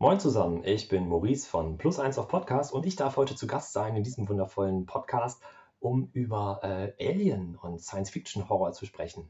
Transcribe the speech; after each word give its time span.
Moin 0.00 0.20
zusammen, 0.20 0.62
ich 0.64 0.86
bin 0.86 1.08
Maurice 1.08 1.48
von 1.48 1.76
Plus 1.76 1.98
1 1.98 2.18
auf 2.18 2.28
Podcast 2.28 2.72
und 2.72 2.86
ich 2.86 2.94
darf 2.94 3.16
heute 3.16 3.34
zu 3.34 3.48
Gast 3.48 3.72
sein 3.72 3.96
in 3.96 4.04
diesem 4.04 4.28
wundervollen 4.28 4.86
Podcast, 4.86 5.42
um 5.80 6.08
über 6.12 6.60
äh, 6.62 7.04
Alien 7.04 7.58
und 7.60 7.80
Science-Fiction-Horror 7.80 8.74
zu 8.74 8.86
sprechen. 8.86 9.28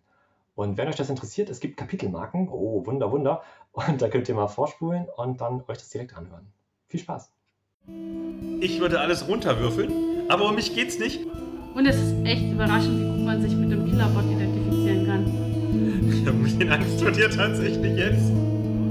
Und 0.55 0.77
wenn 0.77 0.87
euch 0.87 0.97
das 0.97 1.09
interessiert, 1.09 1.49
es 1.49 1.61
gibt 1.61 1.79
Kapitelmarken, 1.79 2.51
oh 2.51 2.85
Wunder, 2.85 3.11
Wunder, 3.11 3.43
und 3.73 4.03
da 4.03 4.11
könnt 4.11 4.29
ihr 4.29 4.35
mal 4.35 4.49
vorspulen 4.49 5.07
und 5.17 5.41
dann 5.41 5.63
euch 5.69 5.79
das 5.79 5.89
direkt 5.89 6.15
anhören. 6.15 6.47
Viel 6.89 7.01
Spaß! 7.01 7.33
Ich 8.61 8.79
würde 8.79 9.01
alles 9.01 9.27
runterwürfeln, 9.27 10.29
aber 10.29 10.51
um 10.51 10.55
mich 10.55 10.75
geht's 10.75 10.99
nicht. 10.99 11.25
Und 11.75 11.87
es 11.87 11.97
ist 11.97 12.15
echt 12.27 12.43
überraschend, 12.43 13.01
wie 13.01 13.09
gut 13.09 13.25
man 13.25 13.41
sich 13.41 13.55
mit 13.57 13.71
dem 13.71 13.87
Killerbot 13.87 14.25
identifizieren 14.25 15.07
kann. 15.07 16.13
Ich 16.13 16.27
habe 16.27 16.37
ein 16.37 16.43
bisschen 16.43 16.71
Angst 16.71 17.01
vor 17.01 17.11
dir 17.11 17.31
tatsächlich 17.31 17.97
jetzt. 17.97 18.31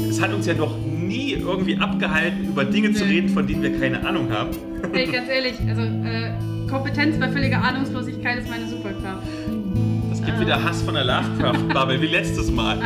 Es 0.10 0.20
hat 0.20 0.34
uns 0.34 0.48
ja 0.48 0.56
noch 0.56 0.87
nie 1.08 1.34
irgendwie 1.34 1.78
abgehalten, 1.78 2.46
über 2.50 2.66
Dinge 2.66 2.92
zu 2.94 3.04
reden, 3.06 3.30
von 3.30 3.48
denen 3.48 3.62
wir 3.64 3.80
keine 3.80 4.06
Ahnung 4.06 4.32
haben. 4.32 4.52
Hey, 4.94 5.08
ganz 5.08 5.28
ehrlich, 5.28 5.56
also 5.68 5.82
äh, 5.82 6.32
Kompetenz 6.70 7.20
bei 7.20 7.30
völliger 7.30 7.62
Ahnungslosigkeit 7.64 8.38
ist 8.40 8.50
meine 8.50 8.68
Superkraft. 8.68 9.26
Es 10.12 10.22
gibt 10.24 10.38
Ah. 10.38 10.42
wieder 10.42 10.64
Hass 10.64 10.82
von 10.84 10.94
der 10.94 11.04
Lovecraft-Bubble, 11.04 12.00
wie 12.02 12.08
letztes 12.08 12.52
Mal. 12.52 12.80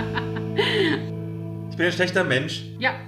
Ich 1.69 1.75
bin 1.77 1.85
ein 1.85 1.91
schlechter 1.91 2.23
Mensch. 2.23 2.63
Ja, 2.79 2.91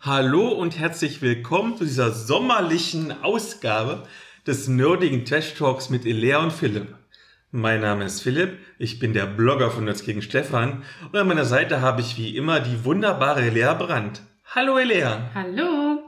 Hallo 0.00 0.48
und 0.48 0.78
herzlich 0.78 1.22
willkommen 1.22 1.76
zu 1.78 1.84
dieser 1.84 2.12
sommerlichen 2.12 3.12
Ausgabe 3.22 4.02
des 4.46 4.68
nerdigen 4.68 5.24
Trash 5.24 5.54
Talks 5.54 5.88
mit 5.88 6.04
Elea 6.04 6.38
und 6.42 6.52
Philipp. 6.52 6.94
Mein 7.56 7.82
Name 7.82 8.02
ist 8.02 8.20
Philipp, 8.20 8.58
ich 8.80 8.98
bin 8.98 9.12
der 9.14 9.26
Blogger 9.26 9.70
von 9.70 9.84
Nerds 9.84 10.04
gegen 10.04 10.22
Stefan 10.22 10.82
und 11.12 11.16
an 11.16 11.28
meiner 11.28 11.44
Seite 11.44 11.80
habe 11.80 12.00
ich 12.00 12.18
wie 12.18 12.36
immer 12.36 12.58
die 12.58 12.84
wunderbare 12.84 13.42
Elea 13.42 13.74
Brandt. 13.74 14.22
Hallo 14.56 14.76
Elea! 14.76 15.30
hallo. 15.36 16.02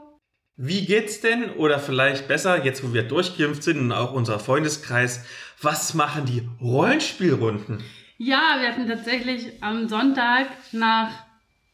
Wie 0.57 0.85
geht's 0.85 1.21
denn? 1.21 1.51
Oder 1.51 1.79
vielleicht 1.79 2.27
besser, 2.27 2.65
jetzt 2.65 2.83
wo 2.83 2.93
wir 2.93 3.03
durchgeimpft 3.03 3.63
sind 3.63 3.79
und 3.79 3.93
auch 3.93 4.11
unser 4.11 4.39
Freundeskreis, 4.39 5.25
was 5.61 5.93
machen 5.93 6.25
die 6.25 6.45
Rollenspielrunden? 6.59 7.81
Ja, 8.17 8.57
wir 8.59 8.67
hatten 8.67 8.85
tatsächlich 8.85 9.63
am 9.63 9.87
Sonntag 9.87 10.47
nach 10.73 11.11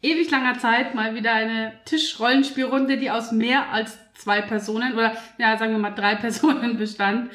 ewig 0.04 0.30
langer 0.30 0.60
Zeit 0.60 0.94
mal 0.94 1.16
wieder 1.16 1.34
eine 1.34 1.74
Tischrollenspielrunde, 1.86 2.98
die 2.98 3.10
aus 3.10 3.32
mehr 3.32 3.72
als 3.72 3.98
zwei 4.14 4.44
Personen 4.44 4.94
oder 4.94 5.18
ja, 5.40 5.58
sagen 5.58 5.72
wir 5.72 5.80
mal 5.80 5.96
drei 5.96 6.14
Personen 6.28 6.78
bestand. 6.78 7.32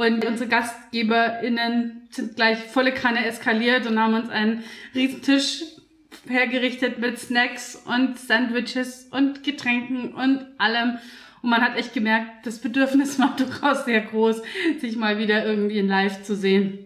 Und 0.00 0.24
unsere 0.24 0.48
GastgeberInnen 0.48 2.08
sind 2.08 2.34
gleich 2.34 2.56
volle 2.56 2.94
Kanne 2.94 3.26
eskaliert 3.26 3.86
und 3.86 3.98
haben 3.98 4.14
uns 4.14 4.30
einen 4.30 4.64
riesen 4.94 5.20
Tisch 5.20 5.60
hergerichtet 6.26 6.98
mit 6.98 7.18
Snacks 7.18 7.76
und 7.84 8.18
Sandwiches 8.18 9.08
und 9.10 9.44
Getränken 9.44 10.14
und 10.14 10.46
allem. 10.56 10.96
Und 11.42 11.50
man 11.50 11.60
hat 11.60 11.76
echt 11.76 11.92
gemerkt, 11.92 12.46
das 12.46 12.60
Bedürfnis 12.60 13.18
war 13.18 13.36
durchaus 13.38 13.84
sehr 13.84 14.00
groß, 14.00 14.40
sich 14.80 14.96
mal 14.96 15.18
wieder 15.18 15.44
irgendwie 15.44 15.80
in 15.80 15.88
live 15.88 16.22
zu 16.22 16.34
sehen. 16.34 16.78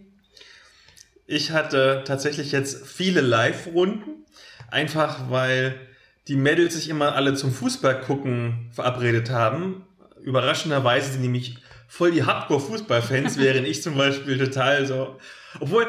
Ich 1.29 1.53
hatte 1.53 2.03
tatsächlich 2.05 2.51
jetzt 2.51 2.85
viele 2.85 3.21
Live-Runden, 3.21 4.25
einfach 4.73 5.31
weil 5.31 5.79
die 6.27 6.35
Mädels 6.35 6.75
sich 6.75 6.89
immer 6.89 7.15
alle 7.15 7.35
zum 7.35 7.53
Fußball 7.53 8.01
gucken 8.01 8.71
verabredet 8.73 9.31
haben. 9.31 9.87
Überraschenderweise 10.21 11.13
sind 11.13 11.23
nämlich 11.23 11.59
voll 11.95 12.11
die 12.11 12.25
Hardcore-Fußballfans, 12.25 13.39
während 13.39 13.69
ich 13.69 13.81
zum 13.81 13.97
Beispiel 13.97 14.37
total 14.37 14.85
so. 14.85 15.17
Obwohl, 15.61 15.87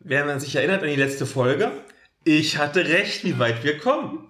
wer 0.00 0.26
man 0.26 0.40
sich 0.40 0.54
erinnert 0.54 0.82
an 0.82 0.90
die 0.90 0.96
letzte 0.96 1.24
Folge, 1.24 1.70
ich 2.24 2.58
hatte 2.58 2.86
recht, 2.86 3.24
wie 3.24 3.38
weit 3.38 3.64
wir 3.64 3.78
kommen. 3.78 4.28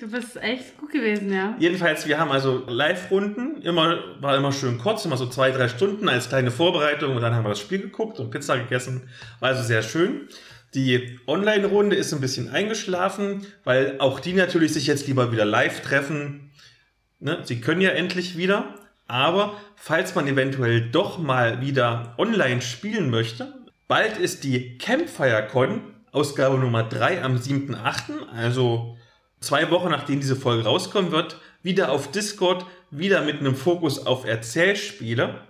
Du 0.00 0.10
bist 0.10 0.36
echt 0.36 0.78
gut 0.78 0.90
gewesen, 0.90 1.32
ja. 1.32 1.54
Jedenfalls, 1.60 2.08
wir 2.08 2.18
haben 2.18 2.32
also 2.32 2.64
Live-Runden, 2.66 3.62
immer, 3.62 4.00
war 4.20 4.36
immer 4.36 4.50
schön 4.50 4.78
kurz, 4.78 5.04
immer 5.04 5.16
so 5.16 5.26
zwei, 5.26 5.52
drei 5.52 5.68
Stunden 5.68 6.08
als 6.08 6.28
kleine 6.28 6.50
Vorbereitung 6.50 7.14
und 7.14 7.22
dann 7.22 7.34
haben 7.34 7.44
wir 7.44 7.50
das 7.50 7.60
Spiel 7.60 7.80
geguckt 7.80 8.18
und 8.18 8.30
Pizza 8.30 8.58
gegessen. 8.58 9.08
War 9.38 9.50
also 9.50 9.62
sehr 9.62 9.82
schön. 9.82 10.28
Die 10.74 11.20
Online-Runde 11.28 11.94
ist 11.94 12.12
ein 12.12 12.20
bisschen 12.20 12.50
eingeschlafen, 12.50 13.46
weil 13.62 13.96
auch 14.00 14.18
die 14.18 14.32
natürlich 14.32 14.72
sich 14.72 14.88
jetzt 14.88 15.06
lieber 15.06 15.30
wieder 15.30 15.44
live 15.44 15.82
treffen. 15.82 16.50
Ne? 17.20 17.38
Sie 17.44 17.60
können 17.60 17.80
ja 17.80 17.90
endlich 17.90 18.36
wieder. 18.36 18.74
Aber 19.08 19.54
falls 19.76 20.14
man 20.14 20.26
eventuell 20.26 20.90
doch 20.90 21.18
mal 21.18 21.60
wieder 21.60 22.14
online 22.18 22.60
spielen 22.60 23.10
möchte, 23.10 23.54
bald 23.88 24.18
ist 24.18 24.44
die 24.44 24.78
Campfire-Con, 24.78 25.80
Ausgabe 26.12 26.58
Nummer 26.58 26.82
3 26.82 27.22
am 27.22 27.36
7.8., 27.36 28.28
also 28.34 28.96
zwei 29.40 29.70
Wochen 29.70 29.90
nachdem 29.90 30.20
diese 30.20 30.36
Folge 30.36 30.64
rauskommen 30.64 31.12
wird, 31.12 31.40
wieder 31.62 31.92
auf 31.92 32.10
Discord, 32.10 32.66
wieder 32.90 33.22
mit 33.22 33.40
einem 33.40 33.54
Fokus 33.54 34.06
auf 34.06 34.24
Erzählspiele. 34.24 35.42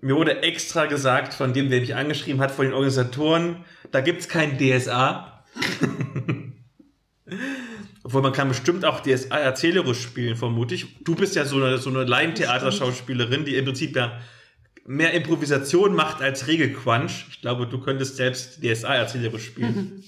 Mir 0.00 0.16
wurde 0.16 0.42
extra 0.42 0.86
gesagt, 0.86 1.34
von 1.34 1.52
dem, 1.52 1.70
der 1.70 1.80
mich 1.80 1.94
angeschrieben 1.94 2.40
hat, 2.40 2.50
von 2.50 2.64
den 2.64 2.74
Organisatoren, 2.74 3.64
da 3.92 4.00
gibt's 4.00 4.28
kein 4.28 4.58
DSA. 4.58 5.44
Obwohl 8.06 8.22
man 8.22 8.32
kann 8.32 8.46
bestimmt 8.46 8.84
auch 8.84 9.00
DSA 9.00 9.36
erzählerisch 9.36 10.00
spielen, 10.00 10.36
vermute 10.36 10.76
ich. 10.76 11.02
Du 11.02 11.16
bist 11.16 11.34
ja 11.34 11.44
so 11.44 11.56
eine, 11.56 11.78
so 11.78 11.90
eine 11.90 12.04
Laientheaterschauspielerin, 12.04 13.44
die 13.44 13.56
im 13.56 13.64
Prinzip 13.64 13.96
ja 13.96 14.20
mehr 14.84 15.12
Improvisation 15.12 15.92
macht 15.92 16.22
als 16.22 16.46
Regelquatsch. 16.46 17.24
Ich 17.32 17.40
glaube, 17.40 17.66
du 17.66 17.80
könntest 17.80 18.14
selbst 18.14 18.62
DSA 18.62 18.94
erzählerisch 18.94 19.46
spielen. 19.46 20.04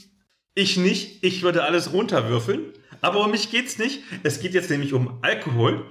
Ich 0.55 0.77
nicht. 0.77 1.25
Ich 1.25 1.43
würde 1.43 1.65
alles 1.65 1.93
runterwürfeln. 1.93 2.73
Aber 3.01 3.25
um 3.25 3.33
mich 3.33 3.51
geht's 3.51 3.79
nicht. 3.79 4.05
Es 4.23 4.39
geht 4.39 4.55
jetzt 4.55 4.71
nämlich 4.71 4.93
um 4.93 5.19
Alkohol. 5.23 5.85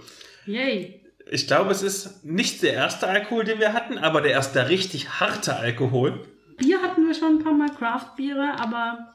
Yay. 0.46 1.04
Ich 1.30 1.46
glaube, 1.46 1.72
es 1.72 1.82
ist 1.82 2.24
nicht 2.24 2.64
der 2.64 2.72
erste 2.72 3.08
Alkohol, 3.08 3.44
den 3.44 3.60
wir 3.60 3.74
hatten, 3.74 3.98
aber 3.98 4.22
der 4.22 4.32
erste 4.32 4.70
richtig 4.70 5.20
harte 5.20 5.58
Alkohol. 5.58 6.26
Bier 6.58 6.82
hatten 6.82 7.06
wir 7.06 7.14
schon 7.14 7.40
ein 7.40 7.44
paar 7.44 7.52
Mal, 7.52 7.70
Craft-Biere, 7.70 8.58
aber 8.58 9.12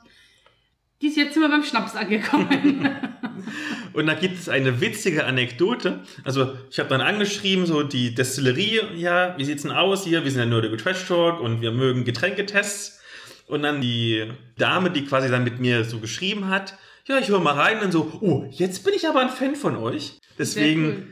dies 1.03 1.17
jetzt 1.17 1.35
sind 1.35 1.43
wir 1.43 1.49
beim 1.49 1.65
Schnaps 1.65 1.97
angekommen. 1.97 2.89
Und 3.93 4.07
da 4.07 4.15
gibt 4.15 4.39
es 4.39 4.49
eine 4.49 4.81
witzige 4.81 5.25
Anekdote. 5.27 6.01
Also, 6.25 6.57
ich 6.71 6.79
habe 6.79 6.89
dann 6.89 7.01
angeschrieben, 7.01 7.67
so 7.67 7.83
die 7.83 8.15
Destillerie, 8.15 8.81
ja, 8.97 9.35
wie 9.37 9.45
sieht's 9.45 9.63
denn 9.63 9.73
aus 9.73 10.05
hier? 10.05 10.25
Wir 10.25 10.31
sind 10.31 10.41
ja 10.41 10.47
nerdige 10.47 10.77
Trash 10.77 11.07
Talk 11.07 11.41
und 11.41 11.61
wir 11.61 11.73
mögen 11.73 12.05
Getränketests. 12.05 13.01
Und 13.47 13.65
dann 13.65 13.81
die 13.81 14.31
Dame, 14.57 14.91
die 14.91 15.05
quasi 15.05 15.29
dann 15.29 15.45
mit 15.45 15.59
mir 15.59 15.85
so 15.85 15.99
geschrieben 15.99 16.49
hat, 16.49 16.79
ja, 17.07 17.19
ich 17.19 17.29
höre 17.29 17.41
mal 17.41 17.55
rein 17.55 17.81
und 17.81 17.93
so, 17.93 18.19
oh, 18.21 18.47
jetzt 18.51 18.85
bin 18.85 18.95
ich 18.95 19.09
aber 19.09 19.21
ein 19.21 19.29
Fan 19.29 19.57
von 19.57 19.77
euch. 19.77 20.19
Deswegen 20.39 20.87
cool. 20.87 21.07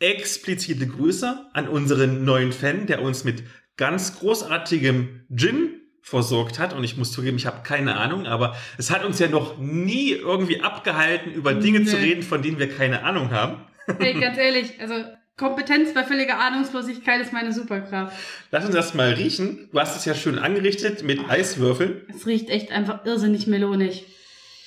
explizite 0.00 0.86
Grüße 0.86 1.46
an 1.52 1.68
unseren 1.68 2.24
neuen 2.24 2.52
Fan, 2.52 2.86
der 2.86 3.00
uns 3.00 3.24
mit 3.24 3.44
ganz 3.76 4.18
großartigem 4.18 5.24
Gin 5.34 5.75
versorgt 6.06 6.60
hat. 6.60 6.72
Und 6.72 6.84
ich 6.84 6.96
muss 6.96 7.10
zugeben, 7.10 7.36
ich 7.36 7.46
habe 7.46 7.62
keine 7.64 7.96
Ahnung, 7.96 8.26
aber 8.26 8.54
es 8.78 8.90
hat 8.92 9.04
uns 9.04 9.18
ja 9.18 9.26
noch 9.28 9.58
nie 9.58 10.10
irgendwie 10.12 10.60
abgehalten, 10.60 11.32
über 11.32 11.52
Dinge 11.52 11.84
zu 11.84 11.96
Nee. 11.96 12.02
reden, 12.04 12.22
von 12.22 12.42
denen 12.42 12.58
wir 12.60 12.68
keine 12.70 13.02
Ahnung 13.02 13.32
haben. 13.32 13.56
hey, 13.98 14.14
ganz 14.20 14.38
ehrlich, 14.38 14.80
also 14.80 14.94
Kompetenz 15.36 15.92
bei 15.92 16.04
völliger 16.04 16.38
Ahnungslosigkeit 16.38 17.20
ist 17.20 17.32
meine 17.32 17.52
Superkraft. 17.52 18.16
Lass 18.52 18.64
uns 18.64 18.74
das 18.74 18.94
mal 18.94 19.10
riechen. 19.14 19.68
Du 19.72 19.80
hast 19.80 19.96
es 19.96 20.04
ja 20.04 20.14
schön 20.14 20.38
angerichtet 20.38 21.02
mit 21.02 21.28
Eiswürfeln. 21.28 22.02
Es 22.08 22.24
riecht 22.26 22.48
echt 22.50 22.70
einfach 22.70 23.04
irrsinnig 23.04 23.46
melonig, 23.48 24.06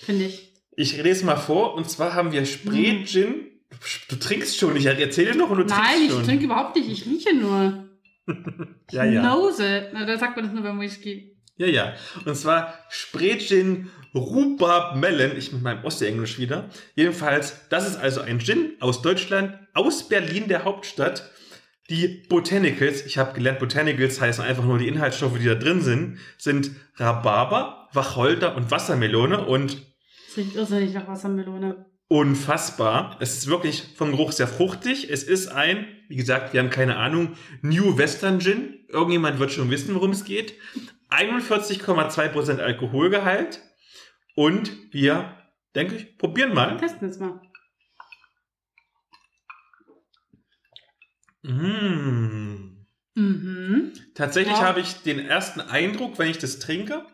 finde 0.02 0.26
ich. 0.26 0.52
Ich 0.76 1.02
lese 1.02 1.26
mal 1.26 1.38
vor. 1.38 1.74
Und 1.76 1.90
zwar 1.90 2.14
haben 2.14 2.32
wir 2.34 2.42
Mhm. 2.42 2.46
Spray-Gin. 2.46 3.34
Du 4.10 4.16
trinkst 4.18 4.58
schon. 4.60 4.76
Ich 4.76 4.86
erzähle 4.86 5.32
dir 5.32 5.38
noch 5.38 5.50
und 5.50 5.58
du 5.60 5.64
Nein, 5.64 5.80
trinkst 5.86 6.04
ich 6.06 6.12
schon. 6.12 6.24
trinke 6.26 6.46
überhaupt 6.46 6.76
nicht, 6.76 6.90
ich 6.90 7.06
rieche 7.06 7.34
nur. 7.36 7.86
ja, 8.92 9.04
ja. 9.06 9.24
Nose. 9.24 9.90
Na, 9.94 10.06
da 10.06 10.18
sagt 10.18 10.36
man 10.36 10.46
das 10.46 10.54
nur 10.54 10.62
beim 10.64 10.80
Whisky. 10.80 11.29
Ja, 11.60 11.68
ja. 11.68 11.94
Und 12.26 12.36
zwar 12.36 12.74
Spray-Gin 12.90 13.90
Rhubarb 14.16 14.96
Melon. 14.96 15.38
Ich 15.38 15.52
mit 15.52 15.62
meinem 15.62 15.84
Ossenglisch 15.84 16.40
wieder. 16.40 16.70
Jedenfalls, 16.96 17.68
das 17.70 17.86
ist 17.88 17.98
also 17.98 18.22
ein 18.22 18.40
Gin 18.40 18.72
aus 18.80 19.02
Deutschland, 19.02 19.60
aus 19.74 20.08
Berlin, 20.08 20.48
der 20.48 20.64
Hauptstadt. 20.64 21.30
Die 21.90 22.24
Botanicals, 22.30 23.06
ich 23.06 23.18
habe 23.18 23.34
gelernt, 23.34 23.60
Botanicals 23.60 24.22
heißen 24.22 24.44
einfach 24.44 24.64
nur 24.64 24.78
die 24.78 24.88
Inhaltsstoffe, 24.88 25.38
die 25.38 25.46
da 25.46 25.56
drin 25.56 25.82
sind, 25.82 26.20
sind 26.38 26.72
Rhabarber, 26.96 27.90
Wacholder 27.94 28.56
und 28.56 28.72
Wassermelone 28.72 29.46
und 29.46 29.82
Es 30.30 30.38
riecht 30.38 30.56
irrsinnig 30.56 30.94
nach 30.94 31.08
Wassermelone. 31.08 31.86
unfassbar. 32.08 33.18
Es 33.20 33.38
ist 33.38 33.48
wirklich 33.48 33.84
vom 33.98 34.12
Geruch 34.12 34.32
sehr 34.32 34.48
fruchtig. 34.48 35.10
Es 35.10 35.24
ist 35.24 35.48
ein, 35.48 35.86
wie 36.08 36.16
gesagt, 36.16 36.54
wir 36.54 36.62
haben 36.62 36.70
keine 36.70 36.96
Ahnung, 36.96 37.34
New 37.62 37.98
Western 37.98 38.40
Gin. 38.40 38.86
Irgendjemand 38.88 39.40
wird 39.40 39.52
schon 39.52 39.70
wissen, 39.70 39.94
worum 39.96 40.12
es 40.12 40.24
geht. 40.24 40.54
41,2% 41.10 42.60
Alkoholgehalt. 42.60 43.62
Und 44.36 44.72
wir, 44.94 45.38
denke 45.76 45.96
ich, 45.96 46.18
probieren 46.18 46.54
mal. 46.54 46.78
Testen 46.78 47.02
wir 47.02 47.10
es 47.10 47.20
mal. 47.20 47.42
Mmh. 51.42 52.86
Mhm. 53.16 53.94
Tatsächlich 54.14 54.56
Wow. 54.56 54.64
habe 54.64 54.80
ich 54.82 55.02
den 55.04 55.20
ersten 55.20 55.62
Eindruck, 55.62 56.20
wenn 56.20 56.30
ich 56.30 56.38
das 56.38 56.60
trinke, 56.60 57.06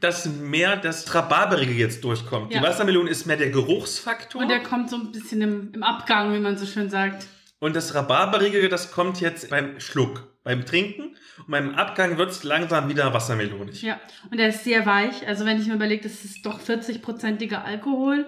dass 0.00 0.26
mehr 0.26 0.76
das 0.76 1.14
Rhabarberige 1.14 1.72
jetzt 1.72 2.02
durchkommt. 2.04 2.52
Ja. 2.52 2.60
Die 2.60 2.66
Wassermelone 2.66 3.10
ist 3.10 3.26
mehr 3.26 3.36
der 3.36 3.50
Geruchsfaktor. 3.50 4.42
Und 4.42 4.48
der 4.48 4.62
kommt 4.62 4.90
so 4.90 4.96
ein 4.96 5.12
bisschen 5.12 5.40
im, 5.42 5.72
im 5.74 5.82
Abgang, 5.82 6.34
wie 6.34 6.38
man 6.40 6.56
so 6.56 6.66
schön 6.66 6.90
sagt. 6.90 7.26
Und 7.62 7.76
das 7.76 7.94
Rhabarberige, 7.94 8.68
das 8.68 8.90
kommt 8.90 9.20
jetzt 9.20 9.48
beim 9.48 9.78
Schluck, 9.78 10.36
beim 10.42 10.66
Trinken. 10.66 11.14
Und 11.38 11.46
beim 11.46 11.76
Abgang 11.76 12.18
wird 12.18 12.32
es 12.32 12.42
langsam 12.42 12.88
wieder 12.88 13.14
wassermelonig. 13.14 13.82
Ja, 13.82 14.00
und 14.32 14.38
der 14.38 14.48
ist 14.48 14.64
sehr 14.64 14.84
weich. 14.84 15.28
Also 15.28 15.46
wenn 15.46 15.60
ich 15.60 15.68
mir 15.68 15.74
überlege, 15.74 16.02
das 16.02 16.24
ist 16.24 16.44
doch 16.44 16.60
40-prozentiger 16.60 17.62
Alkohol. 17.62 18.26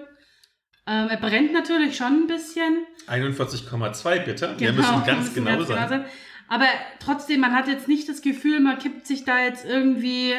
Ähm, 0.87 1.09
er 1.09 1.17
brennt 1.17 1.51
natürlich 1.51 1.97
schon 1.97 2.13
ein 2.13 2.27
bisschen. 2.27 2.85
41,2 3.09 4.19
bitte. 4.23 4.55
Wir 4.57 4.71
müssen 4.71 5.03
ganz 5.05 5.35
müssen 5.35 5.43
genau 5.43 5.61
sein. 5.63 6.05
Aber 6.47 6.67
trotzdem, 7.01 7.41
man 7.41 7.51
hat 7.51 7.67
jetzt 7.67 7.89
nicht 7.89 8.07
das 8.07 8.21
Gefühl, 8.21 8.61
man 8.61 8.79
kippt 8.79 9.05
sich 9.05 9.25
da 9.25 9.43
jetzt 9.43 9.65
irgendwie, 9.65 10.33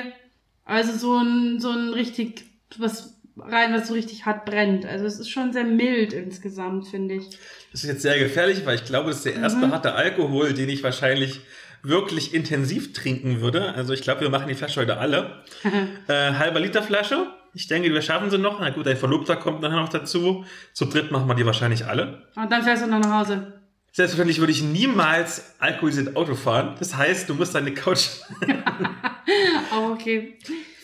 also 0.65 0.93
so 0.93 1.19
ein, 1.19 1.61
so 1.61 1.69
ein 1.69 1.91
richtig, 1.91 2.47
was 2.79 3.16
rein, 3.39 3.73
was 3.75 3.89
so 3.89 3.95
richtig 3.95 4.25
hart 4.27 4.45
brennt. 4.47 4.87
Also 4.87 5.05
es 5.07 5.19
ist 5.19 5.29
schon 5.31 5.53
sehr 5.53 5.65
mild 5.65 6.13
insgesamt, 6.13 6.89
finde 6.89 7.15
ich. 7.17 7.29
Das 7.73 7.83
ist 7.85 7.89
jetzt 7.89 8.03
sehr 8.03 8.19
gefährlich, 8.19 8.65
weil 8.65 8.77
ich 8.77 8.85
glaube, 8.85 9.09
das 9.09 9.19
ist 9.19 9.27
der 9.27 9.35
erste 9.37 9.67
Mhm. 9.67 9.73
harte 9.73 9.95
Alkohol, 9.95 10.53
den 10.55 10.69
ich 10.69 10.83
wahrscheinlich 10.83 11.41
wirklich 11.83 12.35
intensiv 12.35 12.93
trinken 12.93 13.41
würde. 13.41 13.75
Also 13.75 13.93
ich 13.93 14.03
glaube, 14.03 14.23
wir 14.23 14.31
machen 14.31 14.49
die 14.49 14.55
Flasche 14.55 14.81
heute 14.81 14.97
alle. 14.99 15.43
Äh, 16.09 16.33
halber 16.35 16.61
Liter 16.61 16.83
Flasche. 16.83 17.27
Ich 17.55 17.69
denke, 17.69 17.93
wir 17.93 18.03
schaffen 18.03 18.31
sie 18.31 18.39
noch. 18.39 18.61
Na 18.61 18.71
gut, 18.71 18.87
ein 18.87 18.97
Verlobter 18.97 19.37
kommt 19.37 19.61
nachher 19.63 19.77
noch 19.81 19.89
dazu. 19.89 20.45
Zu 20.73 20.85
dritt 20.87 21.11
machen 21.11 21.27
wir 21.29 21.35
die 21.35 21.47
wahrscheinlich 21.47 21.87
alle. 21.87 22.23
Und 22.37 22.51
dann 22.53 22.63
fährst 22.63 22.83
du 22.85 22.87
noch 22.89 22.99
nach 23.01 23.21
Hause. 23.21 23.53
Selbstverständlich 23.93 24.41
würde 24.41 24.53
ich 24.53 24.63
niemals 24.63 25.55
alkoholisiert 25.59 26.17
Auto 26.17 26.35
fahren. 26.35 26.75
Das 26.79 26.97
heißt, 26.97 27.29
du 27.31 27.35
musst 27.35 27.55
deine 27.55 27.73
Couch. 27.73 28.09
Auch 29.73 29.91
okay. 29.91 30.39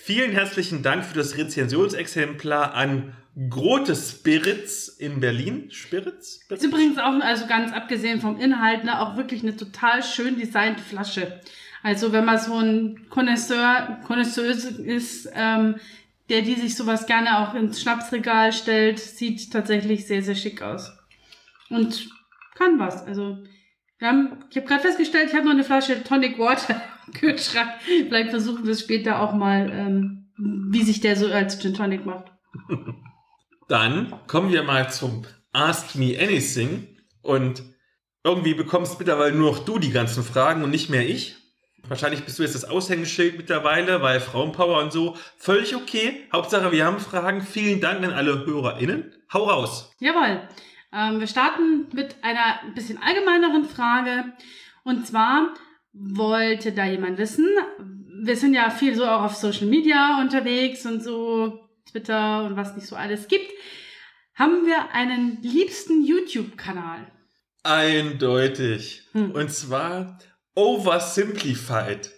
Vielen 0.04 0.32
herzlichen 0.32 0.82
Dank 0.82 1.04
für 1.04 1.14
das 1.14 1.36
Rezensionsexemplar 1.36 2.74
an 2.74 3.12
Grote 3.48 3.94
Spirits 3.94 4.88
in 4.88 5.20
Berlin. 5.20 5.70
Spirits? 5.70 6.40
Ist 6.48 6.64
übrigens 6.64 6.98
auch, 6.98 7.20
also 7.20 7.46
ganz 7.46 7.72
abgesehen 7.72 8.20
vom 8.20 8.36
Inhalt, 8.40 8.82
ne, 8.82 9.00
auch 9.00 9.16
wirklich 9.16 9.44
eine 9.44 9.56
total 9.56 10.02
schön 10.02 10.36
designte 10.36 10.82
Flasche. 10.82 11.40
Also 11.84 12.12
wenn 12.12 12.24
man 12.24 12.36
so 12.36 12.58
ein 12.58 13.06
Connoisseur, 13.10 14.00
Connoisseuse 14.04 14.82
ist, 14.82 15.30
ähm, 15.34 15.76
der 16.28 16.42
die 16.42 16.56
sich 16.56 16.74
sowas 16.74 17.06
gerne 17.06 17.38
auch 17.38 17.54
ins 17.54 17.80
Schnapsregal 17.80 18.52
stellt, 18.52 18.98
sieht 18.98 19.52
tatsächlich 19.52 20.08
sehr, 20.08 20.24
sehr 20.24 20.34
schick 20.34 20.62
aus. 20.62 20.90
Und 21.70 22.08
kann 22.56 22.76
was. 22.80 23.06
Also 23.06 23.38
wir 24.02 24.08
haben, 24.08 24.44
ich 24.50 24.56
habe 24.56 24.66
gerade 24.66 24.82
festgestellt, 24.82 25.28
ich 25.28 25.34
habe 25.34 25.44
noch 25.44 25.52
eine 25.52 25.62
Flasche 25.62 26.02
Tonic 26.02 26.36
Water 26.36 26.82
im 27.06 27.12
Kühlschrank. 27.12 27.70
Vielleicht 27.86 28.30
versuchen 28.30 28.64
wir 28.64 28.72
es 28.72 28.80
später 28.80 29.20
auch 29.20 29.32
mal, 29.32 29.70
ähm, 29.70 30.32
wie 30.36 30.82
sich 30.82 31.00
der 31.00 31.14
so 31.14 31.28
als 31.28 31.60
Gin 31.60 31.72
Tonic 31.72 32.04
macht. 32.04 32.32
Dann 33.68 34.12
kommen 34.26 34.50
wir 34.52 34.64
mal 34.64 34.90
zum 34.90 35.24
Ask 35.52 35.94
Me 35.94 36.18
Anything. 36.20 36.88
Und 37.22 37.62
irgendwie 38.24 38.54
bekommst 38.54 38.98
mittlerweile 38.98 39.36
nur 39.36 39.52
noch 39.52 39.64
du 39.64 39.78
die 39.78 39.92
ganzen 39.92 40.24
Fragen 40.24 40.64
und 40.64 40.70
nicht 40.70 40.90
mehr 40.90 41.08
ich. 41.08 41.36
Wahrscheinlich 41.86 42.24
bist 42.24 42.40
du 42.40 42.42
jetzt 42.42 42.56
das 42.56 42.64
Aushängeschild 42.64 43.36
mittlerweile, 43.36 44.02
weil 44.02 44.18
Frauenpower 44.18 44.82
und 44.82 44.92
so. 44.92 45.16
Völlig 45.36 45.76
okay. 45.76 46.24
Hauptsache, 46.32 46.72
wir 46.72 46.84
haben 46.84 46.98
Fragen. 46.98 47.40
Vielen 47.40 47.80
Dank 47.80 48.02
an 48.02 48.12
alle 48.12 48.46
HörerInnen. 48.46 49.12
Hau 49.32 49.44
raus. 49.44 49.92
Jawohl. 50.00 50.48
Ähm, 50.92 51.20
wir 51.20 51.26
starten 51.26 51.86
mit 51.92 52.16
einer 52.22 52.62
ein 52.62 52.74
bisschen 52.74 53.02
allgemeineren 53.02 53.64
Frage. 53.64 54.32
Und 54.84 55.06
zwar 55.06 55.54
wollte 55.92 56.72
da 56.72 56.86
jemand 56.86 57.18
wissen, 57.18 57.46
wir 58.24 58.36
sind 58.36 58.54
ja 58.54 58.70
viel 58.70 58.94
so 58.94 59.04
auch 59.04 59.22
auf 59.22 59.34
Social 59.34 59.66
Media 59.66 60.20
unterwegs 60.20 60.86
und 60.86 61.02
so, 61.02 61.68
Twitter 61.90 62.44
und 62.44 62.56
was 62.56 62.76
nicht 62.76 62.86
so 62.86 62.96
alles 62.96 63.28
gibt. 63.28 63.50
Haben 64.34 64.66
wir 64.66 64.92
einen 64.92 65.42
liebsten 65.42 66.04
YouTube-Kanal? 66.04 67.06
Eindeutig. 67.62 69.08
Hm. 69.12 69.32
Und 69.32 69.50
zwar 69.52 70.18
Oversimplified. 70.54 72.10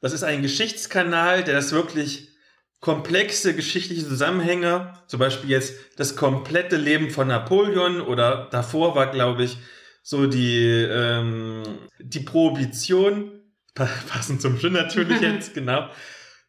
Das 0.00 0.12
ist 0.12 0.22
ein 0.22 0.42
Geschichtskanal, 0.42 1.44
der 1.44 1.54
das 1.54 1.72
wirklich 1.72 2.35
komplexe 2.80 3.54
geschichtliche 3.54 4.06
Zusammenhänge, 4.06 4.94
zum 5.06 5.18
Beispiel 5.20 5.50
jetzt 5.50 5.74
das 5.96 6.14
komplette 6.16 6.76
Leben 6.76 7.10
von 7.10 7.28
Napoleon 7.28 8.00
oder 8.00 8.48
davor 8.50 8.94
war, 8.94 9.10
glaube 9.10 9.44
ich, 9.44 9.58
so 10.02 10.26
die, 10.26 10.64
ähm, 10.66 11.62
die 11.98 12.20
Prohibition, 12.20 13.40
pa- 13.74 13.88
passend 14.08 14.40
zum 14.40 14.58
Gin 14.58 14.74
natürlich 14.74 15.20
jetzt, 15.22 15.54
genau, 15.54 15.88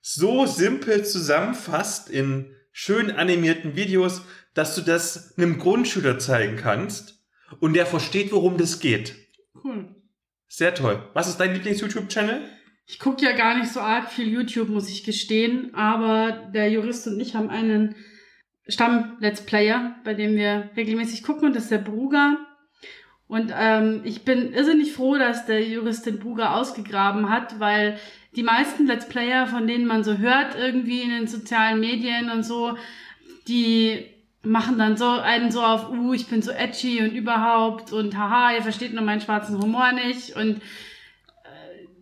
so 0.01 0.45
simpel 0.45 1.03
zusammenfasst 1.05 2.09
in 2.09 2.53
schön 2.71 3.09
animierten 3.11 3.75
Videos, 3.75 4.21
dass 4.53 4.75
du 4.75 4.81
das 4.81 5.37
einem 5.37 5.57
Grundschüler 5.57 6.19
zeigen 6.19 6.55
kannst 6.57 7.23
und 7.59 7.73
der 7.73 7.85
versteht, 7.85 8.31
worum 8.31 8.57
das 8.57 8.79
geht. 8.79 9.15
Cool. 9.63 9.95
Sehr 10.47 10.73
toll. 10.75 11.09
Was 11.13 11.27
ist 11.27 11.37
dein 11.39 11.53
Lieblings-YouTube-Channel? 11.53 12.41
Ich 12.89 12.99
gucke 12.99 13.23
ja 13.25 13.33
gar 13.33 13.57
nicht 13.57 13.69
so 13.69 13.81
arg 13.81 14.09
viel 14.09 14.29
YouTube, 14.29 14.69
muss 14.69 14.89
ich 14.89 15.03
gestehen, 15.03 15.75
aber 15.75 16.49
der 16.53 16.71
Jurist 16.71 17.05
und 17.07 17.19
ich 17.19 17.35
haben 17.35 17.49
einen 17.49 17.95
Stamm-Let's 18.65 19.45
Player, 19.45 19.95
bei 20.05 20.13
dem 20.13 20.35
wir 20.37 20.69
regelmäßig 20.77 21.21
gucken 21.21 21.49
und 21.49 21.55
das 21.55 21.63
ist 21.63 21.71
der 21.71 21.79
Bruger. 21.79 22.37
Und 23.27 23.51
ähm, 23.53 24.01
ich 24.05 24.23
bin 24.23 24.53
irrsinnig 24.53 24.93
froh, 24.93 25.17
dass 25.17 25.45
der 25.45 25.67
Jurist 25.67 26.05
den 26.05 26.19
Bruger 26.19 26.55
ausgegraben 26.55 27.29
hat, 27.29 27.59
weil 27.59 27.99
die 28.37 28.43
meisten 28.43 28.87
Let's 28.87 29.09
Player, 29.09 29.47
von 29.47 29.67
denen 29.67 29.85
man 29.85 30.05
so 30.05 30.17
hört, 30.17 30.55
irgendwie 30.55 31.01
in 31.01 31.09
den 31.09 31.27
sozialen 31.27 31.81
Medien 31.81 32.29
und 32.29 32.43
so, 32.43 32.77
die 33.49 34.05
machen 34.43 34.77
dann 34.77 34.95
so 34.95 35.09
einen 35.09 35.51
so 35.51 35.61
auf, 35.61 35.91
uh, 35.91 36.13
ich 36.13 36.27
bin 36.27 36.41
so 36.41 36.51
edgy 36.51 37.01
und 37.01 37.13
überhaupt 37.13 37.91
und 37.91 38.17
haha, 38.17 38.53
ihr 38.53 38.61
versteht 38.61 38.93
nur 38.93 39.03
meinen 39.03 39.19
schwarzen 39.19 39.61
Humor 39.61 39.91
nicht 39.91 40.37
und 40.37 40.61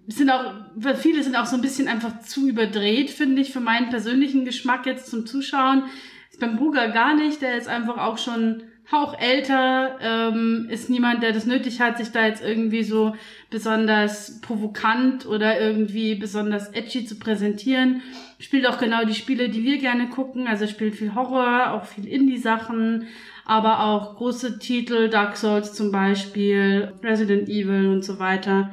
sind 0.07 0.30
auch, 0.30 0.54
viele 0.98 1.24
sind 1.24 1.36
auch 1.36 1.46
so 1.46 1.56
ein 1.56 1.62
bisschen 1.62 1.88
einfach 1.88 2.19
zu 2.22 2.48
überdreht, 2.48 3.10
finde 3.10 3.42
ich, 3.42 3.52
für 3.52 3.60
meinen 3.60 3.90
persönlichen 3.90 4.46
Geschmack 4.46 4.86
jetzt 4.86 5.07
zum 5.07 5.25
Zuschauen. 5.25 5.84
Ist 6.30 6.40
beim 6.40 6.57
Bruger 6.57 6.90
gar 6.90 7.16
nicht, 7.16 7.42
der 7.42 7.57
ist 7.57 7.68
einfach 7.68 7.98
auch 7.98 8.18
schon 8.18 8.63
Hauch 8.92 9.19
älter, 9.19 9.98
ähm, 10.00 10.68
ist 10.69 10.92
niemand, 10.92 11.24
der 11.24 11.31
das 11.31 11.48
nötig 11.48 11.81
hat, 11.81 11.98
sich 11.98 12.12
da 12.12 12.28
jetzt 12.28 12.44
irgendwie 12.44 12.84
so 12.84 13.16
besonders 13.50 14.42
provokant 14.42 15.25
oder 15.25 15.60
irgendwie 15.60 16.13
besonders 16.13 16.68
edgy 16.68 17.04
zu 17.04 17.16
präsentieren. 17.16 18.04
Spielt 18.38 18.68
auch 18.68 18.78
genau 18.78 19.04
die 19.04 19.16
Spiele, 19.16 19.50
die 19.50 19.63
wir 19.63 19.80
gerne 19.80 20.10
gucken, 20.10 20.46
also 20.46 20.68
spielt 20.68 20.94
viel 20.94 21.16
Horror, 21.16 21.72
auch 21.72 21.86
viel 21.86 22.08
Indie-Sachen, 22.08 23.08
aber 23.44 23.79
auch 23.86 24.18
große 24.18 24.60
Titel, 24.60 25.10
Dark 25.10 25.36
Souls 25.38 25.74
zum 25.74 25.91
Beispiel, 25.91 26.94
Resident 27.01 27.50
Evil 27.50 27.88
und 27.88 28.06
so 28.06 28.20
weiter. 28.20 28.72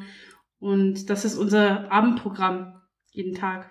Und 0.63 1.11
das 1.11 1.25
ist 1.25 1.37
unser 1.37 1.91
Abendprogramm 1.91 2.81
jeden 3.11 3.35
Tag. 3.35 3.69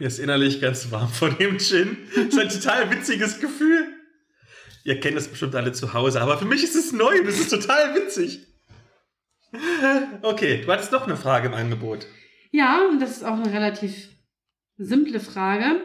Mir 0.00 0.08
ist 0.08 0.18
innerlich 0.18 0.60
ganz 0.60 0.90
warm 0.90 1.08
vor 1.08 1.30
dem 1.30 1.60
Gin. 1.60 1.96
Das 2.12 2.24
ist 2.24 2.38
ein 2.40 2.48
total 2.48 2.90
witziges 2.90 3.38
Gefühl. 3.38 3.86
Ihr 4.82 4.98
kennt 4.98 5.16
das 5.16 5.28
bestimmt 5.28 5.54
alle 5.54 5.70
zu 5.70 5.94
Hause, 5.94 6.20
aber 6.20 6.36
für 6.36 6.44
mich 6.44 6.64
ist 6.64 6.74
es 6.74 6.90
neu 6.90 7.20
und 7.20 7.28
es 7.28 7.38
ist 7.38 7.50
total 7.50 7.94
witzig. 7.94 8.48
Okay, 10.22 10.62
du 10.62 10.72
hattest 10.72 10.90
noch 10.90 11.06
eine 11.06 11.16
Frage 11.16 11.46
im 11.46 11.54
Angebot. 11.54 12.08
Ja, 12.50 12.80
und 12.88 13.00
das 13.00 13.12
ist 13.12 13.24
auch 13.24 13.34
eine 13.34 13.52
relativ 13.52 14.08
simple 14.76 15.20
Frage. 15.20 15.82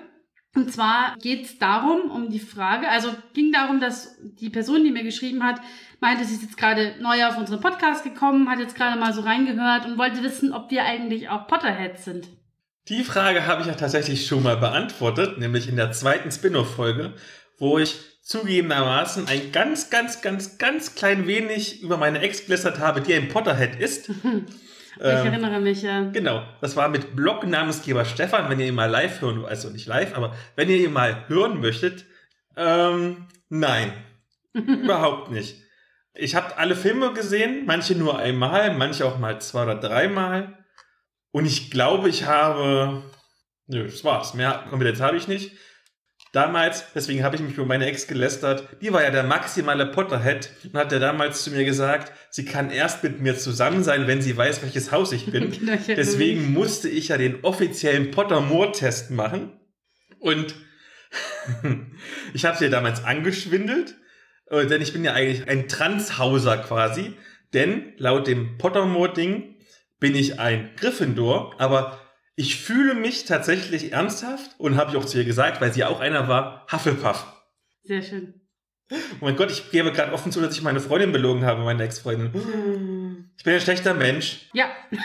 Und 0.55 0.73
zwar 0.73 1.15
geht 1.21 1.45
es 1.45 1.59
darum, 1.59 2.09
um 2.09 2.29
die 2.29 2.39
Frage, 2.39 2.89
also 2.89 3.09
ging 3.33 3.51
darum, 3.51 3.79
dass 3.79 4.17
die 4.19 4.49
Person, 4.49 4.83
die 4.83 4.91
mir 4.91 5.03
geschrieben 5.03 5.43
hat, 5.43 5.61
meinte, 5.99 6.25
sie 6.25 6.33
ist 6.33 6.41
jetzt 6.41 6.57
gerade 6.57 6.95
neu 6.99 7.25
auf 7.27 7.37
unseren 7.37 7.61
Podcast 7.61 8.03
gekommen, 8.03 8.49
hat 8.49 8.59
jetzt 8.59 8.75
gerade 8.75 8.99
mal 8.99 9.13
so 9.13 9.21
reingehört 9.21 9.85
und 9.85 9.99
wollte 9.99 10.23
wissen, 10.23 10.51
ob 10.51 10.71
wir 10.71 10.85
eigentlich 10.85 11.29
auch 11.29 11.47
Potterheads 11.47 12.05
sind. 12.05 12.27
Die 12.87 13.03
Frage 13.03 13.45
habe 13.45 13.61
ich 13.61 13.67
ja 13.67 13.75
tatsächlich 13.75 14.25
schon 14.25 14.41
mal 14.41 14.57
beantwortet, 14.57 15.37
nämlich 15.37 15.69
in 15.69 15.75
der 15.75 15.91
zweiten 15.91 16.31
Spin-off-Folge, 16.31 17.13
wo 17.59 17.77
ich 17.77 17.99
zugegebenermaßen 18.23 19.27
ein 19.27 19.51
ganz, 19.51 19.91
ganz, 19.91 20.21
ganz, 20.21 20.57
ganz 20.57 20.95
klein 20.95 21.27
wenig 21.27 21.83
über 21.83 21.97
meine 21.97 22.21
Ex 22.21 22.45
gelästert 22.45 22.79
habe, 22.79 23.01
die 23.01 23.13
ein 23.13 23.27
Potterhead 23.27 23.79
ist. 23.79 24.09
ich 24.97 25.03
Ähm, 25.03 25.27
erinnere 25.27 25.59
mich, 25.59 25.81
ja. 25.81 26.09
Genau, 26.11 26.43
das 26.61 26.75
war 26.75 26.89
mit 26.89 27.15
Blog-Namensgeber 27.15 28.05
Stefan, 28.05 28.49
wenn 28.49 28.59
ihr 28.59 28.67
ihn 28.67 28.75
mal 28.75 28.89
live 28.89 29.21
hören, 29.21 29.45
also 29.45 29.69
nicht 29.69 29.87
live, 29.87 30.15
aber 30.15 30.35
wenn 30.55 30.69
ihr 30.69 30.77
ihn 30.77 30.93
mal 30.93 31.25
hören 31.27 31.59
möchtet, 31.61 32.05
ähm, 32.57 33.27
nein, 33.49 33.93
überhaupt 34.53 35.31
nicht. 35.31 35.55
Ich 36.13 36.35
habe 36.35 36.57
alle 36.57 36.75
Filme 36.75 37.13
gesehen, 37.13 37.65
manche 37.65 37.95
nur 37.95 38.17
einmal, 38.19 38.73
manche 38.75 39.05
auch 39.05 39.19
mal 39.19 39.39
zwei 39.39 39.63
oder 39.63 39.75
dreimal. 39.75 40.57
Und 41.31 41.45
ich 41.45 41.71
glaube, 41.71 42.09
ich 42.09 42.25
habe, 42.25 43.03
nö, 43.67 43.85
das 43.85 44.03
war's, 44.03 44.33
mehr 44.33 44.65
Kompetenz 44.69 44.99
habe 44.99 45.17
ich 45.17 45.27
nicht. 45.27 45.51
Damals, 46.31 46.85
deswegen 46.93 47.23
habe 47.23 47.35
ich 47.35 47.41
mich 47.41 47.55
über 47.55 47.65
meine 47.65 47.87
Ex 47.87 48.05
gelästert, 48.05 48.67
die 48.81 48.93
war 48.93 49.01
ja 49.01 49.09
der 49.09 49.23
maximale 49.23 49.87
Potterhead 49.87 50.51
und 50.63 50.75
hat 50.75 50.91
ja 50.91 50.99
damals 50.99 51.43
zu 51.43 51.49
mir 51.49 51.65
gesagt, 51.65 52.13
sie 52.29 52.45
kann 52.45 52.69
erst 52.69 53.03
mit 53.03 53.19
mir 53.19 53.35
zusammen 53.35 53.83
sein, 53.83 54.05
wenn 54.05 54.21
sie 54.21 54.37
weiß, 54.37 54.61
welches 54.61 54.91
Haus 54.91 55.11
ich 55.11 55.25
bin. 55.25 55.51
Genau. 55.59 55.77
Deswegen 55.87 56.53
musste 56.53 56.87
ich 56.87 57.07
ja 57.07 57.17
den 57.17 57.43
offiziellen 57.43 58.11
Pottermore-Test 58.11 59.11
machen. 59.11 59.59
Und 60.19 60.55
ich 62.33 62.45
habe 62.45 62.57
sie 62.57 62.69
damals 62.69 63.03
angeschwindelt, 63.03 63.95
äh, 64.51 64.67
denn 64.67 64.81
ich 64.81 64.93
bin 64.93 65.03
ja 65.03 65.13
eigentlich 65.13 65.47
ein 65.47 65.67
Transhauser 65.67 66.57
quasi. 66.57 67.13
Denn 67.53 67.93
laut 67.97 68.27
dem 68.27 68.57
Pottermore-Ding 68.57 69.55
bin 69.99 70.15
ich 70.15 70.39
ein 70.39 70.69
Gryffindor, 70.75 71.55
aber 71.59 71.98
ich 72.39 72.55
fühle 72.55 72.95
mich 72.95 73.25
tatsächlich 73.25 73.91
ernsthaft 73.91 74.55
und 74.59 74.77
habe 74.77 74.91
ich 74.91 74.97
auch 74.97 75.03
zu 75.03 75.17
ihr 75.17 75.25
gesagt, 75.25 75.59
weil 75.59 75.73
sie 75.73 75.83
auch 75.83 75.99
einer 75.99 76.29
war, 76.29 76.65
Hufflepuff. 76.71 77.25
Sehr 77.83 78.01
schön. 78.01 78.33
Oh 78.89 79.25
mein 79.25 79.35
Gott, 79.35 79.51
ich 79.51 79.71
gebe 79.71 79.91
gerade 79.91 80.13
offen 80.13 80.31
zu, 80.31 80.39
dass 80.39 80.55
ich 80.55 80.61
meine 80.61 80.79
Freundin 80.79 81.11
belogen 81.11 81.43
habe, 81.43 81.61
meine 81.63 81.83
Ex-Freundin. 81.83 83.29
Ich 83.37 83.43
bin 83.43 83.53
ein 83.53 83.59
schlechter 83.59 83.93
Mensch. 83.93 84.47
Ja. 84.53 84.69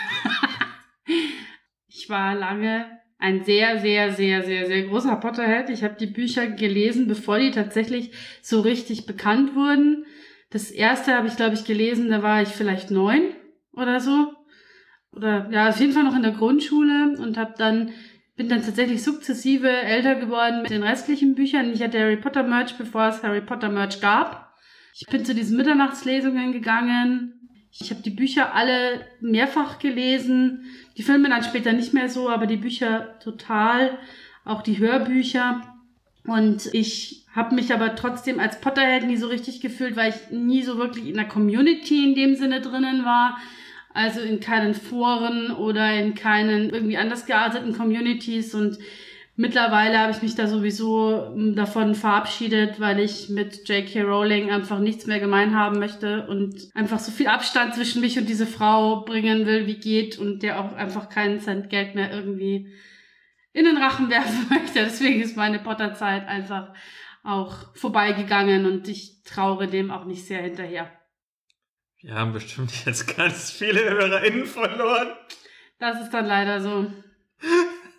ich 1.89 2.09
war 2.09 2.35
lange 2.35 2.85
ein 3.17 3.43
sehr, 3.43 3.81
sehr, 3.81 4.13
sehr, 4.13 4.43
sehr, 4.43 4.67
sehr 4.67 4.83
großer 4.83 5.17
Potterhead. 5.17 5.69
Ich 5.69 5.83
habe 5.83 5.97
die 5.99 6.07
Bücher 6.07 6.47
gelesen, 6.47 7.09
bevor 7.09 7.37
die 7.37 7.51
tatsächlich 7.51 8.11
so 8.41 8.61
richtig 8.61 9.07
bekannt 9.07 9.55
wurden. 9.55 10.05
Das 10.51 10.71
erste 10.71 11.13
habe 11.13 11.27
ich, 11.27 11.35
glaube 11.35 11.55
ich, 11.55 11.65
gelesen, 11.65 12.09
da 12.09 12.23
war 12.23 12.41
ich 12.41 12.49
vielleicht 12.49 12.91
neun 12.91 13.33
oder 13.73 13.99
so. 13.99 14.34
Oder 15.15 15.49
ja, 15.51 15.69
auf 15.69 15.79
jeden 15.79 15.93
Fall 15.93 16.03
noch 16.03 16.15
in 16.15 16.23
der 16.23 16.31
Grundschule 16.33 17.15
und 17.17 17.37
habe 17.37 17.53
dann 17.57 17.91
bin 18.35 18.49
dann 18.49 18.63
tatsächlich 18.63 19.01
sukzessive 19.01 19.69
älter 19.69 20.15
geworden 20.15 20.61
mit 20.61 20.71
den 20.71 20.83
restlichen 20.83 21.35
Büchern. 21.35 21.71
Ich 21.71 21.81
hatte 21.81 21.99
Harry 21.99 22.17
Potter 22.17 22.43
Merch, 22.43 22.77
bevor 22.77 23.07
es 23.07 23.23
Harry 23.23 23.41
Potter 23.41 23.69
Merch 23.69 24.01
gab. 24.01 24.53
Ich 24.93 25.07
bin 25.07 25.25
zu 25.25 25.33
diesen 25.33 25.57
Mitternachtslesungen 25.57 26.51
gegangen. 26.51 27.49
Ich 27.71 27.91
habe 27.91 28.01
die 28.01 28.09
Bücher 28.09 28.53
alle 28.53 29.05
mehrfach 29.21 29.79
gelesen. 29.79 30.65
Die 30.97 31.03
Filme 31.03 31.29
dann 31.29 31.43
später 31.43 31.73
nicht 31.73 31.93
mehr 31.93 32.09
so, 32.09 32.29
aber 32.29 32.45
die 32.45 32.57
Bücher 32.57 33.19
total. 33.19 33.97
Auch 34.43 34.61
die 34.61 34.79
Hörbücher. 34.79 35.61
Und 36.25 36.73
ich 36.73 37.25
habe 37.33 37.55
mich 37.55 37.73
aber 37.73 37.95
trotzdem 37.95 38.39
als 38.39 38.59
Potterhead 38.59 39.05
nie 39.05 39.17
so 39.17 39.27
richtig 39.27 39.61
gefühlt, 39.61 39.95
weil 39.95 40.13
ich 40.13 40.31
nie 40.31 40.63
so 40.63 40.77
wirklich 40.77 41.07
in 41.07 41.15
der 41.15 41.27
Community 41.27 42.05
in 42.05 42.15
dem 42.15 42.35
Sinne 42.35 42.61
drinnen 42.61 43.05
war. 43.05 43.37
Also 43.95 44.19
in 44.19 44.41
keinen 44.41 44.73
Foren 44.73 45.51
oder 45.51 45.93
in 45.93 46.15
keinen 46.15 46.69
irgendwie 46.69 46.97
anders 46.97 47.25
gearteten 47.25 47.71
Communities 47.71 48.53
und 48.53 48.77
mittlerweile 49.37 49.97
habe 49.99 50.11
ich 50.11 50.21
mich 50.21 50.35
da 50.35 50.47
sowieso 50.47 51.27
hm, 51.33 51.55
davon 51.55 51.95
verabschiedet, 51.95 52.81
weil 52.81 52.99
ich 52.99 53.29
mit 53.29 53.69
J.K. 53.69 54.01
Rowling 54.01 54.51
einfach 54.51 54.79
nichts 54.79 55.07
mehr 55.07 55.21
gemein 55.21 55.57
haben 55.57 55.79
möchte 55.79 56.27
und 56.27 56.69
einfach 56.73 56.99
so 56.99 57.09
viel 57.09 57.27
Abstand 57.27 57.73
zwischen 57.73 58.01
mich 58.01 58.19
und 58.19 58.27
diese 58.27 58.45
Frau 58.45 59.05
bringen 59.05 59.45
will, 59.45 59.65
wie 59.65 59.79
geht 59.79 60.19
und 60.19 60.43
der 60.43 60.59
auch 60.59 60.73
einfach 60.73 61.07
keinen 61.07 61.39
Cent 61.39 61.69
Geld 61.69 61.95
mehr 61.95 62.11
irgendwie 62.11 62.73
in 63.53 63.63
den 63.63 63.77
Rachen 63.77 64.09
werfen 64.09 64.47
möchte. 64.49 64.83
Deswegen 64.83 65.21
ist 65.21 65.37
meine 65.37 65.59
Potterzeit 65.59 66.27
einfach 66.27 66.73
auch 67.23 67.73
vorbeigegangen 67.75 68.65
und 68.65 68.89
ich 68.89 69.23
traure 69.23 69.67
dem 69.67 69.89
auch 69.89 70.03
nicht 70.03 70.25
sehr 70.25 70.41
hinterher. 70.41 70.91
Wir 72.05 72.13
haben 72.13 72.33
bestimmt 72.33 72.71
jetzt 72.85 73.17
ganz 73.17 73.49
viele 73.49 73.83
HörerInnen 73.83 74.45
verloren. 74.45 75.07
Das 75.79 75.99
ist 76.01 76.11
dann 76.11 76.27
leider 76.27 76.61
so. 76.61 76.85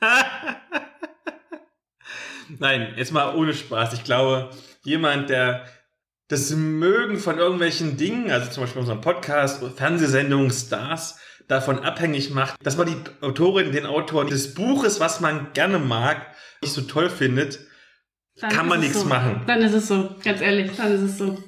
Nein, 2.60 2.94
jetzt 2.96 3.12
mal 3.12 3.34
ohne 3.34 3.52
Spaß. 3.52 3.94
Ich 3.94 4.04
glaube, 4.04 4.50
jemand, 4.84 5.28
der 5.28 5.66
das 6.28 6.50
Mögen 6.52 7.18
von 7.18 7.38
irgendwelchen 7.38 7.96
Dingen, 7.96 8.30
also 8.30 8.48
zum 8.48 8.62
Beispiel 8.62 8.80
unseren 8.80 9.00
Podcast, 9.00 9.64
Fernsehsendungen, 9.74 10.52
Stars, 10.52 11.18
davon 11.48 11.80
abhängig 11.80 12.30
macht, 12.30 12.64
dass 12.64 12.76
man 12.76 12.86
die 12.86 13.24
Autorin, 13.24 13.72
den 13.72 13.86
Autor 13.86 14.24
des 14.24 14.54
Buches, 14.54 15.00
was 15.00 15.18
man 15.20 15.52
gerne 15.52 15.80
mag, 15.80 16.28
nicht 16.62 16.72
so 16.72 16.82
toll 16.82 17.10
findet, 17.10 17.58
dann 18.36 18.52
kann 18.52 18.68
man 18.68 18.78
nichts 18.78 19.00
so. 19.00 19.06
machen. 19.06 19.42
Dann 19.48 19.62
ist 19.62 19.74
es 19.74 19.88
so, 19.88 20.14
ganz 20.22 20.40
ehrlich, 20.40 20.76
dann 20.76 20.92
ist 20.92 21.02
es 21.02 21.18
so. 21.18 21.42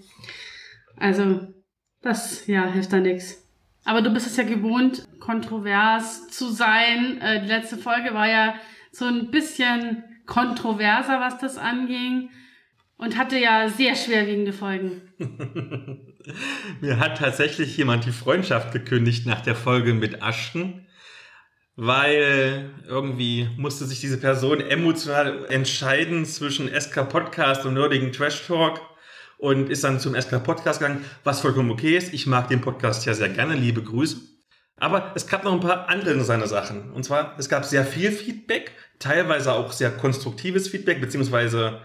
Also, 0.97 1.55
das, 2.03 2.47
ja, 2.47 2.67
hilft 2.67 2.93
da 2.93 3.01
nichts. 3.01 3.43
Aber 3.85 4.03
du 4.03 4.11
bist 4.11 4.27
es 4.27 4.37
ja 4.37 4.45
gewohnt, 4.45 5.07
kontrovers 5.19 6.29
zu 6.29 6.51
sein. 6.51 7.21
Äh, 7.21 7.43
die 7.43 7.49
letzte 7.49 7.79
Folge 7.79 8.13
war 8.13 8.29
ja 8.29 8.55
so 8.93 9.07
ein 9.07 9.31
bisschen 9.31 10.05
kontroverser, 10.27 11.21
was 11.21 11.39
das 11.39 11.57
anging. 11.59 12.31
Und 12.99 13.17
hatte 13.17 13.39
ja 13.39 13.69
sehr 13.69 13.95
schwerwiegende 13.95 14.53
Folgen. 14.53 15.03
Mir 16.81 16.99
hat 16.99 17.19
tatsächlich 17.19 17.77
jemand 17.77 18.05
die 18.05 18.13
Freundschaft 18.13 18.73
gekündigt 18.73 19.25
nach 19.25 19.41
der 19.41 19.55
Folge 19.55 19.95
mit 19.95 20.21
Ashton, 20.21 20.85
weil 21.77 22.71
irgendwie 22.89 23.49
musste 23.57 23.87
sich 23.87 24.01
diese 24.01 24.19
Person 24.19 24.61
emotional 24.61 25.47
entscheiden 25.49 26.25
zwischen 26.25 26.69
SK 26.69 27.09
Podcast 27.09 27.65
und 27.67 27.75
nerdigen 27.75 28.13
Trash 28.13 28.47
Talk 28.49 28.81
und 29.39 29.71
ist 29.71 29.85
dann 29.85 30.01
zum 30.01 30.21
SK 30.21 30.43
Podcast 30.43 30.81
gegangen, 30.81 31.05
was 31.25 31.41
vollkommen 31.41 31.71
okay 31.71 31.97
ist. 31.97 32.13
Ich 32.13 32.27
mag 32.27 32.49
den 32.49 32.61
Podcast 32.61 33.07
ja 33.07 33.15
sehr 33.15 33.29
gerne, 33.29 33.55
liebe 33.55 33.83
Grüße. 33.83 34.17
Aber 34.81 35.13
es 35.15 35.27
gab 35.27 35.45
noch 35.45 35.53
ein 35.53 35.61
paar 35.61 35.89
andere 35.89 36.21
seine 36.23 36.47
Sachen. 36.47 36.93
Und 36.93 37.05
zwar, 37.05 37.37
es 37.39 37.49
gab 37.49 37.65
sehr 37.65 37.85
viel 37.85 38.13
Feedback, 38.13 38.73
teilweise 38.99 39.53
auch 39.53 39.73
sehr 39.73 39.91
konstruktives 39.91 40.69
Feedback, 40.69 41.01
beziehungsweise 41.01 41.81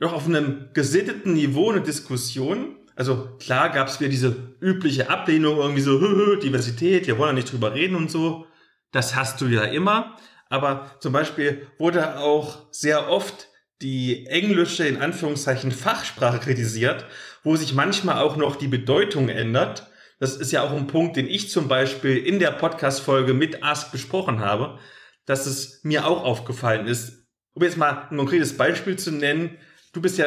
doch 0.00 0.12
auf 0.12 0.26
einem 0.26 0.70
gesitteten 0.74 1.34
Niveau 1.34 1.70
eine 1.70 1.80
Diskussion. 1.80 2.76
Also 2.96 3.36
klar 3.38 3.70
gab 3.70 3.88
es 3.88 4.00
wieder 4.00 4.10
diese 4.10 4.56
übliche 4.60 5.08
Ablehnung, 5.08 5.58
irgendwie 5.58 5.80
so, 5.80 6.00
hö, 6.00 6.08
hö, 6.16 6.38
Diversität, 6.38 7.06
wir 7.06 7.18
wollen 7.18 7.30
ja 7.30 7.34
nicht 7.34 7.52
drüber 7.52 7.74
reden 7.74 7.96
und 7.96 8.10
so. 8.10 8.46
Das 8.90 9.14
hast 9.14 9.40
du 9.40 9.46
ja 9.46 9.64
immer. 9.64 10.16
Aber 10.50 10.90
zum 11.00 11.14
Beispiel 11.14 11.66
wurde 11.78 12.18
auch 12.18 12.66
sehr 12.72 13.08
oft 13.08 13.48
die 13.82 14.26
englische, 14.26 14.86
in 14.86 14.98
Anführungszeichen, 14.98 15.72
Fachsprache 15.72 16.38
kritisiert, 16.38 17.06
wo 17.42 17.56
sich 17.56 17.74
manchmal 17.74 18.18
auch 18.18 18.36
noch 18.36 18.54
die 18.56 18.68
Bedeutung 18.68 19.28
ändert. 19.28 19.88
Das 20.20 20.36
ist 20.36 20.52
ja 20.52 20.62
auch 20.62 20.72
ein 20.72 20.86
Punkt, 20.86 21.16
den 21.16 21.28
ich 21.28 21.50
zum 21.50 21.66
Beispiel 21.68 22.16
in 22.16 22.38
der 22.38 22.52
Podcast-Folge 22.52 23.34
mit 23.34 23.64
Ask 23.64 23.90
besprochen 23.90 24.38
habe, 24.40 24.78
dass 25.26 25.46
es 25.46 25.82
mir 25.82 26.06
auch 26.06 26.24
aufgefallen 26.24 26.86
ist. 26.86 27.26
Um 27.54 27.62
jetzt 27.62 27.76
mal 27.76 28.08
ein 28.10 28.16
konkretes 28.16 28.56
Beispiel 28.56 28.96
zu 28.96 29.10
nennen, 29.10 29.58
du 29.92 30.00
bist 30.00 30.16
ja 30.18 30.26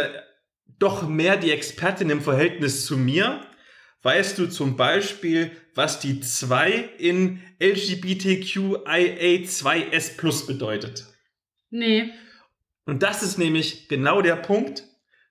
doch 0.79 1.07
mehr 1.07 1.37
die 1.37 1.51
Expertin 1.51 2.09
im 2.09 2.19
Verhältnis 2.21 2.85
zu 2.85 2.97
mir. 2.97 3.39
Weißt 4.01 4.37
du 4.37 4.47
zum 4.47 4.75
Beispiel, 4.75 5.51
was 5.73 5.99
die 5.99 6.19
2 6.19 6.89
in 6.97 7.41
LGBTQIA2S 7.59 10.17
Plus 10.17 10.45
bedeutet? 10.45 11.05
Nee. 11.69 12.11
Und 12.85 13.03
das 13.03 13.23
ist 13.23 13.37
nämlich 13.37 13.87
genau 13.87 14.21
der 14.21 14.35
Punkt, 14.35 14.83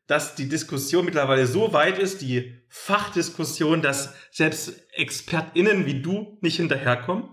dass 0.07 0.35
die 0.35 0.49
Diskussion 0.49 1.05
mittlerweile 1.05 1.47
so 1.47 1.73
weit 1.73 1.99
ist, 1.99 2.21
die 2.21 2.61
Fachdiskussion, 2.69 3.81
dass 3.81 4.15
selbst 4.31 4.87
ExpertInnen 4.93 5.87
wie 5.87 6.03
du 6.03 6.39
nicht 6.41 6.57
hinterherkommen. 6.57 7.31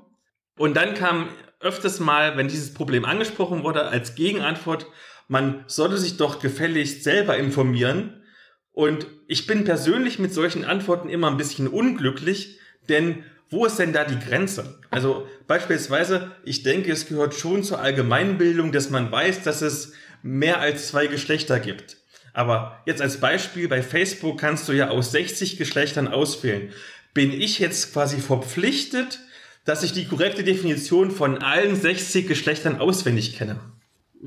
Und 0.58 0.78
dann 0.78 0.94
kam 0.94 1.30
öfters 1.60 2.00
mal, 2.00 2.38
wenn 2.38 2.48
dieses 2.48 2.74
Problem 2.74 3.06
angesprochen 3.06 3.64
wurde, 3.64 3.88
als 3.88 4.16
Gegenantwort, 4.16 4.88
man 5.28 5.64
sollte 5.68 5.98
sich 5.98 6.18
doch 6.18 6.40
gefälligst 6.40 7.04
selber 7.04 7.38
informieren. 7.38 8.24
Und 8.72 9.08
ich 9.28 9.48
bin 9.48 9.64
persönlich 9.64 10.20
mit 10.20 10.34
solchen 10.34 10.64
Antworten 10.64 11.10
immer 11.10 11.30
ein 11.30 11.38
bisschen 11.38 11.68
unglücklich, 11.68 12.60
denn 12.90 13.24
wo 13.50 13.66
ist 13.66 13.80
denn 13.80 13.92
da 13.92 14.06
die 14.06 14.20
Grenze? 14.20 14.80
Also 14.92 15.28
beispielsweise, 15.46 16.32
ich 16.46 16.64
denke, 16.64 16.92
es 16.92 17.08
gehört 17.08 17.36
schon 17.36 17.64
zur 17.64 17.82
Allgemeinbildung, 17.82 18.72
dass 18.72 18.90
man 18.90 19.12
weiß, 19.12 19.44
dass 19.44 19.62
es 19.62 19.94
mehr 20.24 20.60
als 20.60 20.88
zwei 20.88 21.08
Geschlechter 21.08 21.60
gibt. 21.60 21.98
Aber 22.34 22.82
jetzt 22.86 23.02
als 23.02 23.20
Beispiel, 23.20 23.68
bei 23.68 23.82
Facebook 23.82 24.40
kannst 24.40 24.68
du 24.70 24.74
ja 24.74 24.90
aus 24.90 25.12
60 25.12 25.58
Geschlechtern 25.58 26.08
auswählen. 26.08 26.70
Bin 27.14 27.32
ich 27.32 27.60
jetzt 27.60 27.94
quasi 27.94 28.20
verpflichtet, 28.20 29.20
dass 29.66 29.84
ich 29.84 29.92
die 29.92 30.06
korrekte 30.06 30.44
Definition 30.44 31.12
von 31.12 31.40
allen 31.40 31.76
60 31.76 32.28
Geschlechtern 32.28 32.80
auswendig 32.80 33.38
kenne? 33.38 33.60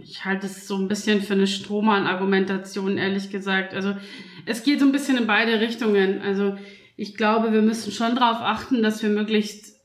Ich 0.01 0.25
halte 0.25 0.47
es 0.47 0.67
so 0.67 0.77
ein 0.77 0.89
bisschen 0.89 1.23
für 1.23 1.35
eine 1.35 1.47
Strohmann-Argumentation, 1.47 2.99
ehrlich 2.99 3.31
gesagt. 3.31 3.75
Also 3.75 3.97
es 4.45 4.63
geht 4.65 4.81
so 4.81 4.87
ein 4.87 4.93
bisschen 4.93 5.17
in 5.17 5.27
beide 5.27 5.61
Richtungen. 5.61 6.21
Also 6.21 6.59
ich 6.97 7.17
glaube, 7.17 7.53
wir 7.53 7.63
müssen 7.63 7.93
schon 7.93 8.17
darauf 8.17 8.39
achten, 8.41 8.83
dass 8.83 9.03
wir 9.03 9.11
möglichst, 9.11 9.77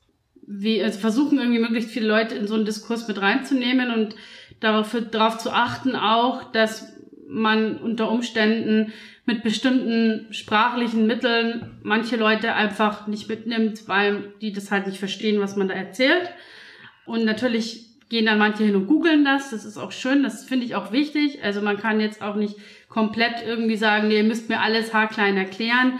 wie, 0.45 0.83
also 0.83 0.99
versuchen 0.99 1.37
irgendwie 1.37 1.59
möglichst 1.59 1.91
viele 1.91 2.07
Leute 2.07 2.35
in 2.35 2.47
so 2.47 2.55
einen 2.55 2.65
Diskurs 2.65 3.07
mit 3.07 3.21
reinzunehmen 3.21 3.91
und 3.91 4.15
darauf, 4.59 4.95
darauf 5.11 5.37
zu 5.37 5.51
achten 5.51 5.95
auch, 5.95 6.51
dass 6.51 6.93
man 7.27 7.77
unter 7.77 8.09
Umständen 8.11 8.91
mit 9.25 9.43
bestimmten 9.43 10.33
sprachlichen 10.33 11.05
Mitteln 11.05 11.79
manche 11.83 12.15
Leute 12.15 12.53
einfach 12.55 13.05
nicht 13.05 13.29
mitnimmt, 13.29 13.87
weil 13.87 14.33
die 14.41 14.51
das 14.51 14.71
halt 14.71 14.87
nicht 14.87 14.97
verstehen, 14.97 15.39
was 15.39 15.55
man 15.55 15.67
da 15.67 15.75
erzählt. 15.75 16.31
Und 17.05 17.25
natürlich 17.25 17.85
gehen 18.09 18.25
dann 18.25 18.39
manche 18.39 18.63
hin 18.63 18.75
und 18.75 18.87
googeln 18.87 19.23
das. 19.23 19.51
Das 19.51 19.65
ist 19.65 19.77
auch 19.77 19.91
schön, 19.91 20.23
das 20.23 20.43
finde 20.43 20.65
ich 20.65 20.75
auch 20.75 20.91
wichtig. 20.91 21.43
Also 21.43 21.61
man 21.61 21.77
kann 21.77 21.99
jetzt 21.99 22.23
auch 22.23 22.35
nicht 22.35 22.55
komplett 22.89 23.45
irgendwie 23.45 23.77
sagen, 23.77 24.07
nee, 24.07 24.17
ihr 24.17 24.23
müsst 24.23 24.49
mir 24.49 24.61
alles 24.61 24.93
haarklein 24.93 25.37
erklären. 25.37 25.99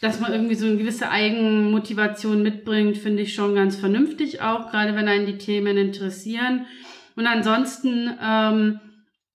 Dass 0.00 0.20
man 0.20 0.32
irgendwie 0.32 0.54
so 0.54 0.66
eine 0.66 0.76
gewisse 0.76 1.10
Eigenmotivation 1.10 2.42
mitbringt, 2.42 2.98
finde 2.98 3.22
ich 3.22 3.34
schon 3.34 3.56
ganz 3.56 3.76
vernünftig 3.76 4.42
auch, 4.42 4.70
gerade 4.70 4.94
wenn 4.94 5.08
einen 5.08 5.26
die 5.26 5.38
Themen 5.38 5.76
interessieren. 5.76 6.66
Und 7.18 7.26
ansonsten 7.26 8.16
ähm, 8.22 8.78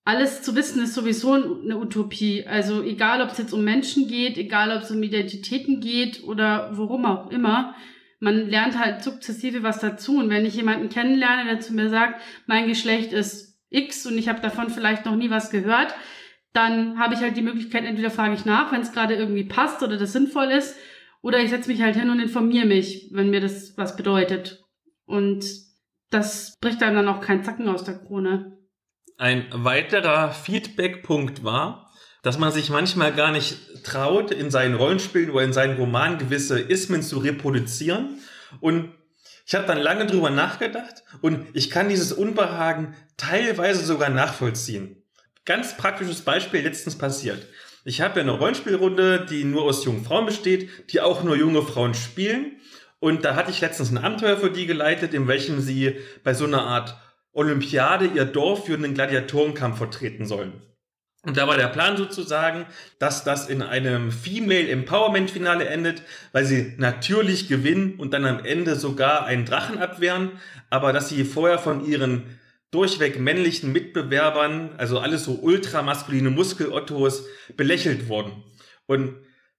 alles 0.06 0.40
zu 0.40 0.56
wissen 0.56 0.82
ist 0.82 0.94
sowieso 0.94 1.34
eine 1.34 1.76
Utopie. 1.76 2.46
Also 2.46 2.82
egal, 2.82 3.20
ob 3.20 3.28
es 3.28 3.36
jetzt 3.36 3.52
um 3.52 3.62
Menschen 3.62 4.08
geht, 4.08 4.38
egal, 4.38 4.74
ob 4.74 4.84
es 4.84 4.90
um 4.90 5.02
Identitäten 5.02 5.80
geht 5.80 6.24
oder 6.24 6.70
worum 6.72 7.04
auch 7.04 7.30
immer, 7.30 7.74
man 8.20 8.48
lernt 8.48 8.78
halt 8.78 9.02
sukzessive 9.02 9.62
was 9.62 9.80
dazu. 9.80 10.16
Und 10.16 10.30
wenn 10.30 10.46
ich 10.46 10.54
jemanden 10.54 10.88
kennenlerne, 10.88 11.44
der 11.44 11.60
zu 11.60 11.74
mir 11.74 11.90
sagt, 11.90 12.22
mein 12.46 12.68
Geschlecht 12.68 13.12
ist 13.12 13.60
X 13.68 14.06
und 14.06 14.16
ich 14.16 14.30
habe 14.30 14.40
davon 14.40 14.70
vielleicht 14.70 15.04
noch 15.04 15.14
nie 15.14 15.28
was 15.28 15.50
gehört, 15.50 15.94
dann 16.54 16.98
habe 16.98 17.12
ich 17.12 17.20
halt 17.20 17.36
die 17.36 17.42
Möglichkeit, 17.42 17.84
entweder 17.84 18.10
frage 18.10 18.32
ich 18.32 18.46
nach, 18.46 18.72
wenn 18.72 18.80
es 18.80 18.92
gerade 18.92 19.14
irgendwie 19.14 19.44
passt 19.44 19.82
oder 19.82 19.98
das 19.98 20.14
sinnvoll 20.14 20.46
ist, 20.46 20.74
oder 21.20 21.38
ich 21.38 21.50
setze 21.50 21.70
mich 21.70 21.82
halt 21.82 21.96
hin 21.96 22.08
und 22.08 22.18
informiere 22.18 22.64
mich, 22.64 23.10
wenn 23.12 23.28
mir 23.28 23.42
das 23.42 23.76
was 23.76 23.94
bedeutet. 23.94 24.64
Und 25.04 25.44
das 26.14 26.56
bricht 26.60 26.82
einem 26.82 26.96
dann 26.96 27.08
auch 27.08 27.20
kein 27.20 27.44
Zacken 27.44 27.68
aus 27.68 27.84
der 27.84 27.98
Krone. 27.98 28.56
Ein 29.18 29.46
weiterer 29.50 30.32
Feedback-Punkt 30.32 31.44
war, 31.44 31.90
dass 32.22 32.38
man 32.38 32.52
sich 32.52 32.70
manchmal 32.70 33.12
gar 33.12 33.32
nicht 33.32 33.84
traut, 33.84 34.30
in 34.30 34.50
seinen 34.50 34.76
Rollenspielen 34.76 35.30
oder 35.30 35.44
in 35.44 35.52
seinen 35.52 35.76
Romanen 35.76 36.18
gewisse 36.18 36.58
Ismen 36.58 37.02
zu 37.02 37.18
reproduzieren. 37.18 38.20
Und 38.60 38.92
ich 39.46 39.54
habe 39.54 39.66
dann 39.66 39.78
lange 39.78 40.06
drüber 40.06 40.30
nachgedacht 40.30 41.02
und 41.20 41.46
ich 41.52 41.68
kann 41.68 41.88
dieses 41.88 42.12
Unbehagen 42.12 42.94
teilweise 43.16 43.84
sogar 43.84 44.08
nachvollziehen. 44.08 45.02
Ganz 45.44 45.76
praktisches 45.76 46.22
Beispiel 46.22 46.62
letztens 46.62 46.96
passiert. 46.96 47.46
Ich 47.84 48.00
habe 48.00 48.20
ja 48.20 48.22
eine 48.22 48.32
Rollenspielrunde, 48.32 49.26
die 49.28 49.44
nur 49.44 49.64
aus 49.64 49.84
jungen 49.84 50.04
Frauen 50.04 50.24
besteht, 50.24 50.70
die 50.90 51.02
auch 51.02 51.22
nur 51.22 51.36
junge 51.36 51.62
Frauen 51.62 51.92
spielen. 51.92 52.60
Und 53.04 53.22
da 53.22 53.34
hatte 53.34 53.50
ich 53.50 53.60
letztens 53.60 53.90
ein 53.90 53.98
Abenteuer 53.98 54.38
für 54.38 54.50
die 54.50 54.64
geleitet, 54.64 55.12
in 55.12 55.28
welchem 55.28 55.60
sie 55.60 55.96
bei 56.22 56.32
so 56.32 56.46
einer 56.46 56.62
Art 56.62 56.96
Olympiade 57.34 58.06
ihr 58.06 58.24
Dorf 58.24 58.64
für 58.64 58.72
einen 58.72 58.94
Gladiatorenkampf 58.94 59.76
vertreten 59.76 60.24
sollen. 60.24 60.54
Und 61.22 61.36
da 61.36 61.46
war 61.46 61.58
der 61.58 61.68
Plan 61.68 61.98
sozusagen, 61.98 62.64
dass 62.98 63.22
das 63.22 63.50
in 63.50 63.60
einem 63.60 64.10
Female 64.10 64.66
Empowerment 64.70 65.30
Finale 65.30 65.66
endet, 65.66 66.00
weil 66.32 66.46
sie 66.46 66.72
natürlich 66.78 67.46
gewinnen 67.46 67.96
und 67.98 68.14
dann 68.14 68.24
am 68.24 68.42
Ende 68.42 68.74
sogar 68.74 69.26
einen 69.26 69.44
Drachen 69.44 69.76
abwehren, 69.80 70.40
aber 70.70 70.94
dass 70.94 71.10
sie 71.10 71.24
vorher 71.24 71.58
von 71.58 71.84
ihren 71.84 72.38
durchweg 72.70 73.20
männlichen 73.20 73.70
Mitbewerbern, 73.70 74.70
also 74.78 74.98
alles 74.98 75.24
so 75.24 75.32
ultramaskuline 75.32 76.30
Muskelottos, 76.30 77.26
belächelt 77.54 78.08
wurden. 78.08 78.32
Und 78.86 79.14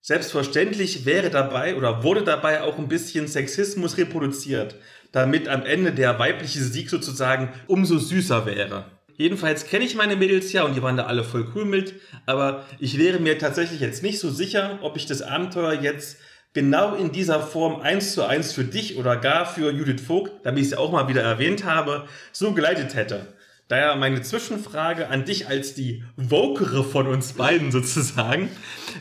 selbstverständlich 0.06 1.06
wäre 1.06 1.30
dabei 1.30 1.76
oder 1.76 2.04
wurde 2.04 2.24
dabei 2.24 2.64
auch 2.64 2.78
ein 2.78 2.88
bisschen 2.88 3.28
Sexismus 3.28 3.98
reproduziert 3.98 4.76
damit 5.16 5.48
am 5.48 5.66
Ende 5.66 5.94
der 5.94 6.20
weibliche 6.20 6.60
Sieg 6.60 6.90
sozusagen 6.90 7.48
umso 7.68 7.98
süßer 7.98 8.46
wäre. 8.46 8.84
Jedenfalls 9.16 9.66
kenne 9.66 9.86
ich 9.86 9.96
meine 9.96 10.18
Mädels 10.18 10.52
ja 10.52 10.64
und 10.64 10.76
die 10.76 10.84
waren 10.84 10.98
da 10.98 11.06
alle 11.06 11.24
voll 11.24 11.48
cool 11.56 11.64
mit, 11.64 11.94
aber 12.26 12.66
ich 12.80 12.98
wäre 12.98 13.20
mir 13.20 13.40
tatsächlich 13.40 13.80
jetzt 13.80 14.04
nicht 14.04 14.20
so 14.20 14.30
sicher, 14.30 14.80
ob 14.82 14.98
ich 14.98 15.06
das 15.06 15.22
Abenteuer 15.22 15.72
jetzt 15.72 16.18
genau 16.52 16.96
in 16.96 17.14
dieser 17.14 17.40
Form 17.40 17.80
eins 17.80 18.14
zu 18.14 18.24
eins 18.24 18.52
für 18.52 18.66
dich 18.66 18.98
oder 18.98 19.16
gar 19.16 19.46
für 19.46 19.72
Judith 19.72 20.02
Vogt, 20.02 20.34
damit 20.44 20.64
ich 20.64 20.70
sie 20.72 20.78
auch 20.78 20.92
mal 20.92 21.08
wieder 21.08 21.22
erwähnt 21.22 21.64
habe, 21.64 22.10
so 22.34 22.52
geleitet 22.52 22.94
hätte. 22.94 23.26
Daher 23.68 23.96
meine 23.96 24.22
Zwischenfrage 24.22 25.10
an 25.10 25.26
dich 25.26 25.48
als 25.48 25.74
die 25.74 26.04
Vokere 26.18 26.84
von 26.84 27.08
uns 27.08 27.34
beiden 27.34 27.72
sozusagen. 27.72 28.50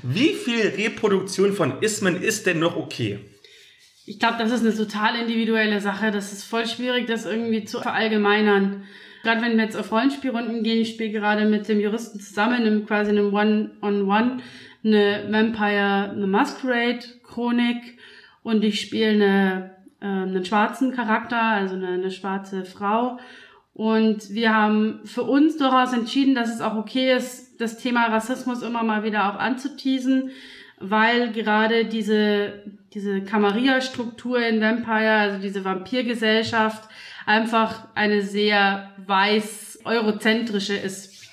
Wie 0.03 0.33
viel 0.33 0.69
Reproduktion 0.69 1.53
von 1.53 1.83
Ismen 1.83 2.23
ist 2.23 2.47
denn 2.47 2.61
noch 2.61 2.77
okay? 2.77 3.21
Ich 4.07 4.19
glaube, 4.19 4.37
das 4.39 4.53
ist 4.53 4.65
eine 4.65 4.75
total 4.75 5.17
individuelle 5.17 5.81
Sache. 5.81 6.11
Das 6.11 6.33
ist 6.33 6.45
voll 6.45 6.67
schwierig, 6.67 7.07
das 7.07 7.27
irgendwie 7.27 7.65
zu 7.65 7.81
verallgemeinern. 7.81 8.85
Gerade 9.23 9.43
wenn 9.43 9.57
wir 9.57 9.65
jetzt 9.65 9.77
auf 9.77 9.91
Rollenspielrunden 9.91 10.63
gehen, 10.63 10.83
ich 10.83 10.91
spiele 10.91 11.11
gerade 11.11 11.47
mit 11.47 11.69
dem 11.69 11.81
Juristen 11.81 12.21
zusammen, 12.21 12.67
in 12.67 12.87
quasi 12.87 13.11
einem 13.11 13.33
One-on-One, 13.33 14.39
eine 14.85 15.27
Vampire, 15.31 16.11
eine 16.11 16.27
Masquerade-Chronik 16.27 17.99
und 18.43 18.63
ich 18.65 18.81
spiele 18.83 19.11
eine, 19.11 19.71
äh, 20.01 20.07
einen 20.07 20.45
schwarzen 20.45 20.93
Charakter, 20.93 21.41
also 21.41 21.75
eine, 21.75 21.89
eine 21.89 22.11
schwarze 22.11 22.67
Frau. 22.67 23.19
Und 23.75 24.31
wir 24.31 24.55
haben 24.55 25.01
für 25.05 25.25
uns 25.25 25.57
durchaus 25.57 25.93
entschieden, 25.93 26.35
dass 26.35 26.55
es 26.55 26.61
auch 26.61 26.77
okay 26.77 27.15
ist, 27.15 27.61
das 27.61 27.77
Thema 27.79 28.07
Rassismus 28.07 28.63
immer 28.63 28.83
mal 28.83 29.03
wieder 29.03 29.31
auch 29.31 29.39
anzuteasen, 29.39 30.31
weil 30.79 31.33
gerade 31.33 31.85
diese 31.85 32.63
diese 32.95 33.23
Camarilla-Struktur 33.23 34.39
in 34.47 34.61
Vampire, 34.61 35.15
also 35.15 35.39
diese 35.41 35.65
Vampirgesellschaft, 35.65 36.89
einfach 37.27 37.89
eine 37.95 38.23
sehr 38.23 38.93
weiß-eurozentrische 39.07 40.77
ist 40.77 41.29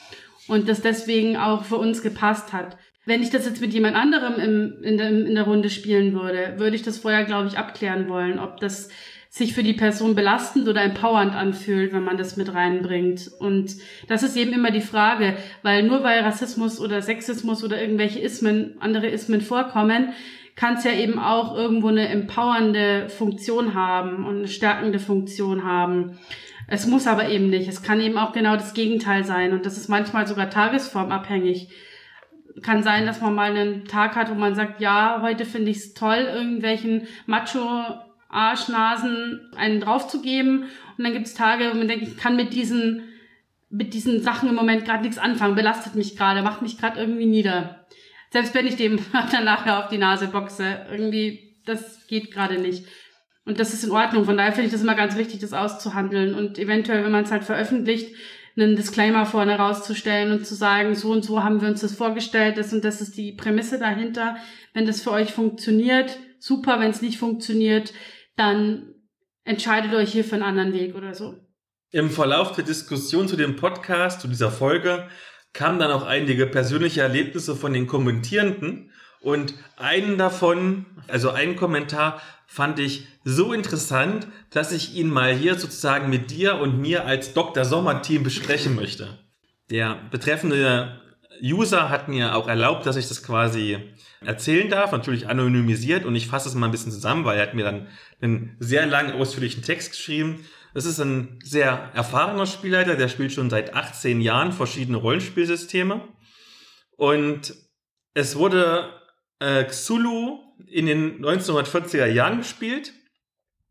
und 0.48 0.68
das 0.68 0.82
deswegen 0.82 1.38
auch 1.38 1.64
für 1.64 1.78
uns 1.78 2.02
gepasst 2.02 2.52
hat. 2.52 2.78
Wenn 3.06 3.22
ich 3.22 3.30
das 3.30 3.46
jetzt 3.46 3.62
mit 3.62 3.74
jemand 3.74 3.96
anderem 3.96 4.36
im, 4.36 4.84
in, 4.84 4.98
der, 4.98 5.10
in 5.10 5.36
der 5.36 5.44
Runde 5.44 5.70
spielen 5.70 6.14
würde, 6.14 6.56
würde 6.58 6.76
ich 6.76 6.84
das 6.84 7.00
vorher, 7.00 7.26
glaube 7.26 7.48
ich, 7.48 7.58
abklären 7.58 8.10
wollen, 8.10 8.40
ob 8.40 8.60
das 8.60 8.90
sich 9.34 9.54
für 9.54 9.64
die 9.64 9.74
Person 9.74 10.14
belastend 10.14 10.68
oder 10.68 10.84
empowernd 10.84 11.34
anfühlt, 11.34 11.94
wenn 11.94 12.04
man 12.04 12.18
das 12.18 12.36
mit 12.36 12.54
reinbringt. 12.54 13.32
Und 13.40 13.78
das 14.10 14.24
ist 14.24 14.36
eben 14.36 14.52
immer 14.52 14.72
die 14.72 14.82
Frage, 14.82 15.38
weil 15.64 15.84
nur 15.84 16.04
weil 16.04 16.20
Rassismus 16.20 16.82
oder 16.82 17.02
Sexismus 17.02 17.64
oder 17.64 17.82
irgendwelche 17.82 18.20
Ismen, 18.20 18.76
andere 18.82 19.08
Ismen 19.08 19.40
vorkommen, 19.40 20.10
kann 20.58 20.74
es 20.76 20.84
ja 20.84 20.92
eben 20.92 21.18
auch 21.18 21.56
irgendwo 21.56 21.88
eine 21.88 22.10
empowernde 22.10 23.08
Funktion 23.08 23.74
haben 23.74 24.26
und 24.26 24.40
eine 24.40 24.48
stärkende 24.50 25.00
Funktion 25.00 25.64
haben. 25.64 26.20
Es 26.68 26.86
muss 26.86 27.08
aber 27.08 27.30
eben 27.30 27.50
nicht. 27.50 27.70
Es 27.70 27.82
kann 27.82 28.02
eben 28.02 28.18
auch 28.18 28.34
genau 28.34 28.56
das 28.56 28.74
Gegenteil 28.74 29.24
sein. 29.24 29.54
Und 29.54 29.66
das 29.66 29.78
ist 29.78 29.88
manchmal 29.88 30.28
sogar 30.28 30.50
tagesformabhängig. 30.50 31.70
Kann 32.64 32.84
sein, 32.84 33.06
dass 33.06 33.22
man 33.22 33.34
mal 33.34 33.56
einen 33.56 33.86
Tag 33.86 34.18
hat, 34.18 34.30
wo 34.30 34.36
man 34.36 34.56
sagt, 34.56 34.82
ja, 34.82 35.22
heute 35.22 35.46
finde 35.46 35.72
ich 35.72 35.78
es 35.78 35.94
toll, 35.94 36.28
irgendwelchen 36.36 37.08
Macho-Arschnasen 38.32 39.52
einen 39.56 39.82
draufzugeben. 39.82 40.64
Und 40.98 41.04
dann 41.04 41.14
gibt 41.14 41.28
es 41.28 41.34
Tage, 41.34 41.70
wo 41.72 41.78
man 41.78 41.88
denkt, 41.88 42.08
ich 42.08 42.18
kann 42.18 42.36
mit 42.36 42.54
diesen, 42.54 43.04
mit 43.70 43.94
diesen 43.94 44.22
Sachen 44.22 44.50
im 44.50 44.56
Moment 44.56 44.86
gerade 44.86 45.04
nichts 45.04 45.18
anfangen, 45.18 45.56
belastet 45.56 45.96
mich 45.96 46.18
gerade, 46.18 46.42
macht 46.42 46.62
mich 46.62 46.78
gerade 46.78 47.00
irgendwie 47.00 47.26
nieder. 47.26 47.86
Selbst 48.32 48.54
wenn 48.54 48.68
ich 48.68 48.76
dem 48.76 49.00
dann 49.32 49.46
nachher 49.46 49.80
auf 49.80 49.90
die 49.90 49.98
Nase 49.98 50.28
boxe, 50.28 50.86
irgendwie, 50.90 51.56
das 51.66 52.08
geht 52.08 52.32
gerade 52.32 52.60
nicht. 52.60 52.86
Und 53.46 53.60
das 53.60 53.74
ist 53.74 53.84
in 53.84 53.92
Ordnung. 53.92 54.26
Von 54.26 54.38
daher 54.38 54.52
finde 54.52 54.68
ich 54.68 54.72
das 54.72 54.84
immer 54.84 54.96
ganz 54.96 55.18
wichtig, 55.18 55.40
das 55.40 55.54
auszuhandeln 55.54 56.36
und 56.36 56.60
eventuell, 56.60 57.04
wenn 57.04 57.12
man 57.12 57.24
es 57.24 57.32
halt 57.32 57.44
veröffentlicht, 57.44 58.16
einen 58.56 58.76
Disclaimer 58.76 59.26
vorne 59.26 59.58
rauszustellen 59.58 60.32
und 60.32 60.46
zu 60.46 60.56
sagen, 60.56 60.94
so 60.94 61.12
und 61.12 61.24
so 61.24 61.42
haben 61.42 61.62
wir 61.62 61.70
uns 61.70 61.82
das 61.82 61.96
vorgestellt, 61.96 62.58
das 62.58 62.74
und 62.74 62.84
das 62.84 63.02
ist 63.02 63.16
die 63.18 63.32
Prämisse 63.32 63.80
dahinter. 63.80 64.36
Wenn 64.74 64.86
das 64.86 65.02
für 65.02 65.12
euch 65.12 65.32
funktioniert, 65.32 66.20
super. 66.38 66.80
Wenn 66.80 66.92
es 66.92 67.02
nicht 67.02 67.18
funktioniert, 67.18 67.94
dann 68.42 68.96
entscheidet 69.44 69.94
euch 69.94 70.12
hier 70.12 70.24
für 70.24 70.36
einen 70.36 70.44
anderen 70.44 70.74
Weg 70.74 70.96
oder 70.96 71.14
so. 71.14 71.36
Im 71.92 72.10
Verlauf 72.10 72.54
der 72.54 72.64
Diskussion 72.64 73.28
zu 73.28 73.36
dem 73.36 73.56
Podcast, 73.56 74.22
zu 74.22 74.28
dieser 74.28 74.50
Folge, 74.52 75.08
kamen 75.54 75.78
dann 75.78 75.92
auch 75.92 76.04
einige 76.04 76.48
persönliche 76.48 77.02
Erlebnisse 77.02 77.56
von 77.56 77.74
den 77.74 77.86
Kommentierenden. 77.86 78.92
Und 79.20 79.54
einen 79.78 80.18
davon, 80.18 80.86
also 81.08 81.30
einen 81.30 81.56
Kommentar, 81.56 82.22
fand 82.48 82.80
ich 82.80 83.06
so 83.24 83.54
interessant, 83.54 84.28
dass 84.50 84.72
ich 84.72 84.96
ihn 84.96 85.10
mal 85.10 85.34
hier 85.36 85.56
sozusagen 85.56 86.10
mit 86.10 86.32
dir 86.32 86.56
und 86.56 86.80
mir 86.80 87.06
als 87.06 87.34
Dr. 87.34 87.64
Sommer-Team 87.64 88.24
besprechen 88.24 88.76
möchte. 88.76 89.20
Der 89.70 90.00
betreffende 90.10 91.01
User 91.42 91.90
hat 91.90 92.08
mir 92.08 92.36
auch 92.36 92.48
erlaubt, 92.48 92.86
dass 92.86 92.96
ich 92.96 93.08
das 93.08 93.24
quasi 93.24 93.80
erzählen 94.24 94.70
darf, 94.70 94.92
natürlich 94.92 95.28
anonymisiert 95.28 96.06
und 96.06 96.16
ich 96.16 96.28
fasse 96.28 96.50
es 96.50 96.56
mal 96.56 96.68
ein 96.68 96.72
bisschen 96.72 96.92
zusammen, 96.92 97.26
weil 97.26 97.38
er 97.38 97.44
hat 97.44 97.54
mir 97.54 97.64
dann 97.64 97.88
einen 98.22 98.56
sehr 98.60 98.86
langen, 98.86 99.14
ausführlichen 99.14 99.64
Text 99.64 99.92
geschrieben 99.92 100.46
das 100.74 100.86
ist 100.86 101.00
ein 101.00 101.40
sehr 101.44 101.92
erfahrener 101.94 102.46
Spielleiter, 102.46 102.96
der 102.96 103.10
spielt 103.10 103.34
schon 103.34 103.50
seit 103.50 103.74
18 103.74 104.22
Jahren 104.22 104.54
verschiedene 104.54 104.98
Rollenspielsysteme. 104.98 106.08
Und 106.96 107.54
es 108.14 108.36
wurde 108.38 108.90
äh, 109.40 109.66
Xulu 109.66 110.40
in 110.68 110.86
den 110.86 111.24
1940er 111.24 112.06
Jahren 112.06 112.38
gespielt. 112.40 112.94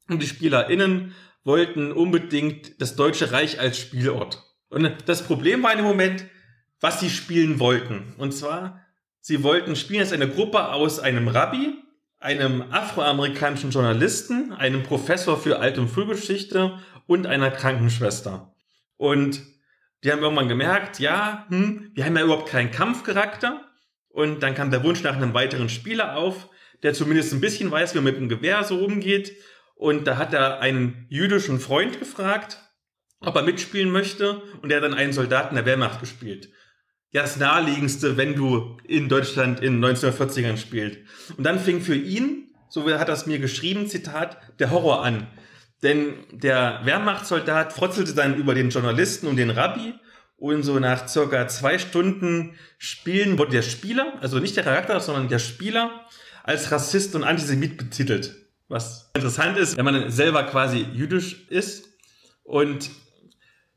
Und 0.09 0.23
die 0.23 0.27
SpielerInnen 0.27 1.15
wollten 1.45 1.93
unbedingt 1.93 2.81
das 2.81 2.97
Deutsche 2.97 3.33
Reich 3.33 3.59
als 3.59 3.79
Spielort. 3.79 4.43
Und 4.69 4.93
das 5.07 5.23
Problem 5.23 5.63
war 5.63 5.73
in 5.73 5.79
dem 5.79 5.87
Moment, 5.87 6.27
was 6.81 7.01
sie 7.01 7.11
spielen 7.11 7.61
wollten. 7.61 8.15
Und 8.19 8.33
zwar, 8.33 8.85
sie 9.21 9.43
wollten 9.43 9.77
spielen 9.77 10.01
als 10.01 10.13
eine 10.13 10.29
Gruppe 10.29 10.69
aus 10.73 10.99
einem 10.99 11.29
Rabbi, 11.29 11.75
einem 12.19 12.63
afroamerikanischen 12.71 13.71
Journalisten, 13.71 14.53
einem 14.53 14.83
Professor 14.83 15.39
für 15.39 15.59
Alt- 15.59 15.79
und 15.79 15.89
Frühgeschichte 15.89 16.79
und 17.07 17.27
einer 17.27 17.51
Krankenschwester. 17.51 18.55
Und 18.97 19.43
die 20.05 20.13
haben 20.13 20.23
irgendwann 20.23 20.49
gemerkt, 20.49 20.99
ja, 20.99 21.47
hm, 21.49 21.91
wir 21.95 22.05
haben 22.05 22.17
ja 22.17 22.25
überhaupt 22.25 22.49
keinen 22.49 22.71
Kampfcharakter. 22.71 23.65
Und 24.09 24.43
dann 24.43 24.55
kam 24.55 24.71
der 24.71 24.83
Wunsch 24.83 25.03
nach 25.03 25.17
einem 25.17 25.35
weiteren 25.35 25.69
Spieler 25.69 26.17
auf, 26.17 26.49
der 26.83 26.95
zumindest 26.95 27.33
ein 27.33 27.41
bisschen 27.41 27.71
weiß, 27.71 27.95
wie 27.95 27.99
man 27.99 28.05
mit 28.05 28.17
dem 28.17 28.29
Gewehr 28.29 28.65
so 28.65 28.85
umgeht. 28.85 29.33
Und 29.75 30.07
da 30.07 30.17
hat 30.19 30.35
er 30.35 30.61
einen 30.61 31.07
jüdischen 31.09 31.61
Freund 31.61 31.99
gefragt. 31.99 32.59
ob 33.21 33.37
er 33.37 33.43
mitspielen 33.43 33.91
möchte 33.91 34.43
und 34.63 34.71
er 34.71 34.79
hat 34.79 34.85
dann 34.85 34.95
einen 34.95 35.13
Soldaten 35.13 35.55
der 35.55 35.67
Wehrmacht 35.67 36.01
gespielt. 36.01 36.49
Ja, 37.13 37.23
das 37.23 37.37
naheliegendste, 37.39 38.17
wenn 38.17 38.37
du 38.37 38.77
in 38.87 39.09
Deutschland 39.09 39.61
in 39.61 39.85
1940ern 39.85 40.57
spielst. 40.57 40.99
Und 41.37 41.45
dann 41.45 41.59
fing 41.59 41.81
für 41.81 41.97
ihn, 41.97 42.53
so 42.69 42.89
hat 42.89 43.09
er 43.09 43.15
es 43.15 43.27
mir 43.27 43.41
geschrieben, 43.41 43.89
Zitat, 43.89 44.39
der 44.61 44.71
Horror 44.71 45.05
an. 45.05 45.27
Denn 45.83 46.15
der 46.31 46.81
Wehrmachtssoldat 46.85 47.73
frotzelte 47.73 48.15
dann 48.15 48.37
über 48.37 48.55
den 48.55 48.71
Journalisten 48.71 49.27
und 49.27 49.37
den 49.37 49.51
Rabbi 49.51 49.95
und 50.37 50.63
so 50.63 50.79
nach 50.79 51.09
circa 51.09 51.49
zwei 51.49 51.79
Stunden 51.79 52.55
Spielen 52.79 53.39
wurde 53.39 53.53
der 53.53 53.63
Spieler, 53.63 54.15
also 54.21 54.39
nicht 54.39 54.57
der 54.57 54.65
Charakter, 54.65 55.01
sondern 55.01 55.29
der 55.29 55.39
Spieler, 55.39 56.07
als 56.45 56.71
Rassist 56.73 57.15
und 57.15 57.25
Antisemit 57.25 57.77
betitelt. 57.77 58.37
Was 58.69 59.11
interessant 59.15 59.59
ist, 59.59 59.77
wenn 59.77 59.85
man 59.85 60.11
selber 60.11 60.45
quasi 60.45 60.87
jüdisch 60.93 61.47
ist 61.51 61.89
und 62.45 62.91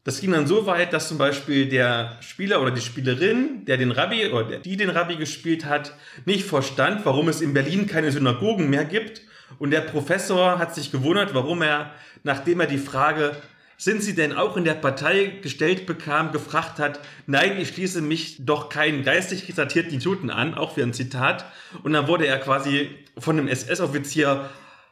das 0.03 0.19
ging 0.19 0.31
dann 0.31 0.47
so 0.47 0.65
weit, 0.65 0.91
dass 0.91 1.07
zum 1.07 1.17
Beispiel 1.17 1.69
der 1.69 2.17
Spieler 2.19 2.61
oder 2.61 2.71
die 2.71 2.81
Spielerin, 2.81 3.63
der 3.65 3.77
den 3.77 3.91
Rabbi 3.91 4.27
oder 4.27 4.57
die 4.57 4.75
den 4.75 4.89
Rabbi 4.89 5.15
gespielt 5.15 5.65
hat, 5.65 5.93
nicht 6.25 6.45
verstand, 6.45 7.05
warum 7.05 7.29
es 7.29 7.39
in 7.39 7.53
Berlin 7.53 7.87
keine 7.87 8.11
Synagogen 8.11 8.69
mehr 8.69 8.83
gibt. 8.83 9.21
Und 9.59 9.71
der 9.71 9.81
Professor 9.81 10.59
hat 10.59 10.75
sich 10.75 10.91
gewundert, 10.91 11.33
warum 11.33 11.61
er, 11.61 11.91
nachdem 12.23 12.59
er 12.59 12.67
die 12.67 12.77
Frage, 12.77 13.35
sind 13.77 14.03
Sie 14.03 14.13
denn 14.15 14.33
auch 14.33 14.57
in 14.57 14.65
der 14.65 14.75
Partei 14.75 15.39
gestellt 15.41 15.85
bekam, 15.85 16.31
gefragt 16.31 16.79
hat, 16.79 16.99
nein, 17.25 17.57
ich 17.59 17.69
schließe 17.69 18.01
mich 18.01 18.45
doch 18.45 18.69
keinen 18.69 19.03
geistig 19.03 19.47
resertierten 19.47 19.93
Idioten 19.93 20.29
an, 20.29 20.53
auch 20.53 20.77
wie 20.77 20.83
ein 20.83 20.93
Zitat. 20.93 21.45
Und 21.81 21.93
dann 21.93 22.07
wurde 22.07 22.25
er 22.27 22.39
quasi 22.39 22.89
von 23.17 23.37
einem 23.37 23.47
SS-Offizier 23.47 24.49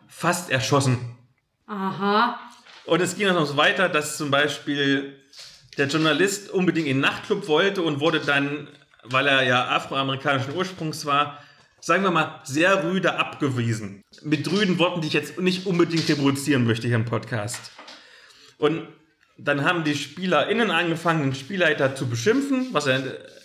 fast 0.07 0.51
erschossen. 0.51 1.17
Aha. 1.67 2.39
Und 2.91 2.99
es 3.01 3.15
ging 3.15 3.27
dann 3.27 3.37
noch 3.37 3.45
so 3.45 3.55
weiter, 3.55 3.87
dass 3.87 4.17
zum 4.17 4.31
Beispiel 4.31 5.15
der 5.77 5.87
Journalist 5.87 6.49
unbedingt 6.49 6.87
in 6.87 6.97
den 6.97 6.99
Nachtclub 6.99 7.47
wollte 7.47 7.83
und 7.83 8.01
wurde 8.01 8.19
dann, 8.19 8.67
weil 9.05 9.27
er 9.27 9.43
ja 9.43 9.69
afroamerikanischen 9.69 10.53
Ursprungs 10.53 11.05
war, 11.05 11.41
sagen 11.79 12.03
wir 12.03 12.11
mal, 12.11 12.41
sehr 12.43 12.83
rüde 12.83 13.17
abgewiesen. 13.17 14.01
Mit 14.23 14.51
rüden 14.51 14.77
Worten, 14.77 14.99
die 14.99 15.07
ich 15.07 15.13
jetzt 15.13 15.39
nicht 15.39 15.67
unbedingt 15.67 16.09
reproduzieren 16.09 16.65
möchte 16.65 16.87
hier 16.87 16.97
im 16.97 17.05
Podcast. 17.05 17.71
Und 18.57 18.89
dann 19.37 19.63
haben 19.63 19.85
die 19.85 19.95
SpielerInnen 19.95 20.69
angefangen, 20.69 21.23
den 21.23 21.35
Spielleiter 21.35 21.95
zu 21.95 22.09
beschimpfen, 22.09 22.73
was 22.73 22.87
er 22.87 23.01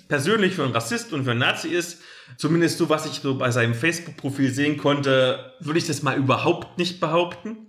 persönlich 0.08 0.54
für 0.54 0.64
ein 0.64 0.72
Rassist 0.72 1.12
und 1.12 1.22
für 1.22 1.30
ein 1.30 1.38
Nazi 1.38 1.68
ist. 1.68 2.00
Zumindest 2.36 2.78
so, 2.78 2.88
was 2.88 3.06
ich 3.06 3.20
so 3.20 3.38
bei 3.38 3.52
seinem 3.52 3.74
Facebook-Profil 3.74 4.52
sehen 4.52 4.76
konnte, 4.76 5.52
würde 5.60 5.78
ich 5.78 5.86
das 5.86 6.02
mal 6.02 6.16
überhaupt 6.16 6.78
nicht 6.78 6.98
behaupten. 6.98 7.65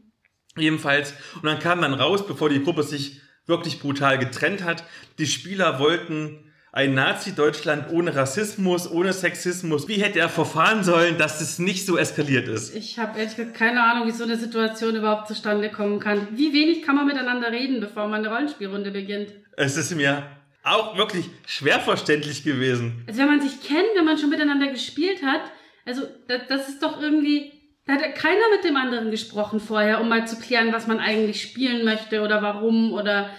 Jedenfalls. 0.58 1.14
Und 1.36 1.46
dann 1.46 1.60
kam 1.60 1.82
dann 1.82 1.94
raus, 1.94 2.28
bevor 2.28 2.50
die 2.50 2.64
Gruppe 2.64 2.84
sich 2.84 3.22
wirklich 3.46 3.80
brutal 3.80 4.18
getrennt 4.18 4.64
hat, 4.64 4.84
die 5.20 5.28
Spieler 5.28 5.80
wollten 5.80 6.44
ein 6.78 6.94
Nazi-Deutschland 6.94 7.90
ohne 7.92 8.16
Rassismus, 8.16 8.92
ohne 8.92 9.12
Sexismus. 9.12 9.88
Wie 9.88 9.96
hätte 9.96 10.20
er 10.20 10.30
verfahren 10.30 10.84
sollen, 10.84 11.18
dass 11.18 11.42
es 11.42 11.58
nicht 11.58 11.86
so 11.86 11.98
eskaliert 11.98 12.48
ist? 12.48 12.76
Ich 12.76 13.00
habe 13.00 13.18
ehrlich 13.18 13.36
gesagt 13.36 13.56
keine 13.56 13.82
Ahnung, 13.82 14.08
wie 14.08 14.12
so 14.12 14.26
eine 14.26 14.38
Situation 14.38 14.96
überhaupt 14.96 15.28
zustande 15.28 15.72
kommen 15.72 16.00
kann. 16.00 16.28
Wie 16.32 16.54
wenig 16.54 16.84
kann 16.84 16.96
man 16.96 17.08
miteinander 17.08 17.52
reden, 17.52 17.80
bevor 17.80 18.08
man 18.08 18.20
eine 18.20 18.30
Rollenspielrunde 18.30 18.92
beginnt? 18.92 19.30
Es 19.56 19.76
ist 19.76 19.96
mir 19.96 20.24
auch 20.62 20.98
wirklich 20.98 21.30
schwer 21.48 21.80
verständlich 21.80 22.44
gewesen. 22.44 23.04
Also 23.08 23.22
wenn 23.22 23.28
man 23.28 23.42
sich 23.42 23.60
kennt, 23.62 23.88
wenn 23.96 24.06
man 24.06 24.18
schon 24.18 24.30
miteinander 24.30 24.68
gespielt 24.68 25.24
hat, 25.24 25.42
also 25.86 26.04
das, 26.28 26.42
das 26.48 26.70
ist 26.70 26.84
doch 26.84 27.02
irgendwie 27.02 27.54
da 27.88 27.94
hat 27.94 28.16
keiner 28.16 28.50
mit 28.56 28.64
dem 28.64 28.76
anderen 28.76 29.12
gesprochen 29.12 29.60
vorher, 29.60 30.02
um 30.02 30.10
mal 30.10 30.28
zu 30.28 30.38
klären, 30.38 30.74
was 30.74 30.88
man 30.88 31.00
eigentlich 31.00 31.42
spielen 31.42 31.86
möchte 31.86 32.22
oder 32.22 32.42
warum 32.42 32.94
oder 32.94 33.30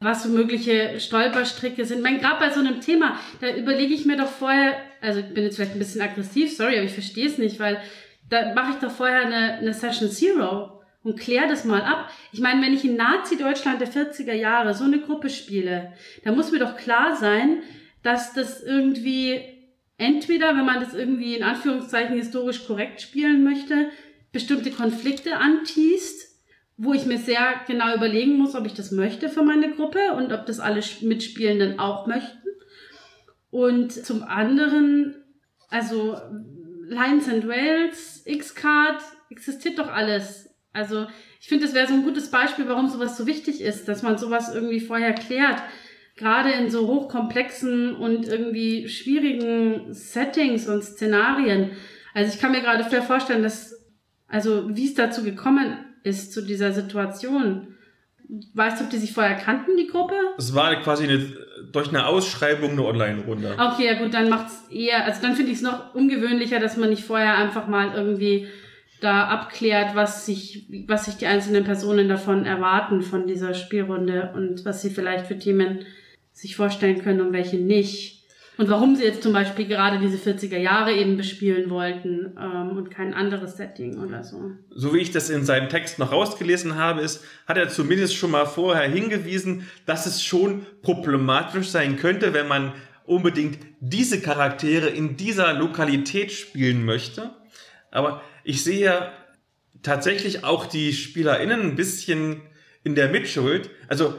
was 0.00 0.22
so 0.22 0.30
mögliche 0.30 0.98
Stolperstricke 0.98 1.84
sind. 1.84 1.98
Ich 1.98 2.02
meine, 2.02 2.18
gerade 2.18 2.40
bei 2.40 2.50
so 2.50 2.60
einem 2.60 2.80
Thema, 2.80 3.18
da 3.40 3.54
überlege 3.54 3.92
ich 3.92 4.06
mir 4.06 4.16
doch 4.16 4.30
vorher, 4.30 4.78
also 5.02 5.20
ich 5.20 5.34
bin 5.34 5.44
jetzt 5.44 5.56
vielleicht 5.56 5.74
ein 5.74 5.78
bisschen 5.78 6.00
aggressiv, 6.00 6.56
sorry, 6.56 6.76
aber 6.76 6.86
ich 6.86 6.94
verstehe 6.94 7.26
es 7.26 7.36
nicht, 7.36 7.60
weil 7.60 7.78
da 8.30 8.54
mache 8.54 8.72
ich 8.72 8.76
doch 8.76 8.90
vorher 8.90 9.26
eine, 9.26 9.58
eine 9.58 9.74
Session 9.74 10.10
Zero 10.10 10.80
und 11.02 11.20
kläre 11.20 11.48
das 11.48 11.66
mal 11.66 11.82
ab. 11.82 12.10
Ich 12.32 12.40
meine, 12.40 12.62
wenn 12.62 12.72
ich 12.72 12.84
in 12.84 12.96
Nazi-Deutschland 12.96 13.80
der 13.80 13.88
40er 13.88 14.32
Jahre 14.32 14.72
so 14.72 14.84
eine 14.84 15.00
Gruppe 15.00 15.28
spiele, 15.28 15.92
da 16.24 16.32
muss 16.32 16.50
mir 16.50 16.58
doch 16.58 16.76
klar 16.76 17.16
sein, 17.16 17.62
dass 18.02 18.32
das 18.32 18.62
irgendwie 18.62 19.59
entweder, 20.00 20.56
wenn 20.56 20.64
man 20.64 20.80
das 20.80 20.94
irgendwie 20.94 21.36
in 21.36 21.44
Anführungszeichen 21.44 22.16
historisch 22.16 22.66
korrekt 22.66 23.00
spielen 23.02 23.44
möchte, 23.44 23.90
bestimmte 24.32 24.70
Konflikte 24.70 25.36
antießt, 25.36 26.28
wo 26.78 26.94
ich 26.94 27.04
mir 27.04 27.18
sehr 27.18 27.60
genau 27.66 27.94
überlegen 27.94 28.38
muss, 28.38 28.54
ob 28.54 28.64
ich 28.64 28.72
das 28.72 28.90
möchte 28.90 29.28
für 29.28 29.42
meine 29.42 29.70
Gruppe 29.72 30.14
und 30.16 30.32
ob 30.32 30.46
das 30.46 30.58
alle 30.58 30.80
Mitspielenden 31.02 31.78
auch 31.78 32.06
möchten. 32.06 32.48
Und 33.50 33.92
zum 33.92 34.22
anderen, 34.22 35.16
also 35.68 36.16
Lions 36.88 37.28
and 37.28 37.46
Wales, 37.46 38.22
X-Card, 38.24 39.02
existiert 39.28 39.78
doch 39.78 39.88
alles. 39.88 40.48
Also 40.72 41.06
ich 41.40 41.48
finde, 41.48 41.66
das 41.66 41.74
wäre 41.74 41.88
so 41.88 41.94
ein 41.94 42.04
gutes 42.04 42.30
Beispiel, 42.30 42.68
warum 42.68 42.88
sowas 42.88 43.18
so 43.18 43.26
wichtig 43.26 43.60
ist, 43.60 43.86
dass 43.86 44.02
man 44.02 44.16
sowas 44.16 44.54
irgendwie 44.54 44.80
vorher 44.80 45.12
klärt 45.12 45.62
gerade 46.20 46.52
in 46.52 46.70
so 46.70 46.86
hochkomplexen 46.86 47.96
und 47.96 48.28
irgendwie 48.28 48.88
schwierigen 48.88 49.92
Settings 49.92 50.68
und 50.68 50.84
Szenarien. 50.84 51.70
Also 52.14 52.32
ich 52.32 52.40
kann 52.40 52.52
mir 52.52 52.60
gerade 52.60 52.84
schwer 52.84 53.02
vorstellen, 53.02 53.42
dass, 53.42 53.74
also 54.28 54.76
wie 54.76 54.84
es 54.84 54.94
dazu 54.94 55.24
gekommen 55.24 55.78
ist, 56.04 56.32
zu 56.32 56.42
dieser 56.42 56.72
Situation. 56.72 57.74
Weißt 58.54 58.78
du, 58.78 58.84
ob 58.84 58.90
die 58.90 58.98
sich 58.98 59.12
vorher 59.12 59.36
kannten, 59.36 59.76
die 59.76 59.88
Gruppe? 59.88 60.14
Es 60.38 60.54
war 60.54 60.76
quasi 60.82 61.04
eine, 61.04 61.36
durch 61.72 61.88
eine 61.88 62.06
Ausschreibung 62.06 62.72
eine 62.72 62.84
Online-Runde. 62.84 63.56
Okay, 63.58 63.86
ja 63.86 63.94
gut, 63.94 64.14
dann 64.14 64.28
macht's 64.28 64.68
eher, 64.70 65.04
also 65.04 65.22
dann 65.22 65.34
finde 65.34 65.50
ich 65.50 65.56
es 65.56 65.62
noch 65.62 65.94
ungewöhnlicher, 65.94 66.60
dass 66.60 66.76
man 66.76 66.90
nicht 66.90 67.02
vorher 67.02 67.36
einfach 67.38 67.66
mal 67.66 67.92
irgendwie 67.94 68.46
da 69.00 69.24
abklärt, 69.28 69.96
was 69.96 70.26
sich, 70.26 70.68
was 70.86 71.06
sich 71.06 71.16
die 71.16 71.26
einzelnen 71.26 71.64
Personen 71.64 72.08
davon 72.08 72.44
erwarten 72.44 73.00
von 73.00 73.26
dieser 73.26 73.54
Spielrunde 73.54 74.32
und 74.34 74.64
was 74.64 74.82
sie 74.82 74.90
vielleicht 74.90 75.26
für 75.26 75.38
Themen 75.38 75.86
sich 76.32 76.56
vorstellen 76.56 77.02
können 77.02 77.20
und 77.20 77.32
welche 77.32 77.56
nicht. 77.56 78.20
Und 78.60 78.68
warum 78.68 78.94
sie 78.94 79.04
jetzt 79.04 79.22
zum 79.22 79.32
Beispiel 79.32 79.66
gerade 79.66 79.98
diese 79.98 80.18
40er 80.18 80.58
Jahre 80.58 80.92
eben 80.92 81.16
bespielen 81.16 81.70
wollten 81.70 82.36
ähm, 82.38 82.76
und 82.76 82.90
kein 82.90 83.14
anderes 83.14 83.56
Setting 83.56 83.98
oder 83.98 84.22
so. 84.22 84.50
So 84.68 84.92
wie 84.92 84.98
ich 84.98 85.10
das 85.10 85.30
in 85.30 85.46
seinem 85.46 85.70
Text 85.70 85.98
noch 85.98 86.12
rausgelesen 86.12 86.76
habe, 86.76 87.00
ist, 87.00 87.24
hat 87.46 87.56
er 87.56 87.70
zumindest 87.70 88.16
schon 88.16 88.32
mal 88.32 88.44
vorher 88.44 88.86
hingewiesen, 88.86 89.66
dass 89.86 90.04
es 90.04 90.22
schon 90.22 90.66
problematisch 90.82 91.68
sein 91.68 91.96
könnte, 91.96 92.34
wenn 92.34 92.48
man 92.48 92.74
unbedingt 93.06 93.58
diese 93.80 94.20
Charaktere 94.20 94.88
in 94.88 95.16
dieser 95.16 95.54
Lokalität 95.54 96.30
spielen 96.30 96.84
möchte. 96.84 97.30
Aber 97.90 98.22
ich 98.44 98.62
sehe 98.62 99.10
tatsächlich 99.82 100.44
auch 100.44 100.66
die 100.66 100.92
SpielerInnen 100.92 101.60
ein 101.62 101.76
bisschen 101.76 102.42
in 102.84 102.94
der 102.94 103.08
Mitschuld. 103.08 103.70
Also 103.88 104.16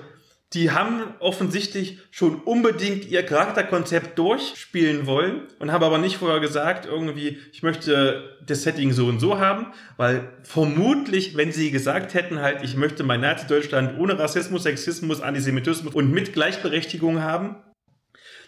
die 0.54 0.72
haben 0.72 1.14
offensichtlich 1.20 2.00
schon 2.12 2.42
unbedingt 2.42 3.06
ihr 3.06 3.26
Charakterkonzept 3.26 4.20
durchspielen 4.20 5.06
wollen 5.06 5.48
und 5.60 5.72
haben 5.72 5.84
aber 5.84 5.98
nicht 5.98 6.18
vorher 6.18 6.42
gesagt, 6.42 6.86
irgendwie, 6.86 7.38
ich 7.54 7.64
möchte 7.64 8.38
das 8.46 8.64
Setting 8.64 8.92
so 8.92 9.08
und 9.08 9.22
so 9.22 9.40
haben, 9.40 9.68
weil 9.96 10.28
vermutlich, 10.44 11.38
wenn 11.38 11.54
sie 11.54 11.72
gesagt 11.72 12.14
hätten 12.14 12.42
halt, 12.42 12.64
ich 12.64 12.76
möchte 12.76 13.04
mein 13.04 13.22
Nazi-Deutschland 13.22 13.98
ohne 13.98 14.20
Rassismus, 14.20 14.64
Sexismus, 14.64 15.22
Antisemitismus 15.22 15.94
und 15.94 16.12
mit 16.12 16.34
Gleichberechtigung 16.34 17.22
haben, 17.22 17.56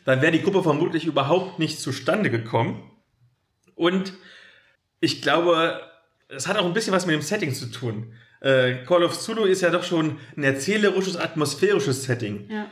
dann 0.03 0.21
wäre 0.21 0.33
die 0.33 0.41
Gruppe 0.41 0.61
vermutlich 0.61 1.05
überhaupt 1.05 1.57
nicht 1.59 1.79
zustande 1.79 2.29
gekommen. 2.29 2.91
Und 3.75 4.11
ich 4.99 5.21
glaube, 5.21 5.79
es 6.27 6.47
hat 6.47 6.57
auch 6.57 6.65
ein 6.65 6.73
bisschen 6.73 6.93
was 6.93 7.05
mit 7.05 7.15
dem 7.15 7.21
Setting 7.21 7.53
zu 7.53 7.67
tun 7.67 8.13
äh, 8.43 8.84
Call 8.86 9.03
of 9.03 9.17
Zulu 9.17 9.45
ist 9.45 9.62
ja 9.62 9.69
doch 9.69 9.84
schon 9.84 10.17
ein 10.38 10.43
erzählerisches, 10.43 11.17
atmosphärisches 11.17 12.03
Setting. 12.03 12.47
Ja. 12.49 12.67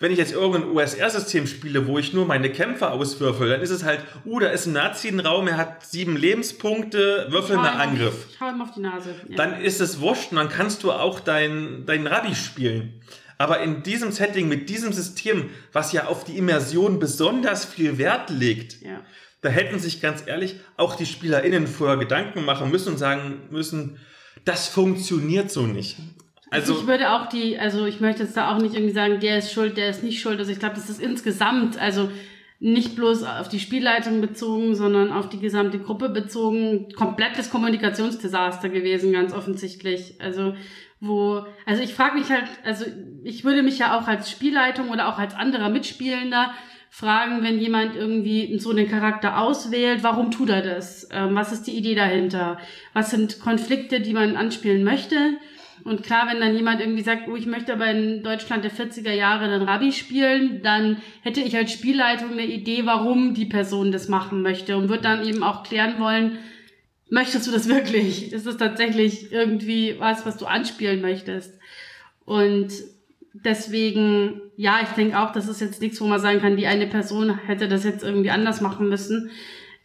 Wenn 0.00 0.10
ich 0.10 0.18
jetzt 0.18 0.32
irgendein 0.32 0.70
USR-System 0.70 1.46
spiele, 1.46 1.86
wo 1.86 1.98
ich 1.98 2.12
nur 2.12 2.26
meine 2.26 2.50
Kämpfer 2.50 2.92
auswürfel, 2.92 3.48
dann 3.48 3.60
ist 3.60 3.70
es 3.70 3.84
halt, 3.84 4.00
uh, 4.26 4.40
da 4.40 4.48
ist 4.48 4.66
ein 4.66 4.72
Nazi 4.72 5.08
im 5.08 5.20
Raum, 5.20 5.46
er 5.46 5.56
hat 5.56 5.86
sieben 5.86 6.16
Lebenspunkte, 6.16 7.28
würfel 7.30 7.56
mal 7.56 7.70
Angriff. 7.70 8.26
ich 8.28 8.40
hau 8.40 8.50
ihm 8.50 8.60
auf 8.60 8.72
die 8.72 8.80
Nase. 8.80 9.14
Ja. 9.28 9.36
Dann 9.36 9.62
ist 9.62 9.80
es 9.80 10.00
wurscht 10.00 10.32
und 10.32 10.38
dann 10.38 10.48
kannst 10.48 10.82
du 10.82 10.90
auch 10.90 11.20
deinen 11.20 11.86
dein 11.86 12.08
Rabbi 12.08 12.34
spielen. 12.34 13.00
Aber 13.38 13.60
in 13.60 13.84
diesem 13.84 14.10
Setting, 14.10 14.48
mit 14.48 14.68
diesem 14.68 14.92
System, 14.92 15.50
was 15.72 15.92
ja 15.92 16.06
auf 16.06 16.24
die 16.24 16.38
Immersion 16.38 16.98
besonders 16.98 17.64
viel 17.64 17.96
Wert 17.96 18.30
legt, 18.30 18.82
ja. 18.82 19.00
da 19.42 19.48
hätten 19.48 19.78
sich 19.78 20.00
ganz 20.00 20.24
ehrlich 20.26 20.56
auch 20.76 20.96
die 20.96 21.06
SpielerInnen 21.06 21.68
vorher 21.68 21.96
Gedanken 21.96 22.44
machen 22.44 22.70
müssen 22.70 22.94
und 22.94 22.98
sagen 22.98 23.42
müssen, 23.50 23.98
das 24.44 24.68
funktioniert 24.68 25.50
so 25.50 25.62
nicht. 25.62 25.96
Also, 26.50 26.78
ich 26.78 26.86
würde 26.86 27.12
auch 27.12 27.28
die, 27.28 27.58
also 27.58 27.84
ich 27.86 28.00
möchte 28.00 28.22
jetzt 28.22 28.36
da 28.36 28.54
auch 28.54 28.60
nicht 28.60 28.74
irgendwie 28.74 28.94
sagen, 28.94 29.18
der 29.18 29.38
ist 29.38 29.52
schuld, 29.52 29.76
der 29.76 29.88
ist 29.88 30.04
nicht 30.04 30.20
schuld. 30.20 30.38
Also 30.38 30.52
ich 30.52 30.60
glaube, 30.60 30.76
das 30.76 30.88
ist 30.88 31.00
insgesamt, 31.00 31.80
also 31.80 32.10
nicht 32.60 32.94
bloß 32.94 33.24
auf 33.24 33.48
die 33.48 33.58
Spielleitung 33.58 34.20
bezogen, 34.20 34.74
sondern 34.76 35.12
auf 35.12 35.28
die 35.28 35.40
gesamte 35.40 35.78
Gruppe 35.80 36.08
bezogen, 36.08 36.88
komplettes 36.94 37.50
Kommunikationsdesaster 37.50 38.68
gewesen, 38.68 39.12
ganz 39.12 39.32
offensichtlich. 39.32 40.14
Also 40.20 40.54
wo, 41.00 41.44
also 41.66 41.82
ich 41.82 41.92
frage 41.92 42.18
mich 42.18 42.30
halt, 42.30 42.44
also 42.64 42.86
ich 43.22 43.44
würde 43.44 43.62
mich 43.62 43.78
ja 43.78 43.98
auch 43.98 44.06
als 44.06 44.30
Spielleitung 44.30 44.90
oder 44.90 45.08
auch 45.08 45.18
als 45.18 45.34
anderer 45.34 45.68
Mitspielender 45.68 46.54
fragen, 46.94 47.42
wenn 47.42 47.58
jemand 47.58 47.96
irgendwie 47.96 48.56
so 48.60 48.70
einen 48.70 48.88
Charakter 48.88 49.40
auswählt, 49.40 50.04
warum 50.04 50.30
tut 50.30 50.48
er 50.48 50.62
das? 50.62 51.08
Ähm, 51.10 51.34
was 51.34 51.50
ist 51.50 51.64
die 51.64 51.76
Idee 51.76 51.96
dahinter? 51.96 52.56
Was 52.92 53.10
sind 53.10 53.40
Konflikte, 53.40 54.00
die 54.00 54.12
man 54.12 54.36
anspielen 54.36 54.84
möchte? 54.84 55.16
Und 55.82 56.04
klar, 56.04 56.28
wenn 56.28 56.38
dann 56.38 56.54
jemand 56.54 56.80
irgendwie 56.80 57.02
sagt, 57.02 57.28
oh, 57.28 57.34
ich 57.34 57.46
möchte 57.46 57.72
aber 57.72 57.90
in 57.90 58.22
Deutschland 58.22 58.62
der 58.62 58.70
40er 58.70 59.10
Jahre 59.10 59.48
den 59.48 59.68
Rabbi 59.68 59.90
spielen, 59.90 60.62
dann 60.62 60.98
hätte 61.22 61.40
ich 61.40 61.56
als 61.56 61.72
Spielleitung 61.72 62.30
eine 62.30 62.46
Idee, 62.46 62.86
warum 62.86 63.34
die 63.34 63.46
Person 63.46 63.90
das 63.90 64.08
machen 64.08 64.42
möchte 64.42 64.76
und 64.76 64.88
würde 64.88 65.02
dann 65.02 65.26
eben 65.26 65.42
auch 65.42 65.64
klären 65.64 65.98
wollen, 65.98 66.38
möchtest 67.10 67.48
du 67.48 67.50
das 67.50 67.68
wirklich? 67.68 68.32
Ist 68.32 68.46
es 68.46 68.56
tatsächlich 68.56 69.32
irgendwie 69.32 69.96
was, 69.98 70.24
was 70.24 70.36
du 70.36 70.46
anspielen 70.46 71.00
möchtest? 71.00 71.58
Und 72.24 72.72
deswegen, 73.34 74.40
ja, 74.56 74.80
ich 74.82 74.90
denke 74.90 75.18
auch, 75.18 75.32
das 75.32 75.48
ist 75.48 75.60
jetzt 75.60 75.80
nichts, 75.80 76.00
wo 76.00 76.06
man 76.06 76.20
sagen 76.20 76.40
kann, 76.40 76.56
die 76.56 76.66
eine 76.66 76.86
Person 76.86 77.36
hätte 77.46 77.68
das 77.68 77.84
jetzt 77.84 78.04
irgendwie 78.04 78.30
anders 78.30 78.60
machen 78.60 78.88
müssen. 78.88 79.30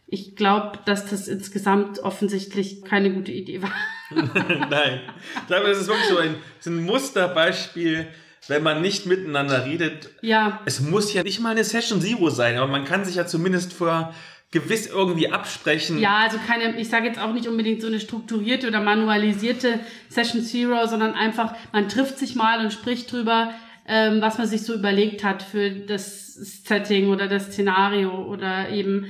Ich 0.06 0.36
glaube, 0.36 0.78
dass 0.86 1.06
das 1.06 1.28
insgesamt 1.28 2.00
offensichtlich 2.00 2.82
keine 2.84 3.12
gute 3.12 3.32
Idee 3.32 3.62
war. 3.62 3.72
Nein, 4.10 5.00
ich 5.40 5.46
glaube, 5.46 5.68
das 5.68 5.78
ist 5.78 5.88
wirklich 5.88 6.08
so 6.08 6.18
ein, 6.18 6.34
so 6.58 6.70
ein 6.70 6.84
Musterbeispiel, 6.84 8.08
wenn 8.48 8.62
man 8.62 8.80
nicht 8.80 9.06
miteinander 9.06 9.66
redet. 9.66 10.10
Ja. 10.22 10.60
Es 10.64 10.80
muss 10.80 11.12
ja 11.12 11.22
nicht 11.22 11.40
mal 11.40 11.50
eine 11.50 11.64
Session 11.64 12.00
Zero 12.00 12.30
sein, 12.30 12.56
aber 12.56 12.70
man 12.70 12.84
kann 12.84 13.04
sich 13.04 13.16
ja 13.16 13.26
zumindest 13.26 13.72
vor 13.72 14.14
gewiss 14.50 14.86
irgendwie 14.88 15.30
absprechen. 15.30 15.98
Ja, 16.00 16.18
also 16.18 16.38
keine, 16.44 16.78
ich 16.80 16.88
sage 16.88 17.06
jetzt 17.06 17.20
auch 17.20 17.32
nicht 17.32 17.46
unbedingt 17.46 17.80
so 17.80 17.86
eine 17.86 18.00
strukturierte 18.00 18.66
oder 18.66 18.80
manualisierte 18.80 19.78
Session 20.08 20.42
Zero, 20.42 20.86
sondern 20.86 21.14
einfach, 21.14 21.54
man 21.72 21.88
trifft 21.88 22.18
sich 22.18 22.34
mal 22.34 22.60
und 22.64 22.72
spricht 22.72 23.12
drüber, 23.12 23.54
ähm, 23.86 24.20
was 24.20 24.38
man 24.38 24.46
sich 24.46 24.62
so 24.62 24.74
überlegt 24.74 25.22
hat 25.22 25.42
für 25.42 25.70
das 25.70 26.34
Setting 26.34 27.10
oder 27.10 27.28
das 27.28 27.52
Szenario 27.52 28.24
oder 28.26 28.70
eben 28.70 29.06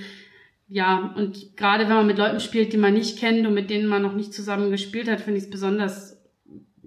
ja, 0.73 1.13
und 1.17 1.57
gerade 1.57 1.89
wenn 1.89 1.97
man 1.97 2.07
mit 2.07 2.19
Leuten 2.19 2.39
spielt, 2.39 2.73
die 2.73 2.77
man 2.77 2.95
nicht 2.95 3.19
kennt 3.19 3.45
und 3.45 3.55
mit 3.55 3.71
denen 3.71 3.89
man 3.89 4.03
noch 4.03 4.15
nicht 4.15 4.33
zusammen 4.33 4.71
gespielt 4.71 5.11
hat, 5.11 5.21
finde 5.21 5.39
ich 5.39 5.45
es 5.45 5.51
besonders, 5.51 6.20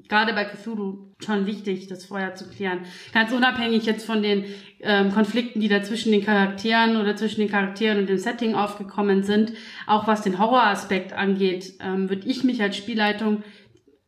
gerade 0.10 0.34
bei 0.34 0.46
Cthulhu, 0.46 1.12
schon 1.24 1.46
wichtig, 1.46 1.88
das 1.88 2.06
vorher 2.06 2.36
zu 2.36 2.50
klären. 2.50 2.80
Ganz 3.14 3.32
unabhängig 3.32 3.86
jetzt 3.86 4.06
von 4.06 4.22
den 4.22 4.46
ähm, 4.82 5.12
Konflikten, 5.12 5.60
die 5.60 5.70
da 5.70 5.82
zwischen 5.82 6.12
den 6.12 6.24
Charakteren 6.24 6.98
oder 6.98 7.16
zwischen 7.16 7.40
den 7.40 7.50
Charakteren 7.50 8.00
und 8.00 8.10
dem 8.10 8.18
Setting 8.18 8.56
aufgekommen 8.56 9.24
sind, 9.24 9.54
auch 9.88 10.08
was 10.08 10.22
den 10.22 10.40
Horroraspekt 10.40 11.14
angeht, 11.14 11.74
ähm, 11.82 12.10
würde 12.10 12.28
ich 12.28 12.44
mich 12.44 12.62
als 12.62 12.78
Spielleitung 12.78 13.44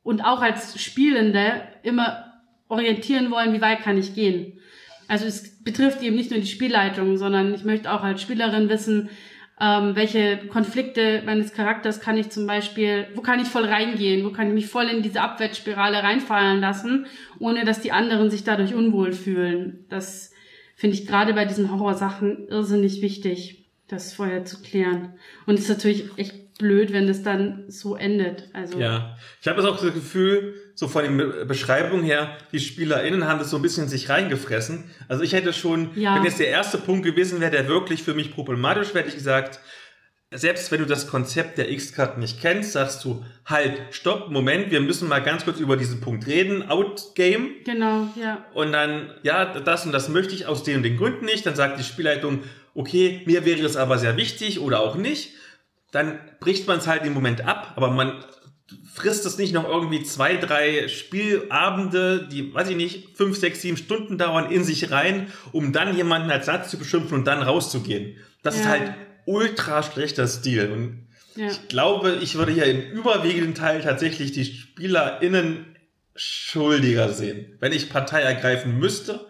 und 0.03 0.21
auch 0.21 0.41
als 0.41 0.81
Spielende 0.81 1.61
immer 1.83 2.33
orientieren 2.67 3.31
wollen, 3.31 3.53
wie 3.53 3.61
weit 3.61 3.81
kann 3.81 3.97
ich 3.97 4.15
gehen. 4.15 4.59
Also 5.07 5.25
es 5.25 5.63
betrifft 5.63 6.01
eben 6.01 6.15
nicht 6.15 6.31
nur 6.31 6.39
die 6.39 6.47
Spielleitung, 6.47 7.17
sondern 7.17 7.53
ich 7.53 7.63
möchte 7.63 7.91
auch 7.91 8.03
als 8.03 8.21
Spielerin 8.21 8.69
wissen, 8.69 9.09
ähm, 9.59 9.95
welche 9.95 10.47
Konflikte 10.47 11.23
meines 11.25 11.53
Charakters 11.53 12.01
kann 12.01 12.17
ich 12.17 12.29
zum 12.29 12.45
Beispiel, 12.45 13.07
wo 13.15 13.21
kann 13.21 13.39
ich 13.39 13.47
voll 13.47 13.65
reingehen, 13.65 14.25
wo 14.25 14.31
kann 14.31 14.47
ich 14.47 14.53
mich 14.53 14.67
voll 14.67 14.85
in 14.85 15.01
diese 15.01 15.21
Abwärtsspirale 15.21 16.03
reinfallen 16.03 16.59
lassen, 16.59 17.05
ohne 17.39 17.63
dass 17.63 17.81
die 17.81 17.93
anderen 17.93 18.29
sich 18.29 18.43
dadurch 18.43 18.73
unwohl 18.73 19.13
fühlen. 19.13 19.85
Das 19.89 20.33
finde 20.75 20.97
ich 20.97 21.07
gerade 21.07 21.33
bei 21.33 21.45
diesen 21.45 21.71
Horrorsachen 21.71 22.47
irrsinnig 22.49 23.01
wichtig, 23.01 23.65
das 23.87 24.13
vorher 24.13 24.43
zu 24.43 24.61
klären. 24.61 25.13
Und 25.45 25.55
es 25.55 25.61
ist 25.61 25.69
natürlich 25.69 26.09
echt 26.17 26.44
blöd, 26.57 26.93
wenn 26.93 27.07
das 27.07 27.23
dann 27.23 27.65
so 27.67 27.95
endet. 27.95 28.49
Also 28.53 28.79
ja, 28.79 29.17
ich 29.41 29.47
habe 29.47 29.61
auch 29.67 29.79
das 29.79 29.93
Gefühl, 29.93 30.53
so 30.73 30.87
von 30.87 31.03
den 31.03 31.47
Beschreibungen 31.47 32.03
her, 32.03 32.37
die 32.51 32.59
SpielerInnen 32.59 33.27
haben 33.27 33.39
das 33.39 33.49
so 33.49 33.57
ein 33.57 33.61
bisschen 33.61 33.85
in 33.85 33.89
sich 33.89 34.09
reingefressen. 34.09 34.85
Also 35.07 35.23
ich 35.23 35.33
hätte 35.33 35.53
schon, 35.53 35.91
ja. 35.95 36.15
wenn 36.15 36.23
jetzt 36.23 36.39
der 36.39 36.47
erste 36.47 36.77
Punkt 36.77 37.05
gewesen 37.05 37.41
wäre, 37.41 37.51
der 37.51 37.67
wirklich 37.67 38.03
für 38.03 38.13
mich 38.13 38.33
problematisch 38.33 38.89
wäre, 38.89 38.99
hätte 38.99 39.09
ich 39.09 39.15
gesagt, 39.15 39.59
selbst 40.31 40.71
wenn 40.71 40.79
du 40.79 40.85
das 40.85 41.07
Konzept 41.07 41.57
der 41.57 41.71
X-Card 41.71 42.17
nicht 42.17 42.41
kennst, 42.41 42.73
sagst 42.73 43.03
du, 43.05 43.23
halt, 43.45 43.73
stopp, 43.91 44.31
Moment, 44.31 44.71
wir 44.71 44.81
müssen 44.81 45.07
mal 45.07 45.19
ganz 45.19 45.45
kurz 45.45 45.59
über 45.59 45.77
diesen 45.77 46.01
Punkt 46.01 46.25
reden, 46.25 46.69
Outgame. 46.69 47.49
Genau, 47.63 48.07
ja. 48.19 48.45
Und 48.53 48.71
dann, 48.71 49.11
ja, 49.23 49.45
das 49.45 49.85
und 49.85 49.91
das 49.91 50.09
möchte 50.09 50.33
ich 50.33 50.45
aus 50.45 50.63
den 50.63 50.77
und 50.77 50.83
den 50.83 50.97
Gründen 50.97 51.25
nicht. 51.25 51.45
Dann 51.45 51.55
sagt 51.55 51.79
die 51.79 51.83
Spielleitung, 51.83 52.43
okay, 52.73 53.21
mir 53.25 53.45
wäre 53.45 53.61
es 53.61 53.77
aber 53.77 53.97
sehr 53.97 54.17
wichtig 54.17 54.59
oder 54.59 54.81
auch 54.81 54.95
nicht 54.95 55.33
dann 55.95 56.19
bricht 56.41 56.67
man 56.67 56.79
es 56.79 56.87
halt 56.87 57.05
im 57.05 57.13
Moment 57.13 57.45
ab, 57.45 57.73
aber 57.75 57.89
man 57.89 58.23
frisst 58.93 59.25
es 59.25 59.37
nicht 59.37 59.53
noch 59.53 59.67
irgendwie 59.67 60.03
zwei, 60.03 60.35
drei 60.35 60.87
Spielabende, 60.87 62.27
die, 62.29 62.53
weiß 62.53 62.69
ich 62.69 62.75
nicht, 62.75 63.15
fünf, 63.15 63.37
sechs, 63.37 63.61
sieben 63.61 63.77
Stunden 63.77 64.17
dauern, 64.17 64.51
in 64.51 64.63
sich 64.63 64.91
rein, 64.91 65.31
um 65.51 65.71
dann 65.71 65.95
jemanden 65.95 66.31
als 66.31 66.47
Satz 66.47 66.69
zu 66.69 66.77
beschimpfen 66.77 67.19
und 67.19 67.25
dann 67.25 67.41
rauszugehen. 67.41 68.17
Das 68.43 68.55
ja. 68.55 68.61
ist 68.61 68.67
halt 68.67 68.93
ultra 69.25 69.83
schlechter 69.83 70.27
Stil. 70.27 70.71
Und 70.71 71.07
ja. 71.35 71.47
ich 71.47 71.67
glaube, 71.67 72.17
ich 72.21 72.35
würde 72.35 72.51
hier 72.51 72.65
im 72.65 72.81
überwiegenden 72.91 73.55
Teil 73.55 73.81
tatsächlich 73.81 74.31
die 74.31 74.45
SpielerInnen 74.45 75.77
schuldiger 76.15 77.09
sehen. 77.09 77.57
Wenn 77.59 77.71
ich 77.71 77.89
Partei 77.89 78.21
ergreifen 78.21 78.79
müsste, 78.79 79.27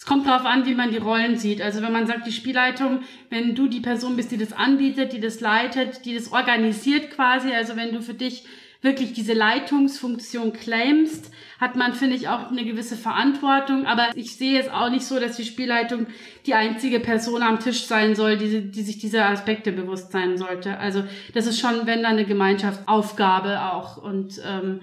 es 0.00 0.06
kommt 0.06 0.26
darauf 0.26 0.46
an, 0.46 0.64
wie 0.64 0.74
man 0.74 0.90
die 0.90 0.96
Rollen 0.96 1.36
sieht. 1.36 1.60
Also 1.60 1.82
wenn 1.82 1.92
man 1.92 2.06
sagt, 2.06 2.26
die 2.26 2.32
Spielleitung, 2.32 3.00
wenn 3.28 3.54
du 3.54 3.68
die 3.68 3.80
Person 3.80 4.16
bist, 4.16 4.32
die 4.32 4.38
das 4.38 4.54
anbietet, 4.54 5.12
die 5.12 5.20
das 5.20 5.40
leitet, 5.40 6.06
die 6.06 6.14
das 6.14 6.32
organisiert 6.32 7.10
quasi, 7.10 7.52
also 7.52 7.76
wenn 7.76 7.92
du 7.92 8.00
für 8.00 8.14
dich 8.14 8.44
wirklich 8.80 9.12
diese 9.12 9.34
Leitungsfunktion 9.34 10.54
claimst, 10.54 11.30
hat 11.60 11.76
man, 11.76 11.92
finde 11.92 12.16
ich, 12.16 12.28
auch 12.28 12.50
eine 12.50 12.64
gewisse 12.64 12.96
Verantwortung. 12.96 13.84
Aber 13.84 14.08
ich 14.14 14.36
sehe 14.36 14.58
es 14.58 14.70
auch 14.70 14.88
nicht 14.88 15.04
so, 15.04 15.20
dass 15.20 15.36
die 15.36 15.44
Spielleitung 15.44 16.06
die 16.46 16.54
einzige 16.54 16.98
Person 16.98 17.42
am 17.42 17.60
Tisch 17.60 17.84
sein 17.84 18.14
soll, 18.14 18.38
die, 18.38 18.70
die 18.70 18.82
sich 18.82 18.96
dieser 18.96 19.28
Aspekte 19.28 19.70
bewusst 19.70 20.12
sein 20.12 20.38
sollte. 20.38 20.78
Also 20.78 21.04
das 21.34 21.46
ist 21.46 21.60
schon, 21.60 21.86
wenn 21.86 22.02
dann 22.02 22.12
eine 22.12 22.24
Gemeinschaftsaufgabe 22.24 23.60
auch. 23.60 23.98
Und 23.98 24.40
ähm, 24.48 24.80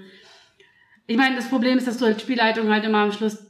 ich 1.08 1.18
meine, 1.18 1.38
das 1.38 1.50
Problem 1.50 1.80
ist, 1.80 1.88
dass 1.88 1.98
du 1.98 2.06
als 2.06 2.22
Spielleitung 2.22 2.70
halt 2.70 2.86
immer 2.86 3.00
am 3.00 3.12
Schluss 3.12 3.47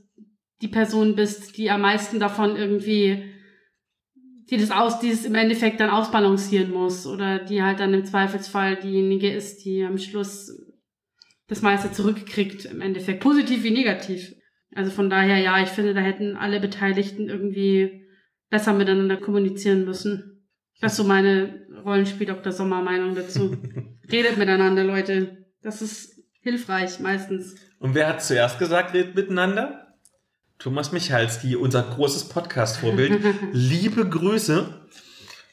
die 0.62 0.67
Person 0.67 1.15
bist, 1.15 1.58
die 1.58 1.70
am 1.70 1.82
meisten 1.82 2.20
davon 2.20 2.56
irgendwie, 2.56 3.34
die 4.50 4.58
das 4.58 4.72
aus, 4.72 5.00
dieses 5.00 5.26
im 5.26 5.36
Endeffekt 5.36 5.80
dann 5.80 5.89
ausbalancieren 5.89 6.72
muss 6.72 7.06
oder 7.06 7.39
die 7.39 7.62
halt 7.62 7.80
dann 7.80 7.93
im 7.93 8.06
Zweifelsfall 8.06 8.78
diejenige 8.78 9.32
ist, 9.32 9.65
die 9.65 9.84
am 9.84 9.98
Schluss 9.98 10.52
das 11.48 11.62
meiste 11.62 11.91
zurückkriegt, 11.91 12.65
im 12.65 12.82
Endeffekt, 12.82 13.22
positiv 13.22 13.63
wie 13.63 13.72
negativ. 13.72 14.34
Also 14.76 14.91
von 14.91 15.10
daher, 15.10 15.38
ja, 15.38 15.62
ich 15.62 15.70
finde, 15.70 15.93
da 15.93 16.02
hätten 16.02 16.36
alle 16.36 16.60
Beteiligten 16.60 17.30
irgendwie 17.30 18.06
besser 18.50 18.74
miteinander 18.74 19.17
kommunizieren 19.17 19.86
müssen. 19.86 20.46
Das 20.82 20.93
ist 20.93 20.98
so 20.98 21.04
meine 21.04 21.65
Rollenspiel-Dr. 21.84 22.52
Sommer-Meinung 22.52 23.15
dazu. 23.15 23.58
redet 24.12 24.38
miteinander, 24.38 24.84
Leute. 24.84 25.46
Das 25.62 25.82
ist 25.82 26.22
hilfreich, 26.41 27.00
meistens. 27.00 27.56
Und 27.80 27.96
wer 27.96 28.08
hat 28.08 28.24
zuerst 28.24 28.60
gesagt, 28.60 28.93
redet 28.93 29.15
miteinander? 29.15 29.87
Thomas 30.60 30.91
Michalski, 30.91 31.56
unser 31.56 31.84
großes 31.84 32.30
Podcast-Vorbild. 32.30 33.22
Liebe 33.52 34.10
Grüße. 34.10 34.88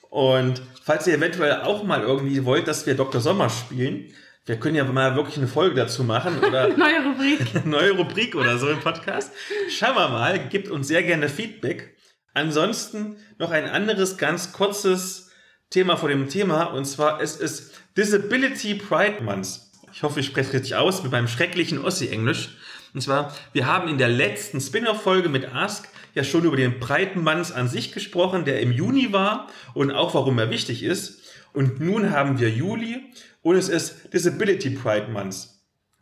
Und 0.09 0.63
falls 0.83 1.07
ihr 1.07 1.15
eventuell 1.15 1.61
auch 1.61 1.85
mal 1.85 2.01
irgendwie 2.01 2.45
wollt, 2.47 2.67
dass 2.69 2.87
wir 2.87 2.95
Dr. 2.95 3.21
Sommer 3.21 3.51
spielen, 3.51 4.15
wir 4.47 4.57
können 4.57 4.77
ja 4.77 4.85
mal 4.85 5.15
wirklich 5.15 5.37
eine 5.37 5.49
Folge 5.49 5.75
dazu 5.75 6.05
machen 6.05 6.39
oder 6.39 6.69
neue 6.77 7.05
Rubrik. 7.05 7.65
neue 7.67 7.93
Rubrik 7.93 8.35
oder 8.35 8.59
so 8.59 8.69
im 8.69 8.81
Podcast. 8.81 9.33
Schauen 9.69 9.95
wir 9.95 10.09
mal, 10.09 10.49
gebt 10.49 10.69
uns 10.69 10.89
sehr 10.89 11.03
gerne 11.03 11.29
Feedback. 11.29 11.97
Ansonsten 12.33 13.17
noch 13.39 13.51
ein 13.51 13.67
anderes 13.67 14.17
ganz 14.17 14.53
kurzes 14.53 15.31
Thema 15.69 15.97
vor 15.97 16.09
dem 16.09 16.29
Thema 16.29 16.65
und 16.65 16.85
zwar 16.87 17.21
es 17.21 17.37
ist 17.37 17.75
Disability 17.97 18.75
Pride 18.75 19.23
Month. 19.23 19.61
Ich 19.93 20.03
hoffe, 20.03 20.21
ich 20.21 20.27
spreche 20.27 20.55
richtig 20.55 20.75
aus 20.77 21.03
mit 21.03 21.13
meinem 21.13 21.29
schrecklichen 21.29 21.85
Ossi-Englisch. 21.85 22.57
Und 22.95 23.01
zwar, 23.01 23.35
wir 23.53 23.67
haben 23.67 23.89
in 23.89 23.99
der 23.99 24.09
letzten 24.09 24.61
Spin-off-Folge 24.61 25.29
mit 25.29 25.53
Ask 25.53 25.89
ja 26.15 26.23
schon 26.23 26.45
über 26.45 26.57
den 26.57 26.79
Breitenmanns 26.79 27.51
an 27.51 27.69
sich 27.69 27.91
gesprochen, 27.91 28.45
der 28.45 28.61
im 28.61 28.71
Juni 28.71 29.13
war 29.13 29.49
und 29.75 29.91
auch 29.91 30.15
warum 30.15 30.39
er 30.39 30.49
wichtig 30.49 30.85
ist. 30.85 31.21
Und 31.53 31.81
nun 31.81 32.11
haben 32.11 32.39
wir 32.39 32.51
Juli 32.51 33.13
und 33.43 33.57
es 33.57 33.69
ist 33.69 34.13
Disability 34.13 34.71
Pride 34.71 35.09
Month. 35.11 35.49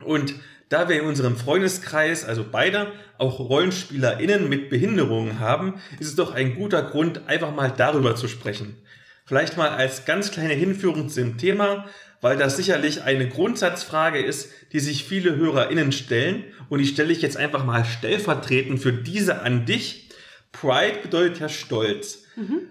Und 0.05 0.35
da 0.69 0.89
wir 0.89 1.01
in 1.01 1.07
unserem 1.07 1.37
Freundeskreis, 1.37 2.25
also 2.25 2.45
beide, 2.51 2.93
auch 3.19 3.39
RollenspielerInnen 3.39 4.49
mit 4.49 4.69
Behinderungen 4.69 5.39
haben, 5.39 5.81
ist 5.99 6.09
es 6.09 6.15
doch 6.15 6.35
ein 6.35 6.55
guter 6.55 6.83
Grund, 6.83 7.27
einfach 7.27 7.55
mal 7.55 7.73
darüber 7.75 8.17
zu 8.17 8.29
sprechen. 8.29 8.77
Vielleicht 9.25 9.57
mal 9.57 9.69
als 9.71 10.05
ganz 10.05 10.31
kleine 10.31 10.55
Hinführung 10.55 11.09
zum 11.09 11.39
Thema, 11.39 11.87
weil 12.23 12.39
das 12.39 12.57
sicherlich 12.57 13.03
eine 13.03 13.29
Grundsatzfrage 13.29 14.21
ist, 14.21 14.51
die 14.73 14.81
sich 14.81 15.05
viele 15.05 15.37
HörerInnen 15.37 15.93
stellen. 15.93 16.45
Und 16.71 16.79
die 16.79 16.87
stelle 16.87 17.13
ich 17.13 17.21
jetzt 17.21 17.37
einfach 17.37 17.65
mal 17.65 17.85
stellvertretend 17.85 18.81
für 18.81 18.93
diese 18.93 19.43
an 19.43 19.67
dich. 19.67 20.09
Pride 20.53 21.01
bedeutet 21.03 21.41
ja 21.41 21.49
Stolz. 21.51 22.25
Mhm. 22.37 22.69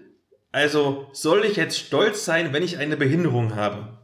Also 0.50 1.08
soll 1.12 1.44
ich 1.44 1.56
jetzt 1.56 1.78
stolz 1.78 2.24
sein, 2.24 2.52
wenn 2.52 2.62
ich 2.62 2.78
eine 2.78 2.96
Behinderung 2.96 3.54
habe? 3.54 3.98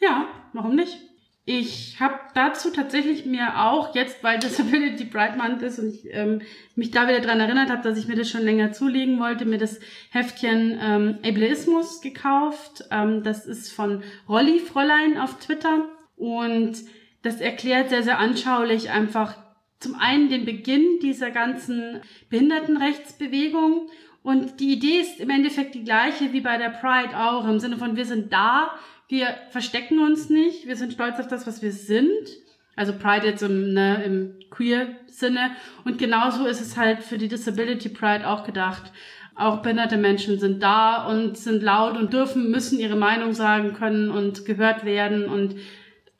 Ja, 0.00 0.28
warum 0.52 0.76
nicht? 0.76 0.96
Ich 1.44 1.98
habe 1.98 2.14
dazu 2.34 2.70
tatsächlich 2.70 3.26
mir 3.26 3.64
auch 3.64 3.96
jetzt, 3.96 4.22
weil 4.22 4.38
Disability 4.38 5.04
Bright 5.12 5.36
Month 5.36 5.62
ist 5.62 5.80
und 5.80 5.88
ich 5.88 6.06
ähm, 6.10 6.40
mich 6.76 6.92
da 6.92 7.08
wieder 7.08 7.20
dran 7.20 7.40
erinnert 7.40 7.68
habe, 7.68 7.82
dass 7.82 7.98
ich 7.98 8.06
mir 8.06 8.14
das 8.14 8.30
schon 8.30 8.42
länger 8.44 8.72
zulegen 8.72 9.18
wollte, 9.18 9.44
mir 9.44 9.58
das 9.58 9.80
Heftchen 10.10 10.78
ähm, 10.80 11.18
Ableismus 11.24 12.00
gekauft. 12.00 12.84
Ähm, 12.92 13.24
das 13.24 13.46
ist 13.46 13.72
von 13.72 14.04
Rolli 14.28 14.60
Fräulein 14.60 15.18
auf 15.18 15.40
Twitter 15.40 15.88
und 16.16 16.74
das 17.22 17.40
erklärt 17.40 17.88
sehr, 17.88 18.04
sehr 18.04 18.20
anschaulich 18.20 18.90
einfach 18.90 19.36
zum 19.80 19.96
einen 19.96 20.28
den 20.28 20.44
Beginn 20.44 21.00
dieser 21.02 21.32
ganzen 21.32 22.02
Behindertenrechtsbewegung 22.30 23.88
und 24.22 24.60
die 24.60 24.74
Idee 24.74 25.00
ist 25.00 25.18
im 25.18 25.30
Endeffekt 25.30 25.74
die 25.74 25.82
gleiche 25.82 26.32
wie 26.32 26.40
bei 26.40 26.56
der 26.56 26.70
Pride 26.70 27.18
auch, 27.18 27.46
im 27.48 27.58
Sinne 27.58 27.76
von 27.76 27.96
wir 27.96 28.04
sind 28.04 28.32
da, 28.32 28.70
wir 29.12 29.36
verstecken 29.50 30.00
uns 30.00 30.30
nicht, 30.30 30.66
wir 30.66 30.74
sind 30.74 30.94
stolz 30.94 31.20
auf 31.20 31.28
das, 31.28 31.46
was 31.46 31.60
wir 31.60 31.72
sind. 31.72 32.08
Also 32.76 32.94
Pride 32.94 33.26
jetzt 33.26 33.42
im, 33.42 33.74
ne, 33.74 34.02
im 34.02 34.38
Queer-Sinne. 34.50 35.50
Und 35.84 35.98
genauso 35.98 36.46
ist 36.46 36.62
es 36.62 36.78
halt 36.78 37.02
für 37.02 37.18
die 37.18 37.28
Disability 37.28 37.90
Pride 37.90 38.26
auch 38.26 38.42
gedacht. 38.42 38.90
Auch 39.36 39.60
behinderte 39.60 39.98
Menschen 39.98 40.40
sind 40.40 40.62
da 40.62 41.06
und 41.06 41.36
sind 41.36 41.62
laut 41.62 41.98
und 41.98 42.14
dürfen, 42.14 42.50
müssen 42.50 42.78
ihre 42.78 42.96
Meinung 42.96 43.34
sagen 43.34 43.74
können 43.74 44.10
und 44.10 44.46
gehört 44.46 44.86
werden. 44.86 45.26
Und 45.26 45.56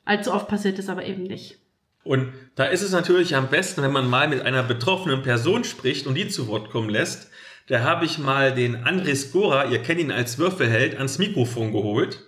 allzu 0.05 0.31
oft 0.31 0.47
passiert 0.47 0.77
es 0.77 0.87
aber 0.87 1.03
eben 1.03 1.23
nicht. 1.23 1.57
Und 2.03 2.31
da 2.53 2.65
ist 2.65 2.83
es 2.83 2.91
natürlich 2.91 3.35
am 3.35 3.49
besten, 3.49 3.81
wenn 3.81 3.91
man 3.91 4.07
mal 4.07 4.27
mit 4.27 4.41
einer 4.41 4.61
betroffenen 4.61 5.23
Person 5.23 5.63
spricht 5.63 6.05
und 6.05 6.13
die 6.13 6.27
zu 6.27 6.47
Wort 6.47 6.69
kommen 6.69 6.89
lässt. 6.89 7.31
Da 7.69 7.79
habe 7.79 8.05
ich 8.05 8.19
mal 8.19 8.53
den 8.53 8.85
André 8.85 9.15
Skora, 9.15 9.65
ihr 9.71 9.79
kennt 9.79 9.99
ihn 9.99 10.11
als 10.11 10.37
Würfelheld, 10.37 10.95
ans 10.97 11.17
Mikrofon 11.17 11.71
geholt 11.71 12.23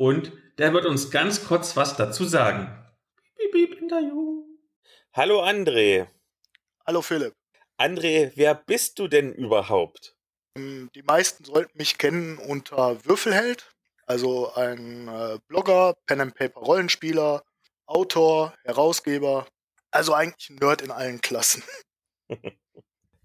und 0.00 0.32
der 0.56 0.72
wird 0.72 0.86
uns 0.86 1.10
ganz 1.10 1.44
kurz 1.44 1.76
was 1.76 1.94
dazu 1.94 2.24
sagen. 2.24 2.74
Piep, 3.36 3.52
piep, 3.52 3.82
Interview. 3.82 4.46
Hallo 5.12 5.42
André. 5.42 6.06
Hallo 6.86 7.02
Philipp. 7.02 7.34
André, 7.76 8.32
wer 8.34 8.54
bist 8.54 8.98
du 8.98 9.08
denn 9.08 9.34
überhaupt? 9.34 10.16
Ähm, 10.56 10.88
die 10.94 11.02
meisten 11.02 11.44
sollten 11.44 11.76
mich 11.76 11.98
kennen 11.98 12.38
unter 12.38 13.04
Würfelheld, 13.04 13.74
also 14.06 14.54
ein 14.54 15.06
äh, 15.06 15.38
Blogger, 15.48 15.94
Pen 16.06 16.22
and 16.22 16.34
Paper 16.34 16.60
Rollenspieler, 16.60 17.44
Autor, 17.84 18.54
Herausgeber, 18.64 19.46
also 19.90 20.14
eigentlich 20.14 20.48
ein 20.48 20.56
Nerd 20.56 20.80
in 20.80 20.92
allen 20.92 21.20
Klassen. 21.20 21.62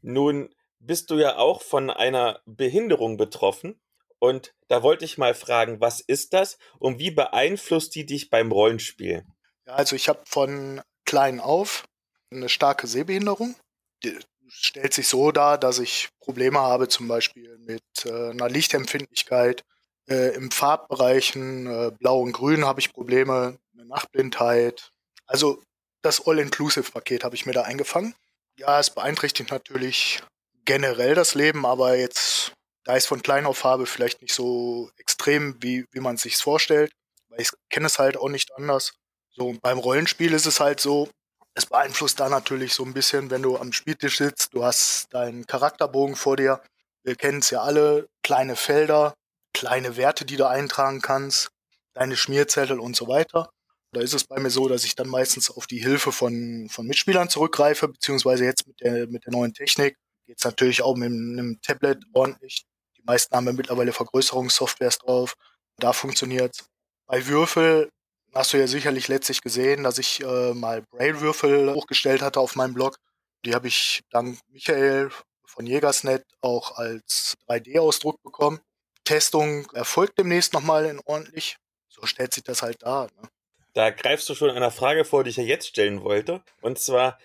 Nun 0.02 0.54
bist 0.80 1.10
du 1.10 1.16
ja 1.16 1.38
auch 1.38 1.62
von 1.62 1.90
einer 1.90 2.42
Behinderung 2.46 3.16
betroffen. 3.16 3.80
Und 4.20 4.54
da 4.68 4.82
wollte 4.82 5.06
ich 5.06 5.18
mal 5.18 5.34
fragen, 5.34 5.82
was 5.82 6.00
ist 6.00 6.34
das 6.34 6.58
und 6.80 7.00
wie 7.00 7.12
beeinflusst 7.12 7.96
die 7.96 8.06
dich 8.06 8.30
beim 8.30 8.52
Rollenspiel? 8.52 9.26
Also 9.66 9.96
ich 9.96 10.10
habe 10.10 10.24
von 10.28 10.82
klein 11.06 11.40
auf 11.40 11.86
eine 12.32 12.50
starke 12.50 12.88
Sehbehinderung. 12.88 13.56
Die 14.04 14.18
stellt 14.48 14.94
sich 14.94 15.08
so 15.08 15.32
dar, 15.32 15.58
dass 15.58 15.80
ich 15.80 16.10
Probleme 16.20 16.60
habe, 16.60 16.88
zum 16.88 17.08
Beispiel 17.08 17.58
mit 17.60 17.84
äh, 18.06 18.30
einer 18.30 18.50
Lichtempfindlichkeit. 18.50 19.64
Äh, 20.08 20.36
Im 20.36 20.52
Farbbereichen 20.52 21.68
äh, 21.68 21.92
Blau 21.92 22.22
und 22.22 22.32
Grün 22.32 22.66
habe 22.66 22.80
ich 22.80 22.94
Probleme, 22.94 23.58
eine 23.74 23.86
Nachtblindheit. 23.86 24.92
Also 25.26 25.64
das 26.02 26.26
All-Inclusive-Paket 26.28 27.24
habe 27.24 27.36
ich 27.36 27.46
mir 27.46 27.54
da 27.54 27.64
eingefangen. 27.64 28.14
Ja, 28.58 28.80
es 28.80 28.92
beeinträchtigt 28.92 29.52
natürlich 29.52 30.22
generell 30.64 31.16
das 31.16 31.36
Leben, 31.36 31.66
aber 31.66 31.98
jetzt 31.98 32.54
da 32.86 32.96
ich 32.96 33.06
von 33.06 33.22
klein 33.22 33.46
auf 33.46 33.64
habe, 33.64 33.86
vielleicht 33.86 34.22
nicht 34.22 34.34
so 34.34 34.90
extrem, 34.98 35.62
wie, 35.62 35.86
wie 35.92 36.00
man 36.00 36.16
es 36.16 36.22
sich 36.22 36.38
vorstellt. 36.38 36.94
Weil 37.30 37.42
ich 37.42 37.50
kenne 37.70 37.88
es 37.88 38.00
halt 38.00 38.16
auch 38.16 38.30
nicht 38.30 38.56
anders. 38.56 38.94
So, 39.32 39.54
beim 39.62 39.80
Rollenspiel 39.80 40.34
ist 40.34 40.46
es 40.46 40.60
halt 40.60 40.80
so, 40.80 41.10
es 41.56 41.66
beeinflusst 41.66 42.20
da 42.20 42.30
natürlich 42.30 42.74
so 42.74 42.86
ein 42.86 42.94
bisschen, 42.94 43.32
wenn 43.32 43.42
du 43.42 43.58
am 43.58 43.74
Spieltisch 43.74 44.18
sitzt, 44.18 44.54
du 44.54 44.64
hast 44.64 45.14
deinen 45.14 45.46
Charakterbogen 45.48 46.16
vor 46.16 46.38
dir. 46.38 46.62
Wir 47.04 47.16
kennen 47.16 47.40
es 47.40 47.50
ja 47.50 47.62
alle, 47.62 48.08
kleine 48.24 48.56
Felder, 48.56 49.14
kleine 49.54 49.98
Werte, 49.98 50.26
die 50.26 50.38
du 50.38 50.48
eintragen 50.48 51.02
kannst, 51.02 51.50
deine 51.94 52.16
Schmierzettel 52.16 52.80
und 52.80 52.96
so 52.96 53.08
weiter. 53.08 53.50
Da 53.94 54.02
ist 54.02 54.14
es 54.14 54.26
bei 54.26 54.40
mir 54.40 54.50
so, 54.50 54.68
dass 54.68 54.84
ich 54.84 54.96
dann 54.96 55.08
meistens 55.08 55.50
auf 55.50 55.68
die 55.68 55.80
Hilfe 55.80 56.12
von, 56.12 56.68
von 56.70 56.86
Mitspielern 56.86 57.30
zurückgreife, 57.30 57.88
beziehungsweise 57.88 58.44
jetzt 58.44 58.68
mit 58.68 58.80
der, 58.82 59.08
mit 59.08 59.26
der 59.26 59.32
neuen 59.32 59.54
Technik 59.54 59.98
geht 60.26 60.38
es 60.40 60.44
natürlich 60.44 60.82
auch 60.82 60.96
mit 60.96 61.12
einem 61.12 61.60
Tablet 61.62 62.04
ordentlich 62.14 62.66
meisten 63.06 63.36
haben 63.36 63.48
ja 63.48 63.54
mittlerweile 63.54 63.94
Vergrößerungssoftwares 63.94 65.00
drauf. 65.00 65.36
Da 65.78 65.94
funktioniert 65.94 66.66
Bei 67.08 67.26
Würfel 67.28 67.90
hast 68.34 68.54
du 68.54 68.58
ja 68.58 68.68
sicherlich 68.68 69.08
letztlich 69.08 69.42
gesehen, 69.42 69.84
dass 69.84 69.98
ich 69.98 70.22
äh, 70.22 70.54
mal 70.54 70.82
Braille-Würfel 70.92 71.74
hochgestellt 71.74 72.22
hatte 72.22 72.40
auf 72.40 72.56
meinem 72.56 72.74
Blog. 72.74 72.98
Die 73.46 73.56
habe 73.56 73.68
ich 73.68 74.02
dank 74.12 74.40
Michael 74.50 75.10
von 75.46 75.66
Jägersnet 75.66 76.26
auch 76.42 76.78
als 76.78 77.36
3D-Ausdruck 77.48 78.22
bekommen. 78.24 78.60
Testung 79.06 79.70
erfolgt 79.72 80.20
demnächst 80.20 80.54
nochmal 80.54 80.86
in 80.86 81.00
ordentlich. 81.06 81.58
So 81.88 82.06
stellt 82.06 82.34
sich 82.34 82.44
das 82.44 82.62
halt 82.62 82.82
dar. 82.84 83.06
Ne? 83.22 83.30
Da 83.74 83.90
greifst 83.90 84.28
du 84.28 84.36
schon 84.36 84.50
einer 84.50 84.72
Frage 84.72 85.06
vor, 85.06 85.24
die 85.24 85.30
ich 85.30 85.38
ja 85.38 85.44
jetzt 85.44 85.68
stellen 85.68 86.04
wollte. 86.04 86.42
Und 86.62 86.80
zwar, 86.80 87.18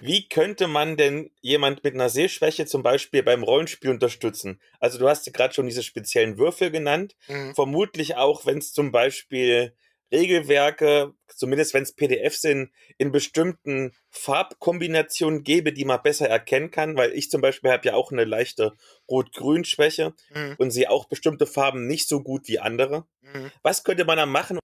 wie 0.00 0.28
könnte 0.28 0.66
man 0.66 0.96
denn 0.96 1.30
jemand 1.40 1.84
mit 1.84 1.94
einer 1.94 2.08
Sehschwäche 2.08 2.66
zum 2.66 2.82
Beispiel 2.82 3.22
beim 3.22 3.42
Rollenspiel 3.42 3.90
unterstützen? 3.90 4.60
Also 4.80 4.98
du 4.98 5.08
hast 5.08 5.26
ja 5.26 5.32
gerade 5.32 5.54
schon 5.54 5.66
diese 5.66 5.82
speziellen 5.82 6.38
Würfel 6.38 6.70
genannt. 6.70 7.14
Mhm. 7.28 7.54
Vermutlich 7.54 8.16
auch, 8.16 8.44
wenn 8.44 8.58
es 8.58 8.72
zum 8.72 8.90
Beispiel 8.90 9.74
Regelwerke, 10.12 11.14
zumindest 11.28 11.72
wenn 11.72 11.84
es 11.84 11.94
PDF 11.94 12.36
sind, 12.36 12.70
in 12.98 13.12
bestimmten 13.12 13.92
Farbkombinationen 14.10 15.42
gäbe, 15.42 15.72
die 15.72 15.84
man 15.84 16.02
besser 16.02 16.28
erkennen 16.28 16.70
kann, 16.70 16.96
weil 16.96 17.12
ich 17.12 17.30
zum 17.30 17.40
Beispiel 17.40 17.70
habe 17.70 17.86
ja 17.86 17.94
auch 17.94 18.12
eine 18.12 18.24
leichte 18.24 18.72
Rot-Grün-Schwäche 19.08 20.14
mhm. 20.34 20.56
und 20.58 20.70
sehe 20.70 20.90
auch 20.90 21.06
bestimmte 21.06 21.46
Farben 21.46 21.86
nicht 21.86 22.08
so 22.08 22.22
gut 22.22 22.48
wie 22.48 22.58
andere. 22.58 23.06
Mhm. 23.20 23.50
Was 23.62 23.84
könnte 23.84 24.04
man 24.04 24.18
da 24.18 24.26
machen, 24.26 24.58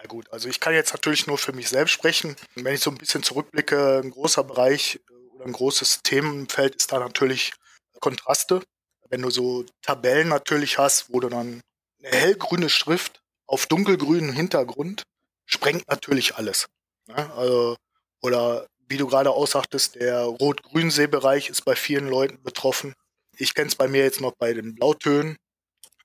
ja 0.00 0.06
gut, 0.08 0.30
also 0.32 0.48
ich 0.48 0.60
kann 0.60 0.74
jetzt 0.74 0.92
natürlich 0.92 1.26
nur 1.26 1.38
für 1.38 1.52
mich 1.52 1.68
selbst 1.68 1.92
sprechen. 1.92 2.36
Wenn 2.54 2.74
ich 2.74 2.80
so 2.80 2.90
ein 2.90 2.98
bisschen 2.98 3.22
zurückblicke, 3.22 4.00
ein 4.02 4.10
großer 4.10 4.44
Bereich 4.44 5.00
äh, 5.08 5.34
oder 5.34 5.46
ein 5.46 5.52
großes 5.52 6.02
Themenfeld 6.02 6.76
ist 6.76 6.92
da 6.92 6.98
natürlich 6.98 7.52
Kontraste. 8.00 8.62
Wenn 9.08 9.22
du 9.22 9.30
so 9.30 9.64
Tabellen 9.82 10.28
natürlich 10.28 10.78
hast, 10.78 11.12
wo 11.12 11.20
du 11.20 11.28
dann 11.28 11.60
eine 12.02 12.16
hellgrüne 12.16 12.68
Schrift 12.68 13.20
auf 13.46 13.66
dunkelgrünen 13.66 14.32
Hintergrund 14.32 15.02
sprengt 15.46 15.88
natürlich 15.88 16.36
alles. 16.36 16.66
Ne? 17.06 17.32
Also, 17.34 17.76
oder 18.22 18.66
wie 18.88 18.96
du 18.96 19.06
gerade 19.06 19.30
aussagtest, 19.30 19.96
der 19.96 20.22
Rot-Grün-Sehbereich 20.22 21.48
ist 21.48 21.64
bei 21.64 21.76
vielen 21.76 22.08
Leuten 22.08 22.42
betroffen. 22.42 22.94
Ich 23.36 23.54
kenne 23.54 23.68
es 23.68 23.74
bei 23.74 23.88
mir 23.88 24.02
jetzt 24.02 24.20
noch 24.20 24.32
bei 24.38 24.52
den 24.52 24.74
Blautönen. 24.74 25.36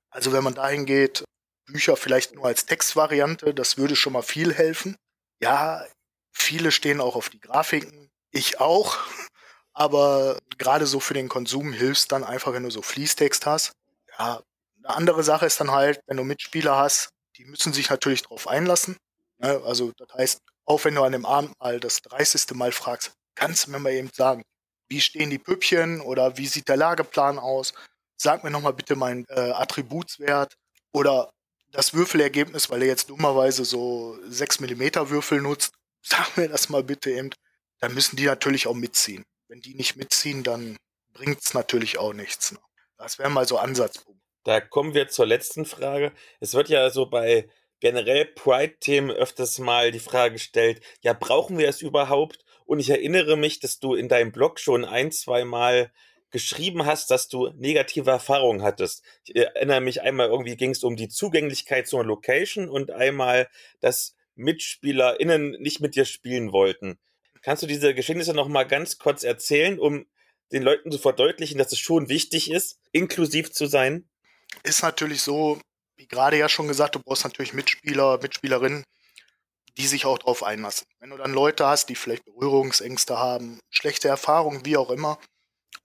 Also 0.10 0.34
wenn 0.34 0.43
man 0.43 0.56
dahin 0.56 0.86
geht, 0.86 1.23
Bücher 1.65 1.95
vielleicht 1.95 2.36
nur 2.36 2.45
als 2.45 2.65
Textvariante, 2.65 3.54
das 3.54 3.78
würde 3.78 3.95
schon 3.95 4.13
mal 4.13 4.21
viel 4.21 4.54
helfen. 4.54 4.95
Ja, 5.39 5.86
viele 6.32 6.71
stehen 6.71 7.02
auch 7.02 7.15
auf 7.15 7.30
die 7.30 7.39
Grafiken, 7.39 8.10
ich 8.32 8.60
auch, 8.60 8.97
aber 9.74 10.38
gerade 10.58 10.86
so 10.86 11.00
für 11.00 11.13
den 11.13 11.30
Konsum 11.30 11.74
hilfst 11.74 12.12
dann 12.12 12.24
einfach, 12.24 12.54
wenn 12.54 12.63
du 12.63 12.71
so 12.71 12.82
Fließtext 12.82 13.45
hast. 13.45 13.71
Ja, 14.17 14.41
eine 14.84 14.95
andere 14.95 15.24
Sache 15.24 15.45
ist 15.45 15.60
dann 15.60 15.71
halt, 15.71 16.02
wenn 16.08 16.17
du 16.17 16.24
Mitspieler 16.24 16.78
hast, 16.78 17.10
die 17.38 17.45
müssen 17.45 17.74
sich 17.74 17.89
natürlich 17.89 18.24
darauf 18.24 18.47
einlassen. 18.47 18.97
Ne? 19.38 19.62
Also 19.65 19.91
das 19.97 20.08
heißt, 20.13 20.39
auch 20.65 20.84
wenn 20.86 20.95
du 20.95 21.04
an 21.04 21.12
dem 21.12 21.26
Abend 21.26 21.60
mal 21.60 21.80
das 21.80 22.02
30. 22.02 22.52
Mal 22.54 22.71
fragst, 22.71 23.13
kannst 23.36 23.67
du 23.67 23.71
mir 23.71 23.80
mal 23.80 23.93
eben 23.93 24.10
sagen, 24.13 24.43
wie 24.89 25.02
stehen 25.02 25.30
die 25.30 25.39
Püppchen 25.39 26.02
oder 26.02 26.38
wie 26.38 26.47
sieht 26.47 26.67
der 26.67 26.78
Lageplan 26.78 27.39
aus? 27.39 27.74
Sag 28.17 28.43
mir 28.43 28.52
nochmal 28.52 28.74
bitte 28.74 28.95
meinen 28.95 29.26
äh, 29.30 29.52
Attributswert 29.52 30.56
oder 30.93 31.32
das 31.72 31.94
Würfelergebnis, 31.94 32.70
weil 32.70 32.82
er 32.82 32.88
jetzt 32.88 33.10
dummerweise 33.10 33.66
so 33.66 34.18
6 34.28 34.60
mm 34.62 35.10
Würfel 35.10 35.42
nutzt, 35.42 35.74
sag 36.02 36.36
mir 36.38 36.50
das 36.50 36.70
mal 36.70 36.84
bitte 36.84 37.12
eben, 37.12 37.30
dann 37.80 37.94
müssen 37.94 38.16
die 38.16 38.26
natürlich 38.26 38.68
auch 38.68 38.74
mitziehen. 38.74 39.24
Wenn 39.48 39.62
die 39.62 39.76
nicht 39.76 39.96
mitziehen, 39.96 40.44
dann 40.44 40.78
bringt 41.13 41.40
es 41.42 41.54
natürlich 41.54 41.98
auch 41.98 42.13
nichts. 42.13 42.52
Ne? 42.52 42.60
Das 42.98 43.19
wäre 43.19 43.30
mal 43.30 43.48
so 43.48 43.58
Ansatzpunkt. 43.58 44.22
Da 44.44 44.60
kommen 44.60 44.94
wir 44.94 45.08
zur 45.08 45.28
letzten 45.28 45.65
Frage. 45.65 46.12
Es 46.40 46.54
wird 46.54 46.69
ja 46.69 46.90
so 46.90 47.06
bei 47.06 47.48
generell 47.80 48.26
Pride-Themen 48.26 49.12
öfters 49.12 49.60
mal 49.60 49.92
die 49.92 50.00
Frage 50.00 50.34
gestellt, 50.34 50.82
ja, 51.02 51.13
brauchen 51.13 51.58
wir 51.58 51.67
es 51.67 51.82
überhaupt? 51.82 52.46
Und 52.65 52.80
ich 52.80 52.90
erinnere 52.90 53.36
mich, 53.36 53.60
dass 53.60 53.80
du 53.80 53.96
in 53.96 54.08
deinem 54.08 54.32
Blog 54.32 54.60
schon 54.60 54.86
ein, 54.86 55.12
zwei 55.12 55.44
Mal 55.44 55.92
geschrieben 56.32 56.86
hast, 56.86 57.12
dass 57.12 57.27
du 57.27 57.50
negative 57.58 58.10
Erfahrungen 58.10 58.63
hattest. 58.63 59.04
Ich 59.25 59.36
erinnere 59.36 59.82
mich 59.82 60.02
einmal, 60.02 60.29
irgendwie 60.29 60.56
ging 60.56 60.71
es 60.71 60.84
um 60.84 60.96
die 60.96 61.10
Zugänglichkeit 61.10 61.88
zu 61.88 61.98
einer 61.98 62.08
Location 62.08 62.69
und 62.69 62.92
einmal, 62.92 63.50
dass 63.82 64.15
MitspielerInnen 64.36 65.52
nicht 65.60 65.82
mit 65.82 65.96
dir 65.96 66.06
spielen 66.06 66.52
wollten. 66.52 67.00
Kannst 67.42 67.63
du 67.63 67.67
diese 67.67 67.94
Geschehnisse 67.94 68.34
nochmal 68.34 68.67
ganz 68.67 68.98
kurz 68.98 69.23
erzählen, 69.23 69.79
um 69.79 70.06
den 70.52 70.63
Leuten 70.63 70.92
zu 70.92 70.98
verdeutlichen, 70.98 71.58
dass 71.58 71.71
es 71.71 71.79
schon 71.79 72.10
wichtig 72.10 72.52
ist, 72.52 72.79
inklusiv 72.92 73.52
zu 73.52 73.65
sein? 73.65 74.10
Ist 74.63 74.84
natürlich 74.84 75.21
so, 75.21 75.60
wie 75.96 76.08
gerade 76.08 76.38
ja 76.38 76.50
schon 76.50 76.67
gesagt, 76.67 76.96
du 76.96 77.00
brauchst 77.00 77.23
natürlich 77.23 77.54
Mitspieler, 77.54 78.19
Mitspielerinnen, 78.21 78.84
die 79.77 79.88
sich 79.88 80.06
auch 80.06 80.17
darauf 80.17 80.44
einlassen. 80.44 80.86
Wenn 81.00 81.10
du 81.10 81.17
dann 81.17 81.34
Leute 81.34 81.65
hast, 81.65 81.88
die 81.88 81.96
vielleicht 81.96 82.25
Berührungsängste 82.25 83.17
haben, 83.17 83.60
schlechte 83.69 84.08
Erfahrungen, 84.08 84.65
wie 84.65 84.77
auch 84.77 84.92
immer, 84.92 85.17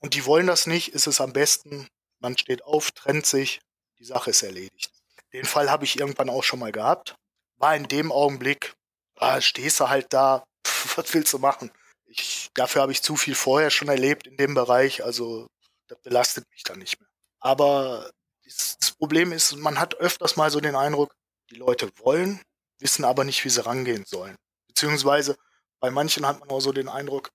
und 0.01 0.15
die 0.15 0.25
wollen 0.27 0.47
das 0.47 0.67
nicht, 0.67 0.95
ist 0.95 1.07
es 1.07 1.21
am 1.21 1.33
besten, 1.33 1.89
man 2.19 2.37
steht 2.37 2.65
auf, 2.65 2.91
trennt 2.91 3.27
sich, 3.27 3.61
die 3.99 4.05
Sache 4.05 4.31
ist 4.31 4.43
erledigt. 4.43 4.91
Den 5.33 5.45
Fall 5.45 5.71
habe 5.71 5.85
ich 5.85 5.99
irgendwann 5.99 6.31
auch 6.31 6.45
schon 6.45 6.59
mal 6.59 6.73
gehabt. 6.73 7.15
War 7.57 7.75
in 7.75 7.89
dem 7.89 8.13
Augenblick, 8.13 8.75
ah, 9.17 9.41
stehst 9.41 9.81
du 9.81 9.89
halt 9.89 10.13
da, 10.13 10.45
pf, 10.67 10.97
was 10.99 11.15
willst 11.15 11.33
du 11.33 11.39
machen? 11.39 11.71
Ich, 12.07 12.51
dafür 12.55 12.83
habe 12.83 12.93
ich 12.93 13.03
zu 13.03 13.17
viel 13.17 13.35
vorher 13.35 13.71
schon 13.71 13.89
erlebt 13.89 14.27
in 14.27 14.37
dem 14.37 14.55
Bereich, 14.55 15.03
also 15.05 15.49
das 15.89 16.01
belastet 16.03 16.49
mich 16.51 16.63
dann 16.63 16.79
nicht 16.79 17.01
mehr. 17.01 17.09
Aber 17.41 18.11
das 18.45 18.93
Problem 18.99 19.33
ist, 19.33 19.57
man 19.57 19.79
hat 19.79 19.97
öfters 19.97 20.37
mal 20.37 20.51
so 20.51 20.61
den 20.61 20.77
Eindruck, 20.77 21.15
die 21.51 21.57
Leute 21.57 21.91
wollen, 21.99 22.41
wissen 22.79 23.05
aber 23.05 23.25
nicht, 23.25 23.45
wie 23.45 23.51
sie 23.51 23.65
rangehen 23.65 24.05
sollen. 24.07 24.37
Beziehungsweise 24.69 25.37
bei 25.81 25.91
manchen 25.91 26.27
hat 26.27 26.41
man 26.41 26.51
auch 26.51 26.61
so 26.61 26.73
den 26.73 26.89
Eindruck, 26.89 27.31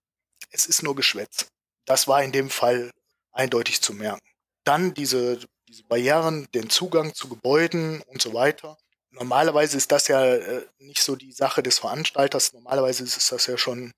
es 0.51 0.65
ist 0.65 0.83
nur 0.83 0.95
Geschwätz. 0.95 1.47
Das 1.91 2.07
war 2.07 2.23
in 2.23 2.31
dem 2.31 2.49
Fall 2.49 2.89
eindeutig 3.33 3.81
zu 3.81 3.91
merken. 3.91 4.25
Dann 4.63 4.93
diese, 4.93 5.39
diese 5.67 5.83
Barrieren, 5.83 6.47
den 6.53 6.69
Zugang 6.69 7.13
zu 7.13 7.27
Gebäuden 7.27 8.01
und 8.03 8.21
so 8.21 8.33
weiter. 8.33 8.77
Normalerweise 9.09 9.75
ist 9.75 9.91
das 9.91 10.07
ja 10.07 10.23
äh, 10.23 10.65
nicht 10.79 11.03
so 11.03 11.17
die 11.17 11.33
Sache 11.33 11.61
des 11.61 11.79
Veranstalters. 11.79 12.53
Normalerweise 12.53 13.03
ist 13.03 13.29
das 13.29 13.45
ja 13.45 13.57
schon 13.57 13.91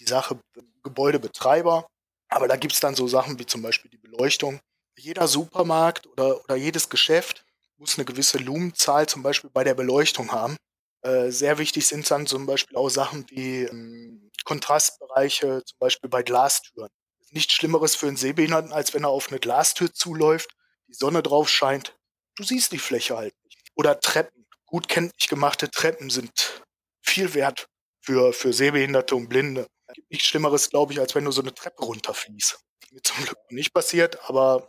die 0.00 0.06
Sache 0.06 0.40
Gebäudebetreiber. 0.82 1.86
Aber 2.30 2.48
da 2.48 2.56
gibt 2.56 2.74
es 2.74 2.80
dann 2.80 2.96
so 2.96 3.06
Sachen 3.06 3.38
wie 3.38 3.46
zum 3.46 3.62
Beispiel 3.62 3.92
die 3.92 3.96
Beleuchtung. 3.98 4.58
Jeder 4.98 5.28
Supermarkt 5.28 6.08
oder, 6.08 6.42
oder 6.42 6.56
jedes 6.56 6.88
Geschäft 6.88 7.44
muss 7.76 7.96
eine 7.96 8.06
gewisse 8.06 8.38
Lumenzahl 8.38 9.06
zum 9.06 9.22
Beispiel 9.22 9.50
bei 9.50 9.62
der 9.62 9.74
Beleuchtung 9.74 10.32
haben. 10.32 10.56
Äh, 11.02 11.30
sehr 11.30 11.58
wichtig 11.58 11.86
sind 11.86 12.10
dann 12.10 12.26
zum 12.26 12.44
Beispiel 12.44 12.76
auch 12.76 12.88
Sachen 12.88 13.24
wie 13.30 13.62
ähm, 13.62 14.32
Kontrastbereiche, 14.44 15.62
zum 15.64 15.78
Beispiel 15.78 16.10
bei 16.10 16.24
Glastüren. 16.24 16.90
Nichts 17.30 17.54
Schlimmeres 17.54 17.94
für 17.96 18.06
einen 18.06 18.16
Sehbehinderten, 18.16 18.72
als 18.72 18.94
wenn 18.94 19.04
er 19.04 19.10
auf 19.10 19.28
eine 19.28 19.40
Glastür 19.40 19.92
zuläuft, 19.92 20.50
die 20.88 20.94
Sonne 20.94 21.22
drauf 21.22 21.48
scheint. 21.48 21.96
Du 22.36 22.44
siehst 22.44 22.72
die 22.72 22.78
Fläche 22.78 23.16
halt 23.16 23.34
nicht. 23.44 23.58
Oder 23.74 24.00
Treppen. 24.00 24.46
Gut 24.66 24.88
kenntlich 24.88 25.28
gemachte 25.28 25.70
Treppen 25.70 26.10
sind 26.10 26.62
viel 27.02 27.34
wert 27.34 27.68
für, 28.00 28.32
für 28.32 28.52
Sehbehinderte 28.52 29.14
und 29.14 29.28
Blinde. 29.28 29.66
Es 29.86 29.94
gibt 29.94 30.10
nichts 30.10 30.26
Schlimmeres, 30.26 30.70
glaube 30.70 30.92
ich, 30.92 31.00
als 31.00 31.14
wenn 31.14 31.24
du 31.24 31.30
so 31.30 31.42
eine 31.42 31.54
Treppe 31.54 31.84
runterfließt. 31.84 32.58
Mir 32.90 33.02
zum 33.02 33.24
Glück 33.24 33.38
nicht 33.50 33.72
passiert, 33.72 34.18
aber 34.28 34.68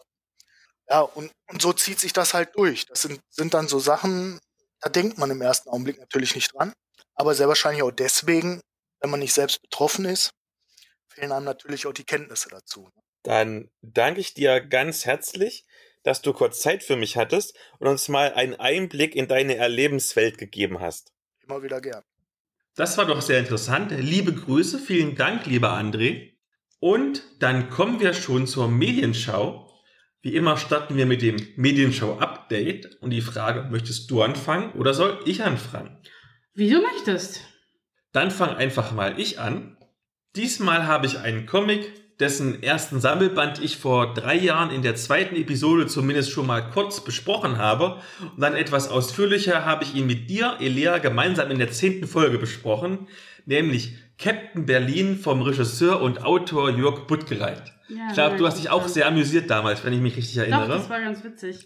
ja, 0.89 1.01
und, 1.01 1.31
und 1.49 1.61
so 1.61 1.73
zieht 1.73 1.99
sich 1.99 2.13
das 2.13 2.33
halt 2.33 2.55
durch. 2.55 2.85
Das 2.85 3.01
sind, 3.01 3.19
sind 3.29 3.53
dann 3.53 3.67
so 3.67 3.79
Sachen, 3.79 4.39
da 4.81 4.89
denkt 4.89 5.17
man 5.17 5.31
im 5.31 5.41
ersten 5.41 5.69
Augenblick 5.69 5.99
natürlich 5.99 6.35
nicht 6.35 6.53
dran. 6.53 6.73
Aber 7.15 7.35
sehr 7.35 7.47
wahrscheinlich 7.47 7.83
auch 7.83 7.91
deswegen, 7.91 8.61
wenn 8.99 9.09
man 9.09 9.19
nicht 9.19 9.33
selbst 9.33 9.61
betroffen 9.61 10.05
ist, 10.05 10.31
fehlen 11.17 11.31
einem 11.31 11.45
natürlich 11.45 11.87
auch 11.87 11.93
die 11.93 12.03
Kenntnisse 12.03 12.49
dazu. 12.49 12.83
Ne? 12.83 13.03
Dann 13.23 13.69
danke 13.81 14.21
ich 14.21 14.33
dir 14.33 14.61
ganz 14.61 15.05
herzlich, 15.05 15.65
dass 16.03 16.21
du 16.21 16.31
kurz 16.31 16.61
Zeit 16.61 16.83
für 16.83 16.95
mich 16.95 17.17
hattest 17.17 17.57
und 17.79 17.87
uns 17.87 18.07
mal 18.07 18.33
einen 18.33 18.55
Einblick 18.55 19.15
in 19.15 19.27
deine 19.27 19.55
Erlebenswelt 19.55 20.37
gegeben 20.37 20.79
hast. 20.79 21.11
Immer 21.43 21.63
wieder 21.63 21.81
gern. 21.81 22.03
Das 22.75 22.97
war 22.97 23.05
doch 23.05 23.21
sehr 23.21 23.39
interessant. 23.39 23.91
Liebe 23.91 24.33
Grüße, 24.33 24.77
vielen 24.77 25.15
Dank, 25.15 25.47
lieber 25.47 25.73
André. 25.73 26.33
Und 26.79 27.23
dann 27.39 27.71
kommen 27.71 27.99
wir 27.99 28.13
schon 28.13 28.45
zur 28.45 28.69
Medienschau. 28.69 29.67
Wie 30.21 30.35
immer 30.35 30.57
starten 30.57 30.95
wir 30.97 31.07
mit 31.07 31.23
dem 31.23 31.37
Medienschau-Update 31.55 33.01
und 33.01 33.09
die 33.09 33.21
Frage, 33.21 33.63
möchtest 33.71 34.11
du 34.11 34.21
anfangen 34.21 34.73
oder 34.73 34.93
soll 34.93 35.19
ich 35.25 35.43
anfangen? 35.43 35.99
Wie 36.53 36.69
du 36.69 36.81
möchtest. 36.81 37.41
Dann 38.11 38.29
fang 38.29 38.55
einfach 38.55 38.91
mal 38.91 39.19
ich 39.19 39.39
an. 39.39 39.76
Diesmal 40.37 40.85
habe 40.85 41.07
ich 41.07 41.17
einen 41.17 41.47
Comic, 41.47 41.91
dessen 42.19 42.61
ersten 42.61 43.01
Sammelband 43.01 43.59
ich 43.59 43.77
vor 43.77 44.13
drei 44.13 44.35
Jahren 44.35 44.69
in 44.69 44.83
der 44.83 44.95
zweiten 44.95 45.35
Episode 45.35 45.87
zumindest 45.87 46.29
schon 46.29 46.45
mal 46.45 46.69
kurz 46.69 47.03
besprochen 47.03 47.57
habe. 47.57 48.01
Und 48.21 48.39
dann 48.41 48.55
etwas 48.55 48.87
ausführlicher 48.87 49.65
habe 49.65 49.83
ich 49.83 49.95
ihn 49.95 50.05
mit 50.05 50.29
dir, 50.29 50.57
Elea, 50.59 50.99
gemeinsam 50.99 51.49
in 51.49 51.57
der 51.57 51.71
zehnten 51.71 52.07
Folge 52.07 52.37
besprochen, 52.37 53.07
nämlich 53.47 53.95
Captain 54.19 54.67
Berlin 54.67 55.17
vom 55.17 55.41
Regisseur 55.41 56.01
und 56.01 56.23
Autor 56.23 56.69
Jörg 56.69 57.07
Buttgereit. 57.07 57.73
Ja, 57.89 58.07
Ich 58.09 58.13
glaube, 58.13 58.37
du 58.37 58.45
hast 58.45 58.59
dich 58.59 58.69
auch 58.69 58.87
sehr 58.87 59.07
amüsiert 59.07 59.49
damals, 59.49 59.83
wenn 59.83 59.93
ich 59.93 60.01
mich 60.01 60.17
richtig 60.17 60.37
erinnere. 60.37 60.67
Doch, 60.67 60.77
das 60.77 60.89
war 60.89 61.01
ganz 61.01 61.23
witzig. 61.23 61.65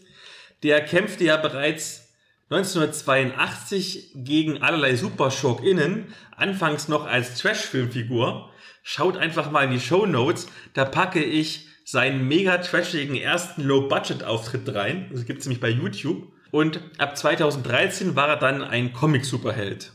Der 0.63 0.79
kämpfte 0.85 1.25
ja 1.25 1.35
bereits 1.35 2.13
1982 2.51 4.11
gegen 4.15 4.61
allerlei 4.61 4.95
Superschurkinnen, 4.95 6.13
anfangs 6.35 6.87
noch 6.87 7.05
als 7.05 7.37
Trash-Filmfigur. 7.39 8.50
Schaut 8.83 9.17
einfach 9.17 9.51
mal 9.51 9.65
in 9.65 9.71
die 9.71 9.79
Show 9.79 10.05
Notes, 10.05 10.47
da 10.73 10.85
packe 10.85 11.23
ich 11.23 11.67
seinen 11.85 12.27
mega 12.27 12.57
trashigen 12.57 13.15
ersten 13.15 13.63
Low-Budget-Auftritt 13.63 14.73
rein. 14.73 15.09
Das 15.11 15.25
gibt's 15.25 15.45
nämlich 15.45 15.61
bei 15.61 15.69
YouTube. 15.69 16.31
Und 16.51 16.81
ab 16.97 17.17
2013 17.17 18.15
war 18.15 18.29
er 18.29 18.37
dann 18.37 18.63
ein 18.63 18.93
Comic-Superheld. 18.93 19.91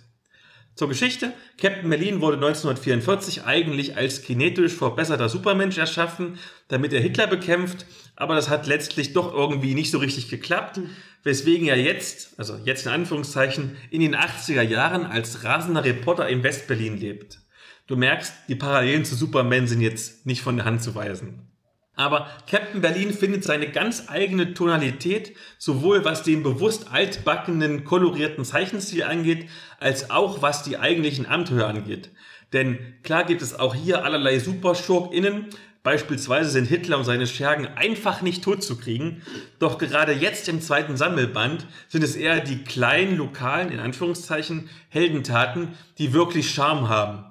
Zur 0.76 0.88
Geschichte. 0.88 1.32
Captain 1.58 1.88
Berlin 1.88 2.20
wurde 2.20 2.36
1944 2.36 3.44
eigentlich 3.44 3.96
als 3.96 4.20
kinetisch 4.20 4.74
verbesserter 4.74 5.30
Supermensch 5.30 5.78
erschaffen, 5.78 6.38
damit 6.68 6.92
er 6.92 7.00
Hitler 7.00 7.26
bekämpft, 7.26 7.86
aber 8.14 8.34
das 8.34 8.50
hat 8.50 8.66
letztlich 8.66 9.14
doch 9.14 9.32
irgendwie 9.32 9.74
nicht 9.74 9.90
so 9.90 9.96
richtig 9.96 10.28
geklappt, 10.28 10.80
weswegen 11.22 11.66
er 11.66 11.78
jetzt, 11.78 12.38
also 12.38 12.60
jetzt 12.64 12.84
in 12.84 12.92
Anführungszeichen, 12.92 13.78
in 13.90 14.02
den 14.02 14.14
80er 14.14 14.60
Jahren 14.60 15.06
als 15.06 15.44
rasender 15.44 15.82
Reporter 15.82 16.28
in 16.28 16.42
Westberlin 16.42 16.98
lebt. 16.98 17.38
Du 17.86 17.96
merkst, 17.96 18.32
die 18.48 18.56
Parallelen 18.56 19.04
zu 19.04 19.14
Superman 19.14 19.68
sind 19.68 19.80
jetzt 19.80 20.26
nicht 20.26 20.42
von 20.42 20.56
der 20.56 20.64
Hand 20.64 20.82
zu 20.82 20.94
weisen. 20.94 21.46
Aber 21.94 22.28
Captain 22.48 22.82
Berlin 22.82 23.12
findet 23.12 23.44
seine 23.44 23.70
ganz 23.70 24.04
eigene 24.08 24.54
Tonalität, 24.54 25.34
sowohl 25.56 26.04
was 26.04 26.22
den 26.22 26.42
bewusst 26.42 26.92
altbackenen, 26.92 27.84
kolorierten 27.84 28.44
Zeichenstil 28.44 29.04
angeht, 29.04 29.48
als 29.80 30.10
auch 30.10 30.42
was 30.42 30.62
die 30.62 30.78
eigentlichen 30.78 31.26
Abenteuer 31.26 31.66
angeht. 31.66 32.10
Denn 32.52 32.78
klar 33.02 33.24
gibt 33.24 33.40
es 33.40 33.58
auch 33.58 33.74
hier 33.74 34.04
allerlei 34.04 34.38
SuperschurkInnen, 34.40 35.46
beispielsweise 35.82 36.50
sind 36.50 36.66
Hitler 36.66 36.98
und 36.98 37.04
seine 37.04 37.28
Schergen 37.28 37.68
einfach 37.76 38.20
nicht 38.20 38.42
tot 38.42 38.64
zu 38.64 38.76
kriegen, 38.76 39.22
doch 39.60 39.78
gerade 39.78 40.12
jetzt 40.12 40.48
im 40.48 40.60
zweiten 40.60 40.96
Sammelband 40.96 41.66
sind 41.88 42.02
es 42.02 42.16
eher 42.16 42.40
die 42.40 42.64
kleinen, 42.64 43.16
lokalen, 43.16 43.70
in 43.70 43.78
Anführungszeichen, 43.78 44.68
Heldentaten, 44.88 45.68
die 45.98 46.12
wirklich 46.12 46.50
Charme 46.50 46.88
haben. 46.88 47.25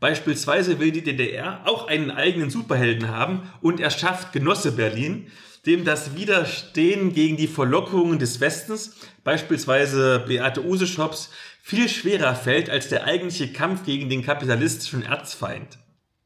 Beispielsweise 0.00 0.80
will 0.80 0.92
die 0.92 1.04
DDR 1.04 1.60
auch 1.66 1.86
einen 1.86 2.10
eigenen 2.10 2.48
Superhelden 2.48 3.08
haben 3.08 3.42
und 3.60 3.80
erschafft 3.80 4.32
Genosse 4.32 4.72
Berlin, 4.72 5.30
dem 5.66 5.84
das 5.84 6.16
Widerstehen 6.16 7.12
gegen 7.12 7.36
die 7.36 7.46
Verlockungen 7.46 8.18
des 8.18 8.40
Westens, 8.40 8.96
beispielsweise 9.24 10.24
Beate 10.26 10.64
Useschops, 10.64 11.30
viel 11.62 11.88
schwerer 11.88 12.34
fällt 12.34 12.70
als 12.70 12.88
der 12.88 13.04
eigentliche 13.04 13.52
Kampf 13.52 13.84
gegen 13.84 14.08
den 14.08 14.24
kapitalistischen 14.24 15.02
Erzfeind. 15.02 15.78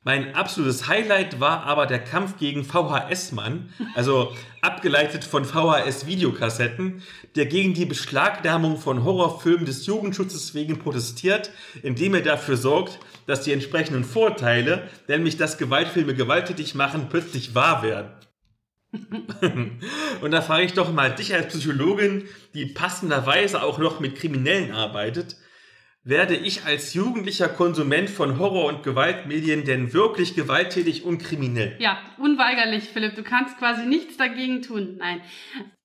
Mein 0.07 0.35
absolutes 0.35 0.87
Highlight 0.87 1.41
war 1.41 1.65
aber 1.65 1.87
der 1.87 1.99
Kampf 1.99 2.37
gegen 2.37 2.63
VHS-Mann, 2.63 3.71
also 3.95 4.37
abgeleitet 4.61 5.25
von 5.25 5.47
VHS-Videokassetten, 5.47 7.03
der 7.37 7.47
gegen 7.47 7.73
die 7.73 7.87
Beschlagnahmung 7.87 8.77
von 8.77 9.03
Horrorfilmen 9.03 9.65
des 9.65 9.87
Jugendschutzes 9.87 10.55
wegen 10.55 10.79
protestiert, 10.79 11.51
indem 11.83 12.15
er 12.15 12.21
dafür 12.21 12.59
sorgt, 12.59 12.99
dass 13.27 13.43
die 13.43 13.53
entsprechenden 13.53 14.05
Vorteile, 14.05 14.89
nämlich 15.09 15.37
dass 15.37 15.59
Gewaltfilme 15.59 16.15
gewalttätig 16.15 16.75
machen, 16.75 17.09
plötzlich 17.09 17.55
wahr 17.55 17.83
werden. 17.83 18.11
Und 20.21 20.31
da 20.31 20.41
frage 20.41 20.65
ich 20.65 20.73
doch 20.73 20.93
mal 20.93 21.15
dich 21.15 21.35
als 21.35 21.49
Psychologin, 21.49 22.25
die 22.55 22.67
passenderweise 22.67 23.63
auch 23.63 23.79
noch 23.79 24.01
mit 24.01 24.17
Kriminellen 24.17 24.73
arbeitet, 24.73 25.37
werde 26.05 26.37
ich 26.37 26.67
als 26.67 26.93
jugendlicher 26.93 27.49
Konsument 27.49 28.11
von 28.11 28.39
Horror- 28.39 28.67
und 28.67 28.83
Gewaltmedien 28.83 29.65
denn 29.65 29.95
wirklich 29.95 30.35
gewalttätig 30.35 31.03
und 31.03 31.19
kriminell? 31.19 31.77
Ja, 31.79 31.99
unweigerlich, 32.19 32.85
Philipp. 32.85 33.15
Du 33.15 33.23
kannst 33.23 33.59
quasi 33.59 33.87
nichts 33.87 34.19
dagegen 34.19 34.61
tun. 34.61 34.97
Nein. 34.99 35.23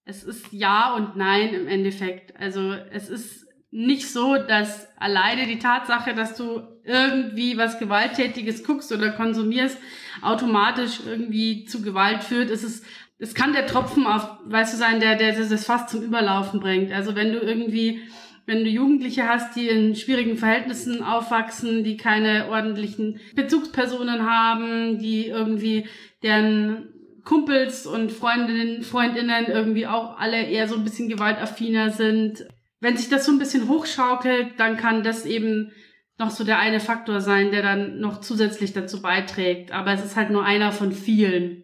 Es 0.04 0.24
ist 0.24 0.52
ja 0.52 0.94
und 0.96 1.16
nein 1.16 1.54
im 1.54 1.68
Endeffekt. 1.68 2.36
Also 2.36 2.74
es 2.92 3.10
ist 3.10 3.48
nicht 3.72 4.10
so, 4.10 4.36
dass 4.36 4.88
alleine 4.98 5.46
die 5.46 5.60
Tatsache, 5.60 6.14
dass 6.16 6.36
du 6.36 6.62
irgendwie 6.84 7.58
was 7.58 7.78
Gewalttätiges 7.78 8.64
guckst 8.64 8.92
oder 8.92 9.12
konsumierst, 9.12 9.78
automatisch 10.22 11.02
irgendwie 11.06 11.66
zu 11.66 11.82
Gewalt 11.82 12.24
führt. 12.24 12.50
Es 12.50 12.64
ist, 12.64 12.84
es 13.20 13.36
kann 13.36 13.54
der 13.54 13.68
Tropfen 13.68 14.08
auf, 14.08 14.28
weißt 14.46 14.74
du, 14.74 14.78
sein, 14.78 15.00
der, 15.00 15.16
der 15.16 15.34
das 15.34 15.66
fast 15.66 15.90
zum 15.90 16.02
Überlaufen 16.02 16.60
bringt. 16.60 16.92
Also 16.92 17.16
wenn 17.16 17.32
du 17.32 17.40
irgendwie 17.40 18.02
wenn 18.50 18.64
du 18.64 18.70
Jugendliche 18.72 19.28
hast, 19.28 19.56
die 19.56 19.68
in 19.68 19.96
schwierigen 19.96 20.36
Verhältnissen 20.36 21.04
aufwachsen, 21.04 21.84
die 21.84 21.98
keine 21.98 22.50
ordentlichen 22.50 23.20
Bezugspersonen 23.36 24.28
haben, 24.28 24.98
die 24.98 25.28
irgendwie 25.28 25.86
deren 26.24 26.90
Kumpels 27.24 27.86
und 27.86 28.12
Freundinnen, 28.12 28.82
Freundinnen 28.82 29.46
irgendwie 29.46 29.86
auch 29.86 30.18
alle 30.18 30.42
eher 30.42 30.68
so 30.68 30.78
ein 30.78 30.84
bisschen 30.84 31.10
gewaltaffiner 31.10 31.92
sind. 31.92 32.44
Wenn 32.80 32.98
sich 32.98 33.10
das 33.10 33.26
so 33.26 33.32
ein 33.32 33.40
bisschen 33.40 33.68
hochschaukelt, 33.68 34.60
dann 34.60 34.78
kann 34.78 35.04
das 35.04 35.26
eben 35.26 35.72
noch 36.18 36.32
so 36.32 36.44
der 36.44 36.60
eine 36.60 36.80
Faktor 36.80 37.22
sein, 37.22 37.52
der 37.52 37.62
dann 37.62 38.00
noch 38.00 38.22
zusätzlich 38.22 38.74
dazu 38.74 39.02
beiträgt. 39.02 39.72
Aber 39.72 39.94
es 39.94 40.04
ist 40.04 40.16
halt 40.16 40.30
nur 40.30 40.44
einer 40.44 40.72
von 40.72 40.92
vielen. 40.92 41.64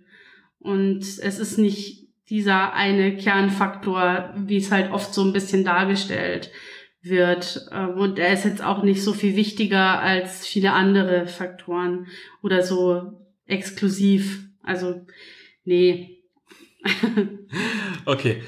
Und 0.59 1.01
es 1.01 1.39
ist 1.39 1.57
nicht 1.57 2.07
dieser 2.29 2.73
eine 2.73 3.17
Kernfaktor, 3.17 4.33
wie 4.37 4.57
es 4.57 4.71
halt 4.71 4.91
oft 4.91 5.13
so 5.13 5.23
ein 5.23 5.33
bisschen 5.33 5.63
dargestellt 5.63 6.51
wird. 7.01 7.67
Ähm, 7.71 7.99
und 7.99 8.17
er 8.17 8.33
ist 8.33 8.45
jetzt 8.45 8.63
auch 8.63 8.81
nicht 8.83 9.03
so 9.03 9.13
viel 9.13 9.35
wichtiger 9.35 9.99
als 9.99 10.47
viele 10.47 10.73
andere 10.73 11.27
Faktoren 11.27 12.07
oder 12.41 12.63
so 12.63 13.13
exklusiv. 13.45 14.47
Also, 14.63 15.05
nee. 15.65 16.23
okay. 18.05 18.41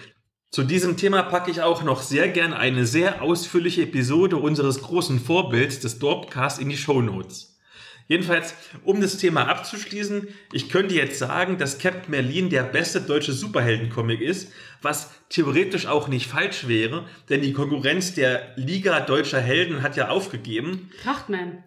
Zu 0.50 0.64
diesem 0.64 0.96
Thema 0.96 1.24
packe 1.24 1.52
ich 1.52 1.62
auch 1.62 1.84
noch 1.84 2.02
sehr 2.02 2.30
gern 2.30 2.54
eine 2.54 2.86
sehr 2.86 3.22
ausführliche 3.22 3.84
Episode 3.84 4.38
unseres 4.38 4.82
großen 4.82 5.20
Vorbilds 5.20 5.82
des 5.82 6.00
Dorpcast 6.00 6.60
in 6.60 6.70
die 6.70 6.78
Show 6.78 7.02
Notes. 7.02 7.58
Jedenfalls, 8.08 8.56
um 8.86 9.02
das 9.02 9.18
Thema 9.18 9.50
abzuschließen, 9.50 10.30
ich 10.54 10.70
könnte 10.70 10.96
jetzt 10.96 11.20
sagen, 11.20 11.58
dass 11.58 11.78
Captain 11.78 12.10
Merlin 12.10 12.50
der 12.50 12.64
beste 12.64 13.02
deutsche 13.02 13.34
Superheldencomic 13.34 14.22
ist, 14.22 14.54
was 14.82 15.12
theoretisch 15.28 15.88
auch 15.88 16.08
nicht 16.08 16.28
falsch 16.28 16.70
wäre, 16.70 17.06
denn 17.28 17.42
die 17.42 17.52
Konkurrenz 17.52 18.14
der 18.14 18.54
Liga 18.56 19.02
deutscher 19.02 19.42
Helden 19.42 19.82
hat 19.82 19.98
ja 19.98 20.08
aufgegeben. 20.08 20.90
Trachtman. 21.04 21.66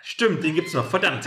Stimmt, 0.00 0.44
den 0.44 0.54
gibt's 0.54 0.72
noch, 0.72 0.88
verdammt. 0.88 1.26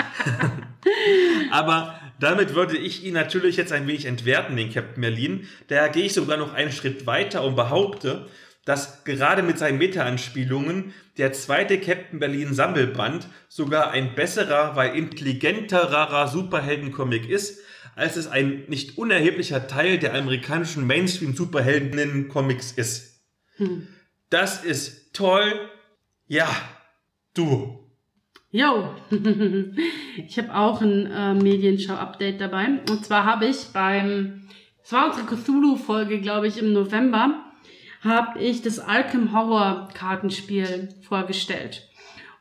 Aber 1.52 2.00
damit 2.20 2.56
würde 2.56 2.78
ich 2.78 3.04
ihn 3.04 3.14
natürlich 3.14 3.58
jetzt 3.58 3.72
ein 3.72 3.88
wenig 3.88 4.06
entwerten, 4.06 4.56
den 4.56 4.72
Captain 4.72 5.02
Merlin. 5.02 5.48
Daher 5.68 5.90
gehe 5.90 6.06
ich 6.06 6.14
sogar 6.14 6.38
noch 6.38 6.54
einen 6.54 6.72
Schritt 6.72 7.06
weiter 7.06 7.44
und 7.44 7.56
behaupte, 7.56 8.28
dass 8.66 9.04
gerade 9.04 9.44
mit 9.44 9.60
seinen 9.60 9.78
Meta-Anspielungen 9.78 10.94
der 11.18 11.34
zweite 11.34 11.80
Captain 11.80 12.20
Berlin 12.20 12.54
Sammelband 12.54 13.28
sogar 13.48 13.92
ein 13.92 14.16
besserer, 14.16 14.76
weil 14.76 14.96
intelligenterer 14.96 16.28
Superheldencomic 16.28 17.30
ist, 17.30 17.60
als 17.96 18.18
es 18.18 18.28
ein 18.28 18.66
nicht 18.68 18.98
unerheblicher 18.98 19.68
Teil 19.68 20.00
der 20.00 20.16
amerikanischen 20.16 20.86
Mainstream-Superheldinnen-Comics 20.88 22.74
ist. 22.74 23.24
Hm. 23.58 23.88
Das 24.30 24.64
ist 24.64 25.14
toll. 25.14 25.70
Ja, 26.28 26.50
du. 27.36 27.85
Jo, 28.52 28.94
ich 30.28 30.38
habe 30.38 30.56
auch 30.56 30.82
ein 30.82 31.12
äh, 31.12 31.34
Medienschau-Update 31.34 32.40
dabei. 32.40 32.68
Und 32.90 33.06
zwar 33.06 33.26
habe 33.26 33.48
ich 33.48 33.68
beim, 33.74 34.48
es 34.84 34.94
war 34.94 35.08
unsere 35.08 35.26
Cthulhu-Folge, 35.26 36.22
glaube 36.22 36.48
ich, 36.48 36.58
im 36.58 36.72
November, 36.72 37.44
habe 38.02 38.40
ich 38.40 38.62
das 38.62 38.80
Arkham 38.80 39.34
Horror 39.34 39.90
Kartenspiel 39.94 40.90
vorgestellt. 41.02 41.90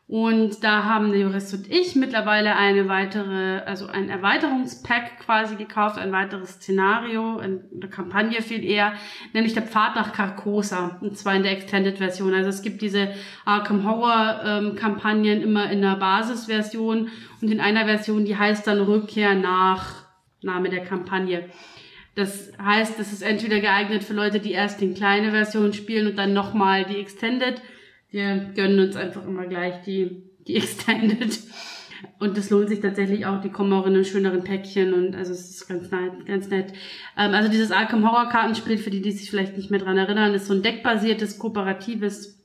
Und 0.06 0.62
da 0.62 0.84
haben 0.84 1.12
der 1.12 1.20
Jurist 1.22 1.54
und 1.54 1.70
ich 1.70 1.96
mittlerweile 1.96 2.56
eine 2.56 2.88
weitere, 2.88 3.60
also 3.64 3.86
ein 3.86 4.10
Erweiterungspack 4.10 5.18
quasi 5.20 5.56
gekauft, 5.56 5.96
ein 5.96 6.12
weiteres 6.12 6.56
Szenario, 6.56 7.38
eine 7.38 7.62
Kampagne 7.88 8.42
viel 8.42 8.62
eher, 8.62 8.92
nämlich 9.32 9.54
der 9.54 9.62
Pfad 9.62 9.96
nach 9.96 10.12
Carcosa, 10.12 10.98
und 11.00 11.16
zwar 11.16 11.36
in 11.36 11.42
der 11.42 11.52
Extended-Version. 11.52 12.34
Also 12.34 12.50
es 12.50 12.60
gibt 12.60 12.82
diese 12.82 13.14
Arkham 13.46 13.88
Horror-Kampagnen 13.88 15.38
ähm, 15.38 15.42
immer 15.42 15.70
in 15.70 15.80
der 15.80 15.96
Basisversion 15.96 17.08
und 17.40 17.50
in 17.50 17.60
einer 17.60 17.86
Version, 17.86 18.26
die 18.26 18.36
heißt 18.36 18.66
dann 18.66 18.80
Rückkehr 18.80 19.34
nach 19.34 20.04
Name 20.42 20.68
der 20.68 20.84
Kampagne. 20.84 21.48
Das 22.14 22.52
heißt, 22.62 23.00
es 23.00 23.10
ist 23.10 23.22
entweder 23.22 23.60
geeignet 23.60 24.04
für 24.04 24.12
Leute, 24.12 24.38
die 24.38 24.52
erst 24.52 24.82
die 24.82 24.92
kleine 24.92 25.30
Version 25.30 25.72
spielen 25.72 26.06
und 26.08 26.16
dann 26.16 26.34
nochmal 26.34 26.84
die 26.84 26.98
Extended. 26.98 27.60
Wir 28.14 28.52
gönnen 28.54 28.78
uns 28.78 28.94
einfach 28.94 29.26
immer 29.26 29.44
gleich 29.46 29.82
die, 29.82 30.22
die 30.46 30.54
Extended. 30.54 31.36
Und 32.20 32.38
das 32.38 32.48
lohnt 32.48 32.68
sich 32.68 32.78
tatsächlich 32.78 33.26
auch. 33.26 33.40
Die 33.40 33.48
kommen 33.48 33.72
auch 33.72 33.86
in 33.86 33.94
einen 33.94 34.04
schöneren 34.04 34.44
Päckchen 34.44 34.94
und 34.94 35.16
also 35.16 35.32
es 35.32 35.50
ist 35.50 35.66
ganz 35.66 35.90
nett. 35.90 36.24
Ganz 36.24 36.48
nett. 36.48 36.72
Ähm, 37.18 37.34
also 37.34 37.50
dieses 37.50 37.72
Arkham 37.72 38.08
Horror 38.08 38.28
Kartenspiel, 38.28 38.78
für 38.78 38.90
die, 38.90 39.02
die 39.02 39.10
sich 39.10 39.30
vielleicht 39.30 39.56
nicht 39.56 39.72
mehr 39.72 39.80
dran 39.80 39.98
erinnern, 39.98 40.32
ist 40.32 40.46
so 40.46 40.54
ein 40.54 40.62
deckbasiertes, 40.62 41.40
kooperatives 41.40 42.40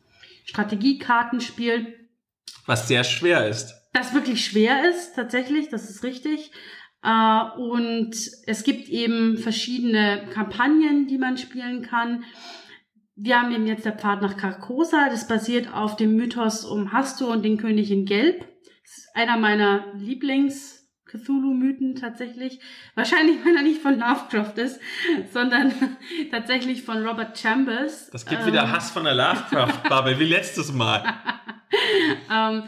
Strategiekartenspiel. 0.46 1.94
Was 2.66 2.88
sehr 2.88 3.04
schwer 3.04 3.48
ist. 3.48 3.76
Das 3.94 4.16
wirklich 4.16 4.44
schwer 4.44 4.90
ist, 4.90 5.14
tatsächlich, 5.16 5.70
das 5.70 5.88
ist 5.88 6.02
richtig. 6.02 6.50
Äh, 7.04 7.44
und 7.60 8.16
es 8.48 8.64
gibt 8.64 8.90
eben 8.90 9.38
verschiedene 9.38 10.30
Kampagnen, 10.34 11.06
die 11.06 11.20
man 11.20 11.38
spielen 11.38 11.84
kann. 11.84 12.24
Wir 13.22 13.42
haben 13.42 13.54
eben 13.54 13.68
jetzt 13.68 13.86
der 13.86 13.98
Pfad 13.98 14.22
nach 14.22 14.38
Carcosa. 14.38 15.10
Das 15.10 15.28
basiert 15.28 15.74
auf 15.74 15.96
dem 15.96 16.16
Mythos 16.16 16.64
um 16.64 16.94
Hastur 16.94 17.30
und 17.30 17.44
den 17.44 17.58
König 17.58 17.92
in 17.92 18.06
Gelb. 18.06 18.40
Das 18.40 18.98
ist 18.98 19.10
einer 19.14 19.38
meiner 19.38 19.94
Lieblings- 19.96 20.80
Cthulhu-Mythen 21.10 21.96
tatsächlich. 21.96 22.60
Wahrscheinlich, 22.96 23.44
wenn 23.44 23.56
er 23.56 23.64
nicht 23.64 23.82
von 23.82 24.00
Lovecraft 24.00 24.54
ist, 24.58 24.80
sondern 25.34 25.74
tatsächlich 26.32 26.84
von 26.84 27.06
Robert 27.06 27.38
Chambers. 27.38 28.10
Das 28.12 28.26
gibt 28.26 28.42
ähm, 28.42 28.48
wieder 28.48 28.72
Hass 28.72 28.92
von 28.92 29.04
der 29.04 29.16
Lovecraft-Bubble, 29.16 30.20
wie 30.20 30.26
letztes 30.26 30.72
Mal. 30.72 31.04
ähm, 32.32 32.64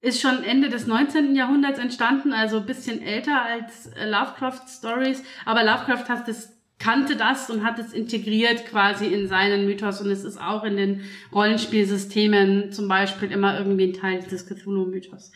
ist 0.00 0.20
schon 0.20 0.42
Ende 0.42 0.68
des 0.68 0.86
19. 0.86 1.36
Jahrhunderts 1.36 1.78
entstanden, 1.78 2.32
also 2.32 2.58
ein 2.58 2.66
bisschen 2.66 3.00
älter 3.02 3.42
als 3.42 3.86
äh, 3.88 4.08
Lovecraft 4.08 4.62
Stories. 4.68 5.22
Aber 5.44 5.62
Lovecraft 5.62 6.08
hat 6.08 6.28
das, 6.28 6.52
kannte 6.82 7.14
das 7.14 7.48
und 7.48 7.64
hat 7.64 7.78
es 7.78 7.92
integriert 7.92 8.66
quasi 8.66 9.06
in 9.06 9.28
seinen 9.28 9.66
Mythos 9.66 10.00
und 10.00 10.10
es 10.10 10.24
ist 10.24 10.40
auch 10.40 10.64
in 10.64 10.76
den 10.76 11.02
Rollenspielsystemen 11.32 12.72
zum 12.72 12.88
Beispiel 12.88 13.30
immer 13.30 13.56
irgendwie 13.56 13.84
ein 13.84 13.92
Teil 13.92 14.20
des 14.20 14.46
Cthulhu-Mythos. 14.46 15.30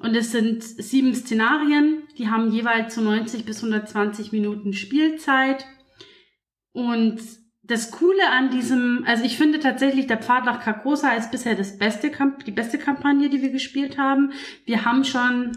Und 0.00 0.16
es 0.16 0.32
sind 0.32 0.64
sieben 0.64 1.14
Szenarien, 1.14 2.02
die 2.18 2.28
haben 2.28 2.50
jeweils 2.50 2.96
so 2.96 3.00
90 3.00 3.44
bis 3.44 3.62
120 3.62 4.32
Minuten 4.32 4.72
Spielzeit. 4.72 5.64
Und 6.72 7.20
das 7.62 7.92
Coole 7.92 8.28
an 8.32 8.50
diesem, 8.50 9.04
also 9.06 9.22
ich 9.22 9.36
finde 9.36 9.60
tatsächlich, 9.60 10.08
der 10.08 10.18
Pfad 10.18 10.46
nach 10.46 10.60
Carcosa 10.60 11.12
ist 11.12 11.30
bisher 11.30 11.54
das 11.54 11.78
beste, 11.78 12.10
die 12.44 12.50
beste 12.50 12.78
Kampagne, 12.78 13.30
die 13.30 13.40
wir 13.40 13.50
gespielt 13.50 13.98
haben. 13.98 14.32
Wir 14.64 14.84
haben 14.84 15.04
schon 15.04 15.56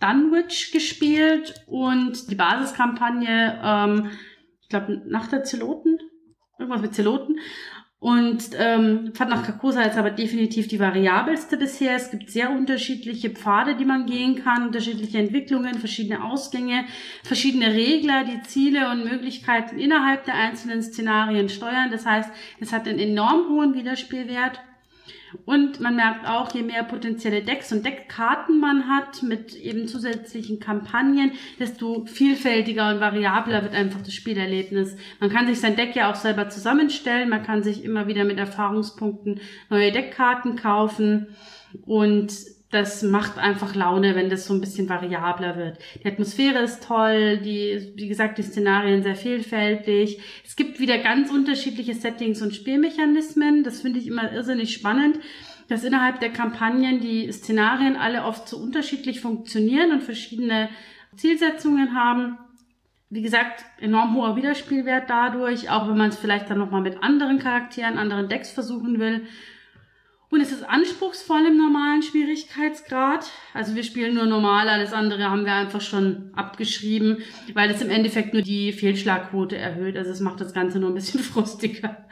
Dunwich 0.00 0.72
gespielt 0.72 1.62
und 1.66 2.28
die 2.30 2.34
Basiskampagne, 2.34 3.60
ähm, 3.62 4.10
glaube, 4.70 5.02
nach 5.06 5.26
der 5.26 5.44
Zeloten, 5.44 5.98
irgendwas 6.58 6.80
mit 6.80 6.94
Zeloten. 6.94 7.36
Und 7.98 8.52
ähm, 8.58 9.10
Pfad 9.12 9.28
nach 9.28 9.42
Carcosa 9.44 9.82
ist 9.82 9.98
aber 9.98 10.10
definitiv 10.10 10.68
die 10.68 10.80
variabelste 10.80 11.58
bisher. 11.58 11.96
Es 11.96 12.10
gibt 12.10 12.30
sehr 12.30 12.50
unterschiedliche 12.50 13.28
Pfade, 13.28 13.76
die 13.76 13.84
man 13.84 14.06
gehen 14.06 14.42
kann, 14.42 14.66
unterschiedliche 14.66 15.18
Entwicklungen, 15.18 15.74
verschiedene 15.74 16.24
Ausgänge, 16.24 16.86
verschiedene 17.22 17.74
Regler, 17.74 18.24
die 18.24 18.40
Ziele 18.44 18.90
und 18.90 19.04
Möglichkeiten 19.04 19.78
innerhalb 19.78 20.24
der 20.24 20.34
einzelnen 20.34 20.82
Szenarien 20.82 21.50
steuern. 21.50 21.90
Das 21.90 22.06
heißt, 22.06 22.30
es 22.60 22.72
hat 22.72 22.88
einen 22.88 22.98
enorm 22.98 23.50
hohen 23.50 23.74
Wiederspielwert. 23.74 24.60
Und 25.44 25.80
man 25.80 25.96
merkt 25.96 26.26
auch, 26.26 26.52
je 26.54 26.62
mehr 26.62 26.82
potenzielle 26.84 27.42
Decks 27.42 27.72
und 27.72 27.84
Deckkarten 27.84 28.60
man 28.60 28.88
hat 28.88 29.22
mit 29.22 29.54
eben 29.54 29.88
zusätzlichen 29.88 30.60
Kampagnen, 30.60 31.32
desto 31.58 32.04
vielfältiger 32.06 32.90
und 32.90 33.00
variabler 33.00 33.62
wird 33.62 33.74
einfach 33.74 34.00
das 34.00 34.14
Spielerlebnis. 34.14 34.96
Man 35.20 35.30
kann 35.30 35.46
sich 35.46 35.60
sein 35.60 35.76
Deck 35.76 35.94
ja 35.94 36.10
auch 36.10 36.16
selber 36.16 36.48
zusammenstellen, 36.48 37.28
man 37.28 37.42
kann 37.42 37.62
sich 37.62 37.84
immer 37.84 38.06
wieder 38.06 38.24
mit 38.24 38.38
Erfahrungspunkten 38.38 39.40
neue 39.68 39.92
Deckkarten 39.92 40.56
kaufen 40.56 41.28
und 41.86 42.32
das 42.70 43.02
macht 43.02 43.36
einfach 43.36 43.74
Laune, 43.74 44.14
wenn 44.14 44.30
das 44.30 44.46
so 44.46 44.54
ein 44.54 44.60
bisschen 44.60 44.88
variabler 44.88 45.56
wird. 45.56 45.78
Die 46.02 46.06
Atmosphäre 46.06 46.60
ist 46.60 46.84
toll, 46.84 47.38
die, 47.38 47.92
wie 47.96 48.06
gesagt, 48.06 48.38
die 48.38 48.44
Szenarien 48.44 49.02
sehr 49.02 49.16
vielfältig. 49.16 50.20
Es 50.44 50.54
gibt 50.54 50.78
wieder 50.78 50.98
ganz 50.98 51.30
unterschiedliche 51.30 51.94
Settings 51.94 52.40
und 52.42 52.54
Spielmechanismen. 52.54 53.64
Das 53.64 53.80
finde 53.80 53.98
ich 53.98 54.06
immer 54.06 54.32
irrsinnig 54.32 54.72
spannend, 54.72 55.18
dass 55.68 55.82
innerhalb 55.82 56.20
der 56.20 56.30
Kampagnen 56.30 57.00
die 57.00 57.30
Szenarien 57.32 57.96
alle 57.96 58.24
oft 58.24 58.48
so 58.48 58.56
unterschiedlich 58.56 59.20
funktionieren 59.20 59.90
und 59.90 60.04
verschiedene 60.04 60.68
Zielsetzungen 61.16 61.96
haben. 61.96 62.38
Wie 63.08 63.22
gesagt, 63.22 63.64
enorm 63.80 64.14
hoher 64.14 64.36
Wiederspielwert 64.36 65.10
dadurch, 65.10 65.70
auch 65.70 65.88
wenn 65.88 65.96
man 65.96 66.10
es 66.10 66.18
vielleicht 66.18 66.48
dann 66.48 66.58
nochmal 66.58 66.82
mit 66.82 67.02
anderen 67.02 67.40
Charakteren, 67.40 67.98
anderen 67.98 68.28
Decks 68.28 68.52
versuchen 68.52 69.00
will. 69.00 69.22
Und 70.30 70.40
es 70.40 70.52
ist 70.52 70.62
anspruchsvoll 70.62 71.44
im 71.46 71.56
normalen 71.56 72.02
Schwierigkeitsgrad. 72.02 73.28
Also 73.52 73.74
wir 73.74 73.82
spielen 73.82 74.14
nur 74.14 74.26
normal, 74.26 74.68
alles 74.68 74.92
andere 74.92 75.28
haben 75.28 75.44
wir 75.44 75.54
einfach 75.54 75.80
schon 75.80 76.30
abgeschrieben, 76.34 77.18
weil 77.52 77.68
es 77.70 77.82
im 77.82 77.90
Endeffekt 77.90 78.32
nur 78.32 78.42
die 78.42 78.72
Fehlschlagquote 78.72 79.56
erhöht. 79.56 79.96
Also 79.96 80.12
es 80.12 80.20
macht 80.20 80.40
das 80.40 80.54
Ganze 80.54 80.78
nur 80.78 80.90
ein 80.90 80.94
bisschen 80.94 81.20
frustiger. 81.20 82.06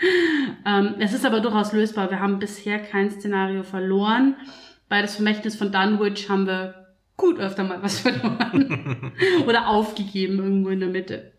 Ähm, 0.67 0.97
es 0.99 1.13
ist 1.13 1.25
aber 1.25 1.39
durchaus 1.39 1.73
lösbar. 1.73 2.11
Wir 2.11 2.19
haben 2.19 2.41
bisher 2.41 2.81
kein 2.81 3.13
Szenario 3.13 3.63
verloren. 3.63 4.35
Bei 4.89 5.01
das 5.01 5.15
Vermächtnis 5.15 5.55
von 5.55 5.71
Dunwich 5.71 6.29
haben 6.29 6.49
wir 6.49 6.89
gut 7.17 7.39
öfter 7.39 7.63
mal 7.63 7.83
was 7.83 8.01
verloren. 8.01 9.13
Oder 9.47 9.69
aufgegeben 9.69 10.39
irgendwo 10.39 10.71
in 10.71 10.81
der 10.81 10.89
Mitte. 10.89 11.35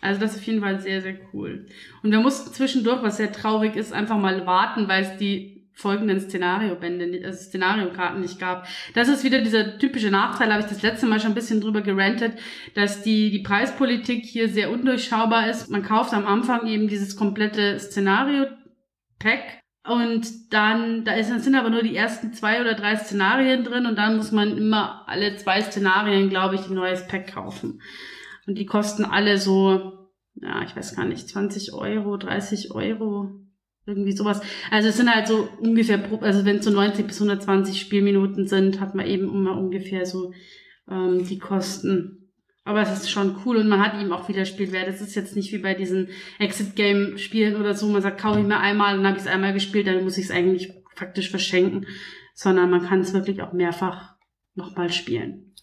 Also 0.00 0.20
das 0.20 0.32
ist 0.32 0.38
auf 0.38 0.44
jeden 0.44 0.60
Fall 0.60 0.80
sehr, 0.80 1.02
sehr 1.02 1.16
cool. 1.34 1.66
Und 2.02 2.12
wir 2.12 2.20
mussten 2.20 2.50
zwischendurch, 2.52 3.02
was 3.02 3.18
sehr 3.18 3.32
traurig 3.32 3.76
ist, 3.76 3.92
einfach 3.92 4.16
mal 4.16 4.46
warten, 4.46 4.88
weil 4.88 5.02
es 5.02 5.16
die 5.18 5.53
folgenden 5.74 6.20
Szenariobände, 6.20 7.26
also 7.26 7.38
Szenariokarten 7.38 8.20
nicht 8.20 8.38
gab. 8.38 8.66
Das 8.94 9.08
ist 9.08 9.24
wieder 9.24 9.40
dieser 9.40 9.78
typische 9.78 10.10
Nachteil, 10.10 10.52
habe 10.52 10.62
ich 10.62 10.68
das 10.68 10.82
letzte 10.82 11.06
Mal 11.06 11.20
schon 11.20 11.32
ein 11.32 11.36
bisschen 11.36 11.60
drüber 11.60 11.82
gerantet, 11.82 12.38
dass 12.74 13.02
die, 13.02 13.30
die 13.30 13.40
Preispolitik 13.40 14.24
hier 14.24 14.48
sehr 14.48 14.70
undurchschaubar 14.70 15.50
ist. 15.50 15.70
Man 15.70 15.82
kauft 15.82 16.14
am 16.14 16.26
Anfang 16.26 16.66
eben 16.66 16.88
dieses 16.88 17.16
komplette 17.16 17.78
Szenario-Pack 17.78 19.60
und 19.86 20.52
dann, 20.52 21.04
da 21.04 21.12
ist, 21.12 21.28
sind 21.42 21.54
aber 21.54 21.68
nur 21.68 21.82
die 21.82 21.94
ersten 21.94 22.32
zwei 22.32 22.60
oder 22.60 22.74
drei 22.74 22.96
Szenarien 22.96 23.64
drin 23.64 23.84
und 23.84 23.96
dann 23.96 24.16
muss 24.16 24.32
man 24.32 24.56
immer 24.56 25.02
alle 25.06 25.36
zwei 25.36 25.60
Szenarien, 25.60 26.30
glaube 26.30 26.54
ich, 26.54 26.68
ein 26.68 26.74
neues 26.74 27.06
Pack 27.06 27.34
kaufen. 27.34 27.82
Und 28.46 28.56
die 28.56 28.66
kosten 28.66 29.04
alle 29.04 29.36
so, 29.36 30.08
ja, 30.36 30.62
ich 30.62 30.74
weiß 30.74 30.96
gar 30.96 31.04
nicht, 31.04 31.28
20 31.28 31.74
Euro, 31.74 32.16
30 32.16 32.70
Euro, 32.72 33.43
irgendwie 33.86 34.12
sowas. 34.12 34.40
Also 34.70 34.88
es 34.88 34.96
sind 34.96 35.14
halt 35.14 35.26
so 35.26 35.48
ungefähr, 35.60 36.02
also 36.22 36.44
wenn 36.44 36.56
es 36.56 36.64
so 36.64 36.70
90 36.70 37.06
bis 37.06 37.16
120 37.20 37.80
Spielminuten 37.80 38.46
sind, 38.46 38.80
hat 38.80 38.94
man 38.94 39.06
eben 39.06 39.28
immer 39.28 39.58
ungefähr 39.58 40.06
so 40.06 40.32
ähm, 40.90 41.24
die 41.26 41.38
Kosten. 41.38 42.32
Aber 42.64 42.80
es 42.80 42.90
ist 42.92 43.10
schon 43.10 43.36
cool 43.44 43.58
und 43.58 43.68
man 43.68 43.80
hat 43.84 44.00
eben 44.00 44.12
auch 44.12 44.28
wieder 44.28 44.46
Spielwert. 44.46 44.88
Es 44.88 45.02
ist 45.02 45.14
jetzt 45.14 45.36
nicht 45.36 45.52
wie 45.52 45.58
bei 45.58 45.74
diesen 45.74 46.08
Exit-Game-Spielen 46.38 47.56
oder 47.56 47.74
so, 47.74 47.88
man 47.88 48.00
sagt, 48.00 48.20
kaufe 48.20 48.40
ich 48.40 48.46
mir 48.46 48.58
einmal, 48.58 48.96
dann 48.96 49.06
habe 49.06 49.18
ich 49.18 49.24
es 49.24 49.28
einmal 49.28 49.52
gespielt, 49.52 49.86
dann 49.86 50.02
muss 50.02 50.16
ich 50.16 50.24
es 50.26 50.30
eigentlich 50.30 50.72
faktisch 50.94 51.28
verschenken, 51.28 51.86
sondern 52.34 52.70
man 52.70 52.86
kann 52.86 53.00
es 53.00 53.12
wirklich 53.12 53.42
auch 53.42 53.52
mehrfach 53.52 54.14
nochmal 54.54 54.90
spielen. 54.90 55.54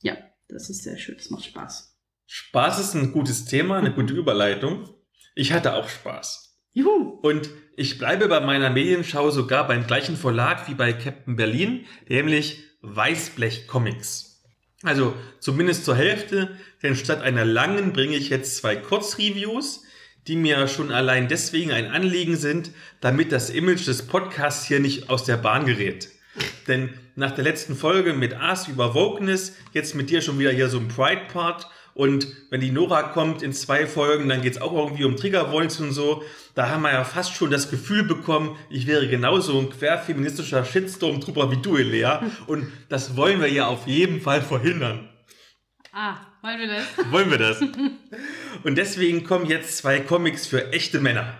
Ja, 0.00 0.16
das 0.48 0.70
ist 0.70 0.84
sehr 0.84 0.96
schön, 0.96 1.16
das 1.16 1.28
macht 1.28 1.44
Spaß. 1.44 1.94
Spaß 2.26 2.80
ist 2.80 2.94
ein 2.94 3.12
gutes 3.12 3.44
Thema, 3.44 3.78
eine 3.78 3.92
gute 3.92 4.14
Überleitung. 4.14 4.88
Ich 5.34 5.52
hatte 5.52 5.74
auch 5.74 5.88
Spaß. 5.88 6.58
Juhu! 6.72 7.18
Und 7.22 7.50
ich 7.76 7.98
bleibe 7.98 8.26
bei 8.26 8.40
meiner 8.40 8.70
Medienschau 8.70 9.30
sogar 9.30 9.68
beim 9.68 9.86
gleichen 9.86 10.16
Verlag 10.16 10.66
wie 10.66 10.74
bei 10.74 10.94
Captain 10.94 11.36
Berlin, 11.36 11.84
nämlich 12.08 12.64
Weißblech 12.80 13.66
Comics. 13.66 14.42
Also 14.82 15.14
zumindest 15.40 15.84
zur 15.84 15.94
Hälfte, 15.94 16.56
denn 16.82 16.96
statt 16.96 17.22
einer 17.22 17.44
langen 17.44 17.92
bringe 17.92 18.16
ich 18.16 18.30
jetzt 18.30 18.56
zwei 18.56 18.76
Kurzreviews, 18.76 19.84
die 20.26 20.36
mir 20.36 20.68
schon 20.68 20.90
allein 20.90 21.28
deswegen 21.28 21.70
ein 21.70 21.90
Anliegen 21.90 22.36
sind, 22.36 22.70
damit 23.00 23.30
das 23.30 23.50
Image 23.50 23.86
des 23.86 24.06
Podcasts 24.06 24.66
hier 24.66 24.80
nicht 24.80 25.10
aus 25.10 25.24
der 25.24 25.36
Bahn 25.36 25.66
gerät. 25.66 26.08
Denn 26.66 26.94
nach 27.14 27.32
der 27.32 27.44
letzten 27.44 27.76
Folge 27.76 28.14
mit 28.14 28.34
Ars 28.34 28.68
über 28.68 28.94
Wokeness, 28.94 29.54
jetzt 29.72 29.94
mit 29.94 30.08
dir 30.08 30.22
schon 30.22 30.38
wieder 30.38 30.50
hier 30.50 30.68
so 30.68 30.78
ein 30.78 30.88
Pride-Part 30.88 31.68
und 31.96 32.26
wenn 32.50 32.60
die 32.60 32.70
Nora 32.70 33.04
kommt 33.04 33.42
in 33.42 33.54
zwei 33.54 33.86
Folgen, 33.86 34.28
dann 34.28 34.42
geht's 34.42 34.60
auch 34.60 34.74
irgendwie 34.74 35.04
um 35.04 35.16
Triggerpoints 35.16 35.80
und 35.80 35.92
so. 35.92 36.22
Da 36.54 36.68
haben 36.68 36.82
wir 36.82 36.92
ja 36.92 37.04
fast 37.04 37.34
schon 37.34 37.50
das 37.50 37.70
Gefühl 37.70 38.02
bekommen, 38.02 38.54
ich 38.68 38.86
wäre 38.86 39.08
genauso 39.08 39.58
ein 39.58 39.70
querfeministischer 39.70 40.62
Shitstorm-Trooper 40.62 41.50
wie 41.50 41.56
du, 41.56 41.76
Lea. 41.76 42.18
Und 42.46 42.70
das 42.90 43.16
wollen 43.16 43.40
wir 43.40 43.50
ja 43.50 43.66
auf 43.66 43.86
jeden 43.86 44.20
Fall 44.20 44.42
verhindern. 44.42 45.08
Ah, 45.90 46.18
wollen 46.42 46.60
wir 46.60 46.66
das? 46.66 46.84
Wollen 47.10 47.30
wir 47.30 47.38
das? 47.38 47.62
Und 48.62 48.76
deswegen 48.76 49.24
kommen 49.24 49.46
jetzt 49.46 49.78
zwei 49.78 50.00
Comics 50.00 50.46
für 50.46 50.74
echte 50.74 51.00
Männer. 51.00 51.32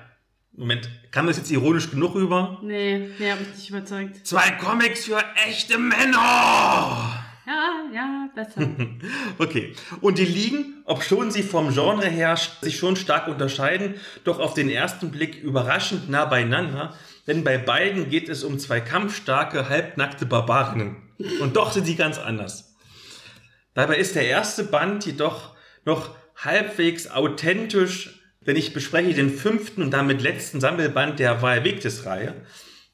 Moment, 0.53 0.89
kam 1.11 1.27
das 1.27 1.37
jetzt 1.37 1.51
ironisch 1.51 1.91
genug 1.91 2.15
rüber? 2.15 2.59
Nee, 2.63 3.11
nee, 3.19 3.31
hab 3.31 3.39
mich 3.39 3.51
nicht 3.51 3.69
überzeugt. 3.69 4.27
Zwei 4.27 4.53
Comics 4.53 5.05
für 5.05 5.23
echte 5.47 5.77
Männer! 5.77 7.26
Ja, 7.47 7.85
ja, 7.95 8.29
besser. 8.35 8.69
okay. 9.39 9.75
Und 10.01 10.19
die 10.19 10.25
liegen, 10.25 10.83
ob 10.85 11.05
schon 11.05 11.31
sie 11.31 11.45
vom 11.45 11.73
Genre 11.73 12.09
her 12.09 12.37
sich 12.61 12.77
schon 12.77 12.97
stark 12.97 13.29
unterscheiden, 13.29 13.95
doch 14.25 14.41
auf 14.41 14.55
den 14.55 14.69
ersten 14.69 15.13
Blick 15.13 15.41
überraschend 15.41 16.11
nah 16.11 16.25
beieinander, 16.25 16.95
denn 17.29 17.45
bei 17.45 17.57
beiden 17.57 18.11
geht 18.11 18.29
es 18.29 18.43
um 18.43 18.59
zwei 18.59 18.81
kampfstarke, 18.81 19.69
halbnackte 19.69 20.27
Barbarinnen. 20.27 20.97
Und 21.41 21.57
doch 21.57 21.73
sind 21.73 21.87
sie 21.87 21.97
ganz 21.97 22.19
anders. 22.19 22.75
Dabei 23.75 23.97
ist 23.97 24.17
der 24.17 24.27
erste 24.27 24.65
Band 24.65 25.07
jedoch 25.07 25.55
noch 25.85 26.17
halbwegs 26.37 27.09
authentisch, 27.09 28.21
denn 28.41 28.57
ich 28.57 28.73
bespreche 28.73 29.15
den 29.15 29.31
fünften 29.31 29.83
und 29.83 29.93
damit 29.93 30.21
letzten 30.21 30.61
Sammelband 30.61 31.19
der 31.19 31.43
Vaevictis-Reihe. 31.43 32.35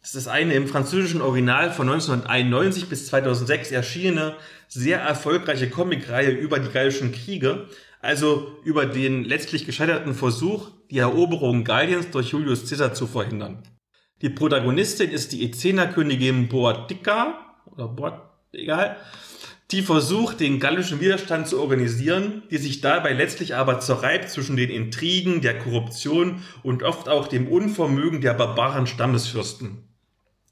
Das 0.02 0.16
ist 0.16 0.26
eine 0.26 0.54
im 0.54 0.66
französischen 0.66 1.22
Original 1.22 1.70
von 1.70 1.88
1991 1.88 2.88
bis 2.88 3.06
2006 3.06 3.70
erschienene, 3.70 4.34
sehr 4.66 5.00
erfolgreiche 5.00 5.70
Comicreihe 5.70 6.30
über 6.30 6.58
die 6.58 6.72
Gallischen 6.72 7.12
Kriege, 7.12 7.68
also 8.00 8.58
über 8.64 8.84
den 8.84 9.22
letztlich 9.22 9.64
gescheiterten 9.64 10.14
Versuch, 10.14 10.70
die 10.90 10.98
Eroberung 10.98 11.62
Galliens 11.62 12.10
durch 12.10 12.30
Julius 12.30 12.68
Caesar 12.68 12.94
zu 12.94 13.06
verhindern. 13.06 13.62
Die 14.22 14.28
Protagonistin 14.28 15.08
ist 15.08 15.30
die 15.30 15.44
Ezenerkönigin 15.44 16.48
Boadicea, 16.48 17.38
oder 17.66 17.86
Boad, 17.86 18.14
egal, 18.52 18.96
die 19.70 19.82
versucht, 19.82 20.40
den 20.40 20.58
gallischen 20.58 21.00
Widerstand 21.00 21.46
zu 21.46 21.60
organisieren, 21.60 22.42
die 22.50 22.58
sich 22.58 22.80
dabei 22.80 23.12
letztlich 23.12 23.54
aber 23.54 23.78
zerreibt 23.78 24.30
zwischen 24.30 24.56
den 24.56 24.68
Intrigen, 24.68 25.40
der 25.42 25.60
Korruption 25.60 26.42
und 26.64 26.82
oft 26.82 27.08
auch 27.08 27.28
dem 27.28 27.46
Unvermögen 27.46 28.20
der 28.20 28.34
barbaren 28.34 28.88
Stammesfürsten. 28.88 29.91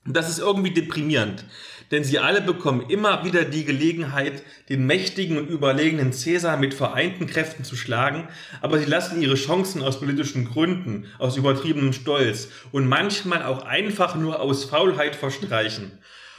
Das 0.07 0.28
ist 0.30 0.38
irgendwie 0.38 0.72
deprimierend, 0.72 1.44
denn 1.91 2.05
sie 2.05 2.18
alle 2.18 2.41
bekommen 2.41 2.88
immer 2.88 3.24
wieder 3.24 3.45
die 3.45 3.64
Gelegenheit, 3.64 4.43
den 4.68 4.86
mächtigen 4.86 5.38
und 5.38 5.49
überlegenen 5.49 6.12
Cäsar 6.12 6.57
mit 6.57 6.74
vereinten 6.74 7.26
Kräften 7.26 7.64
zu 7.64 7.76
schlagen, 7.76 8.28
aber 8.61 8.78
sie 8.78 8.84
lassen 8.84 9.20
ihre 9.20 9.34
Chancen 9.34 9.82
aus 9.82 9.99
politischen 9.99 10.45
Gründen, 10.45 11.07
aus 11.18 11.36
übertriebenem 11.36 11.93
Stolz 11.93 12.49
und 12.72 12.86
manchmal 12.86 13.43
auch 13.43 13.64
einfach 13.64 14.14
nur 14.14 14.41
aus 14.41 14.64
Faulheit 14.64 15.16
verstreichen. 15.16 15.93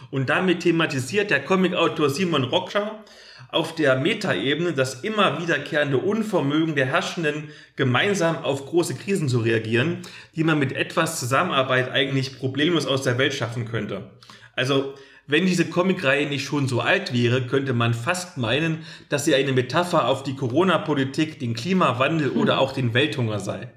Und 0.10 0.30
damit 0.30 0.62
thematisiert 0.62 1.30
der 1.30 1.43
Comicautor 1.43 2.10
Simon 2.10 2.43
Rocker 2.45 3.04
auf 3.49 3.76
der 3.76 3.97
Metaebene 3.97 4.74
das 4.74 5.02
immer 5.02 5.41
wiederkehrende 5.41 5.97
Unvermögen 5.97 6.76
der 6.76 6.86
Herrschenden, 6.86 7.49
gemeinsam 7.76 8.38
auf 8.43 8.66
große 8.66 8.95
Krisen 8.95 9.28
zu 9.28 9.39
reagieren, 9.39 9.99
die 10.36 10.43
man 10.43 10.58
mit 10.58 10.72
etwas 10.72 11.20
Zusammenarbeit 11.20 11.91
eigentlich 11.91 12.39
problemlos 12.39 12.86
aus 12.86 13.04
der 13.04 13.18
Welt 13.18 13.34
schaffen 13.34 13.66
könnte. 13.66 14.12
Also, 14.56 14.95
wenn 15.32 15.45
diese 15.45 15.65
Comicreihe 15.65 16.27
nicht 16.27 16.45
schon 16.45 16.67
so 16.67 16.82
alt 16.82 17.13
wäre, 17.13 17.47
könnte 17.47 17.73
man 17.73 17.93
fast 17.93 18.38
meinen, 18.38 18.86
dass 19.09 19.25
sie 19.25 19.34
eine 19.34 19.53
Metapher 19.53 20.07
auf 20.07 20.23
die 20.23 20.36
Corona-Politik, 20.36 21.39
den 21.39 21.53
Klimawandel 21.53 22.32
hm. 22.32 22.38
oder 22.38 22.59
auch 22.59 22.73
den 22.73 22.93
Welthunger 22.93 23.39
sei. 23.39 23.71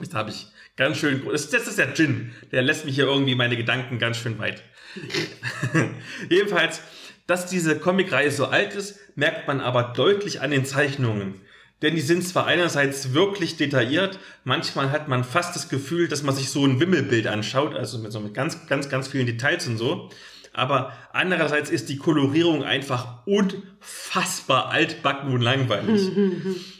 Das 0.00 0.14
habe 0.14 0.30
ich 0.30 0.46
ganz 0.76 0.98
schön, 0.98 1.22
das, 1.30 1.50
das 1.50 1.66
ist 1.66 1.78
der 1.78 1.92
Gin, 1.94 2.32
der 2.52 2.62
lässt 2.62 2.84
mich 2.84 2.94
hier 2.94 3.06
irgendwie 3.06 3.34
meine 3.34 3.56
Gedanken 3.56 3.98
ganz 3.98 4.16
schön 4.18 4.38
weit. 4.38 4.62
Jedenfalls, 6.30 6.80
dass 7.26 7.46
diese 7.46 7.78
Comicreihe 7.78 8.30
so 8.30 8.46
alt 8.46 8.74
ist, 8.74 8.98
merkt 9.16 9.48
man 9.48 9.60
aber 9.60 9.92
deutlich 9.96 10.40
an 10.40 10.50
den 10.50 10.64
Zeichnungen. 10.64 11.40
Denn 11.82 11.94
die 11.94 12.00
sind 12.00 12.26
zwar 12.26 12.46
einerseits 12.46 13.12
wirklich 13.12 13.56
detailliert, 13.56 14.18
manchmal 14.44 14.90
hat 14.90 15.08
man 15.08 15.24
fast 15.24 15.54
das 15.54 15.68
Gefühl, 15.68 16.08
dass 16.08 16.22
man 16.22 16.34
sich 16.34 16.48
so 16.48 16.64
ein 16.64 16.80
Wimmelbild 16.80 17.26
anschaut, 17.26 17.74
also 17.74 17.98
mit 17.98 18.12
so 18.12 18.20
mit 18.20 18.32
ganz, 18.32 18.66
ganz, 18.66 18.88
ganz 18.88 19.08
vielen 19.08 19.26
Details 19.26 19.66
und 19.66 19.76
so. 19.76 20.10
Aber 20.56 20.94
andererseits 21.12 21.68
ist 21.68 21.90
die 21.90 21.98
Kolorierung 21.98 22.64
einfach 22.64 23.26
unfassbar 23.26 24.70
altbacken 24.70 25.30
und 25.34 25.42
langweilig. 25.42 26.10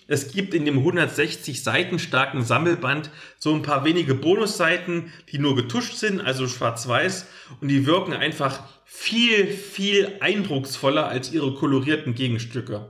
es 0.09 0.33
gibt 0.33 0.55
in 0.55 0.64
dem 0.64 0.79
160 0.79 1.62
Seiten 1.62 1.99
starken 1.99 2.43
Sammelband 2.43 3.11
so 3.39 3.55
ein 3.55 3.61
paar 3.61 3.85
wenige 3.85 4.14
Bonusseiten, 4.14 5.12
die 5.31 5.39
nur 5.39 5.55
getuscht 5.57 5.97
sind, 5.97 6.22
also 6.22 6.49
schwarz-weiß, 6.49 7.27
und 7.61 7.68
die 7.68 7.85
wirken 7.85 8.14
einfach 8.14 8.62
viel, 8.87 9.47
viel 9.47 10.16
eindrucksvoller 10.20 11.07
als 11.09 11.31
ihre 11.31 11.53
kolorierten 11.53 12.14
Gegenstücke. 12.14 12.89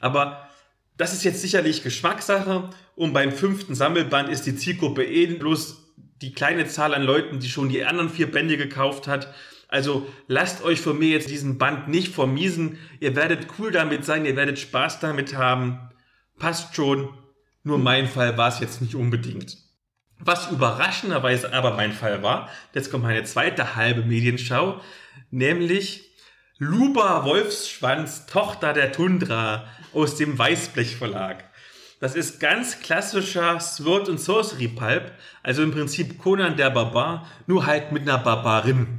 Aber 0.00 0.48
das 0.96 1.12
ist 1.12 1.22
jetzt 1.22 1.42
sicherlich 1.42 1.84
Geschmackssache 1.84 2.70
und 2.96 3.12
beim 3.12 3.30
fünften 3.30 3.76
Sammelband 3.76 4.30
ist 4.30 4.46
die 4.46 4.56
Zielgruppe 4.56 5.04
eh 5.04 5.26
bloß 5.26 5.76
die 6.22 6.32
kleine 6.32 6.66
Zahl 6.66 6.92
an 6.92 7.04
Leuten, 7.04 7.38
die 7.38 7.48
schon 7.48 7.68
die 7.68 7.84
anderen 7.84 8.10
vier 8.10 8.28
Bände 8.28 8.56
gekauft 8.56 9.06
hat. 9.06 9.32
Also 9.68 10.06
lasst 10.26 10.64
euch 10.64 10.80
von 10.80 10.98
mir 10.98 11.10
jetzt 11.10 11.30
diesen 11.30 11.58
Band 11.58 11.88
nicht 11.88 12.14
vermiesen. 12.14 12.78
Ihr 13.00 13.14
werdet 13.14 13.46
cool 13.58 13.70
damit 13.70 14.04
sein, 14.04 14.24
ihr 14.24 14.34
werdet 14.34 14.58
Spaß 14.58 15.00
damit 15.00 15.36
haben. 15.36 15.90
Passt 16.38 16.74
schon. 16.74 17.10
Nur 17.62 17.78
mein 17.78 18.08
Fall 18.08 18.38
war 18.38 18.48
es 18.48 18.60
jetzt 18.60 18.80
nicht 18.80 18.94
unbedingt. 18.94 19.58
Was 20.20 20.50
überraschenderweise 20.50 21.52
aber 21.52 21.74
mein 21.74 21.92
Fall 21.92 22.22
war, 22.22 22.48
jetzt 22.74 22.90
kommt 22.90 23.04
meine 23.04 23.22
zweite 23.24 23.76
halbe 23.76 24.02
Medienschau, 24.02 24.80
nämlich 25.30 26.08
Luba 26.58 27.24
Wolfsschwanz, 27.24 28.26
Tochter 28.26 28.72
der 28.72 28.90
Tundra 28.90 29.68
aus 29.92 30.16
dem 30.16 30.36
Weißblech 30.36 30.96
Verlag. 30.96 31.44
Das 32.00 32.16
ist 32.16 32.40
ganz 32.40 32.80
klassischer 32.80 33.60
Sword 33.60 34.08
and 34.08 34.20
Sorcery 34.20 34.68
Pulp, 34.68 35.12
also 35.42 35.62
im 35.62 35.72
Prinzip 35.72 36.18
Conan 36.18 36.56
der 36.56 36.70
Barbar, 36.70 37.28
nur 37.46 37.66
halt 37.66 37.92
mit 37.92 38.02
einer 38.02 38.18
Barbarin. 38.18 38.98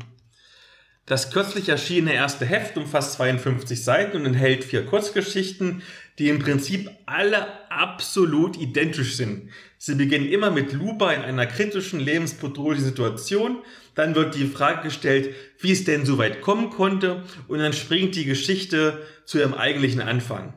Das 1.10 1.32
kürzlich 1.32 1.68
erschienene 1.70 2.14
erste 2.14 2.46
Heft 2.46 2.78
umfasst 2.78 3.14
52 3.14 3.84
Seiten 3.84 4.16
und 4.16 4.28
enthält 4.28 4.64
vier 4.64 4.86
Kurzgeschichten, 4.86 5.82
die 6.20 6.30
im 6.30 6.38
Prinzip 6.38 6.88
alle 7.08 7.72
absolut 7.72 8.58
identisch 8.58 9.16
sind. 9.16 9.50
Sie 9.80 9.96
beginnen 9.96 10.30
immer 10.30 10.52
mit 10.52 10.72
Luba 10.72 11.12
in 11.14 11.24
einer 11.24 11.48
kritischen, 11.48 12.00
lebensbedrohlichen 12.00 12.86
Situation. 12.86 13.58
Dann 13.96 14.14
wird 14.14 14.36
die 14.36 14.46
Frage 14.46 14.84
gestellt, 14.84 15.34
wie 15.58 15.72
es 15.72 15.84
denn 15.84 16.06
so 16.06 16.20
weit 16.20 16.42
kommen 16.42 16.70
konnte. 16.70 17.24
Und 17.48 17.58
dann 17.58 17.74
springt 17.74 18.16
die 18.16 18.26
Geschichte 18.26 19.02
zu 19.26 19.40
ihrem 19.40 19.56
eigentlichen 19.56 20.02
Anfang. 20.02 20.54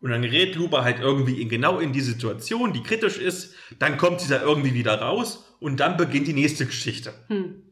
Und 0.00 0.10
dann 0.10 0.22
gerät 0.22 0.54
Luba 0.54 0.84
halt 0.84 1.00
irgendwie 1.00 1.42
in, 1.42 1.48
genau 1.48 1.80
in 1.80 1.92
die 1.92 2.02
Situation, 2.02 2.72
die 2.72 2.84
kritisch 2.84 3.18
ist. 3.18 3.52
Dann 3.80 3.98
kommt 3.98 4.20
sie 4.20 4.28
da 4.28 4.42
irgendwie 4.42 4.74
wieder 4.74 5.00
raus 5.00 5.56
und 5.58 5.80
dann 5.80 5.96
beginnt 5.96 6.28
die 6.28 6.34
nächste 6.34 6.66
Geschichte. 6.66 7.14
Hm. 7.26 7.64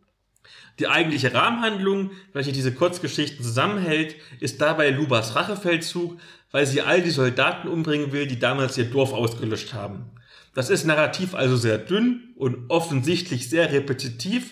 Die 0.78 0.88
eigentliche 0.88 1.32
Rahmenhandlung, 1.32 2.10
welche 2.32 2.52
diese 2.52 2.72
Kurzgeschichten 2.72 3.42
zusammenhält, 3.42 4.16
ist 4.40 4.60
dabei 4.60 4.90
Lubas 4.90 5.34
Rachefeldzug, 5.34 6.18
weil 6.50 6.66
sie 6.66 6.82
all 6.82 7.02
die 7.02 7.10
Soldaten 7.10 7.68
umbringen 7.68 8.12
will, 8.12 8.26
die 8.26 8.38
damals 8.38 8.76
ihr 8.76 8.84
Dorf 8.84 9.12
ausgelöscht 9.12 9.72
haben. 9.72 10.10
Das 10.54 10.70
ist 10.70 10.84
narrativ 10.84 11.34
also 11.34 11.56
sehr 11.56 11.78
dünn 11.78 12.32
und 12.36 12.70
offensichtlich 12.70 13.48
sehr 13.48 13.72
repetitiv, 13.72 14.50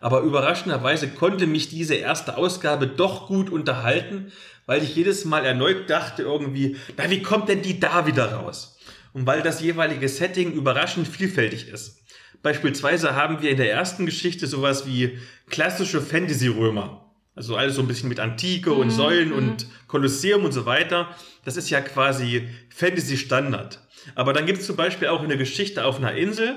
aber 0.00 0.20
überraschenderweise 0.20 1.08
konnte 1.08 1.46
mich 1.46 1.68
diese 1.68 1.94
erste 1.94 2.36
Ausgabe 2.36 2.86
doch 2.86 3.28
gut 3.28 3.50
unterhalten, 3.50 4.32
weil 4.66 4.82
ich 4.82 4.96
jedes 4.96 5.24
Mal 5.24 5.44
erneut 5.44 5.88
dachte 5.88 6.22
irgendwie, 6.22 6.76
na 6.96 7.08
wie 7.10 7.22
kommt 7.22 7.48
denn 7.48 7.62
die 7.62 7.80
da 7.80 8.06
wieder 8.06 8.32
raus? 8.32 8.78
Und 9.12 9.26
weil 9.26 9.42
das 9.42 9.60
jeweilige 9.60 10.08
Setting 10.08 10.52
überraschend 10.52 11.06
vielfältig 11.06 11.68
ist. 11.68 12.01
Beispielsweise 12.42 13.14
haben 13.14 13.40
wir 13.40 13.50
in 13.50 13.56
der 13.56 13.70
ersten 13.70 14.06
Geschichte 14.06 14.46
sowas 14.46 14.86
wie 14.86 15.18
klassische 15.48 16.00
Fantasy-Römer. 16.00 17.10
Also 17.34 17.56
alles 17.56 17.76
so 17.76 17.82
ein 17.82 17.88
bisschen 17.88 18.08
mit 18.08 18.20
Antike 18.20 18.72
und 18.72 18.88
mhm. 18.88 18.90
Säulen 18.90 19.28
mhm. 19.30 19.36
und 19.36 19.66
Kolosseum 19.86 20.44
und 20.44 20.52
so 20.52 20.66
weiter. 20.66 21.08
Das 21.44 21.56
ist 21.56 21.70
ja 21.70 21.80
quasi 21.80 22.48
Fantasy-Standard. 22.74 23.80
Aber 24.14 24.32
dann 24.32 24.46
gibt 24.46 24.60
es 24.60 24.66
zum 24.66 24.76
Beispiel 24.76 25.08
auch 25.08 25.22
eine 25.22 25.38
Geschichte 25.38 25.84
auf 25.84 25.98
einer 25.98 26.14
Insel, 26.14 26.56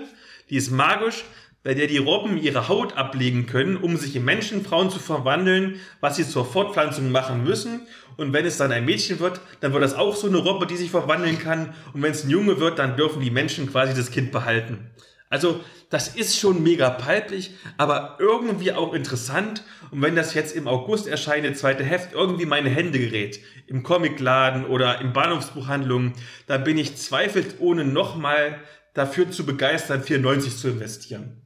die 0.50 0.58
ist 0.58 0.72
magisch, 0.72 1.24
bei 1.64 1.74
der 1.74 1.88
die 1.88 1.98
Robben 1.98 2.38
ihre 2.38 2.68
Haut 2.68 2.96
ablegen 2.96 3.48
können, 3.48 3.78
um 3.78 3.98
sich 3.98 4.16
in 4.16 4.24
Menschenfrauen 4.24 4.92
zu 4.92 5.00
verwandeln, 5.00 5.80
was 6.00 6.16
sie 6.16 6.28
zur 6.28 6.46
Fortpflanzung 6.46 7.12
machen 7.12 7.44
müssen. 7.44 7.88
Und 8.18 8.34
wenn 8.34 8.46
es 8.46 8.58
dann 8.58 8.72
ein 8.72 8.86
Mädchen 8.86 9.20
wird, 9.20 9.42
dann 9.62 9.74
wird 9.74 9.84
das 9.84 9.96
auch 9.96 10.16
so 10.16 10.28
eine 10.28 10.38
Robbe, 10.38 10.68
die 10.68 10.78
sich 10.78 10.92
verwandeln 10.92 11.40
kann. 11.40 11.74
Und 11.94 12.04
wenn 12.04 12.12
es 12.12 12.24
ein 12.24 12.30
Junge 12.30 12.60
wird, 12.60 12.78
dann 12.78 12.96
dürfen 12.96 13.20
die 13.20 13.32
Menschen 13.32 13.70
quasi 13.72 13.96
das 13.96 14.12
Kind 14.12 14.32
behalten. 14.32 14.92
Also 15.30 15.64
das 15.90 16.16
ist 16.16 16.38
schon 16.38 16.62
mega 16.64 16.90
palpig, 16.90 17.52
aber 17.78 18.18
irgendwie 18.20 18.72
auch 18.72 18.94
interessant. 18.94 19.64
Und 19.92 20.02
wenn 20.02 20.16
das 20.16 20.34
jetzt 20.34 20.56
im 20.56 20.68
August 20.68 21.08
erscheint, 21.08 21.58
zweite 21.58 21.84
Heft, 21.84 22.14
irgendwie 22.14 22.46
meine 22.46 22.70
Hände 22.70 23.00
gerät, 23.00 23.40
im 23.68 23.84
Comicladen 23.84 24.66
oder 24.66 25.02
in 25.02 25.14
Bahnhofsbuchhandlungen, 25.14 26.14
dann 26.48 26.64
bin 26.64 26.78
ich 26.78 26.98
zweifelsohne 26.98 27.84
nochmal 27.86 28.60
dafür 28.94 29.30
zu 29.32 29.46
begeistern, 29.46 30.04
94 30.04 30.58
zu 30.58 30.70
investieren. 30.70 31.42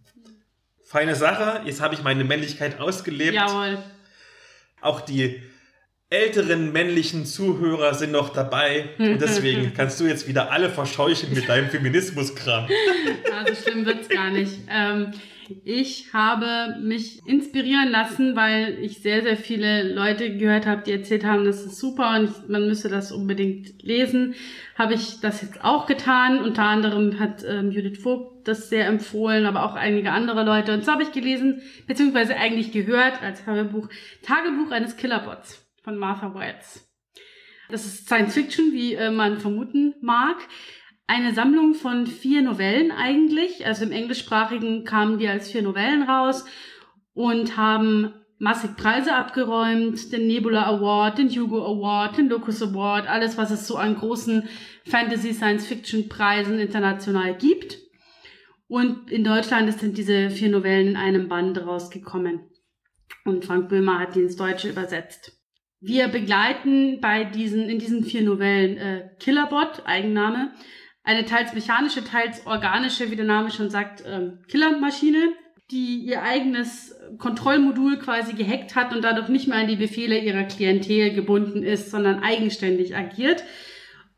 Feine 0.84 1.16
Sache, 1.16 1.62
jetzt 1.66 1.82
habe 1.82 1.94
ich 1.94 2.04
meine 2.04 2.24
Männlichkeit 2.24 2.80
ausgelebt. 2.80 3.34
Jawohl. 3.34 3.78
Auch 4.82 5.02
die 5.02 5.44
älteren 6.10 6.72
männlichen 6.72 7.26
Zuhörer 7.26 7.94
sind 7.94 8.12
noch 8.12 8.30
dabei 8.30 8.90
und 8.98 9.22
deswegen 9.22 9.74
kannst 9.76 10.00
du 10.00 10.06
jetzt 10.06 10.28
wieder 10.28 10.52
alle 10.52 10.70
verscheuchen 10.70 11.34
mit 11.34 11.48
deinem 11.48 11.70
Feminismuskram. 11.70 12.68
Also 13.32 13.56
schlimm 13.56 13.86
wird's 13.86 14.10
gar 14.10 14.32
nicht. 14.32 14.52
Ähm, 14.70 15.14
ich 15.64 16.14
habe 16.14 16.76
mich 16.82 17.26
inspirieren 17.26 17.90
lassen, 17.90 18.36
weil 18.36 18.78
ich 18.82 19.02
sehr, 19.02 19.22
sehr 19.22 19.38
viele 19.38 19.94
Leute 19.94 20.36
gehört 20.36 20.66
habe, 20.66 20.84
die 20.84 20.92
erzählt 20.92 21.24
haben, 21.24 21.46
das 21.46 21.64
ist 21.64 21.80
super 21.80 22.18
und 22.18 22.26
ich, 22.26 22.50
man 22.50 22.68
müsse 22.68 22.90
das 22.90 23.14
unbedingt 23.14 23.82
lesen. 23.82 24.36
Habe 24.78 24.96
ich 24.96 25.22
das 25.22 25.42
jetzt 25.42 25.64
auch 25.64 25.86
getan. 25.86 26.40
Unter 26.40 26.64
anderem 26.64 27.18
hat 27.18 27.46
ähm, 27.48 27.72
Judith 27.72 28.00
Vogt 28.00 28.46
das 28.48 28.70
sehr 28.70 28.88
empfohlen, 28.88 29.46
aber 29.46 29.64
auch 29.64 29.76
einige 29.76 30.12
andere 30.12 30.44
Leute. 30.44 30.74
Und 30.74 30.84
so 30.84 30.92
habe 30.92 31.04
ich 31.04 31.14
gelesen, 31.14 31.62
beziehungsweise 31.88 32.36
eigentlich 32.36 32.74
gehört 32.74 33.22
als 33.24 33.46
Hörbuch, 33.46 33.88
Tagebuch 34.22 34.72
eines 34.72 34.98
Killerbots 34.98 35.69
von 35.90 35.98
Martha 35.98 36.36
Wetz. 36.36 36.88
Das 37.70 37.84
ist 37.84 38.06
Science 38.06 38.36
Fiction, 38.36 38.74
wie 38.74 38.94
äh, 38.94 39.10
man 39.10 39.40
vermuten 39.40 39.96
mag. 40.02 40.38
Eine 41.08 41.34
Sammlung 41.34 41.74
von 41.74 42.06
vier 42.06 42.44
Novellen 42.44 42.92
eigentlich. 42.92 43.66
Also 43.66 43.86
im 43.86 43.92
Englischsprachigen 43.92 44.86
kamen 44.86 45.18
die 45.18 45.28
als 45.28 45.50
vier 45.50 45.64
Novellen 45.64 46.04
raus 46.04 46.46
und 47.16 47.58
haben 47.58 48.14
massig 48.38 48.76
Preise 48.76 49.16
abgeräumt. 49.16 50.12
Den 50.12 50.28
Nebula 50.28 50.68
Award, 50.68 51.18
den 51.18 51.30
Hugo 51.30 51.66
Award, 51.66 52.20
den 52.20 52.30
Locus 52.30 52.62
Award, 52.62 53.10
alles, 53.10 53.36
was 53.40 53.50
es 53.50 53.66
so 53.66 53.76
an 53.76 53.96
großen 53.96 54.48
Fantasy 54.86 55.34
Science 55.34 55.66
Fiction 55.66 56.08
Preisen 56.08 56.60
international 56.60 57.36
gibt. 57.36 57.80
Und 58.68 59.10
in 59.10 59.24
Deutschland 59.24 59.74
sind 59.80 59.98
diese 59.98 60.30
vier 60.30 60.50
Novellen 60.50 60.90
in 60.90 60.98
einem 60.98 61.28
Band 61.28 61.58
rausgekommen. 61.66 62.42
Und 63.26 63.46
Frank 63.46 63.70
Böhmer 63.70 63.98
hat 63.98 64.14
die 64.14 64.22
ins 64.22 64.36
Deutsche 64.36 64.70
übersetzt. 64.70 65.39
Wir 65.82 66.10
begleiten 66.10 67.00
bei 67.00 67.24
diesen, 67.24 67.70
in 67.70 67.80
diesen 67.80 68.04
vier 68.04 68.24
Novellen 68.24 68.78
äh, 68.78 69.10
Killerbot, 69.20 69.84
Eigenname, 69.86 70.52
eine 71.04 71.26
teils 71.26 71.54
mechanische, 71.54 72.04
teils 72.04 72.46
organische, 72.46 73.12
wie 73.12 73.16
der 73.16 73.26
Name 73.26 73.50
schon 73.50 73.70
sagt, 73.70 74.04
ähm, 74.06 74.40
Killermaschine, 74.50 75.34
die 75.72 76.00
ihr 76.00 76.22
eigenes 76.22 76.96
Kontrollmodul 77.18 77.98
quasi 78.00 78.34
gehackt 78.34 78.76
hat 78.76 78.94
und 78.94 79.04
dadurch 79.04 79.30
nicht 79.30 79.48
mehr 79.48 79.60
an 79.60 79.68
die 79.68 79.78
Befehle 79.78 80.20
ihrer 80.20 80.44
Klientel 80.44 81.14
gebunden 81.14 81.64
ist, 81.64 81.92
sondern 81.92 82.24
eigenständig 82.24 82.96
agiert. 82.96 83.44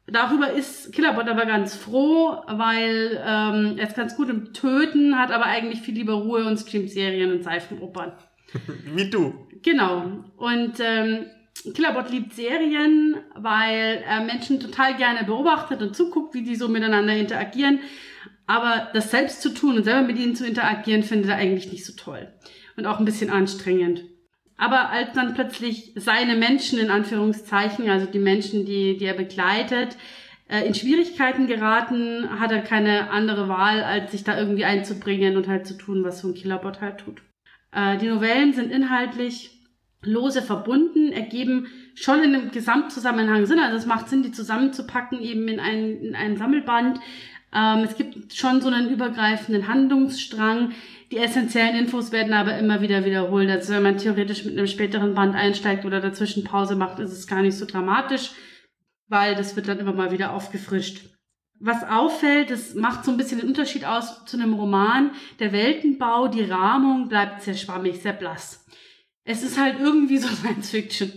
Darüber 0.07 0.51
ist 0.51 0.91
Killerbot 0.93 1.29
aber 1.29 1.45
ganz 1.45 1.75
froh, 1.75 2.41
weil 2.47 3.21
ähm, 3.23 3.75
er 3.77 3.87
ist 3.87 3.95
ganz 3.95 4.15
gut 4.15 4.29
im 4.29 4.51
Töten, 4.53 5.17
hat 5.17 5.31
aber 5.31 5.45
eigentlich 5.45 5.81
viel 5.81 5.93
lieber 5.93 6.13
Ruhe 6.13 6.45
und 6.45 6.57
streamt 6.57 6.89
Serien 6.89 7.31
und 7.31 7.43
Seifenopern. 7.43 8.13
Wie 8.95 9.09
du. 9.09 9.47
Genau. 9.61 10.25
Und 10.37 10.79
ähm, 10.79 11.27
Killerbot 11.63 12.09
liebt 12.09 12.33
Serien, 12.33 13.17
weil 13.35 14.03
er 14.05 14.21
Menschen 14.21 14.59
total 14.59 14.95
gerne 14.95 15.23
beobachtet 15.23 15.81
und 15.81 15.95
zuguckt, 15.95 16.33
wie 16.33 16.43
die 16.43 16.55
so 16.55 16.67
miteinander 16.67 17.15
interagieren. 17.15 17.79
Aber 18.47 18.89
das 18.93 19.11
selbst 19.11 19.41
zu 19.41 19.53
tun 19.53 19.77
und 19.77 19.83
selber 19.83 20.05
mit 20.05 20.17
ihnen 20.17 20.35
zu 20.35 20.45
interagieren, 20.45 21.03
findet 21.03 21.29
er 21.29 21.37
eigentlich 21.37 21.71
nicht 21.71 21.85
so 21.85 21.93
toll. 21.93 22.33
Und 22.75 22.85
auch 22.85 22.99
ein 22.99 23.05
bisschen 23.05 23.29
anstrengend. 23.29 24.03
Aber 24.57 24.89
als 24.89 25.13
dann 25.13 25.33
plötzlich 25.33 25.93
seine 25.95 26.35
Menschen 26.35 26.77
in 26.77 26.89
Anführungszeichen, 26.89 27.89
also 27.89 28.05
die 28.05 28.19
Menschen, 28.19 28.65
die, 28.65 28.97
die 28.97 29.05
er 29.05 29.13
begleitet, 29.13 29.97
äh, 30.47 30.65
in 30.67 30.75
Schwierigkeiten 30.75 31.47
geraten, 31.47 32.39
hat 32.39 32.51
er 32.51 32.61
keine 32.61 33.09
andere 33.09 33.47
Wahl, 33.47 33.83
als 33.83 34.11
sich 34.11 34.23
da 34.23 34.37
irgendwie 34.37 34.65
einzubringen 34.65 35.37
und 35.37 35.47
halt 35.47 35.65
zu 35.65 35.77
tun, 35.77 36.03
was 36.03 36.21
so 36.21 36.27
ein 36.27 36.33
Killerbot 36.35 36.81
halt 36.81 36.99
tut. 36.99 37.21
Äh, 37.71 37.97
die 37.97 38.07
Novellen 38.07 38.53
sind 38.53 38.71
inhaltlich 38.71 39.60
lose 40.03 40.41
verbunden, 40.41 41.11
ergeben 41.11 41.67
schon 41.93 42.23
in 42.23 42.35
einem 42.35 42.51
Gesamtzusammenhang 42.51 43.45
Sinn. 43.45 43.59
Also 43.59 43.77
es 43.77 43.85
macht 43.85 44.09
Sinn, 44.09 44.23
die 44.23 44.31
zusammenzupacken, 44.31 45.21
eben 45.21 45.47
in 45.47 45.59
einen, 45.59 46.01
in 46.01 46.15
einen 46.15 46.37
Sammelband. 46.37 46.99
Ähm, 47.53 47.83
es 47.83 47.95
gibt 47.95 48.33
schon 48.33 48.61
so 48.61 48.69
einen 48.69 48.89
übergreifenden 48.89 49.67
Handlungsstrang. 49.67 50.71
Die 51.11 51.17
essentiellen 51.17 51.75
Infos 51.75 52.11
werden 52.11 52.33
aber 52.33 52.57
immer 52.57 52.81
wieder 52.81 53.05
wiederholt. 53.05 53.49
Also 53.49 53.73
wenn 53.73 53.83
man 53.83 53.97
theoretisch 53.97 54.45
mit 54.45 54.57
einem 54.57 54.67
späteren 54.67 55.13
Band 55.13 55.35
einsteigt 55.35 55.85
oder 55.85 55.99
dazwischen 55.99 56.43
Pause 56.43 56.75
macht, 56.75 56.99
ist 56.99 57.11
es 57.11 57.27
gar 57.27 57.41
nicht 57.41 57.57
so 57.57 57.65
dramatisch, 57.65 58.31
weil 59.07 59.35
das 59.35 59.55
wird 59.55 59.67
dann 59.67 59.79
immer 59.79 59.93
mal 59.93 60.11
wieder 60.11 60.33
aufgefrischt. 60.33 61.01
Was 61.59 61.83
auffällt, 61.83 62.49
das 62.49 62.73
macht 62.73 63.05
so 63.05 63.11
ein 63.11 63.17
bisschen 63.17 63.39
den 63.39 63.49
Unterschied 63.49 63.85
aus 63.85 64.25
zu 64.25 64.35
einem 64.35 64.53
Roman. 64.53 65.11
Der 65.39 65.51
Weltenbau, 65.51 66.27
die 66.27 66.43
Rahmung 66.43 67.07
bleibt 67.07 67.43
sehr 67.43 67.53
schwammig, 67.53 68.01
sehr 68.01 68.13
blass. 68.13 68.60
Es 69.23 69.43
ist 69.43 69.59
halt 69.59 69.79
irgendwie 69.79 70.17
so 70.17 70.27
Science 70.35 70.71
Fiction. 70.71 71.11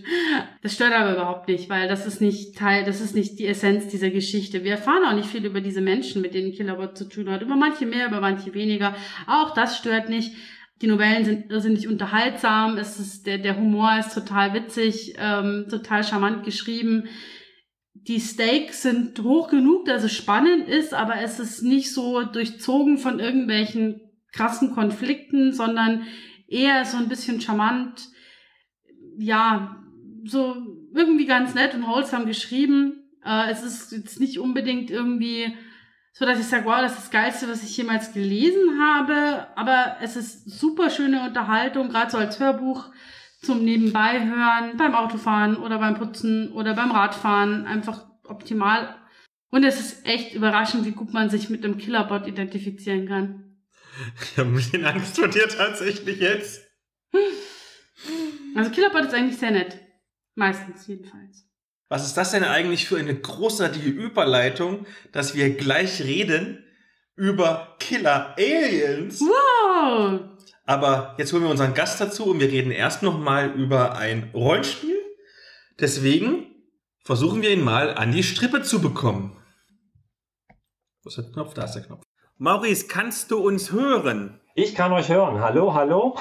Das 0.63 0.75
stört 0.75 0.93
aber 0.93 1.15
überhaupt 1.15 1.49
nicht, 1.49 1.69
weil 1.71 1.89
das 1.89 2.07
ist 2.07 2.21
nicht 2.21 2.57
Teil, 2.57 2.85
das 2.85 3.01
ist 3.01 3.15
nicht 3.15 3.39
die 3.39 3.47
Essenz 3.47 3.89
dieser 3.89 4.11
Geschichte. 4.11 4.65
Wir 4.65 4.73
erfahren 4.73 5.05
auch 5.05 5.15
nicht 5.15 5.29
viel 5.29 5.45
über 5.45 5.61
diese 5.61 5.81
Menschen, 5.81 6.23
mit 6.23 6.35
denen 6.35 6.53
Killerbot 6.53 6.99
zu 6.99 7.09
tun 7.09 7.31
hat. 7.31 7.43
Über 7.43 7.57
manche 7.57 7.87
mehr, 7.87 8.09
über 8.09 8.21
manche 8.21 8.53
weniger. 8.55 8.95
Auch 9.27 9.55
das 9.55 9.79
stört 9.79 10.09
nicht. 10.09 10.35
Die 10.83 10.87
Novellen 10.87 11.25
sind 11.25 11.51
irrsinnig 11.51 11.89
unterhaltsam. 11.89 12.77
Es 12.77 12.99
ist, 12.99 13.27
der, 13.27 13.39
der 13.39 13.57
Humor 13.57 13.97
ist 13.99 14.13
total 14.13 14.53
witzig, 14.55 15.15
ähm, 15.19 15.67
total 15.71 16.05
charmant 16.05 16.45
geschrieben. 16.45 17.05
Die 17.95 18.21
Stakes 18.21 18.83
sind 18.83 19.23
hoch 19.23 19.49
genug, 19.49 19.87
dass 19.87 20.05
es 20.05 20.13
spannend 20.13 20.69
ist, 20.69 20.93
aber 20.93 21.23
es 21.23 21.39
ist 21.41 21.63
nicht 21.63 21.93
so 21.93 22.23
durchzogen 22.25 22.99
von 22.99 23.19
irgendwelchen 23.19 24.01
krassen 24.33 24.73
Konflikten, 24.75 25.53
sondern 25.53 26.03
eher 26.47 26.85
so 26.85 26.97
ein 26.97 27.09
bisschen 27.09 27.41
charmant, 27.41 28.09
ja, 29.19 29.77
so 30.25 30.57
irgendwie 30.95 31.27
ganz 31.27 31.55
nett 31.55 31.75
und 31.75 31.87
holsam 31.87 32.27
geschrieben. 32.27 33.11
Äh, 33.25 33.51
es 33.51 33.63
ist 33.63 33.93
jetzt 33.93 34.21
nicht 34.21 34.39
unbedingt 34.39 34.91
irgendwie 34.91 35.55
so, 36.13 36.25
dass 36.25 36.39
ich 36.39 36.47
sage, 36.47 36.65
wow, 36.65 36.81
das 36.81 36.93
ist 36.93 37.03
das 37.03 37.11
Geilste, 37.11 37.49
was 37.49 37.65
ich 37.65 37.77
jemals 37.77 38.13
gelesen 38.13 38.81
habe. 38.81 39.49
Aber 39.57 39.97
es 40.01 40.17
ist 40.17 40.49
super 40.49 40.89
schöne 40.89 41.27
Unterhaltung, 41.27 41.89
gerade 41.89 42.11
so 42.11 42.19
als 42.19 42.39
Hörbuch 42.39 42.91
zum 43.43 43.65
Nebenbei 43.65 44.25
hören, 44.25 44.77
beim 44.77 44.95
Autofahren 44.95 45.57
oder 45.57 45.79
beim 45.79 45.97
Putzen 45.97 46.53
oder 46.53 46.75
beim 46.75 46.93
Radfahren. 46.93 47.67
Einfach 47.67 48.07
optimal. 48.27 48.95
Und 49.51 49.65
es 49.65 49.81
ist 49.81 50.07
echt 50.07 50.35
überraschend, 50.35 50.85
wie 50.85 50.93
gut 50.93 51.13
man 51.13 51.31
sich 51.31 51.51
mit 51.51 51.65
dem 51.65 51.79
Killerbot 51.79 52.27
identifizieren 52.27 53.07
kann. 53.07 53.44
Ich 54.23 54.39
habe 54.39 54.49
ein 54.51 54.55
bisschen 54.55 54.85
Angst 54.85 55.17
vor 55.17 55.29
dir 55.29 55.49
tatsächlich 55.49 56.19
jetzt. 56.21 56.63
Also 58.57 58.71
Killerbot 58.71 59.07
ist 59.07 59.15
eigentlich 59.15 59.39
sehr 59.39 59.51
nett. 59.51 59.79
Meistens 60.35 60.87
jedenfalls. 60.87 61.45
Was 61.89 62.07
ist 62.07 62.17
das 62.17 62.33
denn 62.33 62.45
eigentlich 62.45 62.89
für 62.89 62.99
eine 62.99 63.15
großartige 63.15 63.89
Überleitung, 63.89 64.87
dass 65.13 65.35
wir 65.35 65.55
gleich 65.55 66.03
reden 66.03 66.65
über 67.15 67.77
Killer 67.79 68.35
Aliens? 68.37 69.21
Wow! 69.21 70.21
Aber 70.65 71.15
jetzt 71.19 71.33
holen 71.33 71.43
wir 71.43 71.51
unseren 71.51 71.75
Gast 71.75 72.01
dazu 72.01 72.27
und 72.27 72.41
wir 72.41 72.51
reden 72.51 72.71
erst 72.71 73.03
noch 73.03 73.19
mal 73.19 73.53
über 73.53 73.97
ein 73.97 74.31
Rollenspiel. 74.33 74.99
Deswegen 75.79 76.47
versuchen 77.05 77.43
wir 77.43 77.51
ihn 77.51 77.63
mal 77.63 77.95
an 77.95 78.13
die 78.13 78.23
Strippe 78.23 78.63
zu 78.63 78.81
bekommen. 78.81 79.37
Wo 81.03 81.09
ist 81.09 81.19
der 81.19 81.25
Knopf? 81.25 81.53
Da 81.55 81.65
ist 81.65 81.75
der 81.75 81.83
Knopf. 81.83 82.04
Maurice, 82.39 82.89
kannst 82.89 83.31
du 83.31 83.39
uns 83.39 83.71
hören? 83.71 84.41
Ich 84.57 84.75
kann 84.75 84.93
euch 84.93 85.09
hören. 85.09 85.39
Hallo, 85.39 85.73
hallo. 85.73 86.17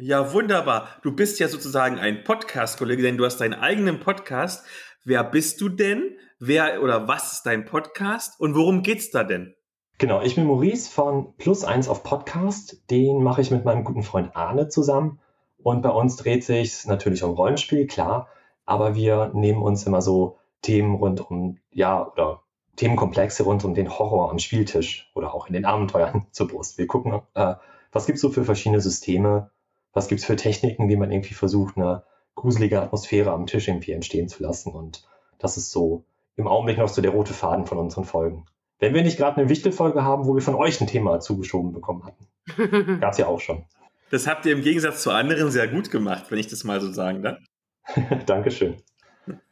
Ja, 0.00 0.32
wunderbar. 0.32 0.88
Du 1.02 1.14
bist 1.14 1.38
ja 1.38 1.48
sozusagen 1.48 1.98
ein 1.98 2.24
Podcast-Kollege, 2.24 3.02
denn 3.02 3.18
du 3.18 3.26
hast 3.26 3.38
deinen 3.38 3.52
eigenen 3.54 4.00
Podcast. 4.00 4.64
Wer 5.04 5.24
bist 5.24 5.60
du 5.60 5.68
denn? 5.68 6.16
Wer 6.38 6.82
oder 6.82 7.08
was 7.08 7.32
ist 7.32 7.42
dein 7.42 7.66
Podcast 7.66 8.40
und 8.40 8.54
worum 8.54 8.82
geht's 8.82 9.10
da 9.10 9.22
denn? 9.22 9.54
Genau, 9.98 10.22
ich 10.22 10.36
bin 10.36 10.46
Maurice 10.46 10.88
von 10.88 11.34
Plus 11.36 11.62
eins 11.62 11.88
auf 11.88 12.04
Podcast. 12.04 12.90
Den 12.90 13.22
mache 13.22 13.42
ich 13.42 13.50
mit 13.50 13.66
meinem 13.66 13.84
guten 13.84 14.04
Freund 14.04 14.34
Arne 14.34 14.68
zusammen. 14.68 15.20
Und 15.58 15.82
bei 15.82 15.90
uns 15.90 16.16
dreht 16.16 16.44
sich 16.44 16.86
natürlich 16.86 17.22
um 17.22 17.32
Rollenspiel, 17.32 17.86
klar. 17.86 18.28
Aber 18.64 18.94
wir 18.94 19.32
nehmen 19.34 19.60
uns 19.60 19.84
immer 19.84 20.00
so 20.00 20.38
Themen 20.62 20.94
rund 20.94 21.20
um, 21.30 21.58
ja, 21.70 22.10
oder 22.10 22.44
Themenkomplexe 22.78 23.42
rund 23.42 23.64
um 23.64 23.74
den 23.74 23.98
Horror 23.98 24.30
am 24.30 24.38
Spieltisch 24.38 25.10
oder 25.14 25.34
auch 25.34 25.46
in 25.46 25.52
den 25.52 25.66
Abenteuern 25.66 26.26
zur 26.30 26.48
Brust. 26.48 26.78
Wir 26.78 26.86
gucken, 26.86 27.20
äh, 27.34 27.54
was 27.92 28.06
gibt's 28.06 28.22
so 28.22 28.30
für 28.30 28.44
verschiedene 28.44 28.80
Systeme, 28.80 29.50
was 29.92 30.08
gibt's 30.08 30.24
für 30.24 30.36
Techniken, 30.36 30.88
wie 30.88 30.96
man 30.96 31.10
irgendwie 31.10 31.34
versucht, 31.34 31.76
eine 31.76 32.04
gruselige 32.34 32.80
Atmosphäre 32.80 33.32
am 33.32 33.46
Tisch 33.46 33.68
irgendwie 33.68 33.92
entstehen 33.92 34.28
zu 34.28 34.42
lassen. 34.42 34.72
Und 34.72 35.06
das 35.38 35.56
ist 35.56 35.70
so 35.70 36.04
im 36.36 36.46
Augenblick 36.46 36.78
noch 36.78 36.88
so 36.88 37.02
der 37.02 37.10
rote 37.10 37.34
Faden 37.34 37.66
von 37.66 37.78
unseren 37.78 38.04
Folgen. 38.04 38.46
Wenn 38.78 38.94
wir 38.94 39.02
nicht 39.02 39.16
gerade 39.16 39.38
eine 39.38 39.48
Wichtelfolge 39.48 40.04
haben, 40.04 40.26
wo 40.26 40.34
wir 40.34 40.42
von 40.42 40.54
euch 40.54 40.80
ein 40.80 40.86
Thema 40.86 41.18
zugeschoben 41.18 41.72
bekommen 41.72 42.04
hatten. 42.04 43.00
Gab's 43.00 43.18
ja 43.18 43.26
auch 43.26 43.40
schon. 43.40 43.64
Das 44.10 44.28
habt 44.28 44.46
ihr 44.46 44.52
im 44.52 44.62
Gegensatz 44.62 45.02
zu 45.02 45.10
anderen 45.10 45.50
sehr 45.50 45.66
gut 45.66 45.90
gemacht, 45.90 46.30
wenn 46.30 46.38
ich 46.38 46.46
das 46.46 46.62
mal 46.64 46.80
so 46.80 46.92
sagen 46.92 47.22
darf. 47.22 47.38
Dankeschön. 48.26 48.76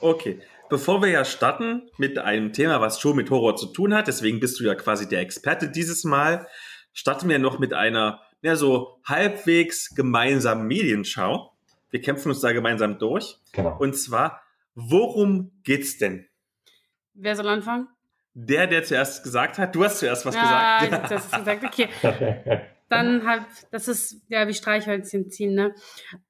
okay, 0.00 0.40
bevor 0.68 1.02
wir 1.02 1.08
ja 1.08 1.24
starten 1.24 1.88
mit 1.98 2.18
einem 2.18 2.52
Thema, 2.52 2.80
was 2.80 3.00
schon 3.00 3.16
mit 3.16 3.30
Horror 3.30 3.56
zu 3.56 3.66
tun 3.66 3.94
hat, 3.94 4.06
deswegen 4.06 4.40
bist 4.40 4.60
du 4.60 4.64
ja 4.64 4.74
quasi 4.74 5.08
der 5.08 5.20
Experte 5.20 5.68
dieses 5.68 6.04
Mal, 6.04 6.46
starten 6.92 7.28
wir 7.28 7.38
noch 7.38 7.58
mit 7.58 7.72
einer, 7.74 8.20
ja, 8.42 8.56
so 8.56 9.00
halbwegs 9.04 9.94
gemeinsamen 9.94 10.66
Medienschau. 10.66 11.52
Wir 11.90 12.00
kämpfen 12.00 12.30
uns 12.30 12.40
da 12.40 12.52
gemeinsam 12.52 12.98
durch. 12.98 13.38
Genau. 13.52 13.76
Und 13.78 13.96
zwar, 13.96 14.42
worum 14.74 15.52
geht's 15.62 15.98
denn? 15.98 16.26
Wer 17.14 17.36
soll 17.36 17.48
anfangen? 17.48 17.88
Der, 18.34 18.66
der 18.66 18.84
zuerst 18.84 19.24
gesagt 19.24 19.58
hat, 19.58 19.74
du 19.74 19.84
hast 19.84 20.00
zuerst 20.00 20.26
was 20.26 20.34
ja, 20.34 20.80
gesagt. 20.84 21.10
das 21.10 21.32
hast 21.32 21.38
gesagt, 21.38 21.64
okay. 21.64 21.88
Dann 22.88 23.26
halt, 23.26 23.42
das 23.72 23.88
ist 23.88 24.22
ja 24.28 24.46
wie 24.46 24.54
Streichhölzchen 24.54 25.28
ziehen, 25.28 25.54
ne? 25.54 25.74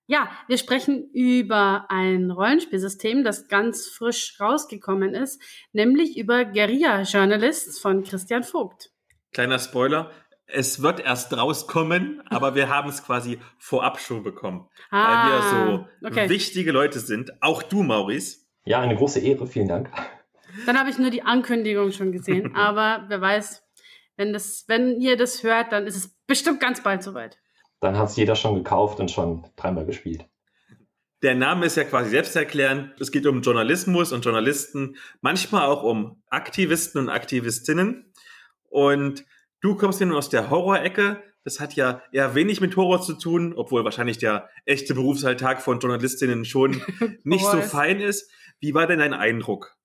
Ja, 0.07 0.31
wir 0.49 0.57
sprechen 0.57 1.11
über 1.13 1.87
ein 1.91 2.31
Rollenspielsystem, 2.31 3.25
das 3.25 3.49
ganz 3.49 3.89
frisch 3.89 4.39
rausgekommen 4.41 5.15
ist, 5.15 5.43
nämlich 5.73 6.17
über 6.17 6.45
Guerilla 6.45 7.03
Journalists 7.03 7.79
von 7.79 8.05
Christian 8.05 8.43
Vogt. 8.43 8.91
Kleiner 9.33 9.59
Spoiler, 9.59 10.11
es 10.47 10.81
wird 10.81 11.01
erst 11.01 11.37
rauskommen, 11.37 12.23
aber 12.27 12.55
wir 12.55 12.69
haben 12.69 12.89
es 12.89 13.05
quasi 13.05 13.39
vorab 13.59 13.99
schon 13.99 14.23
bekommen. 14.23 14.69
Ah, 14.91 15.25
weil 15.25 15.33
wir 15.33 15.43
so 15.43 15.89
okay. 16.07 16.29
wichtige 16.29 16.73
Leute 16.73 17.01
sind. 17.01 17.33
Auch 17.43 17.63
du, 17.63 17.83
Maurice. 17.83 18.47
Ja, 18.65 18.81
eine 18.81 18.97
große 18.97 19.21
Ehre, 19.21 19.47
vielen 19.47 19.69
Dank. 19.69 19.91
Dann 20.65 20.79
habe 20.79 20.89
ich 20.89 20.99
nur 20.99 21.11
die 21.11 21.23
Ankündigung 21.23 21.93
schon 21.93 22.13
gesehen, 22.13 22.55
aber 22.57 23.05
wer 23.09 23.21
weiß, 23.21 23.63
wenn, 24.17 24.33
das, 24.33 24.65
wenn 24.69 25.01
ihr 25.01 25.17
das 25.17 25.43
hört, 25.43 25.73
dann 25.73 25.87
ist 25.87 25.97
es 25.97 26.16
bestimmt 26.27 26.61
ganz 26.61 26.83
bald 26.83 27.03
soweit. 27.03 27.39
Dann 27.81 27.99
hat 27.99 28.09
es 28.09 28.17
jeder 28.17 28.37
schon 28.37 28.55
gekauft 28.55 29.01
und 29.01 29.11
schon 29.11 29.45
dreimal 29.57 29.87
gespielt. 29.87 30.27
Der 31.23 31.35
Name 31.35 31.67
ist 31.67 31.77
ja 31.77 31.85
quasi 31.85 32.11
selbsterklärend. 32.11 33.01
Es 33.01 33.11
geht 33.11 33.27
um 33.27 33.41
Journalismus 33.41 34.13
und 34.13 34.25
Journalisten, 34.25 34.97
manchmal 35.21 35.67
auch 35.67 35.83
um 35.83 36.23
Aktivisten 36.29 37.01
und 37.01 37.09
Aktivistinnen. 37.09 38.13
Und 38.69 39.25
du 39.61 39.77
kommst 39.77 40.01
ja 40.01 40.07
nun 40.07 40.17
aus 40.17 40.29
der 40.29 40.51
Horrorecke. 40.51 41.23
Das 41.43 41.61
hat 41.61 41.75
ja 41.75 42.03
eher 42.13 42.35
wenig 42.35 42.61
mit 42.61 42.77
Horror 42.77 43.01
zu 43.01 43.15
tun, 43.15 43.55
obwohl 43.57 43.85
wahrscheinlich 43.85 44.19
der 44.19 44.49
echte 44.67 44.95
Berufsalltag 44.95 45.63
von 45.63 45.81
Journalistinnen 45.81 46.45
schon 46.45 46.83
nicht 47.25 47.47
so 47.47 47.61
fein 47.63 48.01
ist. 48.01 48.31
Wie 48.61 48.75
war 48.75 48.87
denn 48.87 48.99
dein 48.99 49.15
Eindruck? 49.15 49.77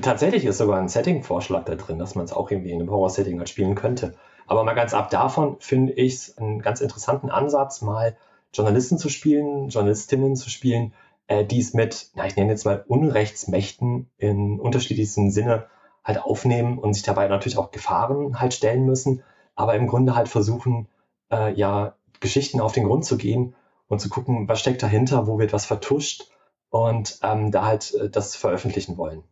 Tatsächlich 0.00 0.44
ist 0.44 0.58
sogar 0.58 0.80
ein 0.80 0.88
Setting-Vorschlag 0.88 1.64
da 1.64 1.74
drin, 1.76 1.98
dass 1.98 2.14
man 2.14 2.24
es 2.24 2.32
auch 2.32 2.50
irgendwie 2.50 2.70
in 2.70 2.80
einem 2.80 2.90
Horror-Setting 2.90 3.38
halt 3.38 3.48
spielen 3.48 3.74
könnte. 3.74 4.16
Aber 4.46 4.64
mal 4.64 4.74
ganz 4.74 4.94
ab 4.94 5.10
davon 5.10 5.56
finde 5.60 5.92
ich 5.92 6.14
es 6.14 6.38
einen 6.38 6.60
ganz 6.60 6.80
interessanten 6.80 7.30
Ansatz, 7.30 7.82
mal 7.82 8.16
Journalisten 8.52 8.98
zu 8.98 9.08
spielen, 9.08 9.68
Journalistinnen 9.68 10.36
zu 10.36 10.50
spielen, 10.50 10.92
äh, 11.26 11.44
die 11.44 11.60
es 11.60 11.74
mit, 11.74 12.10
na, 12.14 12.26
ich 12.26 12.36
nenne 12.36 12.50
jetzt 12.50 12.64
mal 12.64 12.84
Unrechtsmächten 12.86 14.10
in 14.18 14.60
unterschiedlichsten 14.60 15.30
Sinne 15.30 15.66
halt 16.04 16.22
aufnehmen 16.22 16.78
und 16.78 16.94
sich 16.94 17.02
dabei 17.02 17.28
natürlich 17.28 17.58
auch 17.58 17.70
Gefahren 17.70 18.40
halt 18.40 18.54
stellen 18.54 18.84
müssen, 18.84 19.22
aber 19.54 19.74
im 19.74 19.86
Grunde 19.86 20.14
halt 20.14 20.28
versuchen, 20.28 20.88
äh, 21.30 21.52
ja, 21.54 21.96
Geschichten 22.20 22.60
auf 22.60 22.72
den 22.72 22.84
Grund 22.84 23.04
zu 23.04 23.16
gehen 23.16 23.54
und 23.88 24.00
zu 24.00 24.08
gucken, 24.08 24.48
was 24.48 24.60
steckt 24.60 24.82
dahinter, 24.82 25.26
wo 25.26 25.38
wird 25.38 25.52
was 25.52 25.66
vertuscht 25.66 26.30
und 26.70 27.18
ähm, 27.22 27.50
da 27.50 27.64
halt 27.64 27.94
äh, 27.94 28.10
das 28.10 28.36
veröffentlichen 28.36 28.96
wollen 28.98 29.24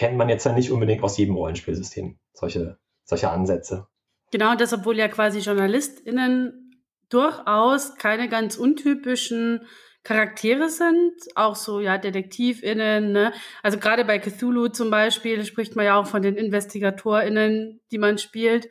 kennt 0.00 0.16
man 0.16 0.30
jetzt 0.30 0.46
ja 0.46 0.52
nicht 0.52 0.70
unbedingt 0.70 1.02
aus 1.02 1.18
jedem 1.18 1.36
Rollenspielsystem, 1.36 2.18
solche, 2.32 2.78
solche 3.04 3.30
Ansätze. 3.30 3.86
Genau, 4.30 4.54
das, 4.54 4.72
obwohl 4.72 4.96
ja 4.96 5.08
quasi 5.08 5.40
JournalistInnen 5.40 6.80
durchaus 7.08 7.96
keine 7.96 8.28
ganz 8.28 8.56
untypischen 8.56 9.66
Charaktere 10.02 10.70
sind, 10.70 11.12
auch 11.34 11.56
so, 11.56 11.80
ja, 11.80 11.98
DetektivInnen, 11.98 13.12
ne? 13.12 13.32
Also 13.62 13.78
gerade 13.78 14.04
bei 14.04 14.18
Cthulhu 14.18 14.68
zum 14.68 14.90
Beispiel 14.90 15.44
spricht 15.44 15.76
man 15.76 15.84
ja 15.84 15.96
auch 15.96 16.06
von 16.06 16.22
den 16.22 16.36
InvestigatorInnen, 16.36 17.80
die 17.90 17.98
man 17.98 18.16
spielt. 18.16 18.68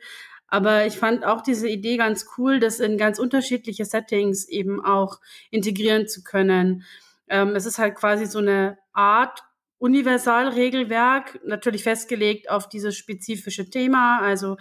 Aber 0.48 0.86
ich 0.86 0.96
fand 0.96 1.24
auch 1.24 1.42
diese 1.42 1.68
Idee 1.68 1.96
ganz 1.96 2.26
cool, 2.36 2.58
das 2.58 2.80
in 2.80 2.98
ganz 2.98 3.20
unterschiedliche 3.20 3.84
Settings 3.84 4.48
eben 4.48 4.84
auch 4.84 5.20
integrieren 5.50 6.08
zu 6.08 6.24
können. 6.24 6.84
Ähm, 7.28 7.54
es 7.54 7.66
ist 7.66 7.78
halt 7.78 7.94
quasi 7.94 8.26
so 8.26 8.40
eine 8.40 8.78
Art 8.92 9.44
Universalregelwerk, 9.78 11.40
natürlich 11.46 11.84
festgelegt 11.84 12.50
auf 12.50 12.68
dieses 12.68 12.96
spezifische 12.96 13.70
Thema. 13.70 14.20
Also 14.20 14.56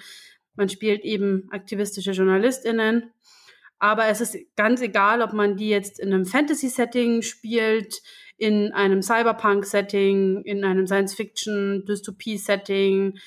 man 0.59 0.69
spielt 0.69 1.03
eben 1.03 1.47
aktivistische 1.51 2.11
JournalistInnen. 2.11 3.11
Aber 3.79 4.05
es 4.07 4.21
ist 4.21 4.37
ganz 4.57 4.81
egal, 4.81 5.21
ob 5.21 5.33
man 5.33 5.55
die 5.55 5.69
jetzt 5.69 5.99
in 5.99 6.13
einem 6.13 6.25
Fantasy-Setting 6.25 7.21
spielt, 7.21 8.01
in 8.37 8.73
einem 8.73 9.01
Cyberpunk-Setting, 9.01 10.43
in 10.43 10.65
einem 10.65 10.85
Science-Fiction-Dystopie-Setting, 10.85 13.17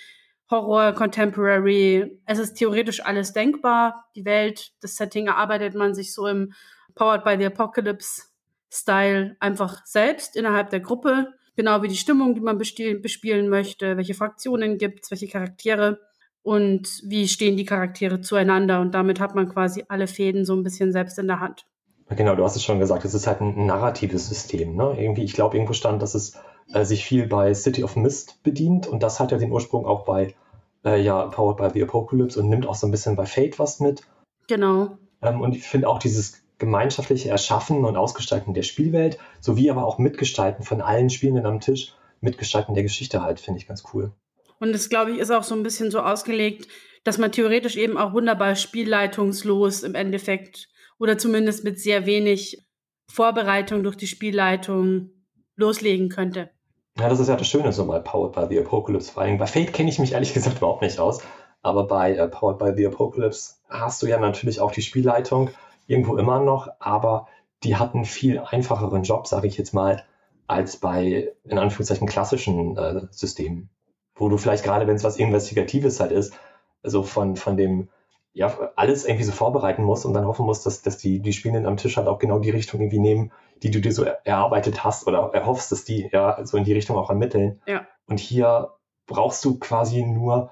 Horror, 0.51 0.93
Contemporary. 0.93 2.21
Es 2.27 2.39
ist 2.39 2.55
theoretisch 2.55 3.03
alles 3.03 3.33
denkbar. 3.33 4.05
Die 4.15 4.27
Welt, 4.27 4.73
das 4.83 4.97
Setting 4.97 5.29
erarbeitet 5.29 5.75
man 5.75 5.95
sich 5.95 6.13
so 6.13 6.27
im 6.27 6.53
Powered 6.95 7.25
by 7.25 7.37
the 7.39 7.47
Apocalypse-Style 7.47 9.39
einfach 9.41 9.87
selbst 9.87 10.37
innerhalb 10.37 10.69
der 10.69 10.81
Gruppe. 10.81 11.29
Genau 11.57 11.83
wie 11.83 11.89
die 11.89 11.97
Stimmung, 11.97 12.35
die 12.35 12.43
man 12.43 12.59
bespielen 12.59 13.49
möchte, 13.49 13.97
welche 13.97 14.13
Fraktionen 14.13 14.77
gibt's, 14.77 15.11
welche 15.11 15.29
Charaktere 15.29 15.99
und 16.43 17.03
wie 17.05 17.29
stehen 17.29 17.57
die 17.57 17.65
Charaktere 17.65 18.21
zueinander. 18.21 18.81
Und 18.81 18.93
damit 18.93 19.21
hat 19.21 19.35
man 19.35 19.49
quasi 19.49 19.85
alle 19.89 20.07
Fäden 20.07 20.45
so 20.45 20.55
ein 20.55 20.63
bisschen 20.63 20.93
selbst 20.93 21.19
in 21.19 21.29
der 21.29 21.41
Hand. 21.41 21.67
Genau, 22.11 22.35
du 22.35 22.45
hast 22.45 22.57
es 22.57 22.65
schon 22.65 22.79
gesagt, 22.79 23.05
es 23.05 23.15
ist 23.15 23.27
halt 23.27 23.41
ein 23.41 23.67
narratives 23.67 24.29
System. 24.29 24.77
Ne? 24.77 24.97
Irgendwie, 24.99 25.23
ich 25.23 25.33
glaube, 25.33 25.57
irgendwo 25.57 25.73
stand, 25.73 26.03
dass 26.03 26.15
es 26.15 26.37
äh, 26.73 26.85
sich 26.85 27.05
viel 27.05 27.27
bei 27.27 27.55
City 27.55 27.85
of 27.85 27.97
Mist 27.97 28.43
bedient 28.43 28.87
und 28.87 29.03
das 29.03 29.21
hat 29.21 29.33
ja 29.33 29.39
den 29.39 29.53
Ursprung 29.53 29.87
auch 29.87 30.05
bei 30.05 30.35
äh, 30.85 31.01
ja, 31.01 31.27
Powered 31.27 31.57
by 31.57 31.71
the 31.73 31.83
Apocalypse 31.83 32.41
und 32.41 32.49
nimmt 32.49 32.67
auch 32.67 32.75
so 32.75 32.87
ein 32.87 32.91
bisschen 32.91 33.17
bei 33.17 33.25
Fate 33.27 33.59
was 33.59 33.81
mit. 33.81 34.03
Genau. 34.49 34.99
Ähm, 35.23 35.41
und 35.41 35.57
ich 35.57 35.63
finde 35.63 35.89
auch 35.89 35.99
dieses 35.99 36.43
gemeinschaftliche 36.59 37.29
Erschaffen 37.31 37.85
und 37.85 37.97
Ausgestalten 37.97 38.55
der 38.55 38.63
Spielwelt, 38.63 39.19
sowie 39.41 39.71
aber 39.71 39.87
auch 39.87 39.99
Mitgestalten 39.99 40.65
von 40.65 40.81
allen 40.81 41.11
Spielenden 41.11 41.47
am 41.47 41.61
Tisch, 41.61 41.95
Mitgestalten 42.21 42.75
der 42.75 42.85
Geschichte 42.85 43.23
halt, 43.23 43.41
finde 43.41 43.59
ich 43.59 43.67
ganz 43.67 43.85
cool. 43.93 44.13
Und 44.63 44.73
das, 44.73 44.89
glaube 44.89 45.11
ich, 45.11 45.19
ist 45.19 45.33
auch 45.33 45.43
so 45.43 45.57
ein 45.57 45.65
bisschen 45.65 45.91
so 45.91 45.99
ausgelegt, 45.99 46.69
dass 47.03 47.19
man 47.19 47.33
theoretisch 47.33 47.77
eben 47.77 47.99
auch 47.99 48.13
wunderbar 48.13 48.55
spielleitungslos 48.55 49.83
im 49.83 49.97
Endeffekt 49.97 50.69
oder 51.01 51.19
zumindest 51.19 51.65
mit 51.65 51.81
sehr 51.81 52.07
wenig 52.07 52.63
Vorbereitung 53.09 53.83
durch 53.83 53.97
die 53.97 54.07
Spielleitung 54.07 55.11
loslegen 55.57 56.11
könnte. 56.11 56.51
Ja, 56.97 57.09
das 57.09 57.19
ist 57.19 57.27
ja 57.27 57.35
das 57.35 57.49
Schöne 57.49 57.73
so 57.73 57.85
mal 57.85 58.05
Powered 58.05 58.37
by 58.37 58.55
the 58.55 58.61
Apocalypse. 58.61 59.11
Vor 59.11 59.25
allem 59.25 59.37
bei 59.37 59.49
Fate 59.49 59.73
kenne 59.73 59.91
ich 59.91 59.99
mich 59.99 60.13
ehrlich 60.13 60.33
gesagt 60.33 60.59
überhaupt 60.59 60.83
nicht 60.83 61.01
aus. 61.01 61.23
Aber 61.63 61.89
bei 61.89 62.15
äh, 62.15 62.29
Powered 62.29 62.61
by 62.61 62.71
the 62.77 62.87
Apocalypse 62.87 63.57
hast 63.69 64.01
du 64.01 64.07
ja 64.07 64.21
natürlich 64.21 64.61
auch 64.61 64.71
die 64.71 64.83
Spielleitung 64.83 65.51
irgendwo 65.89 66.17
immer 66.19 66.39
noch, 66.39 66.69
aber 66.79 67.27
die 67.65 67.75
hat 67.75 67.97
einen 67.97 68.05
viel 68.05 68.39
einfacheren 68.39 69.03
Job, 69.03 69.27
sage 69.27 69.49
ich 69.49 69.59
jetzt 69.59 69.75
mal, 69.75 70.05
als 70.47 70.77
bei 70.77 71.33
in 71.43 71.59
Anführungszeichen 71.59 72.07
klassischen 72.07 72.77
äh, 72.77 73.01
Systemen, 73.11 73.71
wo 74.15 74.29
du 74.29 74.37
vielleicht 74.37 74.65
gerade, 74.65 74.87
wenn 74.87 74.97
es 74.97 75.05
was 75.05 75.17
Investigatives 75.17 76.01
halt 76.01 76.13
ist, 76.13 76.35
also 76.83 77.03
von, 77.03 77.37
von 77.37 77.57
dem, 77.57 77.89
ja, 78.33 78.73
alles 78.77 79.05
irgendwie 79.05 79.25
so 79.25 79.33
vorbereiten 79.33 79.83
musst 79.83 80.07
und 80.07 80.15
dann 80.15 80.27
hoffen 80.27 80.47
musst, 80.47 80.67
dass, 80.67 80.83
dass 80.83 80.99
die, 80.99 81.21
die 81.21 81.33
Spielenden 81.33 81.67
am 81.67 81.77
Tisch 81.77 81.97
halt 81.97 82.09
auch 82.09 82.19
genau 82.19 82.39
die 82.39 82.51
Richtung 82.51 82.81
irgendwie 82.81 82.99
nehmen, 82.99 83.33
die 83.63 83.71
du 83.71 83.81
dir 83.81 83.93
so 83.93 84.05
erarbeitet 84.05 84.85
hast 84.85 85.07
oder 85.07 85.31
erhoffst, 85.33 85.71
dass 85.71 85.85
die 85.85 86.09
ja 86.11 86.45
so 86.45 86.57
in 86.57 86.65
die 86.65 86.73
Richtung 86.73 86.97
auch 86.97 87.11
ermitteln. 87.11 87.61
Ja. 87.67 87.87
Und 88.07 88.19
hier 88.21 88.73
brauchst 89.07 89.45
du 89.45 89.59
quasi 89.59 90.03
nur 90.03 90.51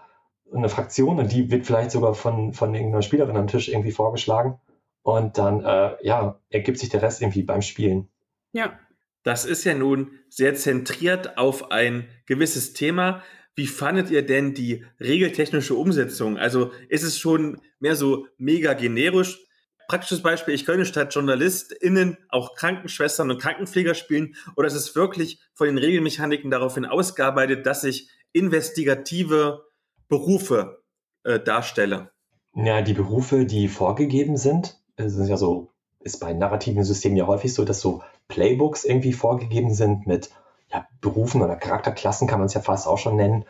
eine 0.53 0.69
Fraktion 0.69 1.19
und 1.19 1.33
die 1.33 1.51
wird 1.51 1.67
vielleicht 1.67 1.91
sogar 1.91 2.15
von, 2.15 2.53
von 2.53 2.75
irgendeiner 2.75 3.03
Spielerin 3.03 3.37
am 3.37 3.47
Tisch 3.47 3.69
irgendwie 3.69 3.93
vorgeschlagen. 3.93 4.61
Und 5.03 5.39
dann, 5.39 5.65
äh, 5.65 5.97
ja, 6.03 6.39
ergibt 6.51 6.79
sich 6.79 6.91
der 6.91 7.03
Rest 7.03 7.23
irgendwie 7.23 7.43
beim 7.43 7.63
Spielen. 7.63 8.09
Ja. 8.53 8.79
Das 9.23 9.45
ist 9.45 9.65
ja 9.65 9.75
nun 9.75 10.13
sehr 10.31 10.55
zentriert 10.55 11.37
auf 11.37 11.71
ein 11.71 12.09
gewisses 12.25 12.73
Thema. 12.73 13.23
Wie 13.61 13.67
fandet 13.67 14.09
ihr 14.09 14.25
denn 14.25 14.55
die 14.55 14.87
regeltechnische 15.01 15.75
Umsetzung? 15.75 16.39
Also 16.39 16.73
ist 16.89 17.03
es 17.03 17.19
schon 17.19 17.61
mehr 17.79 17.95
so 17.95 18.27
mega 18.39 18.73
generisch? 18.73 19.39
Praktisches 19.87 20.23
Beispiel, 20.23 20.55
ich 20.55 20.65
könnte 20.65 20.87
statt 20.87 21.15
JournalistInnen 21.15 22.17
auch 22.31 22.55
Krankenschwestern 22.55 23.31
und 23.31 23.39
Krankenpfleger 23.39 23.95
spielen 23.95 24.35
oder 24.57 24.67
ist 24.67 24.73
es 24.73 24.97
wirklich 24.97 25.43
von 25.53 25.67
den 25.67 25.77
Regelmechaniken 25.77 26.51
daraufhin 26.51 26.87
ausgearbeitet, 26.87 27.67
dass 27.67 27.85
ich 27.85 28.09
investigative 28.33 29.67
Berufe 30.09 30.83
äh, 31.25 31.39
darstelle? 31.39 32.13
Ja, 32.55 32.81
die 32.81 32.95
Berufe, 32.95 33.45
die 33.45 33.69
vorgegeben 33.69 34.39
sind, 34.39 34.81
sind 34.97 35.29
ja 35.29 35.37
so, 35.37 35.71
ist 35.99 36.19
bei 36.19 36.33
narrativen 36.33 36.83
Systemen 36.83 37.19
ja 37.19 37.27
häufig 37.27 37.53
so, 37.53 37.67
dass 37.67 37.83
so 37.83 38.03
Playbooks 38.29 38.87
irgendwie 38.87 39.13
vorgegeben 39.13 39.75
sind 39.75 40.07
mit 40.07 40.31
ja, 40.73 40.87
Berufen 41.01 41.43
oder 41.43 41.57
Charakterklassen, 41.57 42.29
kann 42.29 42.39
man 42.39 42.47
es 42.47 42.55
ja 42.55 42.61
fast 42.61 42.87
auch 42.87 42.99
schon 42.99 43.17
nennen, 43.17 43.45